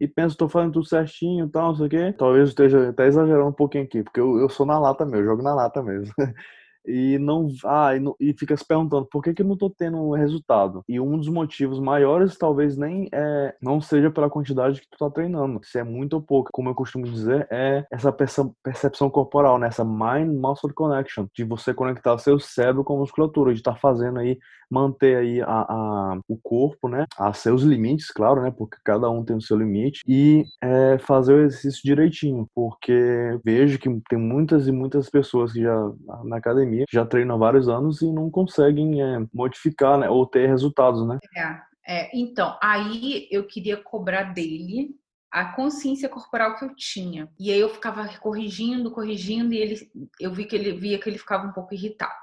E 0.00 0.08
pensa, 0.08 0.34
estou 0.34 0.48
fazendo 0.48 0.72
tudo 0.72 0.86
certinho 0.86 1.48
tal, 1.48 1.68
não 1.68 1.76
sei 1.76 1.86
o 1.86 1.90
quê. 1.90 2.12
Talvez 2.18 2.40
eu 2.40 2.48
esteja 2.48 2.88
até 2.88 3.06
exagerando 3.06 3.48
um 3.48 3.52
pouquinho 3.52 3.84
aqui, 3.84 4.02
porque 4.02 4.20
eu, 4.20 4.38
eu 4.38 4.48
sou 4.48 4.66
na 4.66 4.78
lata 4.78 5.04
mesmo, 5.04 5.18
eu 5.18 5.24
jogo 5.26 5.42
na 5.42 5.54
lata 5.54 5.82
mesmo. 5.82 6.12
e 6.86 7.18
não 7.18 7.48
ah, 7.64 7.90
e, 7.96 8.30
e, 8.30 8.34
fica 8.34 8.56
se 8.56 8.64
perguntando 8.64 9.06
por 9.06 9.22
que 9.22 9.34
que 9.34 9.42
eu 9.42 9.46
não 9.46 9.56
tô 9.56 9.70
tendo 9.70 10.12
resultado. 10.12 10.84
E 10.88 10.98
um 11.00 11.16
dos 11.16 11.28
motivos 11.28 11.78
maiores 11.78 12.36
talvez 12.36 12.76
nem 12.76 13.08
é 13.12 13.54
não 13.60 13.80
seja 13.80 14.10
pela 14.10 14.30
quantidade 14.30 14.80
que 14.80 14.88
tu 14.90 14.98
tá 14.98 15.10
treinando, 15.10 15.60
se 15.64 15.78
é 15.78 15.84
muito 15.84 16.14
ou 16.14 16.22
pouco, 16.22 16.50
como 16.52 16.68
eu 16.68 16.74
costumo 16.74 17.04
dizer, 17.04 17.46
é 17.50 17.84
essa 17.90 18.12
percepção 18.12 19.10
corporal, 19.10 19.58
né? 19.58 19.68
essa 19.68 19.84
mind 19.84 20.34
muscle 20.34 20.72
connection, 20.72 21.26
de 21.34 21.44
você 21.44 21.72
conectar 21.72 22.18
seu 22.18 22.38
cérebro 22.38 22.84
com 22.84 22.96
a 22.96 22.98
musculatura, 22.98 23.52
de 23.52 23.60
estar 23.60 23.72
tá 23.72 23.78
fazendo 23.78 24.18
aí 24.18 24.38
manter 24.72 25.16
aí 25.16 25.40
a, 25.42 25.46
a, 25.46 26.20
o 26.26 26.36
corpo, 26.36 26.88
né, 26.88 27.04
a 27.18 27.32
seus 27.32 27.62
limites, 27.62 28.10
claro, 28.10 28.42
né, 28.42 28.50
porque 28.50 28.78
cada 28.82 29.10
um 29.10 29.24
tem 29.24 29.36
o 29.36 29.40
seu 29.40 29.58
limite 29.58 30.02
e 30.08 30.44
é, 30.60 30.98
fazer 30.98 31.34
o 31.34 31.42
exercício 31.42 31.82
direitinho, 31.84 32.48
porque 32.54 33.38
vejo 33.44 33.78
que 33.78 33.88
tem 34.08 34.18
muitas 34.18 34.66
e 34.66 34.72
muitas 34.72 35.10
pessoas 35.10 35.52
que 35.52 35.62
já 35.62 35.92
na 36.24 36.36
academia 36.36 36.84
já 36.90 37.04
treina 37.04 37.34
há 37.34 37.36
vários 37.36 37.68
anos 37.68 38.00
e 38.00 38.10
não 38.10 38.30
conseguem 38.30 39.02
é, 39.02 39.24
modificar, 39.32 39.98
né, 39.98 40.08
ou 40.08 40.26
ter 40.26 40.48
resultados, 40.48 41.06
né? 41.06 41.18
É, 41.36 41.60
é, 41.86 42.10
então, 42.14 42.56
aí 42.62 43.28
eu 43.30 43.46
queria 43.46 43.76
cobrar 43.76 44.32
dele 44.32 44.96
a 45.30 45.46
consciência 45.46 46.08
corporal 46.08 46.56
que 46.56 46.64
eu 46.64 46.74
tinha. 46.76 47.28
E 47.40 47.50
aí 47.50 47.58
eu 47.58 47.70
ficava 47.70 48.06
corrigindo, 48.18 48.90
corrigindo, 48.90 49.54
e 49.54 49.58
ele, 49.58 49.90
eu 50.20 50.32
vi 50.32 50.44
que 50.44 50.54
ele 50.54 50.72
via 50.72 50.98
que 50.98 51.08
ele 51.08 51.18
ficava 51.18 51.46
um 51.46 51.52
pouco 51.52 51.72
irritado. 51.72 52.21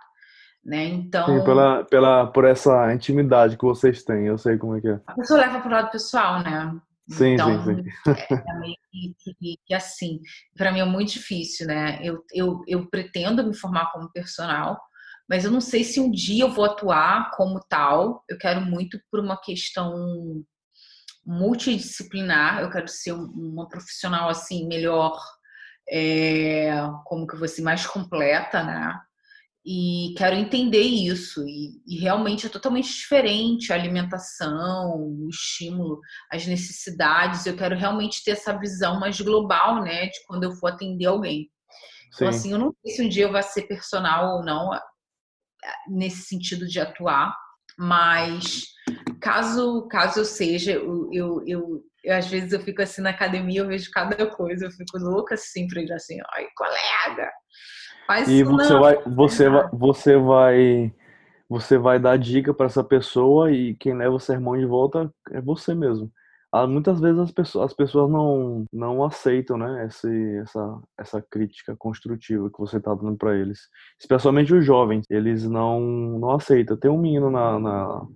Né? 0.69 0.85
Então. 0.85 1.25
Sim, 1.25 1.43
pela, 1.43 1.83
pela, 1.85 2.27
por 2.27 2.45
essa 2.45 2.93
intimidade 2.93 3.57
que 3.57 3.65
vocês 3.65 4.03
têm, 4.03 4.27
eu 4.27 4.37
sei 4.37 4.55
como 4.55 4.77
é 4.77 4.81
que 4.81 4.87
é. 4.87 5.01
A 5.07 5.15
pessoa 5.15 5.39
leva 5.39 5.61
pro 5.61 5.71
lado 5.71 5.89
pessoal, 5.89 6.43
né? 6.43 6.79
Sim, 7.09 7.33
então, 7.33 7.63
sim, 7.63 7.81
sim. 7.81 7.89
É, 8.07 8.51
é 8.51 8.59
meio 8.59 8.75
que, 9.65 9.73
assim, 9.73 10.19
para 10.55 10.71
mim 10.71 10.79
é 10.79 10.85
muito 10.85 11.13
difícil, 11.13 11.65
né? 11.65 11.99
Eu, 12.03 12.23
eu, 12.31 12.61
eu 12.67 12.87
pretendo 12.87 13.43
me 13.43 13.55
formar 13.55 13.91
como 13.91 14.11
personal, 14.11 14.79
mas 15.27 15.43
eu 15.43 15.49
não 15.49 15.59
sei 15.59 15.83
se 15.83 15.99
um 15.99 16.11
dia 16.11 16.43
eu 16.43 16.51
vou 16.51 16.65
atuar 16.65 17.31
como 17.31 17.59
tal. 17.67 18.23
Eu 18.29 18.37
quero 18.37 18.61
muito 18.61 18.99
por 19.09 19.19
uma 19.19 19.41
questão 19.41 20.45
multidisciplinar, 21.25 22.61
eu 22.61 22.69
quero 22.69 22.87
ser 22.87 23.13
uma 23.13 23.67
profissional 23.67 24.29
assim 24.29 24.67
melhor, 24.67 25.19
é, 25.89 26.71
como 27.05 27.25
que 27.25 27.33
eu 27.33 27.39
vou 27.39 27.47
ser 27.47 27.63
mais 27.63 27.87
completa, 27.87 28.63
né? 28.63 28.99
E 29.71 30.15
quero 30.17 30.35
entender 30.35 30.81
isso. 30.81 31.47
E, 31.47 31.79
e, 31.85 31.99
realmente 31.99 32.47
é 32.47 32.49
totalmente 32.49 32.91
diferente 32.91 33.71
a 33.71 33.75
alimentação, 33.75 34.95
o 34.97 35.29
estímulo, 35.29 35.99
as 36.31 36.47
necessidades. 36.47 37.45
Eu 37.45 37.55
quero 37.55 37.77
realmente 37.77 38.23
ter 38.23 38.31
essa 38.31 38.57
visão 38.57 38.99
mais 38.99 39.21
global, 39.21 39.83
né, 39.83 40.07
de 40.07 40.25
quando 40.25 40.45
eu 40.45 40.53
for 40.53 40.71
atender 40.71 41.05
alguém. 41.05 41.51
Então, 42.07 42.09
Sim. 42.09 42.15
Então, 42.15 42.27
assim, 42.29 42.51
eu 42.51 42.57
não 42.57 42.73
sei 42.81 42.95
se 42.95 43.03
um 43.03 43.09
dia 43.09 43.25
eu 43.25 43.31
vou 43.31 43.43
ser 43.43 43.67
personal 43.67 44.37
ou 44.37 44.43
não, 44.43 44.71
nesse 45.87 46.23
sentido 46.23 46.65
de 46.65 46.79
atuar, 46.79 47.37
mas 47.77 48.69
caso, 49.21 49.87
caso 49.87 50.21
eu 50.21 50.25
seja, 50.25 50.71
eu, 50.71 51.09
eu, 51.13 51.43
eu, 51.45 51.83
eu 52.03 52.15
às 52.15 52.25
vezes 52.27 52.53
eu 52.53 52.59
fico 52.59 52.81
assim 52.81 53.03
na 53.03 53.11
academia, 53.11 53.59
eu 53.59 53.67
vejo 53.67 53.91
cada 53.91 54.25
coisa, 54.31 54.65
eu 54.65 54.71
fico 54.71 54.97
louca 54.97 55.35
assim, 55.35 55.67
pra 55.67 55.79
ele 55.79 55.93
assim, 55.93 56.17
ai, 56.33 56.47
colega, 56.55 57.29
Faz 58.09 58.27
e 58.27 58.41
você 58.41 58.73
não. 58.73 58.79
vai, 58.79 59.03
você 59.05 59.49
vai, 59.49 59.69
você 59.71 60.17
vai, 60.17 60.93
você 61.47 61.77
vai 61.77 61.99
dar 61.99 62.17
dica 62.17 62.51
para 62.51 62.65
essa 62.65 62.83
pessoa 62.83 63.51
e 63.51 63.75
quem 63.75 63.93
leva 63.93 64.15
o 64.15 64.19
sermão 64.19 64.57
de 64.57 64.65
volta 64.65 65.13
é 65.29 65.39
você 65.39 65.75
mesmo. 65.75 66.11
Ah, 66.51 66.65
muitas 66.65 66.99
vezes 66.99 67.19
as 67.19 67.31
pessoas, 67.31 67.65
as 67.65 67.73
pessoas 67.75 68.09
não, 68.09 68.65
não 68.73 69.03
aceitam, 69.03 69.55
né, 69.59 69.85
esse, 69.85 70.37
essa, 70.37 70.81
essa 70.97 71.21
crítica 71.21 71.75
construtiva 71.77 72.49
que 72.49 72.57
você 72.57 72.77
está 72.77 72.95
dando 72.95 73.15
para 73.15 73.37
eles. 73.37 73.59
Especialmente 73.99 74.55
os 74.55 74.65
jovens, 74.65 75.05
eles 75.07 75.47
não, 75.47 75.79
não 75.79 76.31
aceitam. 76.31 76.75
Tem 76.75 76.89
um 76.89 76.97
menino 76.97 77.29
na, 77.29 77.59
na, 77.59 78.07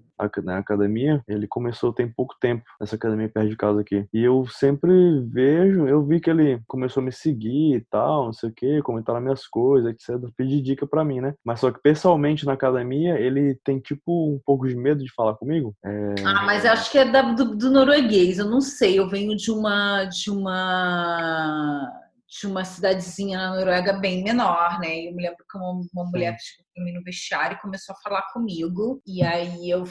na 0.44 0.58
academia, 0.58 1.22
ele 1.28 1.48
começou 1.48 1.94
tem 1.94 2.08
pouco 2.08 2.36
tempo 2.40 2.64
nessa 2.80 2.95
academia 2.95 3.30
perto 3.30 3.50
de 3.50 3.58
casa 3.58 3.82
aqui. 3.82 4.06
E 4.14 4.24
eu 4.24 4.45
sempre 4.48 4.91
vejo, 5.28 5.88
eu 5.88 6.06
vi 6.06 6.20
que 6.20 6.30
ele 6.30 6.62
começou 6.68 7.02
a 7.02 7.06
me 7.06 7.12
seguir 7.12 7.76
e 7.76 7.82
tal, 7.82 8.26
não 8.26 8.34
sei 8.34 8.50
o 8.50 8.54
que, 8.54 8.82
comentar 8.82 9.16
nas 9.16 9.24
minhas 9.24 9.48
coisas, 9.48 9.91
etc. 9.91 10.30
Pedir 10.36 10.62
dica 10.62 10.88
para 10.88 11.04
mim, 11.04 11.22
né? 11.22 11.34
Mas 11.44 11.60
só 11.60 11.72
que 11.72 11.82
pessoalmente 11.82 12.45
na 12.45 12.54
academia, 12.54 13.20
ele 13.20 13.60
tem 13.64 13.80
tipo 13.80 14.34
um 14.34 14.40
pouco 14.45 14.68
de 14.68 14.76
medo 14.76 15.04
de 15.04 15.14
falar 15.14 15.36
comigo. 15.36 15.76
É... 15.84 16.16
Ah, 16.26 16.44
mas 16.45 16.66
acho 16.66 16.91
que 16.91 16.98
é 16.98 17.06
da, 17.06 17.22
do, 17.22 17.56
do 17.56 17.72
norueguês, 17.72 18.40
eu 18.40 18.50
não 18.50 18.62
sei. 18.62 19.00
Eu 19.00 19.10
venho 19.10 19.36
de 19.36 19.52
uma. 19.52 20.06
de 20.06 20.30
uma 20.30 22.00
de 22.40 22.48
uma 22.48 22.66
cidadezinha 22.66 23.38
na 23.38 23.56
Noruega 23.56 23.94
bem 23.94 24.24
menor, 24.24 24.80
né? 24.80 25.02
E 25.02 25.08
eu 25.08 25.14
me 25.14 25.22
lembro 25.22 25.45
que 25.48 25.58
uma, 25.58 25.82
uma 25.94 26.06
mulher 26.10 26.36
chegou 26.40 26.66
pra 26.74 26.84
mim 26.84 26.91
no 26.91 27.04
vestiário 27.04 27.56
e 27.58 27.62
começou 27.62 27.94
a 27.94 28.00
falar 28.02 28.24
comigo. 28.34 29.02
E 29.06 29.22
aí 29.22 29.70
eu 29.70 29.84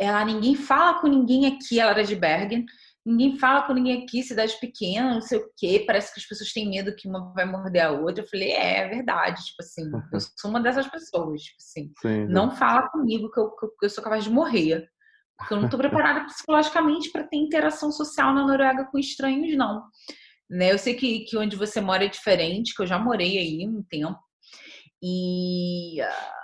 ela 0.00 0.24
ninguém 0.24 0.54
fala 0.54 0.98
com 0.98 1.06
ninguém 1.06 1.46
aqui, 1.46 1.78
ela 1.78 1.90
era 1.90 2.02
de 2.02 2.16
Bergen. 2.16 2.64
Ninguém 3.04 3.38
fala 3.38 3.62
com 3.62 3.74
ninguém 3.74 4.02
aqui, 4.02 4.22
cidade 4.22 4.58
pequena, 4.58 5.14
não 5.14 5.20
sei 5.20 5.38
o 5.38 5.50
quê. 5.56 5.84
Parece 5.86 6.12
que 6.12 6.20
as 6.20 6.26
pessoas 6.26 6.52
têm 6.52 6.70
medo 6.70 6.94
que 6.96 7.06
uma 7.06 7.32
vai 7.34 7.44
morder 7.44 7.84
a 7.84 7.90
outra. 7.90 8.24
Eu 8.24 8.28
falei, 8.28 8.52
é, 8.52 8.78
é 8.78 8.88
verdade. 8.88 9.44
Tipo 9.44 9.62
assim, 9.62 9.82
eu 10.12 10.20
sou 10.20 10.50
uma 10.50 10.60
dessas 10.60 10.86
pessoas. 10.88 11.42
Tipo 11.42 11.56
assim, 11.60 11.92
sim, 12.00 12.26
não 12.26 12.50
fala 12.50 12.88
comigo 12.88 13.30
que 13.30 13.38
eu, 13.38 13.50
que 13.50 13.86
eu 13.86 13.90
sou 13.90 14.02
capaz 14.02 14.24
de 14.24 14.30
morrer. 14.30 14.88
Porque 15.36 15.52
eu 15.52 15.58
não 15.58 15.66
estou 15.66 15.80
preparada 15.80 16.24
psicologicamente 16.26 17.10
para 17.10 17.24
ter 17.24 17.36
interação 17.36 17.92
social 17.92 18.34
na 18.34 18.46
Noruega 18.46 18.86
com 18.90 18.98
estranhos, 18.98 19.54
não. 19.54 19.84
Né? 20.48 20.72
Eu 20.72 20.78
sei 20.78 20.94
que, 20.94 21.20
que 21.20 21.36
onde 21.36 21.56
você 21.56 21.80
mora 21.80 22.04
é 22.04 22.08
diferente, 22.08 22.74
que 22.74 22.82
eu 22.82 22.86
já 22.86 22.98
morei 22.98 23.38
aí 23.38 23.68
um 23.68 23.82
tempo. 23.82 24.18
E 25.02 26.02
uh, 26.02 26.39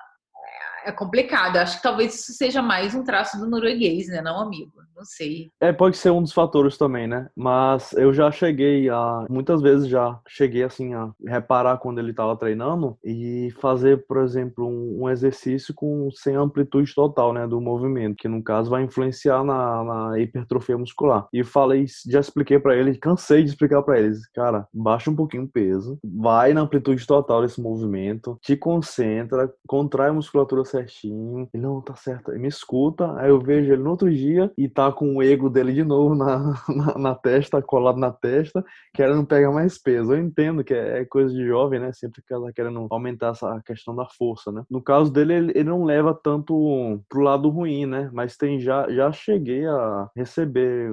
é 0.86 0.92
complicado. 0.92 1.56
Acho 1.56 1.76
que 1.76 1.82
talvez 1.82 2.14
isso 2.14 2.32
seja 2.32 2.62
mais 2.62 2.94
um 2.94 3.02
traço 3.02 3.38
do 3.38 3.46
norueguês, 3.46 4.06
né? 4.06 4.22
Não 4.22 4.40
amigo. 4.40 4.86
Não 4.96 5.04
sei. 5.04 5.50
É, 5.60 5.74
pode 5.74 5.98
ser 5.98 6.10
um 6.10 6.22
dos 6.22 6.32
fatores 6.32 6.78
também, 6.78 7.06
né? 7.06 7.28
Mas 7.36 7.92
eu 7.92 8.14
já 8.14 8.30
cheguei 8.30 8.88
a. 8.88 9.26
Muitas 9.28 9.60
vezes 9.60 9.88
já 9.88 10.18
cheguei 10.26 10.62
assim 10.62 10.94
a 10.94 11.10
reparar 11.26 11.76
quando 11.76 11.98
ele 11.98 12.12
estava 12.12 12.34
treinando 12.34 12.96
e 13.04 13.52
fazer, 13.60 14.06
por 14.06 14.22
exemplo, 14.22 14.66
um, 14.66 15.02
um, 15.02 15.10
exercício 15.10 15.74
com 15.74 16.08
sem 16.14 16.34
amplitude 16.34 16.94
total, 16.94 17.34
né? 17.34 17.46
Do 17.46 17.60
movimento, 17.60 18.16
que 18.16 18.26
no 18.26 18.42
caso 18.42 18.70
vai 18.70 18.84
influenciar 18.84 19.44
na, 19.44 19.84
na 19.84 20.18
hipertrofia 20.18 20.78
muscular. 20.78 21.28
E 21.30 21.44
falei, 21.44 21.84
já 22.08 22.20
expliquei 22.20 22.58
para 22.58 22.74
ele, 22.74 22.96
cansei 22.96 23.42
de 23.42 23.50
explicar 23.50 23.82
para 23.82 23.98
eles, 23.98 24.26
cara, 24.30 24.66
baixa 24.72 25.10
um 25.10 25.16
pouquinho 25.16 25.42
o 25.42 25.48
peso, 25.48 25.98
vai 26.02 26.54
na 26.54 26.62
amplitude 26.62 27.06
total 27.06 27.42
desse 27.42 27.60
movimento, 27.60 28.38
te 28.40 28.56
concentra, 28.56 29.52
contrai 29.66 30.08
a 30.08 30.14
musculatura 30.14 30.64
certinho. 30.76 31.48
Ele 31.52 31.62
não 31.62 31.80
tá 31.80 31.94
certo. 31.94 32.30
Ele 32.30 32.40
me 32.40 32.48
escuta, 32.48 33.18
aí 33.18 33.30
eu 33.30 33.40
vejo 33.40 33.72
ele 33.72 33.82
no 33.82 33.90
outro 33.90 34.12
dia 34.12 34.52
e 34.56 34.68
tá 34.68 34.92
com 34.92 35.16
o 35.16 35.22
ego 35.22 35.48
dele 35.48 35.72
de 35.72 35.84
novo 35.84 36.14
na, 36.14 36.38
na, 36.68 36.98
na 36.98 37.14
testa, 37.14 37.62
colado 37.62 37.98
na 37.98 38.12
testa, 38.12 38.64
querendo 38.92 39.26
pegar 39.26 39.50
mais 39.50 39.78
peso. 39.78 40.12
Eu 40.12 40.18
entendo 40.18 40.62
que 40.62 40.74
é, 40.74 41.00
é 41.00 41.04
coisa 41.04 41.32
de 41.34 41.46
jovem, 41.46 41.80
né? 41.80 41.92
Sempre 41.92 42.22
que 42.22 42.32
ela 42.32 42.52
querendo 42.52 42.86
aumentar 42.90 43.30
essa 43.30 43.60
questão 43.64 43.94
da 43.94 44.06
força, 44.06 44.52
né? 44.52 44.64
No 44.70 44.82
caso 44.82 45.12
dele, 45.12 45.34
ele, 45.34 45.52
ele 45.54 45.68
não 45.68 45.84
leva 45.84 46.14
tanto 46.14 47.02
pro 47.08 47.22
lado 47.22 47.48
ruim, 47.48 47.86
né? 47.86 48.10
Mas 48.12 48.36
tem 48.36 48.58
já, 48.60 48.90
já 48.90 49.10
cheguei 49.12 49.66
a 49.66 50.10
receber 50.14 50.90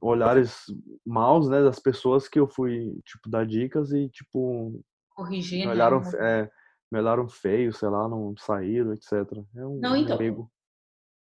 olhares 0.00 0.64
maus, 1.04 1.48
né? 1.48 1.62
Das 1.62 1.78
pessoas 1.78 2.28
que 2.28 2.38
eu 2.38 2.46
fui, 2.48 2.98
tipo, 3.04 3.28
dar 3.28 3.46
dicas 3.46 3.92
e, 3.92 4.08
tipo, 4.08 4.80
corrigir, 5.14 5.64
né, 5.64 5.72
olharam, 5.72 6.00
né? 6.00 6.10
é, 6.20 6.50
me 6.90 6.98
olharam 6.98 7.28
feio, 7.28 7.72
sei 7.72 7.88
lá, 7.88 8.08
não 8.08 8.34
saíram, 8.36 8.92
etc. 8.92 9.12
É 9.56 9.66
um 9.66 9.78
não, 9.80 9.96
então, 9.96 10.16
amigo. 10.16 10.50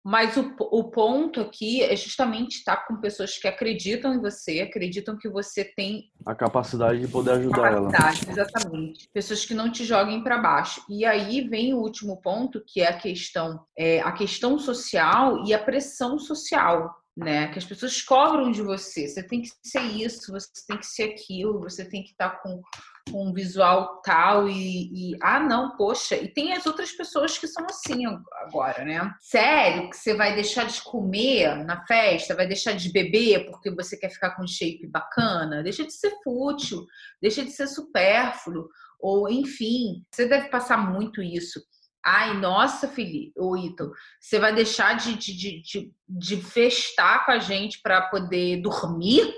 Mas 0.07 0.37
o, 0.37 0.55
o 0.61 0.91
ponto 0.91 1.41
aqui 1.41 1.83
é 1.83 1.97
justamente 1.97 2.59
estar 2.59 2.87
com 2.87 3.01
pessoas 3.01 3.39
que 3.39 3.49
acreditam 3.49 4.13
em 4.13 4.21
você, 4.21 4.61
acreditam 4.61 5.17
que 5.17 5.31
você 5.31 5.65
tem 5.65 6.11
a 6.27 6.35
capacidade 6.35 7.01
de 7.01 7.09
poder 7.09 7.33
ajudar 7.33 7.73
ela. 7.73 7.91
Exatamente. 8.29 9.09
Pessoas 9.15 9.47
que 9.47 9.55
não 9.55 9.73
te 9.73 9.83
joguem 9.83 10.23
para 10.23 10.37
baixo. 10.37 10.85
E 10.91 11.07
aí 11.07 11.49
vem 11.49 11.73
o 11.73 11.79
último 11.79 12.21
ponto, 12.21 12.63
que 12.67 12.83
é 12.83 12.89
a 12.89 12.99
questão, 12.99 13.65
é, 13.79 14.03
a 14.03 14.13
questão 14.13 14.59
social 14.59 15.43
e 15.47 15.55
a 15.55 15.59
pressão 15.59 16.19
social 16.19 16.95
né? 17.17 17.49
Que 17.53 17.59
as 17.59 17.65
pessoas 17.65 18.03
cobram 18.03 18.51
de 18.51 18.63
você. 18.63 19.07
Você 19.07 19.23
tem 19.23 19.43
que 19.43 19.51
ser 19.63 19.83
isso, 19.83 20.33
você 20.33 20.49
tem 20.67 20.79
que 20.79 20.87
ser 20.87 21.05
aquilo, 21.05 21.61
você 21.61 21.85
tem 21.85 22.03
que 22.03 22.11
estar 22.11 22.43
com, 22.43 22.57
com 22.57 22.94
um 23.13 23.33
visual 23.33 24.01
tal 24.03 24.49
e, 24.49 25.13
e, 25.13 25.19
ah, 25.21 25.41
não, 25.41 25.77
poxa. 25.77 26.17
E 26.17 26.29
tem 26.29 26.53
as 26.53 26.67
outras 26.67 26.93
pessoas 26.93 27.37
que 27.37 27.47
são 27.47 27.65
assim 27.69 28.05
agora, 28.43 28.85
né? 28.85 29.15
Sério 29.21 29.91
que 29.91 29.97
você 29.97 30.15
vai 30.15 30.35
deixar 30.35 30.65
de 30.65 30.81
comer 30.83 31.65
na 31.65 31.85
festa, 31.87 32.35
vai 32.35 32.47
deixar 32.47 32.73
de 32.73 32.91
beber 32.91 33.47
porque 33.47 33.71
você 33.71 33.97
quer 33.97 34.11
ficar 34.11 34.31
com 34.35 34.43
um 34.43 34.49
shape 34.49 34.87
bacana? 34.87 35.63
Deixa 35.63 35.85
de 35.85 35.93
ser 35.93 36.13
fútil, 36.23 36.87
deixa 37.21 37.45
de 37.45 37.51
ser 37.51 37.67
supérfluo. 37.67 38.69
Ou, 39.01 39.29
enfim, 39.29 40.03
você 40.11 40.27
deve 40.27 40.49
passar 40.49 40.79
muito 40.79 41.23
isso. 41.23 41.61
Ai, 42.05 42.39
nossa, 42.39 42.87
Felipe, 42.87 43.33
o 43.37 43.57
Ito, 43.57 43.91
você 44.21 44.39
vai 44.39 44.55
deixar 44.55 44.95
de, 44.95 45.15
de, 45.15 45.63
de, 45.63 45.93
de 46.07 46.37
festar 46.37 47.25
com 47.25 47.33
a 47.33 47.39
gente 47.39 47.81
para 47.81 48.03
poder 48.03 48.61
dormir? 48.61 49.33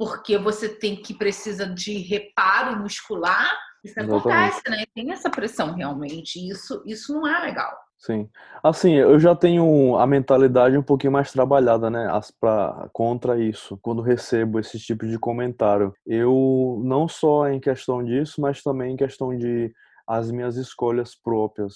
Porque 0.00 0.38
você 0.38 0.66
tem 0.66 0.96
que 0.96 1.12
precisa 1.12 1.66
de 1.66 1.98
reparo 1.98 2.80
muscular? 2.80 3.52
Isso 3.84 4.00
acontece, 4.00 4.62
né? 4.66 4.86
Tem 4.94 5.12
essa 5.12 5.28
pressão 5.28 5.74
realmente. 5.74 6.38
Isso, 6.38 6.82
isso 6.86 7.12
não 7.12 7.28
é 7.28 7.38
legal. 7.40 7.70
Sim. 7.98 8.26
Assim, 8.64 8.94
eu 8.94 9.18
já 9.18 9.36
tenho 9.36 9.98
a 9.98 10.06
mentalidade 10.06 10.78
um 10.78 10.82
pouquinho 10.82 11.12
mais 11.12 11.30
trabalhada, 11.30 11.90
né, 11.90 12.08
pra, 12.40 12.88
contra 12.94 13.38
isso, 13.38 13.78
quando 13.82 14.00
recebo 14.00 14.58
esse 14.58 14.78
tipo 14.78 15.06
de 15.06 15.18
comentário. 15.18 15.92
Eu, 16.06 16.80
não 16.82 17.06
só 17.06 17.50
em 17.50 17.60
questão 17.60 18.02
disso, 18.02 18.40
mas 18.40 18.62
também 18.62 18.94
em 18.94 18.96
questão 18.96 19.36
de 19.36 19.70
as 20.06 20.30
minhas 20.30 20.56
escolhas 20.56 21.14
próprias. 21.14 21.74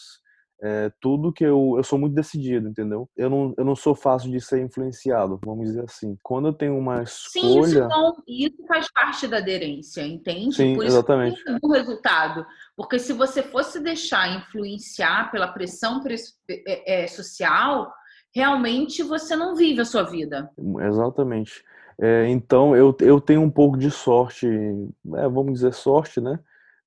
É, 0.67 0.91
tudo 1.01 1.33
que 1.33 1.45
eu. 1.45 1.75
Eu 1.77 1.85
sou 1.85 1.99
muito 1.99 2.15
decidido, 2.15 2.69
entendeu? 2.69 3.07
Eu 3.17 3.29
não, 3.29 3.55
eu 3.59 3.65
não 3.65 3.77
sou 3.77 3.95
fácil 3.95 4.31
de 4.31 4.41
ser 4.41 4.63
influenciado, 4.63 5.39
vamos 5.45 5.67
dizer 5.67 5.85
assim. 5.85 6.17
Quando 6.23 6.49
eu 6.49 6.53
tenho 6.55 6.79
uma 6.79 7.03
escolha. 7.03 7.43
Sim, 7.43 7.61
isso, 7.61 7.89
não, 7.89 8.15
isso 8.27 8.67
faz 8.67 8.91
parte 8.91 9.29
da 9.29 9.39
aderência, 9.39 10.01
entende? 10.03 10.55
Sim, 10.55 10.75
Por 10.75 10.85
isso 10.85 10.97
exatamente. 10.97 11.43
o 11.63 11.71
resultado. 11.71 12.47
Porque 12.77 12.99
se 12.99 13.13
você 13.13 13.43
fosse 13.43 13.79
deixar 13.79 14.39
influenciar 14.39 15.31
pela 15.31 15.49
pressão 15.49 16.01
é, 16.49 17.03
é, 17.03 17.07
social, 17.09 17.93
realmente 18.35 19.03
você 19.03 19.37
não 19.37 19.55
vive 19.55 19.83
a 19.83 19.85
sua 19.85 20.05
vida. 20.05 20.51
Exatamente. 20.81 21.63
É, 22.01 22.27
então 22.29 22.75
eu, 22.75 22.97
eu 23.01 23.21
tenho 23.21 23.43
um 23.43 23.51
pouco 23.51 23.77
de 23.77 23.91
sorte, 23.91 24.47
é, 24.47 25.29
vamos 25.29 25.55
dizer 25.55 25.75
sorte, 25.75 26.21
né? 26.21 26.39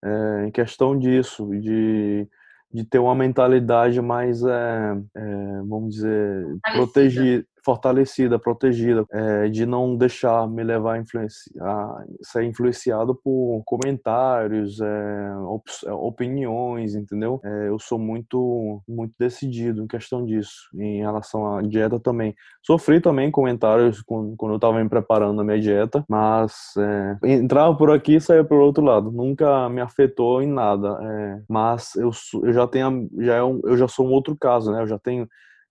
é, 0.03 0.47
em 0.47 0.51
questão 0.51 0.97
disso, 0.97 1.47
de, 1.59 2.27
de 2.77 2.83
ter 2.83 2.99
uma 2.99 3.15
mentalidade 3.15 3.99
mais, 3.99 4.43
é, 4.43 4.97
é, 5.15 5.61
vamos 5.67 5.95
dizer, 5.95 6.45
protegida, 6.73 7.43
fortalecida, 7.68 8.39
protegida, 8.39 9.06
é, 9.11 9.49
de 9.49 9.65
não 9.65 9.98
deixar 9.98 10.48
me 10.48 10.64
levar 10.64 10.94
a, 10.94 10.99
influenciar, 10.99 12.06
ser 12.22 12.44
influenciado 12.45 13.14
por 13.14 13.61
comentários, 13.65 14.80
é, 14.80 15.35
op, 15.39 15.69
é, 15.85 15.91
opiniões, 15.91 16.95
entendeu? 16.95 17.41
É, 17.44 17.68
eu 17.68 17.77
sou 17.77 17.99
muito, 17.99 18.81
muito 18.88 19.14
decidido 19.19 19.84
em 19.84 19.88
questão 19.88 20.26
disso, 20.26 20.69
em 20.76 21.02
relação 21.02 21.57
à 21.57 21.61
dieta 21.61 21.99
também. 21.99 22.34
Sofri 22.65 23.02
também 23.02 23.30
comentários 23.30 24.02
quando, 24.02 24.34
quando 24.38 24.53
eu 24.53 24.57
estava 24.57 24.81
me 24.81 24.88
preparando 24.88 25.35
na 25.35 25.44
minha 25.44 25.60
dieta, 25.60 26.06
mas 26.07 26.72
é, 26.77 27.18
entrava 27.34 27.76
por 27.76 27.91
aqui 27.91 28.15
e 28.15 28.22
saía 28.22 28.45
pelo 28.45 28.61
outro 28.61 28.81
lado. 28.81 29.11
Nunca 29.11 29.68
me 29.68 29.81
afetou 29.81 30.41
em 30.41 30.48
nada, 30.48 30.98
é, 31.02 31.41
mas 31.49 31.95
eu, 31.95 32.11
eu 32.44 32.53
já 32.53 32.65
tenho, 32.65 33.10
já 33.19 33.39
eu 33.39 33.76
já 33.76 33.89
sou 33.89 34.07
um 34.07 34.11
outro 34.11 34.38
caso, 34.39 34.72
né? 34.72 34.81
Eu 34.84 34.88
já 34.88 34.98
tenho 34.98 35.27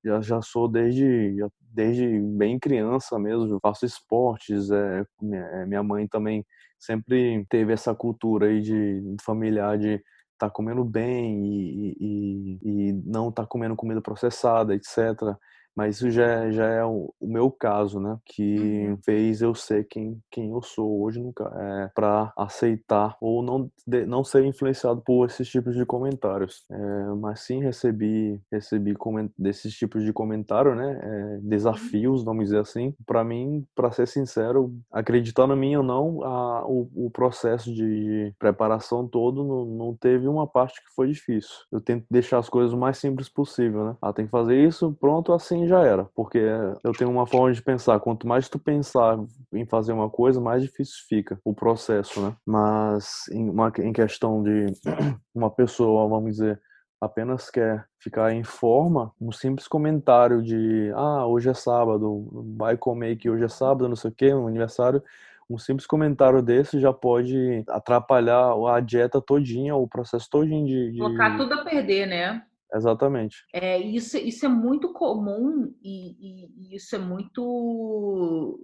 já, 0.06 0.20
já 0.20 0.42
sou 0.42 0.68
desde, 0.68 1.36
desde 1.60 2.20
bem 2.20 2.58
criança 2.58 3.18
mesmo, 3.18 3.58
faço 3.60 3.84
esportes, 3.84 4.70
é, 4.70 5.04
é, 5.32 5.66
minha 5.66 5.82
mãe 5.82 6.06
também 6.06 6.44
sempre 6.78 7.44
teve 7.48 7.72
essa 7.72 7.94
cultura 7.94 8.46
aí 8.46 8.60
de 8.60 9.16
familiar 9.24 9.76
de 9.78 10.02
tá 10.38 10.50
comendo 10.50 10.84
bem 10.84 11.44
e, 11.44 11.96
e, 11.98 12.58
e 12.62 12.92
não 13.04 13.32
tá 13.32 13.46
comendo 13.46 13.74
comida 13.74 14.00
processada, 14.00 14.74
etc. 14.74 15.36
Mas 15.77 15.97
isso 15.97 16.11
já, 16.11 16.51
já 16.51 16.66
é 16.66 16.85
o, 16.85 17.12
o 17.20 17.27
meu 17.27 17.51
caso, 17.51 18.01
né? 18.01 18.19
Que 18.24 18.86
uhum. 18.89 18.97
fez 19.05 19.43
eu 19.43 19.55
ser 19.55 19.85
quem, 19.85 20.19
quem 20.31 20.51
eu 20.51 20.62
sou 20.62 21.03
hoje 21.03 21.20
nunca 21.20 21.53
é, 21.55 21.90
para 21.94 22.32
aceitar 22.35 23.15
ou 23.20 23.43
não, 23.43 23.70
de, 23.86 24.07
não 24.07 24.24
ser 24.24 24.44
influenciado 24.47 25.03
por 25.03 25.27
esses 25.27 25.47
tipos 25.48 25.74
de 25.74 25.85
comentários. 25.85 26.65
É, 26.70 27.05
mas 27.20 27.40
sim 27.40 27.61
recebi 27.61 28.40
recebi 28.51 28.94
coment, 28.94 29.28
desses 29.39 29.74
tipos 29.74 30.03
de 30.03 30.15
comentário, 30.15 30.74
né? 30.74 30.98
É, 31.03 31.39
desafios, 31.43 32.24
vamos 32.24 32.47
dizer 32.47 32.61
assim. 32.61 32.94
Para 33.05 33.23
mim, 33.23 33.66
para 33.74 33.90
ser 33.90 34.09
sincero, 34.09 34.74
acreditando 34.90 35.53
em 35.53 35.59
mim 35.59 35.77
ou 35.77 35.82
não, 35.82 36.24
a, 36.24 36.66
o, 36.66 36.89
o 36.94 37.11
processo 37.11 37.73
de 37.74 38.32
preparação 38.39 39.07
todo 39.07 39.44
não, 39.44 39.66
não 39.66 39.94
teve 39.94 40.27
uma 40.27 40.47
parte 40.47 40.82
que 40.82 40.94
foi 40.94 41.09
difícil. 41.09 41.55
Eu 41.70 41.82
tento 41.82 42.07
deixar 42.11 42.39
as 42.39 42.48
coisas 42.48 42.73
o 42.73 42.78
mais 42.78 42.97
simples 42.97 43.28
possível, 43.28 43.85
né? 43.85 43.97
Ah, 44.01 44.12
tem 44.12 44.24
que 44.24 44.31
fazer 44.31 44.57
isso, 44.57 44.97
pronto, 44.98 45.35
assim 45.35 45.65
já 45.66 45.82
era. 45.82 46.05
Porque 46.14 46.38
eu 46.82 46.93
tenho 46.93 47.10
uma 47.10 47.26
forma 47.26 47.52
de 47.52 47.62
pensar, 47.62 48.01
quanto 48.01 48.26
mais 48.26 48.48
tu 48.48 48.59
pensar 48.59 49.18
em 49.52 49.66
fazer 49.66 49.93
uma 49.93 50.10
coisa, 50.10 50.40
mais 50.40 50.62
difícil 50.62 50.97
fica 51.09 51.38
o 51.44 51.55
processo, 51.55 52.20
né? 52.20 52.34
Mas 52.44 53.28
em, 53.30 53.48
uma, 53.48 53.72
em 53.78 53.93
questão 53.93 54.43
de 54.43 54.66
uma 55.34 55.51
pessoa, 55.51 56.09
vamos 56.09 56.32
dizer, 56.32 56.60
apenas 57.01 57.51
quer 57.51 57.84
ficar 57.98 58.32
em 58.32 58.44
forma, 58.44 59.12
um 59.20 59.32
simples 59.32 59.68
comentário 59.68 60.43
de 60.43 60.90
ah, 60.94 61.26
hoje 61.26 61.51
é 61.51 61.55
sábado, 61.55 62.55
vai 62.56 62.76
comer 62.76 63.16
que 63.16 63.28
hoje 63.28 63.44
é 63.44 63.48
sábado, 63.48 63.88
não 63.88 63.97
sei 63.97 64.10
o 64.10 64.14
que, 64.14 64.32
um 64.32 64.47
aniversário, 64.47 65.02
um 65.48 65.59
simples 65.59 65.86
comentário 65.86 66.43
desse 66.43 66.80
já 66.80 66.93
pode 66.93 67.64
atrapalhar 67.68 68.52
a 68.68 68.80
dieta 68.80 69.20
todinha, 69.20 69.76
o 69.76 69.86
processo 69.86 70.28
todinho 70.28 70.66
de, 70.66 70.93
de... 70.93 70.98
Colocar 70.98 71.36
tudo 71.36 71.55
a 71.55 71.64
perder, 71.64 72.06
né? 72.06 72.43
Exatamente. 72.77 73.44
É, 73.55 73.78
isso, 73.78 74.19
isso 74.19 74.44
é 74.44 74.48
muito 74.48 74.93
comum 74.93 75.74
e, 75.82 76.11
e, 76.11 76.73
e, 76.73 76.77
isso 76.77 76.94
é 76.94 76.98
muito. 76.98 78.61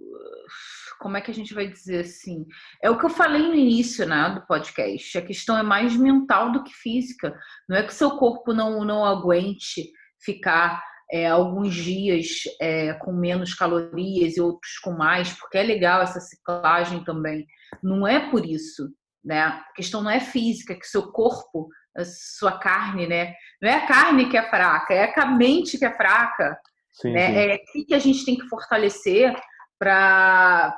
Como 0.99 1.17
é 1.17 1.21
que 1.21 1.31
a 1.31 1.33
gente 1.33 1.53
vai 1.53 1.67
dizer 1.67 2.01
assim? 2.01 2.45
É 2.81 2.89
o 2.89 2.97
que 2.97 3.05
eu 3.05 3.09
falei 3.09 3.41
no 3.41 3.55
início 3.55 4.07
né, 4.07 4.29
do 4.35 4.45
podcast. 4.45 5.17
A 5.17 5.25
questão 5.25 5.57
é 5.57 5.63
mais 5.63 5.95
mental 5.97 6.51
do 6.51 6.63
que 6.63 6.71
física. 6.73 7.35
Não 7.67 7.75
é 7.75 7.83
que 7.83 7.93
seu 7.93 8.11
corpo 8.17 8.53
não, 8.53 8.85
não 8.85 9.03
aguente 9.03 9.91
ficar 10.23 10.81
é, 11.11 11.27
alguns 11.27 11.73
dias 11.73 12.43
é, 12.61 12.93
com 12.93 13.11
menos 13.11 13.53
calorias 13.55 14.37
e 14.37 14.41
outros 14.41 14.77
com 14.77 14.91
mais, 14.91 15.33
porque 15.33 15.57
é 15.57 15.63
legal 15.63 16.01
essa 16.01 16.19
ciclagem 16.19 17.03
também. 17.03 17.45
Não 17.81 18.07
é 18.07 18.29
por 18.29 18.45
isso. 18.45 18.89
Né? 19.23 19.39
A 19.39 19.63
questão 19.75 20.03
não 20.03 20.11
é 20.11 20.19
física, 20.19 20.73
é 20.73 20.75
que 20.75 20.85
seu 20.85 21.11
corpo 21.11 21.67
a 21.95 22.03
sua 22.05 22.57
carne, 22.57 23.07
né? 23.07 23.35
Não 23.61 23.69
é 23.69 23.75
a 23.75 23.87
carne 23.87 24.29
que 24.29 24.37
é 24.37 24.49
fraca, 24.49 24.93
é 24.93 25.13
a 25.19 25.25
mente 25.27 25.77
que 25.77 25.85
é 25.85 25.95
fraca. 25.95 26.57
Sim, 26.91 27.11
né? 27.11 27.27
Sim. 27.27 27.35
É 27.35 27.53
aqui 27.53 27.85
que 27.85 27.93
a 27.93 27.99
gente 27.99 28.25
tem 28.25 28.37
que 28.37 28.47
fortalecer 28.47 29.33
para 29.79 30.77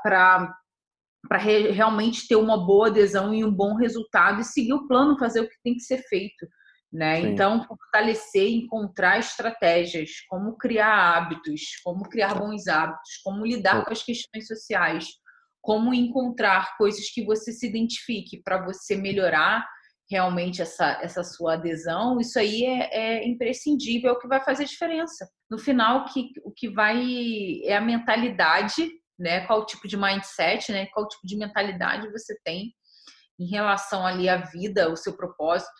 para 1.28 1.40
re, 1.40 1.72
realmente 1.72 2.28
ter 2.28 2.36
uma 2.36 2.56
boa 2.66 2.88
adesão 2.88 3.34
e 3.34 3.44
um 3.44 3.52
bom 3.52 3.76
resultado 3.76 4.42
e 4.42 4.46
seguir 4.46 4.74
o 4.74 4.88
plano, 4.88 5.18
fazer 5.18 5.42
o 5.42 5.50
que 5.50 5.56
tem 5.64 5.74
que 5.74 5.82
ser 5.82 6.04
feito. 6.08 6.48
Né? 6.94 7.20
Então, 7.20 7.66
fortalecer, 7.66 8.48
encontrar 8.52 9.20
estratégias, 9.20 10.12
como 10.30 10.56
criar 10.56 11.18
hábitos, 11.18 11.62
como 11.84 12.08
criar 12.08 12.36
bons 12.36 12.68
hábitos, 12.68 13.18
como 13.24 13.46
lidar 13.46 13.84
com 13.84 13.92
as 13.92 14.04
questões 14.04 14.48
sociais, 14.48 15.08
como 15.62 15.94
encontrar 15.94 16.78
coisas 16.78 17.10
que 17.10 17.26
você 17.26 17.52
se 17.52 17.68
identifique 17.68 18.42
para 18.44 18.64
você 18.64 18.96
melhorar 18.96 19.68
realmente 20.10 20.62
essa, 20.62 21.00
essa 21.02 21.24
sua 21.24 21.54
adesão, 21.54 22.20
isso 22.20 22.38
aí 22.38 22.64
é, 22.64 22.90
é 22.94 23.28
imprescindível, 23.28 24.12
é 24.12 24.14
o 24.14 24.20
que 24.20 24.28
vai 24.28 24.44
fazer 24.44 24.66
diferença. 24.66 25.28
No 25.50 25.58
final, 25.58 26.06
que, 26.06 26.30
o 26.44 26.52
que 26.52 26.70
vai 26.70 27.62
é 27.64 27.76
a 27.76 27.82
mentalidade, 27.82 28.88
né? 29.18 29.46
Qual 29.48 29.66
tipo 29.66 29.88
de 29.88 29.98
mindset, 29.98 30.72
né? 30.72 30.86
Qual 30.88 31.08
tipo 31.08 31.26
de 31.26 31.38
mentalidade 31.38 32.12
você 32.12 32.38
tem 32.44 32.74
em 33.40 33.48
relação 33.48 34.06
ali 34.06 34.30
à 34.30 34.38
vida, 34.38 34.90
o 34.90 34.96
seu 34.96 35.16
propósito. 35.16 35.74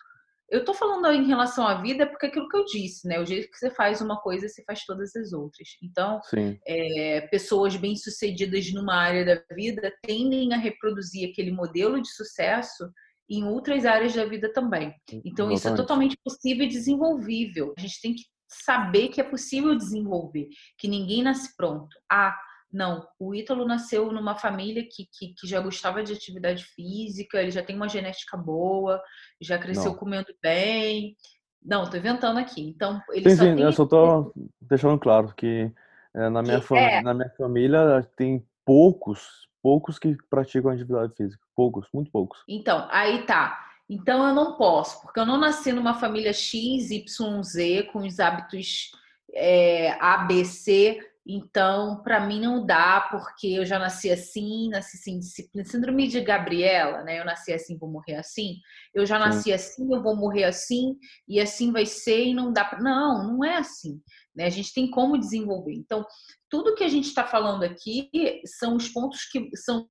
Eu 0.48 0.64
tô 0.64 0.72
falando 0.72 1.10
em 1.10 1.26
relação 1.26 1.66
à 1.66 1.80
vida 1.80 2.06
porque 2.06 2.26
é 2.26 2.28
aquilo 2.28 2.48
que 2.48 2.56
eu 2.56 2.64
disse, 2.64 3.08
né? 3.08 3.18
O 3.18 3.26
jeito 3.26 3.50
que 3.50 3.58
você 3.58 3.70
faz 3.70 4.00
uma 4.00 4.20
coisa, 4.20 4.48
você 4.48 4.62
faz 4.64 4.84
todas 4.84 5.14
as 5.16 5.32
outras. 5.32 5.68
Então, 5.82 6.20
é, 6.66 7.22
pessoas 7.22 7.74
bem-sucedidas 7.76 8.72
numa 8.72 8.94
área 8.94 9.24
da 9.24 9.54
vida 9.54 9.92
tendem 10.02 10.52
a 10.52 10.56
reproduzir 10.56 11.30
aquele 11.30 11.50
modelo 11.50 12.00
de 12.00 12.08
sucesso 12.12 12.88
em 13.28 13.44
outras 13.44 13.84
áreas 13.84 14.14
da 14.14 14.24
vida 14.24 14.52
também. 14.52 14.94
Então, 15.24 15.50
Exatamente. 15.50 15.58
isso 15.58 15.68
é 15.68 15.74
totalmente 15.76 16.16
possível 16.24 16.64
e 16.64 16.68
desenvolvível. 16.68 17.74
A 17.76 17.80
gente 17.80 18.00
tem 18.00 18.14
que 18.14 18.22
saber 18.48 19.08
que 19.08 19.20
é 19.20 19.24
possível 19.24 19.76
desenvolver, 19.76 20.48
que 20.78 20.88
ninguém 20.88 21.22
nasce 21.22 21.54
pronto. 21.56 21.88
Ah, 22.10 22.36
não, 22.72 23.06
o 23.18 23.34
Ítalo 23.34 23.66
nasceu 23.66 24.12
numa 24.12 24.36
família 24.36 24.82
que, 24.82 25.08
que, 25.12 25.34
que, 25.34 25.46
já 25.46 25.60
gostava 25.60 26.02
de 26.02 26.12
atividade 26.12 26.64
física, 26.64 27.40
ele 27.40 27.50
já 27.50 27.62
tem 27.62 27.76
uma 27.76 27.88
genética 27.88 28.36
boa, 28.36 29.00
já 29.40 29.58
cresceu 29.58 29.92
não. 29.92 29.98
comendo 29.98 30.32
bem. 30.42 31.16
Não, 31.62 31.88
tô 31.88 31.96
inventando 31.96 32.38
aqui. 32.38 32.62
Então, 32.68 33.00
ele 33.10 33.30
sim, 33.30 33.36
só 33.36 33.42
sim, 33.42 33.54
tem... 33.54 33.64
eu 33.64 33.72
só 33.72 33.86
tô 33.86 34.32
deixando 34.60 34.98
claro 34.98 35.34
que 35.34 35.72
é, 36.14 36.28
na, 36.28 36.42
minha 36.42 36.60
que, 36.60 36.74
é... 36.74 37.02
na 37.02 37.14
minha 37.14 37.30
família 37.36 38.08
tem 38.16 38.46
poucos, 38.66 39.48
poucos 39.62 39.98
que 39.98 40.16
praticam 40.28 40.70
atividade 40.70 41.14
física. 41.16 41.42
Poucos, 41.54 41.88
muito 41.94 42.10
poucos. 42.10 42.42
Então, 42.46 42.86
aí 42.90 43.24
tá. 43.24 43.64
Então 43.88 44.26
eu 44.26 44.34
não 44.34 44.56
posso, 44.56 45.00
porque 45.00 45.20
eu 45.20 45.24
não 45.24 45.38
nasci 45.38 45.72
numa 45.72 45.94
família 45.94 46.32
X, 46.32 46.90
Y, 46.90 47.42
Z, 47.42 47.84
com 47.92 48.00
os 48.00 48.18
hábitos 48.18 48.90
é, 49.32 49.92
A, 50.00 50.18
B, 50.18 50.44
C 50.44 50.98
então, 51.28 52.02
para 52.04 52.24
mim 52.24 52.40
não 52.40 52.64
dá, 52.64 53.00
porque 53.10 53.48
eu 53.48 53.64
já 53.64 53.80
nasci 53.80 54.10
assim, 54.10 54.68
nasci 54.68 54.96
sem 54.96 55.18
disciplina. 55.18 55.66
Síndrome 55.66 56.06
de 56.06 56.20
Gabriela, 56.20 57.02
né? 57.02 57.18
Eu 57.18 57.24
nasci 57.24 57.52
assim, 57.52 57.76
vou 57.76 57.90
morrer 57.90 58.14
assim. 58.14 58.58
Eu 58.94 59.04
já 59.04 59.18
nasci 59.18 59.44
Sim. 59.44 59.52
assim, 59.52 59.92
eu 59.92 60.00
vou 60.00 60.14
morrer 60.14 60.44
assim, 60.44 60.96
e 61.26 61.40
assim 61.40 61.72
vai 61.72 61.84
ser, 61.84 62.26
e 62.26 62.34
não 62.34 62.52
dá 62.52 62.64
para. 62.64 62.80
Não, 62.80 63.32
não 63.32 63.44
é 63.44 63.56
assim. 63.56 64.00
Né? 64.36 64.44
A 64.44 64.50
gente 64.50 64.72
tem 64.72 64.88
como 64.88 65.18
desenvolver. 65.18 65.74
Então, 65.74 66.06
tudo 66.48 66.76
que 66.76 66.84
a 66.84 66.88
gente 66.88 67.08
está 67.08 67.24
falando 67.24 67.64
aqui 67.64 68.08
são 68.44 68.76
os 68.76 68.88
pontos 68.88 69.24
que 69.24 69.48
são, 69.56 69.84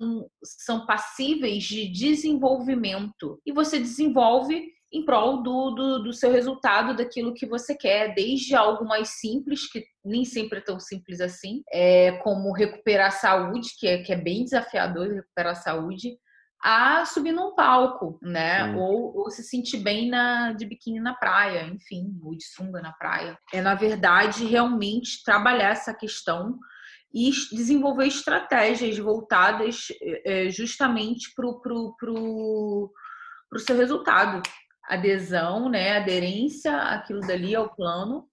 são 0.43 0.85
passíveis 0.85 1.63
de 1.63 1.91
desenvolvimento. 1.91 3.41
E 3.45 3.51
você 3.51 3.77
desenvolve 3.77 4.74
em 4.91 5.03
prol 5.03 5.43
do, 5.43 5.71
do, 5.71 6.03
do, 6.03 6.13
seu 6.13 6.31
resultado, 6.31 6.95
daquilo 6.95 7.33
que 7.33 7.45
você 7.45 7.75
quer, 7.75 8.13
desde 8.13 8.55
algo 8.55 8.85
mais 8.85 9.19
simples, 9.19 9.69
que 9.69 9.83
nem 10.03 10.23
sempre 10.23 10.59
é 10.59 10.61
tão 10.61 10.79
simples 10.79 11.19
assim, 11.19 11.63
é, 11.71 12.13
como 12.19 12.53
recuperar 12.53 13.07
a 13.07 13.11
saúde, 13.11 13.69
que 13.77 13.87
é, 13.87 14.01
que 14.01 14.13
é 14.13 14.15
bem 14.15 14.43
desafiador 14.43 15.07
recuperar 15.07 15.51
a 15.53 15.55
saúde, 15.55 16.17
a 16.63 17.05
subir 17.05 17.31
num 17.31 17.53
palco, 17.53 18.17
né? 18.23 18.73
Ou, 18.75 19.15
ou, 19.17 19.29
se 19.29 19.43
sentir 19.43 19.77
bem 19.77 20.09
na, 20.09 20.53
de 20.53 20.65
biquíni 20.65 20.99
na 20.99 21.13
praia, 21.13 21.67
enfim, 21.67 22.17
ou 22.23 22.35
de 22.35 22.43
sunga 22.43 22.81
na 22.81 22.91
praia. 22.93 23.37
É, 23.53 23.61
na 23.61 23.75
verdade, 23.75 24.45
realmente 24.45 25.23
trabalhar 25.23 25.69
essa 25.69 25.93
questão 25.93 26.57
e 27.13 27.29
desenvolver 27.51 28.07
estratégias 28.07 28.97
voltadas 28.97 29.87
é, 30.25 30.49
justamente 30.49 31.33
para 31.35 31.47
o 31.47 31.61
pro, 31.61 31.95
pro, 31.97 32.91
pro 33.49 33.59
seu 33.59 33.77
resultado 33.77 34.41
adesão, 34.87 35.69
né, 35.69 35.97
aderência 35.97 36.75
àquilo 36.75 37.21
dali 37.21 37.55
ao 37.55 37.73
plano 37.75 38.25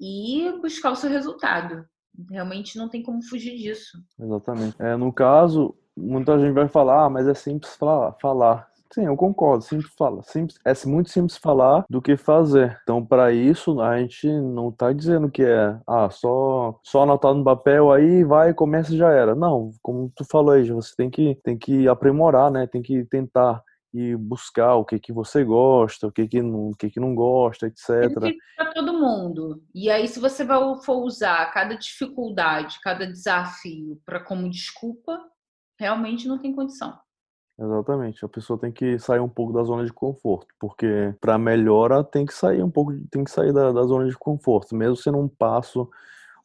e 0.00 0.52
buscar 0.60 0.90
o 0.90 0.96
seu 0.96 1.10
resultado. 1.10 1.84
Realmente 2.30 2.76
não 2.76 2.88
tem 2.88 3.02
como 3.02 3.22
fugir 3.22 3.56
disso. 3.56 3.98
Exatamente. 4.20 4.76
É, 4.80 4.96
no 4.96 5.12
caso, 5.12 5.74
muita 5.96 6.38
gente 6.38 6.52
vai 6.52 6.68
falar, 6.68 7.06
ah, 7.06 7.10
mas 7.10 7.26
é 7.26 7.34
simples 7.34 7.74
falar. 7.76 8.14
falar. 8.20 8.72
Sim, 8.92 9.06
eu 9.06 9.16
concordo, 9.16 9.64
simples 9.64 9.90
fala. 9.96 10.22
Simples, 10.22 10.58
é 10.66 10.74
muito 10.86 11.08
simples 11.08 11.38
falar 11.38 11.86
do 11.88 12.02
que 12.02 12.14
fazer. 12.14 12.78
Então, 12.82 13.04
para 13.04 13.32
isso, 13.32 13.80
a 13.80 13.98
gente 13.98 14.28
não 14.28 14.68
está 14.68 14.92
dizendo 14.92 15.30
que 15.30 15.42
é 15.42 15.78
ah, 15.86 16.10
só 16.10 16.78
só 16.84 17.04
anotar 17.04 17.32
no 17.32 17.42
papel 17.42 17.90
aí, 17.90 18.22
vai, 18.22 18.52
começa 18.52 18.92
e 18.92 18.98
já 18.98 19.10
era. 19.10 19.34
Não, 19.34 19.70
como 19.80 20.12
tu 20.14 20.26
falou 20.30 20.52
aí, 20.52 20.70
você 20.70 20.94
tem 20.94 21.08
que 21.08 21.38
tem 21.42 21.56
que 21.56 21.88
aprimorar, 21.88 22.50
né? 22.50 22.66
Tem 22.66 22.82
que 22.82 23.02
tentar 23.06 23.62
e 23.92 24.16
buscar 24.16 24.74
o 24.76 24.84
que 24.84 24.98
que 24.98 25.12
você 25.12 25.44
gosta, 25.44 26.06
o 26.06 26.12
que 26.12 26.26
que 26.26 26.40
não, 26.40 26.70
o 26.70 26.74
que 26.74 26.88
que 26.88 26.98
não 26.98 27.14
gosta, 27.14 27.66
etc. 27.66 28.34
Para 28.56 28.72
todo 28.72 28.94
mundo. 28.94 29.62
E 29.74 29.90
aí, 29.90 30.08
se 30.08 30.18
você 30.18 30.46
for 30.46 31.04
usar 31.04 31.52
cada 31.52 31.74
dificuldade, 31.74 32.80
cada 32.82 33.06
desafio 33.06 34.00
para 34.06 34.20
como 34.20 34.48
desculpa, 34.48 35.20
realmente 35.78 36.26
não 36.26 36.38
tem 36.38 36.54
condição. 36.54 36.98
Exatamente. 37.58 38.24
A 38.24 38.28
pessoa 38.28 38.58
tem 38.58 38.72
que 38.72 38.98
sair 38.98 39.20
um 39.20 39.28
pouco 39.28 39.52
da 39.52 39.62
zona 39.62 39.84
de 39.84 39.92
conforto, 39.92 40.48
porque 40.58 41.14
para 41.20 41.38
melhora 41.38 42.02
tem 42.02 42.24
que 42.24 42.34
sair 42.34 42.62
um 42.62 42.70
pouco, 42.70 42.92
tem 43.10 43.22
que 43.22 43.30
sair 43.30 43.52
da, 43.52 43.70
da 43.72 43.82
zona 43.82 44.08
de 44.08 44.16
conforto, 44.16 44.74
mesmo 44.74 44.96
sendo 44.96 45.18
um 45.18 45.28
passo 45.28 45.88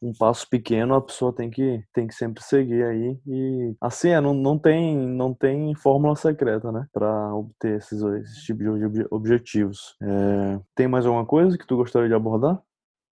um 0.01 0.13
passo 0.13 0.47
pequeno 0.49 0.95
a 0.95 1.01
pessoa 1.01 1.33
tem 1.33 1.49
que, 1.49 1.83
tem 1.93 2.07
que 2.07 2.13
sempre 2.13 2.43
seguir 2.43 2.83
aí 2.83 3.19
e 3.25 3.75
assim 3.81 4.09
é, 4.09 4.21
não, 4.21 4.33
não 4.33 4.57
tem 4.57 4.95
não 4.95 5.33
tem 5.33 5.73
fórmula 5.75 6.15
secreta 6.15 6.71
né 6.71 6.85
para 6.93 7.33
obter 7.33 7.77
esses, 7.77 8.01
esses 8.01 8.43
tipos 8.43 8.79
de 8.93 9.05
objetivos 9.09 9.95
é, 10.01 10.59
tem 10.75 10.87
mais 10.87 11.05
alguma 11.05 11.25
coisa 11.25 11.57
que 11.57 11.67
tu 11.67 11.75
gostaria 11.75 12.07
de 12.07 12.13
abordar 12.13 12.61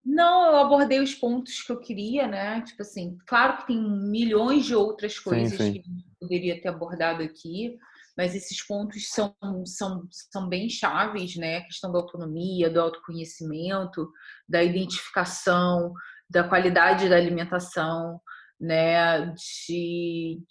não, 0.05 0.51
eu 0.51 0.57
abordei 0.57 0.99
os 0.99 1.15
pontos 1.15 1.63
que 1.63 1.71
eu 1.71 1.79
queria, 1.79 2.27
né? 2.27 2.61
Tipo 2.61 2.83
assim, 2.83 3.17
claro 3.25 3.57
que 3.57 3.67
tem 3.67 3.81
milhões 3.81 4.63
de 4.63 4.75
outras 4.75 5.17
coisas 5.17 5.57
sim, 5.57 5.73
sim. 5.73 5.73
que 5.73 5.79
eu 5.79 5.83
poderia 6.19 6.61
ter 6.61 6.67
abordado 6.67 7.23
aqui, 7.23 7.75
mas 8.15 8.35
esses 8.35 8.65
pontos 8.65 9.09
são, 9.09 9.35
são, 9.65 10.07
são 10.11 10.47
bem 10.47 10.69
chaves, 10.69 11.35
né? 11.35 11.57
A 11.57 11.65
questão 11.65 11.91
da 11.91 11.97
autonomia, 11.97 12.69
do 12.69 12.79
autoconhecimento, 12.79 14.07
da 14.47 14.63
identificação, 14.63 15.91
da 16.29 16.43
qualidade 16.43 17.09
da 17.09 17.15
alimentação, 17.15 18.19
né, 18.59 19.27
de, 19.27 20.39
de, 20.39 20.45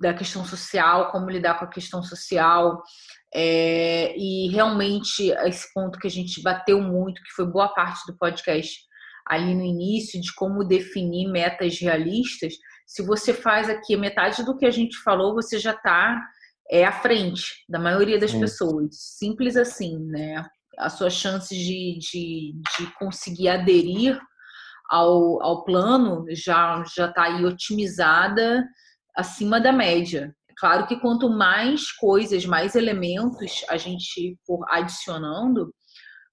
da 0.00 0.14
questão 0.14 0.44
social, 0.44 1.10
como 1.10 1.30
lidar 1.30 1.58
com 1.58 1.64
a 1.64 1.70
questão 1.70 2.02
social. 2.02 2.82
É, 3.34 4.14
e 4.16 4.48
realmente 4.48 5.30
esse 5.30 5.72
ponto 5.72 5.98
que 5.98 6.06
a 6.06 6.10
gente 6.10 6.42
bateu 6.42 6.80
muito, 6.80 7.22
que 7.22 7.32
foi 7.34 7.46
boa 7.46 7.68
parte 7.68 8.00
do 8.06 8.16
podcast 8.16 8.78
ali 9.26 9.54
no 9.54 9.62
início, 9.62 10.20
de 10.20 10.34
como 10.34 10.64
definir 10.64 11.30
metas 11.30 11.78
realistas. 11.78 12.54
Se 12.86 13.02
você 13.02 13.32
faz 13.32 13.70
aqui 13.70 13.96
metade 13.96 14.44
do 14.44 14.56
que 14.56 14.66
a 14.66 14.70
gente 14.70 14.98
falou, 14.98 15.34
você 15.34 15.58
já 15.58 15.70
está 15.72 16.20
é, 16.70 16.84
à 16.84 16.92
frente 16.92 17.44
da 17.68 17.78
maioria 17.78 18.18
das 18.18 18.32
Sim. 18.32 18.40
pessoas. 18.40 18.88
Simples 18.92 19.56
assim, 19.56 19.98
né? 19.98 20.44
As 20.78 20.94
suas 20.94 21.14
chances 21.14 21.56
de, 21.56 21.98
de, 21.98 22.54
de 22.76 22.94
conseguir 22.98 23.48
aderir 23.48 24.18
ao, 24.92 25.42
ao 25.42 25.64
plano 25.64 26.26
já 26.28 26.84
já 26.94 27.08
está 27.08 27.22
aí 27.22 27.44
otimizada 27.46 28.62
acima 29.16 29.58
da 29.58 29.72
média. 29.72 30.36
É 30.50 30.52
claro 30.58 30.86
que 30.86 31.00
quanto 31.00 31.30
mais 31.30 31.90
coisas, 31.92 32.44
mais 32.44 32.74
elementos 32.74 33.64
a 33.70 33.78
gente 33.78 34.36
for 34.46 34.62
adicionando, 34.68 35.74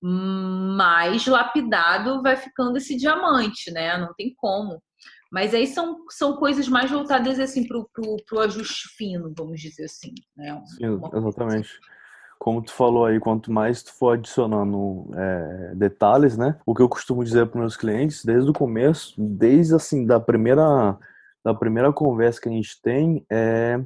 mais 0.02 1.26
lapidado 1.26 2.22
vai 2.22 2.36
ficando 2.36 2.78
esse 2.78 2.98
diamante, 2.98 3.72
né? 3.72 3.98
Não 3.98 4.14
tem 4.14 4.34
como. 4.36 4.84
Mas 5.32 5.54
aí 5.54 5.66
são, 5.66 5.98
são 6.10 6.36
coisas 6.36 6.68
mais 6.68 6.92
voltadas 6.92 7.40
assim 7.40 7.66
para 7.66 7.78
o 7.78 8.40
ajuste 8.40 8.90
fino, 8.98 9.32
vamos 9.38 9.62
dizer 9.62 9.86
assim. 9.86 10.14
Né? 10.36 10.62
Sim, 10.66 11.00
exatamente. 11.14 11.70
Assim 11.70 11.99
como 12.40 12.62
tu 12.62 12.72
falou 12.72 13.06
aí, 13.06 13.20
quanto 13.20 13.52
mais 13.52 13.84
tu 13.84 13.94
for 13.94 14.14
adicionando 14.14 15.12
é, 15.14 15.76
detalhes, 15.76 16.38
né? 16.38 16.58
O 16.66 16.74
que 16.74 16.82
eu 16.82 16.88
costumo 16.88 17.24
dizer 17.24 17.46
para 17.48 17.60
meus 17.60 17.76
clientes, 17.76 18.24
desde 18.24 18.50
o 18.50 18.54
começo, 18.54 19.14
desde 19.18 19.76
assim 19.76 20.06
da 20.06 20.20
primeira 20.20 20.98
da 21.44 21.54
primeira 21.54 21.92
conversa 21.92 22.40
que 22.42 22.50
a 22.50 22.52
gente 22.52 22.82
tem, 22.82 23.26
é 23.30 23.80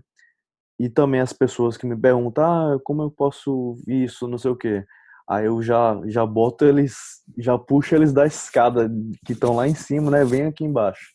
e 0.79 0.89
também 0.89 1.21
as 1.21 1.33
pessoas 1.33 1.77
que 1.77 1.85
me 1.85 1.95
perguntam, 1.95 2.43
ah, 2.43 2.79
como 2.83 3.03
eu 3.03 3.11
posso 3.11 3.77
isso, 3.87 4.27
não 4.27 4.37
sei 4.37 4.51
o 4.51 4.55
quê. 4.55 4.83
Aí 5.27 5.45
eu 5.45 5.61
já 5.61 5.99
já 6.05 6.25
boto 6.25 6.65
eles, 6.65 7.23
já 7.37 7.57
puxo 7.57 7.95
eles 7.95 8.13
da 8.13 8.25
escada 8.25 8.89
que 9.25 9.33
estão 9.33 9.55
lá 9.55 9.67
em 9.67 9.75
cima, 9.75 10.11
né? 10.11 10.23
Vem 10.25 10.45
aqui 10.45 10.63
embaixo. 10.63 11.11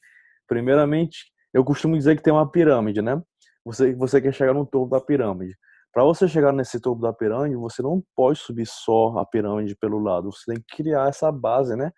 Primeiramente, 0.48 1.26
eu 1.54 1.64
costumo 1.64 1.96
dizer 1.96 2.16
que 2.16 2.22
tem 2.22 2.32
uma 2.32 2.50
pirâmide, 2.50 3.02
né? 3.02 3.22
Você 3.64 3.94
você 3.94 4.20
quer 4.20 4.32
chegar 4.34 4.54
no 4.54 4.66
topo 4.66 4.90
da 4.90 5.00
pirâmide. 5.00 5.54
Para 5.92 6.04
você 6.04 6.28
chegar 6.28 6.52
nesse 6.52 6.80
topo 6.80 7.02
da 7.02 7.12
pirâmide, 7.12 7.56
você 7.56 7.82
não 7.82 8.02
pode 8.14 8.38
subir 8.38 8.66
só 8.66 9.18
a 9.18 9.26
pirâmide 9.26 9.74
pelo 9.76 9.98
lado, 9.98 10.30
você 10.32 10.54
tem 10.54 10.62
que 10.62 10.76
criar 10.76 11.08
essa 11.08 11.32
base, 11.32 11.74
né? 11.76 11.92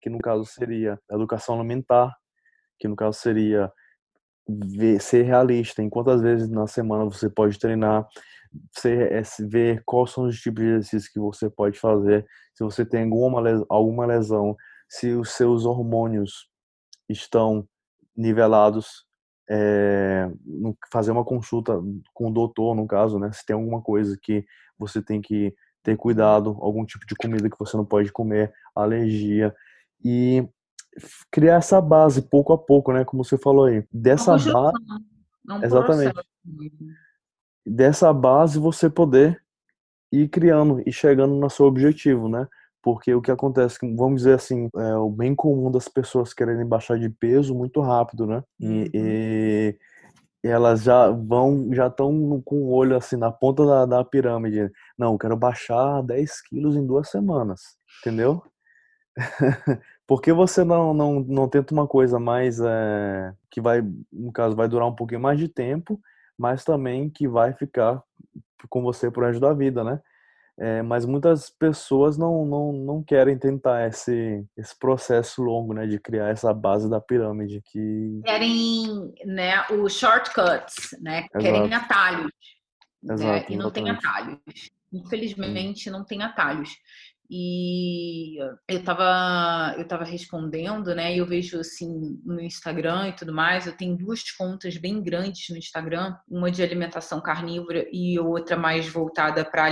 Que 0.00 0.10
no 0.10 0.18
caso 0.18 0.44
seria 0.44 0.98
educação 1.10 1.56
alimentar, 1.56 2.14
que 2.78 2.88
no 2.88 2.96
caso 2.96 3.18
seria 3.18 3.72
ver, 4.48 5.00
ser 5.00 5.22
realista 5.22 5.82
em 5.82 5.90
quantas 5.90 6.22
vezes 6.22 6.48
na 6.48 6.66
semana 6.66 7.04
você 7.04 7.28
pode 7.30 7.58
treinar, 7.58 8.06
você 8.72 9.04
é, 9.10 9.22
ver 9.46 9.82
quais 9.84 10.10
são 10.10 10.24
os 10.26 10.40
tipos 10.40 10.64
de 10.64 10.70
exercícios 10.70 11.08
que 11.08 11.20
você 11.20 11.50
pode 11.50 11.78
fazer, 11.78 12.26
se 12.54 12.64
você 12.64 12.84
tem 12.84 13.04
alguma 13.04 13.42
alguma 13.68 14.06
lesão 14.06 14.56
se 14.88 15.12
os 15.12 15.32
seus 15.32 15.66
hormônios 15.66 16.48
estão 17.08 17.68
nivelados, 18.16 19.06
é, 19.48 20.30
fazer 20.92 21.10
uma 21.10 21.24
consulta 21.24 21.80
com 22.12 22.28
o 22.28 22.32
doutor, 22.32 22.74
no 22.74 22.86
caso, 22.86 23.18
né? 23.18 23.30
Se 23.32 23.44
tem 23.44 23.54
alguma 23.54 23.80
coisa 23.80 24.18
que 24.20 24.44
você 24.78 25.02
tem 25.02 25.20
que 25.20 25.54
ter 25.82 25.96
cuidado, 25.96 26.56
algum 26.60 26.84
tipo 26.84 27.06
de 27.06 27.14
comida 27.14 27.48
que 27.48 27.58
você 27.58 27.76
não 27.76 27.84
pode 27.84 28.12
comer, 28.12 28.52
alergia 28.74 29.54
e 30.04 30.46
criar 31.30 31.56
essa 31.56 31.80
base 31.80 32.22
pouco 32.22 32.52
a 32.52 32.58
pouco, 32.58 32.92
né? 32.92 33.04
Como 33.04 33.24
você 33.24 33.38
falou 33.38 33.66
aí, 33.66 33.84
dessa 33.92 34.36
base, 34.36 34.78
exatamente, 35.62 36.14
dessa 37.66 38.12
base 38.12 38.58
você 38.58 38.90
poder 38.90 39.42
ir 40.12 40.28
criando 40.28 40.82
e 40.86 40.92
chegando 40.92 41.34
no 41.34 41.50
seu 41.50 41.66
objetivo, 41.66 42.28
né? 42.28 42.46
Porque 42.88 43.14
o 43.14 43.20
que 43.20 43.30
acontece, 43.30 43.78
vamos 43.82 44.22
dizer 44.22 44.36
assim, 44.36 44.70
é 44.74 44.96
o 44.96 45.10
bem 45.10 45.34
comum 45.34 45.70
das 45.70 45.88
pessoas 45.88 46.32
quererem 46.32 46.64
baixar 46.64 46.98
de 46.98 47.10
peso 47.10 47.54
muito 47.54 47.82
rápido, 47.82 48.26
né? 48.26 48.42
E, 48.58 48.66
uhum. 48.66 48.90
e 48.94 49.78
elas 50.42 50.84
já 50.84 51.10
vão, 51.10 51.68
já 51.74 51.88
estão 51.88 52.40
com 52.42 52.56
o 52.62 52.70
olho 52.70 52.96
assim 52.96 53.16
na 53.16 53.30
ponta 53.30 53.66
da, 53.66 53.84
da 53.84 54.02
pirâmide. 54.02 54.72
Não, 54.96 55.12
eu 55.12 55.18
quero 55.18 55.36
baixar 55.36 56.02
10 56.02 56.40
quilos 56.48 56.76
em 56.76 56.86
duas 56.86 57.10
semanas, 57.10 57.76
entendeu? 58.00 58.42
Por 60.06 60.22
que 60.22 60.32
você 60.32 60.64
não, 60.64 60.94
não, 60.94 61.20
não 61.20 61.46
tenta 61.46 61.74
uma 61.74 61.86
coisa 61.86 62.18
mais 62.18 62.58
é, 62.58 63.34
que 63.50 63.60
vai, 63.60 63.82
no 64.10 64.32
caso, 64.32 64.56
vai 64.56 64.66
durar 64.66 64.88
um 64.88 64.96
pouquinho 64.96 65.20
mais 65.20 65.38
de 65.38 65.46
tempo, 65.46 66.00
mas 66.38 66.64
também 66.64 67.10
que 67.10 67.28
vai 67.28 67.52
ficar 67.52 68.02
com 68.70 68.80
você 68.80 69.10
por 69.10 69.24
resto 69.24 69.40
da 69.40 69.52
vida, 69.52 69.84
né? 69.84 70.00
É, 70.60 70.82
mas 70.82 71.04
muitas 71.04 71.48
pessoas 71.50 72.18
não, 72.18 72.44
não, 72.44 72.72
não 72.72 73.02
querem 73.02 73.38
tentar 73.38 73.86
esse, 73.86 74.44
esse 74.56 74.76
processo 74.76 75.40
longo, 75.40 75.72
né, 75.72 75.86
de 75.86 76.00
criar 76.00 76.30
essa 76.30 76.52
base 76.52 76.90
da 76.90 77.00
pirâmide 77.00 77.62
que 77.64 78.20
querem, 78.24 79.14
né, 79.24 79.64
os 79.70 79.92
shortcuts, 79.92 80.96
né, 81.00 81.18
Exato. 81.18 81.38
querem 81.38 81.72
atalhos, 81.72 82.32
né, 83.00 83.14
Exato, 83.14 83.32
né, 83.32 83.46
e 83.50 83.56
não 83.56 83.70
tem 83.70 83.88
atalhos. 83.88 84.38
Infelizmente, 84.92 85.90
não 85.90 86.04
tem 86.04 86.22
atalhos. 86.22 86.70
E 87.30 88.38
eu 88.66 88.82
tava, 88.82 89.74
eu 89.76 89.86
tava 89.86 90.02
respondendo, 90.02 90.94
né? 90.94 91.14
E 91.14 91.18
eu 91.18 91.26
vejo 91.26 91.60
assim 91.60 92.18
no 92.24 92.40
Instagram 92.40 93.08
e 93.08 93.12
tudo 93.12 93.34
mais. 93.34 93.66
Eu 93.66 93.76
tenho 93.76 93.98
duas 93.98 94.30
contas 94.32 94.78
bem 94.78 95.02
grandes 95.02 95.46
no 95.50 95.58
Instagram, 95.58 96.16
uma 96.26 96.50
de 96.50 96.62
alimentação 96.62 97.20
carnívora 97.20 97.86
e 97.92 98.18
outra 98.18 98.56
mais 98.56 98.88
voltada 98.88 99.44
para 99.44 99.66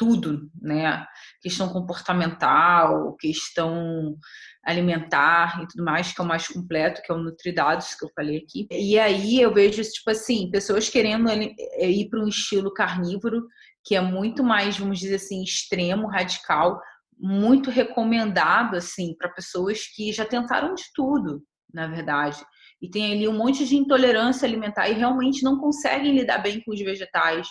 tudo, 0.00 0.50
né? 0.58 1.06
Questão 1.42 1.68
comportamental, 1.68 3.14
questão 3.16 4.16
alimentar 4.64 5.62
e 5.62 5.68
tudo 5.68 5.84
mais, 5.84 6.10
que 6.10 6.18
é 6.18 6.24
o 6.24 6.26
mais 6.26 6.48
completo, 6.48 7.02
que 7.02 7.12
é 7.12 7.14
o 7.14 7.18
Nutridados, 7.18 7.94
que 7.94 8.06
eu 8.06 8.10
falei 8.16 8.38
aqui. 8.38 8.66
E 8.70 8.98
aí 8.98 9.38
eu 9.38 9.52
vejo, 9.52 9.82
tipo 9.82 10.10
assim, 10.10 10.50
pessoas 10.50 10.88
querendo 10.88 11.28
é, 11.28 11.90
ir 11.90 12.08
para 12.08 12.18
um 12.18 12.28
estilo 12.28 12.72
carnívoro, 12.72 13.46
que 13.84 13.94
é 13.94 14.00
muito 14.00 14.42
mais, 14.42 14.78
vamos 14.78 14.98
dizer 14.98 15.16
assim, 15.16 15.42
extremo, 15.42 16.08
radical, 16.08 16.80
muito 17.18 17.68
recomendado, 17.68 18.76
assim, 18.76 19.14
para 19.18 19.28
pessoas 19.28 19.86
que 19.94 20.14
já 20.14 20.24
tentaram 20.24 20.74
de 20.74 20.84
tudo, 20.94 21.42
na 21.74 21.86
verdade. 21.86 22.42
E 22.80 22.88
tem 22.88 23.12
ali 23.12 23.28
um 23.28 23.36
monte 23.36 23.66
de 23.66 23.76
intolerância 23.76 24.48
alimentar 24.48 24.88
e 24.88 24.94
realmente 24.94 25.42
não 25.42 25.58
conseguem 25.58 26.16
lidar 26.16 26.38
bem 26.38 26.62
com 26.62 26.72
os 26.72 26.80
vegetais 26.80 27.46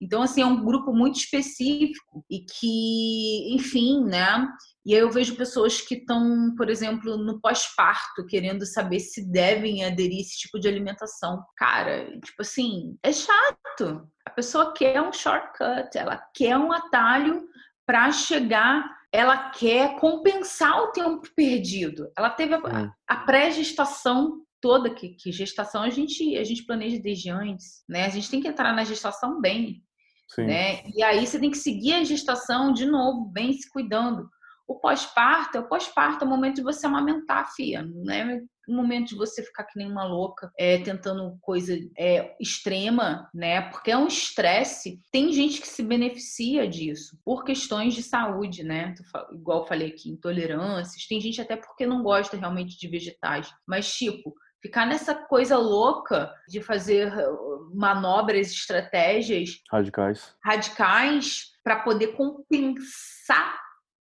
então, 0.00 0.22
assim, 0.22 0.42
é 0.42 0.46
um 0.46 0.62
grupo 0.62 0.92
muito 0.92 1.18
específico 1.18 2.24
e 2.30 2.40
que, 2.40 3.54
enfim, 3.54 4.04
né? 4.04 4.46
E 4.84 4.94
aí 4.94 5.00
eu 5.00 5.10
vejo 5.10 5.36
pessoas 5.36 5.80
que 5.80 5.96
estão, 5.96 6.54
por 6.56 6.68
exemplo, 6.68 7.16
no 7.16 7.40
pós-parto, 7.40 8.26
querendo 8.26 8.66
saber 8.66 9.00
se 9.00 9.30
devem 9.30 9.84
aderir 9.84 10.18
a 10.18 10.20
esse 10.20 10.38
tipo 10.38 10.60
de 10.60 10.68
alimentação. 10.68 11.42
Cara, 11.56 12.10
tipo 12.20 12.42
assim, 12.42 12.96
é 13.02 13.12
chato. 13.12 14.06
A 14.24 14.30
pessoa 14.30 14.74
quer 14.74 15.00
um 15.00 15.12
shortcut, 15.12 15.96
ela 15.96 16.22
quer 16.34 16.58
um 16.58 16.72
atalho 16.72 17.46
para 17.86 18.10
chegar, 18.12 18.84
ela 19.10 19.50
quer 19.50 19.98
compensar 19.98 20.82
o 20.82 20.92
tempo 20.92 21.22
perdido. 21.34 22.10
Ela 22.16 22.30
teve 22.30 22.54
a, 22.54 22.92
a 23.08 23.16
pré-gestação 23.16 24.42
toda 24.60 24.92
que, 24.92 25.10
que, 25.10 25.30
gestação 25.30 25.82
a 25.82 25.90
gente 25.90 26.36
a 26.36 26.42
gente 26.42 26.64
planeja 26.64 26.98
desde 26.98 27.30
antes, 27.30 27.84
né? 27.88 28.04
A 28.04 28.08
gente 28.08 28.30
tem 28.30 28.40
que 28.40 28.48
entrar 28.48 28.72
na 28.72 28.84
gestação 28.84 29.40
bem. 29.40 29.82
Sim. 30.28 30.46
Né? 30.46 30.82
E 30.94 31.02
aí 31.02 31.26
você 31.26 31.38
tem 31.38 31.50
que 31.50 31.58
seguir 31.58 31.94
a 31.94 32.04
gestação 32.04 32.72
de 32.72 32.86
novo, 32.86 33.26
bem 33.26 33.52
se 33.52 33.70
cuidando. 33.70 34.28
O 34.68 34.80
pós-parto 34.80 35.56
é 35.56 35.60
o 35.60 35.68
pós-parto, 35.68 36.24
é 36.24 36.26
o 36.26 36.30
momento 36.30 36.56
de 36.56 36.62
você 36.62 36.86
amamentar, 36.86 37.54
fia. 37.54 37.82
Não 37.82 38.12
é 38.12 38.40
o 38.68 38.74
momento 38.74 39.10
de 39.10 39.14
você 39.14 39.40
ficar 39.40 39.62
que 39.62 39.78
nem 39.78 39.88
uma 39.88 40.04
louca, 40.04 40.50
é, 40.58 40.78
tentando 40.78 41.38
coisa 41.40 41.78
é, 41.96 42.34
extrema, 42.40 43.30
né? 43.32 43.62
Porque 43.70 43.92
é 43.92 43.96
um 43.96 44.08
estresse. 44.08 45.00
Tem 45.12 45.32
gente 45.32 45.60
que 45.60 45.68
se 45.68 45.84
beneficia 45.84 46.68
disso 46.68 47.16
por 47.24 47.44
questões 47.44 47.94
de 47.94 48.02
saúde, 48.02 48.64
né? 48.64 48.92
Igual 49.32 49.60
eu 49.60 49.66
falei 49.66 49.88
aqui, 49.88 50.10
intolerâncias. 50.10 51.06
Tem 51.06 51.20
gente 51.20 51.40
até 51.40 51.56
porque 51.56 51.86
não 51.86 52.02
gosta 52.02 52.36
realmente 52.36 52.76
de 52.76 52.88
vegetais. 52.88 53.48
Mas, 53.68 53.94
tipo, 53.94 54.34
ficar 54.60 54.86
nessa 54.86 55.14
coisa 55.14 55.56
louca 55.56 56.32
de 56.48 56.60
fazer 56.60 57.12
uh, 57.12 57.70
manobras, 57.74 58.50
estratégias 58.50 59.60
radicais, 59.70 60.34
radicais 60.42 61.52
para 61.62 61.80
poder 61.80 62.08
compensar 62.08 63.60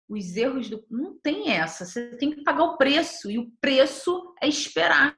os 0.09 0.37
erros 0.37 0.70
do 0.70 0.85
não 0.91 1.19
tem 1.19 1.53
essa, 1.53 1.85
você 1.85 2.16
tem 2.16 2.31
que 2.31 2.43
pagar 2.43 2.65
o 2.65 2.77
preço 2.79 3.31
e 3.31 3.39
o 3.39 3.51
preço 3.61 4.35
é 4.41 4.49
esperar. 4.49 5.15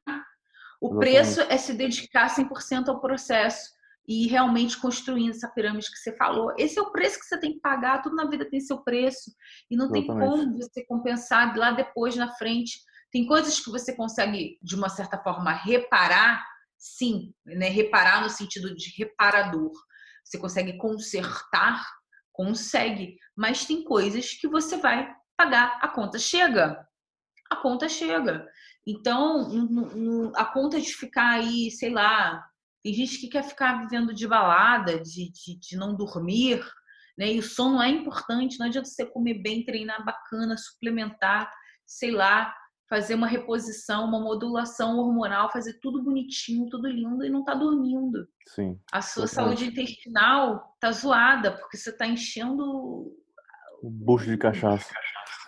O 0.81 0.87
Exatamente. 0.87 0.99
preço 0.99 1.41
é 1.43 1.57
se 1.57 1.75
dedicar 1.75 2.35
100% 2.35 2.89
ao 2.89 3.01
processo 3.01 3.71
e 4.09 4.27
realmente 4.27 4.77
construindo 4.81 5.31
essa 5.31 5.49
pirâmide 5.49 5.91
que 5.91 5.99
você 5.99 6.17
falou. 6.17 6.53
Esse 6.59 6.79
é 6.79 6.83
o 6.83 6.91
preço 6.91 7.21
que 7.21 7.27
você 7.27 7.39
tem 7.39 7.53
que 7.53 7.61
pagar, 7.61 8.03
tudo 8.03 8.17
na 8.17 8.29
vida 8.29 8.49
tem 8.49 8.59
seu 8.59 8.79
preço 8.79 9.31
e 9.71 9.77
não 9.77 9.87
Exatamente. 9.87 10.07
tem 10.09 10.17
como 10.17 10.57
você 10.57 10.85
compensar 10.85 11.57
lá 11.57 11.71
depois 11.71 12.17
na 12.17 12.33
frente 12.33 12.81
tem 13.13 13.27
coisas 13.27 13.59
que 13.61 13.71
você 13.71 13.95
consegue, 13.95 14.59
de 14.63 14.75
uma 14.75 14.89
certa 14.89 15.19
forma, 15.19 15.53
reparar, 15.53 16.45
sim, 16.79 17.35
né? 17.45 17.69
reparar 17.69 18.23
no 18.23 18.31
sentido 18.31 18.75
de 18.75 18.95
reparador. 18.97 19.73
Você 20.25 20.39
consegue 20.39 20.77
consertar, 20.79 21.85
consegue, 22.33 23.17
mas 23.37 23.65
tem 23.65 23.83
coisas 23.85 24.33
que 24.33 24.49
você 24.49 24.77
vai 24.77 25.13
pagar, 25.37 25.79
a 25.83 25.89
conta 25.89 26.19
chega. 26.19 26.87
A 27.51 27.57
conta 27.57 27.89
chega. 27.89 28.47
Então, 28.87 30.33
a 30.37 30.45
conta 30.45 30.81
de 30.81 30.95
ficar 30.95 31.31
aí, 31.33 31.71
sei 31.71 31.91
lá, 31.91 32.45
tem 32.83 32.95
gente 32.95 33.19
que 33.19 33.29
quer 33.29 33.43
ficar 33.43 33.81
vivendo 33.81 34.15
de 34.15 34.27
balada, 34.27 35.01
de, 35.01 35.31
de, 35.33 35.59
de 35.59 35.77
não 35.77 35.95
dormir, 35.95 36.65
né? 37.19 37.33
E 37.33 37.39
o 37.39 37.43
sono 37.43 37.83
é 37.83 37.89
importante, 37.89 38.59
não 38.59 38.67
adianta 38.67 38.89
você 38.89 39.05
comer 39.05 39.43
bem, 39.43 39.65
treinar 39.65 40.05
bacana, 40.05 40.57
suplementar, 40.57 41.53
sei 41.85 42.11
lá, 42.11 42.55
fazer 42.91 43.15
uma 43.15 43.29
reposição, 43.29 44.05
uma 44.05 44.19
modulação 44.19 44.99
hormonal, 44.99 45.51
fazer 45.53 45.75
tudo 45.75 46.03
bonitinho, 46.03 46.69
tudo 46.69 46.89
lindo 46.89 47.25
e 47.25 47.31
não 47.31 47.45
tá 47.45 47.55
dormindo. 47.55 48.29
Sim. 48.49 48.81
A 48.91 49.01
sua 49.01 49.29
saúde 49.29 49.67
intestinal 49.67 50.77
tá 50.81 50.91
zoada, 50.91 51.53
porque 51.57 51.77
você 51.77 51.97
tá 51.97 52.05
enchendo 52.05 53.17
o 53.81 53.89
bucho 53.89 54.27
de 54.27 54.37
cachaça. 54.37 54.93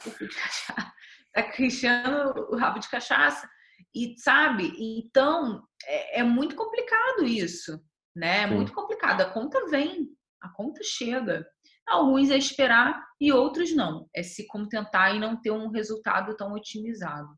Tá 1.34 1.50
enchendo 1.60 2.34
o 2.50 2.56
rabo 2.58 2.78
de 2.78 2.90
cachaça. 2.90 3.48
E 3.94 4.14
sabe? 4.18 4.74
Então, 4.78 5.66
é, 5.86 6.20
é 6.20 6.22
muito 6.22 6.54
complicado 6.54 7.24
isso, 7.24 7.82
né? 8.14 8.42
É 8.42 8.48
Sim. 8.48 8.54
muito 8.56 8.74
complicado. 8.74 9.22
A 9.22 9.30
conta 9.30 9.66
vem, 9.70 10.08
a 10.42 10.50
conta 10.50 10.82
chega. 10.84 11.46
Alguns 11.88 12.30
é 12.30 12.36
esperar 12.36 13.02
e 13.20 13.32
outros 13.32 13.74
não. 13.74 14.06
É 14.14 14.22
se 14.22 14.46
contentar 14.46 15.14
e 15.14 15.18
não 15.18 15.40
ter 15.40 15.50
um 15.50 15.68
resultado 15.68 16.36
tão 16.36 16.52
otimizado. 16.52 17.28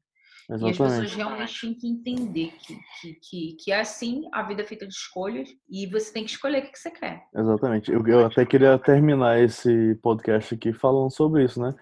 Exatamente. 0.48 0.78
E 0.78 0.82
as 0.82 0.90
pessoas 0.90 1.14
realmente 1.14 1.60
têm 1.60 1.74
que 1.74 1.88
entender 1.88 2.52
que, 2.58 2.78
que, 3.00 3.14
que, 3.14 3.56
que, 3.58 3.72
é 3.72 3.80
assim, 3.80 4.28
a 4.32 4.42
vida 4.42 4.62
é 4.62 4.64
feita 4.64 4.86
de 4.86 4.92
escolhas 4.92 5.48
e 5.70 5.86
você 5.86 6.12
tem 6.12 6.24
que 6.24 6.30
escolher 6.30 6.62
o 6.62 6.70
que, 6.70 6.78
você 6.78 6.90
quer. 6.90 7.24
Exatamente. 7.34 7.90
Eu, 7.90 8.06
eu 8.06 8.26
até 8.26 8.44
queria 8.44 8.78
terminar 8.78 9.40
esse 9.40 9.94
podcast 10.02 10.54
aqui 10.54 10.72
falando 10.72 11.10
sobre 11.10 11.44
isso, 11.44 11.60
né? 11.60 11.74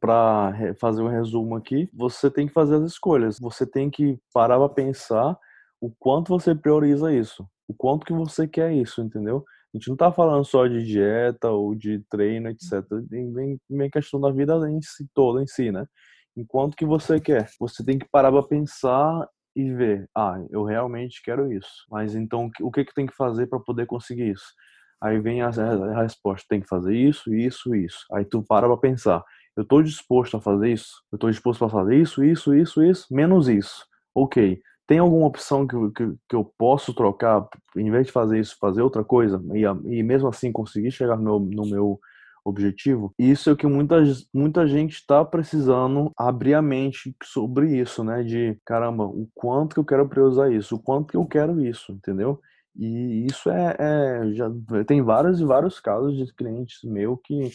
Para 0.00 0.52
fazer 0.80 1.02
um 1.02 1.08
resumo 1.08 1.56
aqui, 1.56 1.88
você 1.92 2.30
tem 2.30 2.46
que 2.46 2.52
fazer 2.52 2.76
as 2.76 2.84
escolhas. 2.84 3.38
Você 3.38 3.66
tem 3.66 3.90
que 3.90 4.18
parar 4.32 4.58
para 4.58 4.68
pensar 4.68 5.36
o 5.80 5.90
quanto 5.98 6.28
você 6.28 6.54
prioriza 6.54 7.12
isso, 7.12 7.46
o 7.68 7.74
quanto 7.74 8.06
que 8.06 8.12
você 8.12 8.48
quer 8.48 8.72
isso, 8.72 9.02
entendeu? 9.02 9.44
A 9.74 9.76
gente 9.76 9.88
não 9.88 9.94
está 9.94 10.12
falando 10.12 10.44
só 10.44 10.68
de 10.68 10.84
dieta 10.84 11.50
ou 11.50 11.74
de 11.74 11.98
treino, 12.08 12.48
etc. 12.48 12.84
Vem, 13.10 13.58
vem 13.68 13.90
questão 13.90 14.20
da 14.20 14.30
vida 14.30 14.54
em 14.70 14.80
si, 14.80 15.04
toda 15.12 15.42
em 15.42 15.46
si, 15.48 15.72
né? 15.72 15.84
Enquanto 16.36 16.76
que 16.76 16.84
você 16.84 17.20
quer, 17.20 17.48
você 17.58 17.84
tem 17.84 17.98
que 17.98 18.08
parar 18.08 18.30
para 18.30 18.42
pensar 18.44 19.28
e 19.56 19.72
ver, 19.72 20.08
ah, 20.16 20.36
eu 20.50 20.64
realmente 20.64 21.20
quero 21.22 21.52
isso. 21.52 21.84
Mas 21.90 22.14
então 22.14 22.50
o 22.60 22.70
que 22.70 22.84
que 22.84 22.94
tem 22.94 23.06
que 23.06 23.16
fazer 23.16 23.48
para 23.48 23.58
poder 23.58 23.86
conseguir 23.86 24.30
isso? 24.30 24.46
Aí 25.02 25.20
vem 25.20 25.42
a, 25.42 25.50
resposta, 26.00 26.46
tem 26.48 26.60
que 26.60 26.68
fazer 26.68 26.94
isso, 26.94 27.34
isso, 27.34 27.74
isso. 27.74 28.06
Aí 28.12 28.24
tu 28.24 28.42
para 28.42 28.68
para 28.68 28.76
pensar, 28.76 29.22
eu 29.56 29.64
estou 29.64 29.82
disposto 29.82 30.36
a 30.36 30.40
fazer 30.40 30.72
isso? 30.72 31.02
Eu 31.12 31.16
estou 31.16 31.30
disposto 31.30 31.64
a 31.64 31.68
fazer 31.68 32.00
isso, 32.00 32.24
isso, 32.24 32.54
isso, 32.54 32.82
isso, 32.82 33.06
menos 33.12 33.48
isso. 33.48 33.84
Ok. 34.14 34.60
Tem 34.86 34.98
alguma 34.98 35.26
opção 35.26 35.66
que, 35.66 35.76
que, 35.92 36.14
que, 36.28 36.36
eu 36.36 36.44
posso 36.58 36.92
trocar, 36.92 37.46
em 37.76 37.90
vez 37.90 38.06
de 38.06 38.12
fazer 38.12 38.38
isso, 38.38 38.56
fazer 38.60 38.82
outra 38.82 39.02
coisa, 39.02 39.42
e, 39.54 39.62
e 39.96 40.02
mesmo 40.02 40.28
assim 40.28 40.52
conseguir 40.52 40.90
chegar 40.90 41.16
no 41.16 41.40
meu, 41.40 41.64
no 41.64 41.70
meu 41.70 42.00
objetivo? 42.44 43.14
Isso 43.18 43.48
é 43.48 43.52
o 43.54 43.56
que 43.56 43.66
muita, 43.66 43.96
muita 44.32 44.66
gente 44.66 44.96
está 44.96 45.24
precisando 45.24 46.10
abrir 46.16 46.54
a 46.54 46.62
mente 46.62 47.16
sobre 47.22 47.80
isso, 47.80 48.04
né? 48.04 48.22
De 48.22 48.58
caramba, 48.64 49.04
o 49.04 49.28
quanto 49.34 49.74
que 49.74 49.80
eu 49.80 49.84
quero 49.84 50.08
priorizar 50.08 50.52
isso, 50.52 50.76
o 50.76 50.82
quanto 50.82 51.08
que 51.08 51.16
eu 51.16 51.24
quero 51.26 51.64
isso, 51.64 51.92
entendeu? 51.92 52.38
E 52.76 53.26
isso 53.26 53.48
é, 53.50 53.76
é 53.78 54.32
já 54.34 54.50
tem 54.86 55.00
vários 55.00 55.40
e 55.40 55.44
vários 55.44 55.80
casos 55.80 56.16
de 56.16 56.32
clientes 56.34 56.80
meu 56.82 57.16
que 57.16 57.50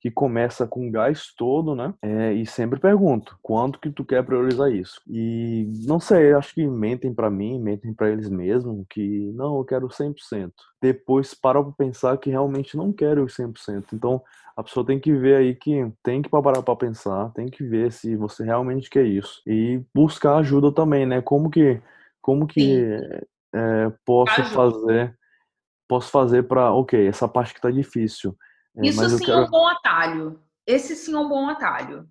que 0.00 0.10
começa 0.10 0.66
com 0.66 0.90
gás 0.90 1.32
todo, 1.36 1.74
né? 1.74 1.92
É, 2.00 2.32
e 2.32 2.46
sempre 2.46 2.80
pergunto, 2.80 3.38
quanto 3.42 3.78
que 3.78 3.90
tu 3.90 4.02
quer 4.02 4.24
priorizar 4.24 4.72
isso? 4.72 5.00
E 5.06 5.70
não 5.86 6.00
sei, 6.00 6.32
acho 6.32 6.54
que 6.54 6.66
mentem 6.66 7.12
para 7.12 7.30
mim, 7.30 7.60
mentem 7.60 7.92
para 7.92 8.10
eles 8.10 8.28
mesmos, 8.30 8.86
que 8.88 9.30
não, 9.34 9.58
eu 9.58 9.64
quero 9.64 9.88
100%. 9.88 10.52
Depois 10.80 11.34
para 11.34 11.62
pensar 11.72 12.16
que 12.16 12.30
realmente 12.30 12.78
não 12.78 12.92
quero 12.92 13.24
os 13.24 13.36
100%. 13.36 13.92
Então, 13.92 14.22
a 14.56 14.62
pessoa 14.62 14.86
tem 14.86 14.98
que 14.98 15.12
ver 15.12 15.36
aí 15.36 15.54
que 15.54 15.92
tem 16.02 16.22
que 16.22 16.30
parar 16.30 16.62
para 16.62 16.76
pensar, 16.76 17.30
tem 17.34 17.46
que 17.46 17.62
ver 17.62 17.92
se 17.92 18.16
você 18.16 18.42
realmente 18.42 18.88
quer 18.88 19.04
isso 19.04 19.42
e 19.46 19.82
buscar 19.94 20.36
ajuda 20.38 20.72
também, 20.72 21.04
né? 21.04 21.20
Como 21.20 21.50
que 21.50 21.80
como 22.22 22.46
que 22.46 22.84
é, 23.54 23.92
posso 24.04 24.42
fazer 24.54 25.16
posso 25.88 26.10
fazer 26.10 26.44
para, 26.44 26.72
OK, 26.72 27.06
essa 27.06 27.26
parte 27.26 27.52
que 27.52 27.60
tá 27.60 27.70
difícil 27.70 28.36
Isso 28.76 29.08
sim 29.10 29.24
quero... 29.24 29.38
é 29.38 29.44
um 29.44 29.50
bom 29.50 29.66
atalho. 29.66 30.42
Esse 30.66 30.94
sim 30.94 31.14
é 31.14 31.18
um 31.18 31.28
bom 31.28 31.48
atalho. 31.48 32.08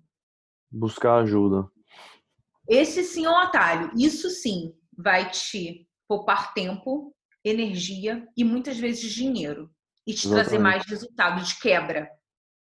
Buscar 0.70 1.18
ajuda. 1.20 1.68
Esse 2.68 3.02
sim 3.02 3.24
é 3.24 3.30
um 3.30 3.38
atalho. 3.38 3.90
Isso 3.96 4.30
sim 4.30 4.74
vai 4.96 5.30
te 5.30 5.88
poupar 6.06 6.52
tempo, 6.52 7.14
energia 7.44 8.28
e 8.36 8.44
muitas 8.44 8.78
vezes 8.78 9.12
dinheiro. 9.12 9.70
E 10.06 10.12
te 10.12 10.26
Exatamente. 10.26 10.44
trazer 10.44 10.58
mais 10.58 10.84
resultado 10.86 11.42
de 11.42 11.58
quebra. 11.58 12.10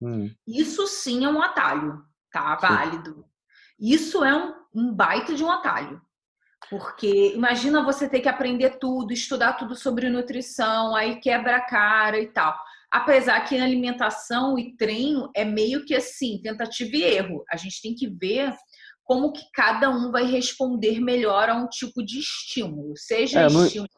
Hum. 0.02 0.34
Isso 0.48 0.88
sim 0.88 1.26
é 1.26 1.30
um 1.30 1.41
atalho, 1.41 2.03
tá? 2.32 2.56
Válido. 2.56 3.15
Sim. 3.15 3.24
Isso 3.80 4.24
é 4.24 4.36
um, 4.36 4.53
um 4.74 4.94
baita 4.94 5.36
de 5.36 5.44
um 5.44 5.52
atalho. 5.52 6.02
Porque 6.70 7.34
imagina 7.34 7.84
você 7.84 8.10
ter 8.10 8.22
que 8.22 8.30
aprender 8.30 8.78
tudo, 8.80 9.14
estudar 9.14 9.53
tudo 9.53 9.76
sobre 9.76 10.10
nutrição, 10.10 10.95
aí 10.95 11.20
quebra 11.20 11.57
a 11.57 11.61
cara 11.61 12.20
e 12.20 12.28
tal. 12.28 12.57
Apesar 12.94 13.41
que 13.41 13.57
alimentação 13.57 14.57
e 14.60 14.78
treino 14.78 15.30
é 15.36 15.44
meio 15.44 15.84
que 15.84 15.95
assim, 15.95 16.40
tentativa 16.44 16.95
e 16.95 17.03
erro. 17.03 17.44
A 17.52 17.57
gente 17.57 17.82
tem 17.82 17.95
que 17.95 18.07
ver 18.07 18.53
como 19.03 19.34
que 19.34 19.41
cada 19.52 19.90
um 19.90 20.11
vai 20.11 20.26
responder 20.26 20.99
melhor 20.99 21.49
a 21.49 21.56
um 21.56 21.68
tipo 21.68 22.06
de 22.06 22.20
estímulo, 22.20 22.94
seja 22.95 23.41
é, 23.41 23.48
estímulo 23.48 23.90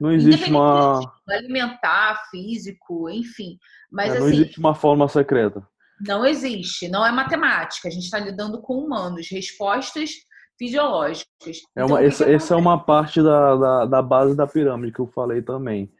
não 0.00 0.12
existe 0.12 0.50
uma 0.50 1.00
alimentar, 1.28 2.22
físico, 2.30 3.10
enfim. 3.10 3.58
Mas 3.90 4.14
é, 4.14 4.18
não 4.20 4.26
assim, 4.26 4.36
existe 4.36 4.58
uma 4.60 4.74
forma 4.74 5.08
secreta. 5.08 5.66
Não 6.06 6.24
existe, 6.24 6.88
não 6.88 7.04
é 7.04 7.10
matemática. 7.10 7.88
A 7.88 7.90
gente 7.90 8.04
está 8.04 8.18
lidando 8.18 8.60
com 8.62 8.74
humanos, 8.74 9.28
respostas 9.30 10.10
fisiológicas. 10.56 11.62
É 11.76 11.84
uma, 11.84 11.96
então, 11.96 11.98
essa, 11.98 12.24
que 12.24 12.30
essa 12.30 12.54
é 12.54 12.56
uma 12.56 12.78
parte 12.78 13.20
da, 13.20 13.56
da, 13.56 13.86
da, 13.86 14.02
base 14.02 14.36
da 14.36 14.46
pirâmide 14.46 14.92
que 14.92 15.00
eu 15.00 15.08
falei 15.08 15.42
também 15.42 15.90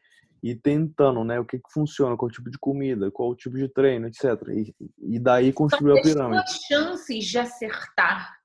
e 0.43 0.55
tentando, 0.55 1.25
né, 1.25 1.39
o 1.41 1.45
que, 1.45 1.59
que 1.59 1.73
funciona, 1.73 2.17
qual 2.17 2.31
tipo 2.31 2.51
de 2.51 2.59
comida, 2.59 3.11
qual 3.11 3.35
tipo 3.35 3.57
de 3.57 3.69
treino, 3.69 4.07
etc. 4.07 4.25
E, 4.49 4.75
e 4.99 5.19
daí 5.19 5.53
construir 5.53 5.99
então, 5.99 6.01
a 6.01 6.03
pirâmide. 6.03 6.43
As 6.43 6.61
chances 6.67 7.25
de 7.25 7.39
acertar 7.39 8.39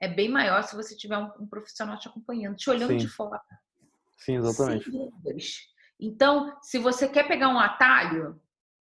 é 0.00 0.08
bem 0.08 0.28
maior 0.28 0.62
se 0.62 0.74
você 0.74 0.96
tiver 0.96 1.18
um, 1.18 1.30
um 1.40 1.46
profissional 1.46 1.98
te 1.98 2.08
acompanhando, 2.08 2.56
te 2.56 2.70
olhando 2.70 2.92
Sim. 2.92 2.96
de 2.98 3.08
fora. 3.08 3.40
Sim, 4.16 4.36
exatamente. 4.36 4.90
Então, 5.98 6.56
se 6.62 6.78
você 6.78 7.08
quer 7.08 7.28
pegar 7.28 7.48
um 7.48 7.58
atalho, 7.58 8.40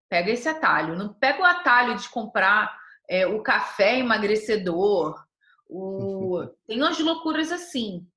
pega 0.09 0.31
esse 0.31 0.47
atalho. 0.47 0.97
Não 0.97 1.13
pega 1.13 1.41
o 1.41 1.45
atalho 1.45 1.95
de 1.97 2.09
comprar 2.09 2.77
é, 3.09 3.27
o 3.27 3.41
café 3.41 3.99
emagrecedor. 3.99 5.23
O... 5.67 6.45
Tem 6.65 6.81
umas 6.81 6.99
loucuras 6.99 7.51
assim. 7.51 8.07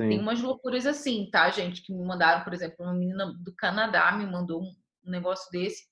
Sim. 0.00 0.08
Tem 0.08 0.18
umas 0.18 0.40
loucuras 0.40 0.86
assim, 0.86 1.28
tá, 1.30 1.50
gente? 1.50 1.82
Que 1.82 1.92
me 1.92 2.02
mandaram, 2.02 2.42
por 2.42 2.54
exemplo, 2.54 2.76
uma 2.80 2.94
menina 2.94 3.30
do 3.38 3.54
Canadá 3.54 4.10
me 4.12 4.24
mandou 4.24 4.62
um, 4.62 4.74
negócio 5.04 5.50
desse, 5.50 5.84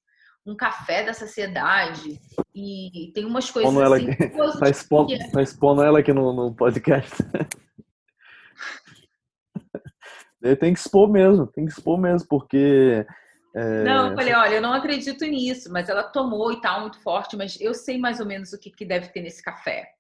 um 0.47 0.57
café 0.57 1.05
da 1.05 1.13
sociedade. 1.13 2.19
E 2.55 3.13
tem 3.15 3.27
umas 3.27 3.51
coisas 3.51 3.71
expondo 3.71 3.95
assim. 3.95 4.07
Ela 4.33 4.59
tá, 4.59 4.71
expondo, 4.71 5.09
que... 5.09 5.31
tá 5.31 5.43
expondo 5.43 5.83
ela 5.83 5.99
aqui 5.99 6.15
no, 6.15 6.33
no 6.33 6.55
podcast. 6.55 7.15
tem 10.59 10.73
que 10.73 10.81
expor 10.81 11.11
mesmo, 11.11 11.47
tem 11.47 11.67
que 11.67 11.73
expor 11.73 12.01
mesmo, 12.01 12.27
porque. 12.29 13.05
É... 13.55 13.85
Não, 13.85 14.09
eu 14.09 14.15
falei, 14.15 14.33
olha, 14.33 14.55
eu 14.55 14.63
não 14.63 14.73
acredito 14.73 15.23
nisso, 15.27 15.71
mas 15.71 15.91
ela 15.91 16.03
tomou 16.03 16.51
e 16.51 16.63
tal, 16.63 16.81
muito 16.81 16.99
forte, 17.03 17.37
mas 17.37 17.61
eu 17.61 17.75
sei 17.75 17.99
mais 17.99 18.21
ou 18.21 18.27
menos 18.27 18.55
o 18.55 18.59
que, 18.59 18.71
que 18.71 18.87
deve 18.87 19.09
ter 19.09 19.21
nesse 19.21 19.43
café 19.43 19.98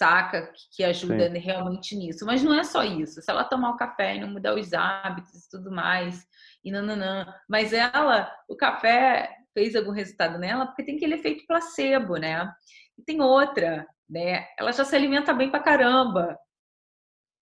saca? 0.00 0.50
Que 0.74 0.82
ajuda 0.82 1.30
Sim. 1.30 1.38
realmente 1.38 1.94
nisso. 1.94 2.24
Mas 2.24 2.42
não 2.42 2.58
é 2.58 2.64
só 2.64 2.82
isso. 2.82 3.20
Se 3.20 3.30
ela 3.30 3.44
tomar 3.44 3.70
o 3.70 3.76
café 3.76 4.16
e 4.16 4.20
não 4.20 4.28
mudar 4.28 4.54
os 4.54 4.72
hábitos 4.72 5.44
e 5.44 5.50
tudo 5.50 5.70
mais, 5.70 6.26
e 6.64 6.72
nananã. 6.72 7.26
Mas 7.46 7.74
ela, 7.74 8.32
o 8.48 8.56
café 8.56 9.30
fez 9.52 9.76
algum 9.76 9.90
resultado 9.90 10.38
nela 10.38 10.66
porque 10.66 10.84
tem 10.84 10.96
aquele 10.96 11.16
efeito 11.16 11.46
placebo, 11.46 12.16
né? 12.16 12.50
E 12.98 13.02
tem 13.02 13.20
outra, 13.20 13.86
né? 14.08 14.46
Ela 14.58 14.72
já 14.72 14.84
se 14.86 14.96
alimenta 14.96 15.34
bem 15.34 15.50
pra 15.50 15.60
caramba. 15.60 16.38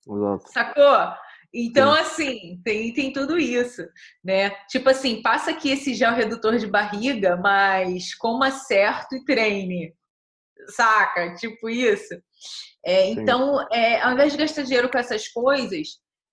Exato. 0.09 0.51
Sacou? 0.51 1.15
Então, 1.55 1.95
Sim. 1.95 2.01
assim, 2.01 2.63
tem, 2.65 2.93
tem 2.93 3.13
tudo 3.13 3.39
isso, 3.39 3.83
né? 4.23 4.51
Tipo 4.69 4.91
assim, 4.91 5.23
passa 5.23 5.53
aqui 5.53 5.71
esse 5.71 5.95
gel 5.95 6.13
redutor 6.13 6.59
de 6.59 6.67
barriga, 6.67 7.37
mas 7.37 8.15
coma 8.15 8.51
certo 8.51 9.15
e 9.15 9.25
treine 9.25 9.95
saca? 10.71 11.35
Tipo 11.35 11.69
isso. 11.69 12.15
É, 12.85 13.11
então, 13.11 13.61
é, 13.73 14.01
ao 14.01 14.13
invés 14.13 14.33
de 14.33 14.39
gastar 14.39 14.63
dinheiro 14.63 14.91
com 14.91 14.99
essas 14.99 15.29
coisas, 15.29 15.89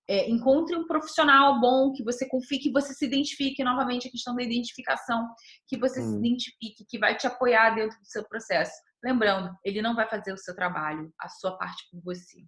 é, 0.08 0.30
encontre 0.30 0.76
um 0.76 0.86
profissional 0.86 1.60
bom 1.60 1.92
que 1.92 2.04
você 2.04 2.28
confie, 2.28 2.60
que 2.60 2.72
você 2.72 2.94
se 2.94 3.06
identifique. 3.06 3.64
Novamente, 3.64 4.08
a 4.08 4.12
questão 4.12 4.36
da 4.36 4.44
identificação, 4.44 5.28
que 5.68 5.78
você 5.78 6.00
hum. 6.00 6.12
se 6.12 6.18
identifique, 6.18 6.86
que 6.88 7.00
vai 7.00 7.18
te 7.18 7.26
apoiar 7.26 7.72
dentro 7.72 7.98
do 8.00 8.06
seu 8.06 8.24
processo. 8.28 8.74
Lembrando, 9.04 9.52
ele 9.64 9.82
não 9.82 9.96
vai 9.96 10.08
fazer 10.08 10.34
o 10.34 10.38
seu 10.38 10.56
trabalho, 10.56 11.12
a 11.20 11.28
sua 11.28 11.58
parte 11.58 11.84
por 11.92 12.02
você. 12.04 12.40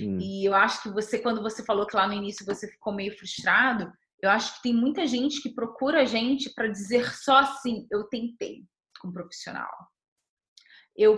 Hum. 0.00 0.18
E 0.20 0.44
eu 0.44 0.54
acho 0.54 0.82
que 0.82 0.90
você, 0.90 1.18
quando 1.18 1.42
você 1.42 1.64
falou 1.64 1.86
que 1.86 1.96
lá 1.96 2.06
no 2.06 2.14
início 2.14 2.46
você 2.46 2.68
ficou 2.68 2.94
meio 2.94 3.16
frustrado, 3.18 3.92
eu 4.22 4.30
acho 4.30 4.56
que 4.56 4.62
tem 4.62 4.74
muita 4.74 5.06
gente 5.06 5.40
que 5.40 5.54
procura 5.54 6.02
a 6.02 6.04
gente 6.04 6.52
para 6.54 6.68
dizer 6.68 7.12
só 7.14 7.38
assim: 7.38 7.86
eu 7.90 8.04
tentei 8.04 8.64
com 9.00 9.08
um 9.08 9.12
profissional. 9.12 9.70
Eu, 10.96 11.16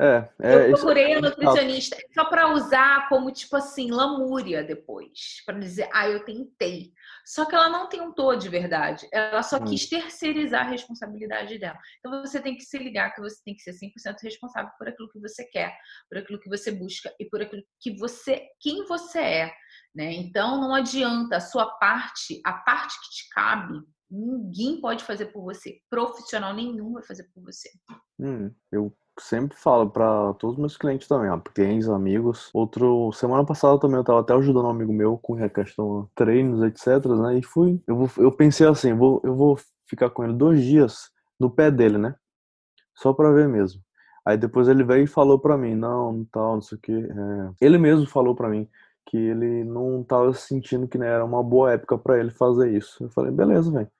é, 0.00 0.28
é, 0.40 0.70
eu 0.70 0.74
procurei 0.74 1.14
a 1.14 1.20
nutricionista 1.20 1.96
só 2.14 2.26
para 2.26 2.52
usar 2.52 3.08
como, 3.08 3.32
tipo 3.32 3.56
assim, 3.56 3.90
lamúria 3.90 4.62
depois. 4.62 5.42
Para 5.44 5.58
dizer, 5.58 5.88
ah, 5.92 6.08
eu 6.08 6.24
tentei. 6.24 6.92
Só 7.26 7.44
que 7.44 7.54
ela 7.54 7.68
não 7.68 7.88
tentou 7.88 8.36
de 8.36 8.48
verdade. 8.48 9.08
Ela 9.12 9.42
só 9.42 9.56
hum. 9.56 9.64
quis 9.64 9.88
terceirizar 9.88 10.66
a 10.66 10.70
responsabilidade 10.70 11.58
dela. 11.58 11.76
Então 11.98 12.24
você 12.24 12.40
tem 12.40 12.56
que 12.56 12.62
se 12.62 12.78
ligar 12.78 13.12
que 13.12 13.20
você 13.20 13.42
tem 13.44 13.56
que 13.56 13.60
ser 13.60 13.72
100% 13.72 14.22
responsável 14.22 14.70
por 14.78 14.88
aquilo 14.88 15.10
que 15.10 15.18
você 15.18 15.44
quer, 15.44 15.76
por 16.08 16.18
aquilo 16.18 16.38
que 16.38 16.48
você 16.48 16.70
busca 16.70 17.12
e 17.18 17.24
por 17.24 17.42
aquilo 17.42 17.62
que 17.80 17.96
você, 17.98 18.46
quem 18.60 18.86
você 18.86 19.18
é. 19.18 19.52
Né? 19.92 20.12
Então 20.12 20.60
não 20.60 20.72
adianta 20.74 21.38
a 21.38 21.40
sua 21.40 21.66
parte, 21.78 22.40
a 22.44 22.52
parte 22.52 22.94
que 23.00 23.16
te 23.16 23.28
cabe, 23.30 23.80
ninguém 24.08 24.80
pode 24.80 25.02
fazer 25.02 25.26
por 25.26 25.42
você. 25.42 25.80
Profissional 25.90 26.54
nenhum 26.54 26.92
vai 26.92 27.02
fazer 27.02 27.24
por 27.34 27.42
você. 27.42 27.68
Hum, 28.20 28.54
eu 28.70 28.96
sempre 29.22 29.56
falo 29.56 29.90
para 29.90 30.34
todos 30.34 30.54
os 30.56 30.60
meus 30.60 30.76
clientes 30.76 31.08
também, 31.08 31.30
ó, 31.30 31.38
clientes, 31.38 31.88
amigos. 31.88 32.50
Outro, 32.52 33.12
semana 33.12 33.44
passada 33.44 33.78
também 33.78 33.96
eu 33.96 34.04
tava 34.04 34.20
até 34.20 34.34
ajudando 34.34 34.66
um 34.66 34.70
amigo 34.70 34.92
meu 34.92 35.18
com 35.18 35.42
a 35.42 35.48
questão 35.48 36.08
treinos, 36.14 36.62
etc, 36.62 37.04
né? 37.06 37.38
E 37.38 37.42
fui, 37.42 37.82
eu, 37.86 37.96
vou, 37.96 38.10
eu 38.24 38.32
pensei 38.32 38.66
assim, 38.66 38.94
vou, 38.94 39.20
eu 39.24 39.34
vou 39.34 39.58
ficar 39.86 40.10
com 40.10 40.24
ele 40.24 40.34
dois 40.34 40.62
dias 40.62 41.10
no 41.38 41.50
pé 41.50 41.70
dele, 41.70 41.98
né? 41.98 42.14
Só 42.94 43.12
para 43.12 43.32
ver 43.32 43.48
mesmo. 43.48 43.82
Aí 44.24 44.36
depois 44.36 44.68
ele 44.68 44.84
veio 44.84 45.04
e 45.04 45.06
falou 45.06 45.38
para 45.38 45.56
mim, 45.56 45.74
não, 45.74 46.24
tal, 46.32 46.54
não 46.56 46.62
sei 46.62 46.76
o 46.76 46.80
que. 46.80 46.92
É... 46.92 47.50
Ele 47.60 47.78
mesmo 47.78 48.06
falou 48.06 48.34
para 48.34 48.48
mim 48.48 48.68
que 49.06 49.16
ele 49.16 49.64
não 49.64 50.04
tava 50.04 50.34
sentindo 50.34 50.86
que 50.86 50.98
né, 50.98 51.06
era 51.06 51.24
uma 51.24 51.42
boa 51.42 51.72
época 51.72 51.96
para 51.96 52.18
ele 52.20 52.30
fazer 52.30 52.70
isso. 52.76 53.04
Eu 53.04 53.10
falei, 53.10 53.30
beleza, 53.32 53.70
velho. 53.72 53.90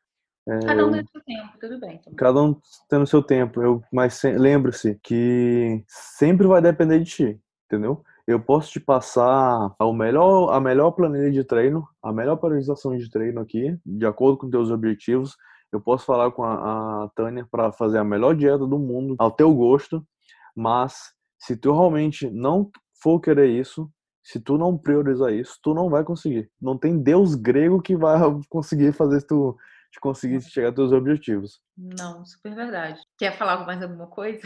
É, 0.48 0.66
cada 0.66 0.86
um 0.86 0.92
tem 0.92 1.06
seu 1.06 1.20
tempo, 1.22 1.48
tudo 1.60 1.80
bem. 1.80 1.98
Também. 1.98 2.16
Cada 2.16 2.42
um 2.42 2.56
tem 2.88 3.02
o 3.02 3.06
seu 3.06 3.22
tempo. 3.22 3.62
Eu, 3.62 3.82
mas 3.92 4.22
lembre-se 4.22 4.98
que 5.02 5.84
sempre 5.86 6.46
vai 6.46 6.62
depender 6.62 6.98
de 7.00 7.04
ti, 7.04 7.40
entendeu? 7.66 8.02
eu 8.28 8.38
posso 8.38 8.70
te 8.70 8.78
passar 8.78 9.74
o 9.80 9.90
melhor, 9.90 10.52
a 10.52 10.60
melhor 10.60 10.90
planilha 10.90 11.30
de 11.30 11.42
treino, 11.42 11.88
a 12.02 12.12
melhor 12.12 12.36
priorização 12.36 12.94
de 12.94 13.08
treino 13.08 13.40
aqui, 13.40 13.74
de 13.86 14.04
acordo 14.04 14.36
com 14.36 14.50
teus 14.50 14.70
objetivos. 14.70 15.34
Eu 15.72 15.80
posso 15.80 16.04
falar 16.04 16.30
com 16.32 16.44
a, 16.44 17.04
a 17.04 17.08
Tânia 17.14 17.48
para 17.50 17.72
fazer 17.72 17.96
a 17.96 18.04
melhor 18.04 18.36
dieta 18.36 18.66
do 18.66 18.78
mundo, 18.78 19.16
ao 19.18 19.30
teu 19.30 19.54
gosto, 19.54 20.06
mas 20.54 21.14
se 21.38 21.56
tu 21.56 21.72
realmente 21.72 22.30
não 22.30 22.70
for 23.02 23.18
querer 23.18 23.48
isso, 23.48 23.90
se 24.22 24.38
tu 24.38 24.58
não 24.58 24.76
priorizar 24.76 25.32
isso, 25.32 25.58
tu 25.62 25.72
não 25.72 25.88
vai 25.88 26.04
conseguir. 26.04 26.50
Não 26.60 26.76
tem 26.76 27.02
Deus 27.02 27.34
grego 27.34 27.80
que 27.80 27.96
vai 27.96 28.18
conseguir 28.50 28.92
fazer 28.92 29.22
tu 29.22 29.56
de 29.92 30.00
conseguir 30.00 30.40
chegar 30.42 30.68
aos 30.68 30.76
teus 30.76 30.92
objetivos. 30.92 31.60
Não, 31.76 32.24
super 32.24 32.54
verdade. 32.54 33.00
Quer 33.16 33.36
falar 33.36 33.64
mais 33.64 33.82
alguma 33.82 34.06
coisa? 34.06 34.42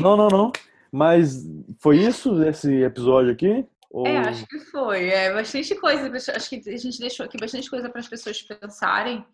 Não, 0.00 0.16
não, 0.16 0.28
não. 0.28 0.52
Mas 0.92 1.44
foi 1.80 1.98
isso 2.04 2.42
esse 2.44 2.82
episódio 2.82 3.32
aqui? 3.32 3.66
Ou... 3.90 4.06
É, 4.06 4.18
acho 4.18 4.46
que 4.46 4.58
foi. 4.60 5.08
É 5.08 5.32
bastante 5.32 5.74
coisa. 5.76 6.10
Acho 6.34 6.50
que 6.50 6.56
a 6.68 6.76
gente 6.76 6.98
deixou 6.98 7.24
aqui 7.24 7.38
bastante 7.38 7.70
coisa 7.70 7.88
para 7.88 8.00
as 8.00 8.08
pessoas 8.08 8.40
pensarem. 8.42 9.24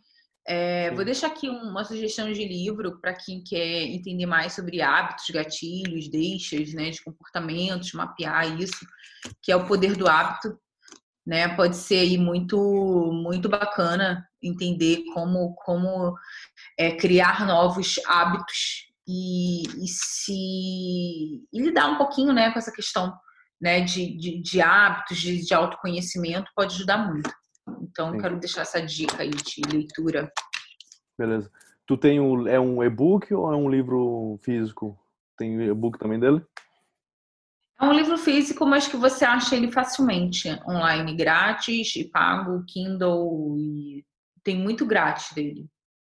É, 0.47 0.91
vou 0.91 1.05
deixar 1.05 1.29
aqui 1.29 1.49
uma 1.49 1.85
sugestão 1.85 2.33
de 2.33 2.45
livro 2.45 3.01
para 3.01 3.15
quem 3.15 3.45
quer 3.45 3.85
entender 3.85 4.27
mais 4.27 4.53
sobre 4.53 4.83
hábitos, 4.83 5.31
gatilhos, 5.31 6.11
deixas, 6.11 6.75
né, 6.75 6.91
de 6.91 7.03
comportamentos, 7.03 7.93
mapear 7.93 8.61
isso, 8.61 8.85
que 9.41 9.53
é 9.53 9.57
o 9.57 9.67
poder 9.67 9.97
do 9.97 10.09
hábito, 10.09 10.59
né? 11.27 11.49
Pode 11.55 11.77
ser 11.77 11.99
aí 11.99 12.19
muito 12.19 12.57
muito 13.13 13.49
bacana 13.49 14.27
entender 14.43 15.05
como 15.15 15.55
como 15.55 16.15
é, 16.79 16.93
criar 16.97 17.47
novos 17.47 18.01
hábitos 18.07 18.93
e, 19.07 19.63
e 19.63 19.89
se 19.89 20.33
e 21.53 21.61
lidar 21.61 21.89
um 21.91 21.99
pouquinho, 21.99 22.33
né, 22.33 22.51
com 22.51 22.59
essa 22.59 22.73
questão, 22.73 23.13
né, 23.61 23.81
de, 23.81 24.17
de, 24.17 24.43
de 24.43 24.61
hábitos, 24.61 25.19
de, 25.19 25.45
de 25.45 25.55
autoconhecimento 25.55 26.51
pode 26.55 26.75
ajudar 26.75 26.99
muito. 26.99 27.31
Então, 27.83 28.13
Sim. 28.13 28.19
quero 28.19 28.39
deixar 28.39 28.63
essa 28.63 28.81
dica 28.81 29.23
aí 29.23 29.31
de 29.31 29.63
leitura. 29.71 30.31
Beleza. 31.19 31.51
Tu 31.87 31.97
tem 31.97 32.21
um, 32.21 32.47
é 32.49 32.59
um 32.59 32.83
e-book 32.83 33.33
ou 33.35 33.53
é 33.53 33.57
um 33.57 33.69
livro 33.69 34.39
físico? 34.43 34.99
Tem 35.37 35.61
e-book 35.63 35.99
também 35.99 36.19
dele? 36.19 36.43
É 37.83 37.85
um 37.85 37.93
livro 37.93 38.17
físico, 38.17 38.65
mas 38.65 38.87
que 38.87 38.97
você 38.97 39.25
acha 39.25 39.57
ele 39.57 39.73
facilmente 39.73 40.49
online, 40.69 41.17
grátis 41.17 41.97
e 41.97 42.05
pago, 42.05 42.63
Kindle 42.65 43.57
e 43.59 44.05
tem 44.45 44.57
muito 44.57 44.87
grátis 44.87 45.33
dele. 45.35 45.69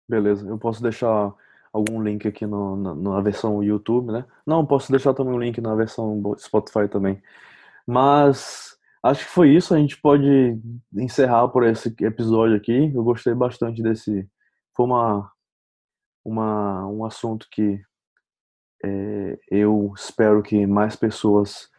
Beleza, 0.07 0.47
eu 0.47 0.59
posso 0.59 0.83
deixar 0.83 1.33
algum 1.73 2.03
link 2.03 2.29
aqui 2.29 2.45
no, 2.45 2.77
na, 2.77 2.95
na, 2.95 3.21
versão 3.23 3.65
YouTube, 3.65 4.13
né? 4.13 4.27
Não, 4.47 4.67
posso 4.67 4.91
deixar 4.91 5.15
também 5.15 5.33
um 5.33 5.39
link 5.39 5.59
na 5.63 5.75
versão 5.75 6.21
Spotify 6.37 6.87
também. 6.87 7.23
Mas 7.87 8.77
acho 9.03 9.25
que 9.25 9.31
foi 9.31 9.49
isso. 9.49 9.73
A 9.73 9.79
gente 9.79 9.99
pode 9.99 10.61
encerrar 10.95 11.49
por 11.49 11.65
esse 11.65 11.97
episódio 12.03 12.57
aqui. 12.57 12.93
Eu 12.95 13.03
gostei 13.03 13.33
bastante 13.33 13.83
desse. 13.83 14.29
Foi 14.77 14.85
uma, 14.85 15.33
uma 16.23 16.87
um 16.89 17.07
assunto 17.07 17.47
que 17.51 17.81
é, 18.85 19.39
eu 19.51 19.93
espero 19.97 20.43
que 20.43 20.67
mais 20.67 20.95
pessoas 20.95 21.71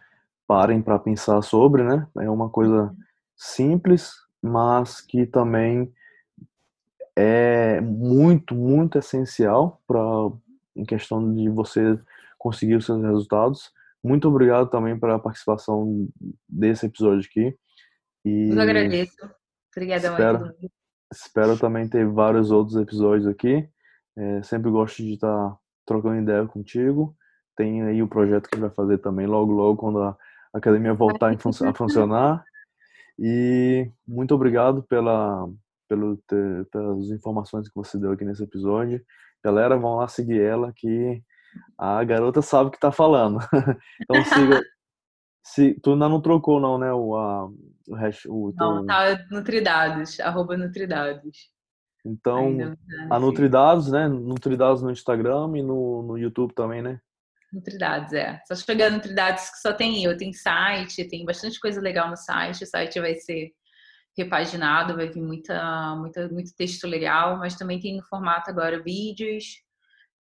parem 0.48 0.82
para 0.82 0.98
pensar 0.98 1.42
sobre, 1.44 1.84
né? 1.84 2.08
É 2.18 2.30
uma 2.30 2.50
coisa 2.50 2.96
simples, 3.36 4.12
mas 4.42 5.02
que 5.02 5.26
também 5.28 5.94
é 7.16 7.80
muito, 7.80 8.56
muito 8.56 8.98
essencial 8.98 9.82
para 9.88 10.02
em 10.76 10.84
questão 10.84 11.34
de 11.34 11.48
você 11.50 11.98
conseguir 12.40 12.76
os 12.76 12.86
seus 12.86 13.02
resultados. 13.04 13.72
Muito 14.04 14.28
obrigado 14.28 14.70
também 14.70 15.00
pela 15.00 15.20
participação 15.20 16.08
desse 16.50 16.88
episódio 16.88 17.28
aqui. 17.30 17.56
E 18.26 18.50
Eu 18.50 18.60
agradeço. 18.60 19.16
Obrigadão 19.76 20.14
espero, 20.14 20.56
espero 21.14 21.60
também 21.60 21.88
ter 21.88 22.08
vários 22.08 22.50
outros 22.52 22.78
episódios 22.78 23.28
aqui. 23.28 23.68
É, 24.18 24.44
sempre 24.44 24.72
gosto 24.72 25.04
de 25.04 25.14
estar 25.14 25.50
tá 25.50 25.58
trocando 25.86 26.22
ideia 26.22 26.46
contigo. 26.46 27.16
Tem 27.56 27.84
aí 27.84 28.02
o 28.02 28.08
projeto 28.08 28.50
que 28.50 28.60
vai 28.60 28.70
fazer 28.70 28.98
também 28.98 29.26
logo, 29.26 29.52
logo, 29.52 29.78
quando 29.78 30.02
a 30.02 30.18
academia 30.54 30.94
voltar 30.94 31.32
a 31.32 31.74
funcionar. 31.74 32.44
E 33.18 33.90
muito 34.06 34.36
obrigado 34.36 34.84
pela, 34.84 35.48
pelo, 35.88 36.18
pelas 36.72 37.10
informações 37.10 37.70
que 37.70 37.76
você 37.76 37.98
deu 37.98 38.12
aqui 38.12 38.26
nesse 38.26 38.44
episódio. 38.44 39.02
Galera, 39.44 39.78
vão 39.78 39.96
lá 39.96 40.08
seguir 40.08 40.42
ela 40.42 40.74
que 40.76 41.22
a 41.78 42.04
garota 42.04 42.42
sabe 42.42 42.70
o 42.70 42.72
que 42.72 42.80
tá 42.80 42.92
falando. 42.92 43.40
então 44.02 44.24
siga. 44.26 44.62
Se, 45.44 45.80
tu 45.80 45.94
ainda 45.94 46.10
não 46.10 46.20
trocou, 46.20 46.60
não, 46.60 46.78
né? 46.78 46.92
O, 46.92 47.16
a, 47.16 47.46
o, 47.88 47.96
hash, 47.96 48.26
o 48.26 48.52
teu... 48.58 48.68
Não, 48.68 48.86
tá 48.86 49.24
Nutridados, 49.30 50.20
arroba 50.20 50.58
Nutridados. 50.58 51.52
Então, 52.06 52.76
a 53.10 53.20
Nutridados, 53.20 53.92
né? 53.92 54.08
Nutridados 54.08 54.82
no 54.84 54.92
Instagram 54.92 55.58
e 55.58 55.64
no, 55.64 56.04
no 56.04 56.18
YouTube 56.18 56.54
também, 56.54 56.82
né? 56.82 57.00
Nutridados, 57.52 58.14
é. 58.14 58.42
Só 58.48 58.56
chegar 58.56 58.92
Nutridados 58.92 59.50
que 59.50 59.58
só 59.58 59.74
tem 59.74 60.04
eu, 60.04 60.16
tem 60.16 60.32
site, 60.32 61.08
tem 61.08 61.26
bastante 61.26 61.60
coisa 61.60 61.82
legal 61.82 62.10
no 62.10 62.18
site. 62.18 62.64
O 62.64 62.68
site 62.68 63.00
vai 63.00 63.16
ser 63.16 63.52
repaginado, 64.18 64.96
vai 64.96 65.10
vir 65.10 65.22
muita, 65.22 65.96
muita, 65.96 66.30
muito 66.30 66.56
texto 66.56 66.88
legal, 66.88 67.38
mas 67.38 67.56
também 67.56 67.80
tem 67.80 67.98
no 67.98 68.04
formato 68.04 68.50
agora 68.50 68.82
vídeos, 68.82 69.62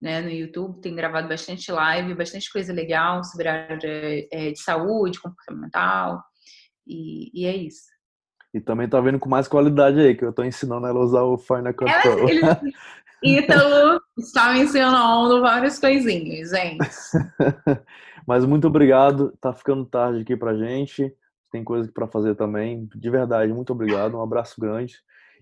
né, 0.01 0.21
no 0.21 0.29
YouTube, 0.29 0.81
tem 0.81 0.95
gravado 0.95 1.29
bastante 1.29 1.71
live, 1.71 2.13
bastante 2.13 2.51
coisa 2.51 2.73
legal 2.73 3.23
sobre 3.23 3.47
a 3.47 3.53
área 3.53 4.27
é, 4.31 4.51
de 4.51 4.59
saúde, 4.59 5.21
comportamental, 5.21 6.21
e, 6.85 7.31
e, 7.33 7.45
é 7.45 7.55
isso. 7.55 7.85
E 8.55 8.61
também 8.61 8.87
tá 8.87 8.99
vendo 9.01 9.19
com 9.19 9.29
mais 9.29 9.47
qualidade 9.47 9.99
aí, 9.99 10.15
que 10.15 10.23
eu 10.23 10.33
tô 10.33 10.43
ensinando 10.43 10.87
ela 10.87 10.99
a 10.99 11.03
usar 11.03 11.23
o 11.23 11.37
Final 11.37 11.73
Cut 11.73 11.91
Pro. 12.01 12.29
Ele, 12.29 12.41
Ítalo 13.23 14.01
está 14.17 14.53
me 14.53 14.61
ensinando 14.61 15.41
várias 15.41 15.77
coisinhas, 15.77 16.49
gente. 16.49 16.79
Mas 18.27 18.45
muito 18.45 18.67
obrigado, 18.67 19.33
tá 19.39 19.53
ficando 19.53 19.85
tarde 19.85 20.21
aqui 20.21 20.35
pra 20.35 20.55
gente 20.55 21.13
tem 21.55 21.63
coisa 21.63 21.89
para 21.91 22.07
fazer 22.07 22.35
também. 22.35 22.89
De 22.93 23.09
verdade, 23.09 23.53
muito 23.53 23.71
obrigado, 23.71 24.17
um 24.17 24.21
abraço 24.21 24.59
grande. 24.59 24.97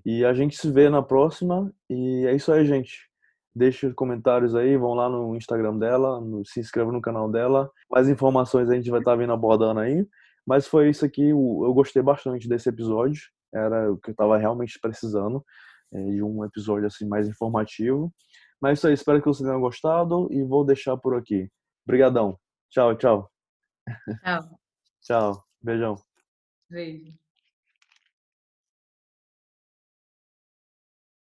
E 0.05 0.23
a 0.23 0.33
gente 0.33 0.55
se 0.55 0.69
vê 0.69 0.89
na 0.89 1.01
próxima. 1.01 1.71
E 1.89 2.25
é 2.27 2.35
isso 2.35 2.51
aí, 2.51 2.65
gente. 2.65 3.09
Deixe 3.55 3.91
comentários 3.93 4.55
aí, 4.55 4.77
vão 4.77 4.93
lá 4.93 5.09
no 5.09 5.35
Instagram 5.35 5.77
dela, 5.77 6.19
no, 6.21 6.45
se 6.45 6.59
inscreva 6.59 6.91
no 6.91 7.01
canal 7.01 7.29
dela. 7.29 7.69
Mais 7.89 8.07
informações 8.09 8.69
a 8.69 8.75
gente 8.75 8.89
vai 8.89 8.99
estar 8.99 9.11
tá 9.11 9.17
vindo 9.17 9.33
abordando 9.33 9.79
aí. 9.79 10.05
Mas 10.45 10.67
foi 10.67 10.89
isso 10.89 11.05
aqui, 11.05 11.29
eu 11.29 11.73
gostei 11.73 12.01
bastante 12.01 12.47
desse 12.47 12.69
episódio. 12.69 13.21
Era 13.53 13.91
o 13.91 13.97
que 13.97 14.09
eu 14.09 14.13
estava 14.13 14.37
realmente 14.37 14.79
precisando, 14.79 15.43
é, 15.93 16.03
de 16.03 16.23
um 16.23 16.43
episódio 16.43 16.87
assim 16.87 17.07
mais 17.07 17.27
informativo. 17.27 18.13
Mas 18.61 18.71
é 18.71 18.73
isso 18.73 18.87
aí, 18.87 18.93
espero 18.93 19.19
que 19.19 19.27
vocês 19.27 19.47
tenham 19.47 19.61
gostado 19.61 20.27
e 20.31 20.43
vou 20.43 20.65
deixar 20.65 20.97
por 20.97 21.15
aqui. 21.15 21.49
Obrigadão. 21.85 22.37
Tchau, 22.69 22.95
tchau. 22.95 23.29
Tchau. 24.23 24.59
tchau. 25.01 25.43
Beijão. 25.61 25.95
Beijo. 26.69 27.22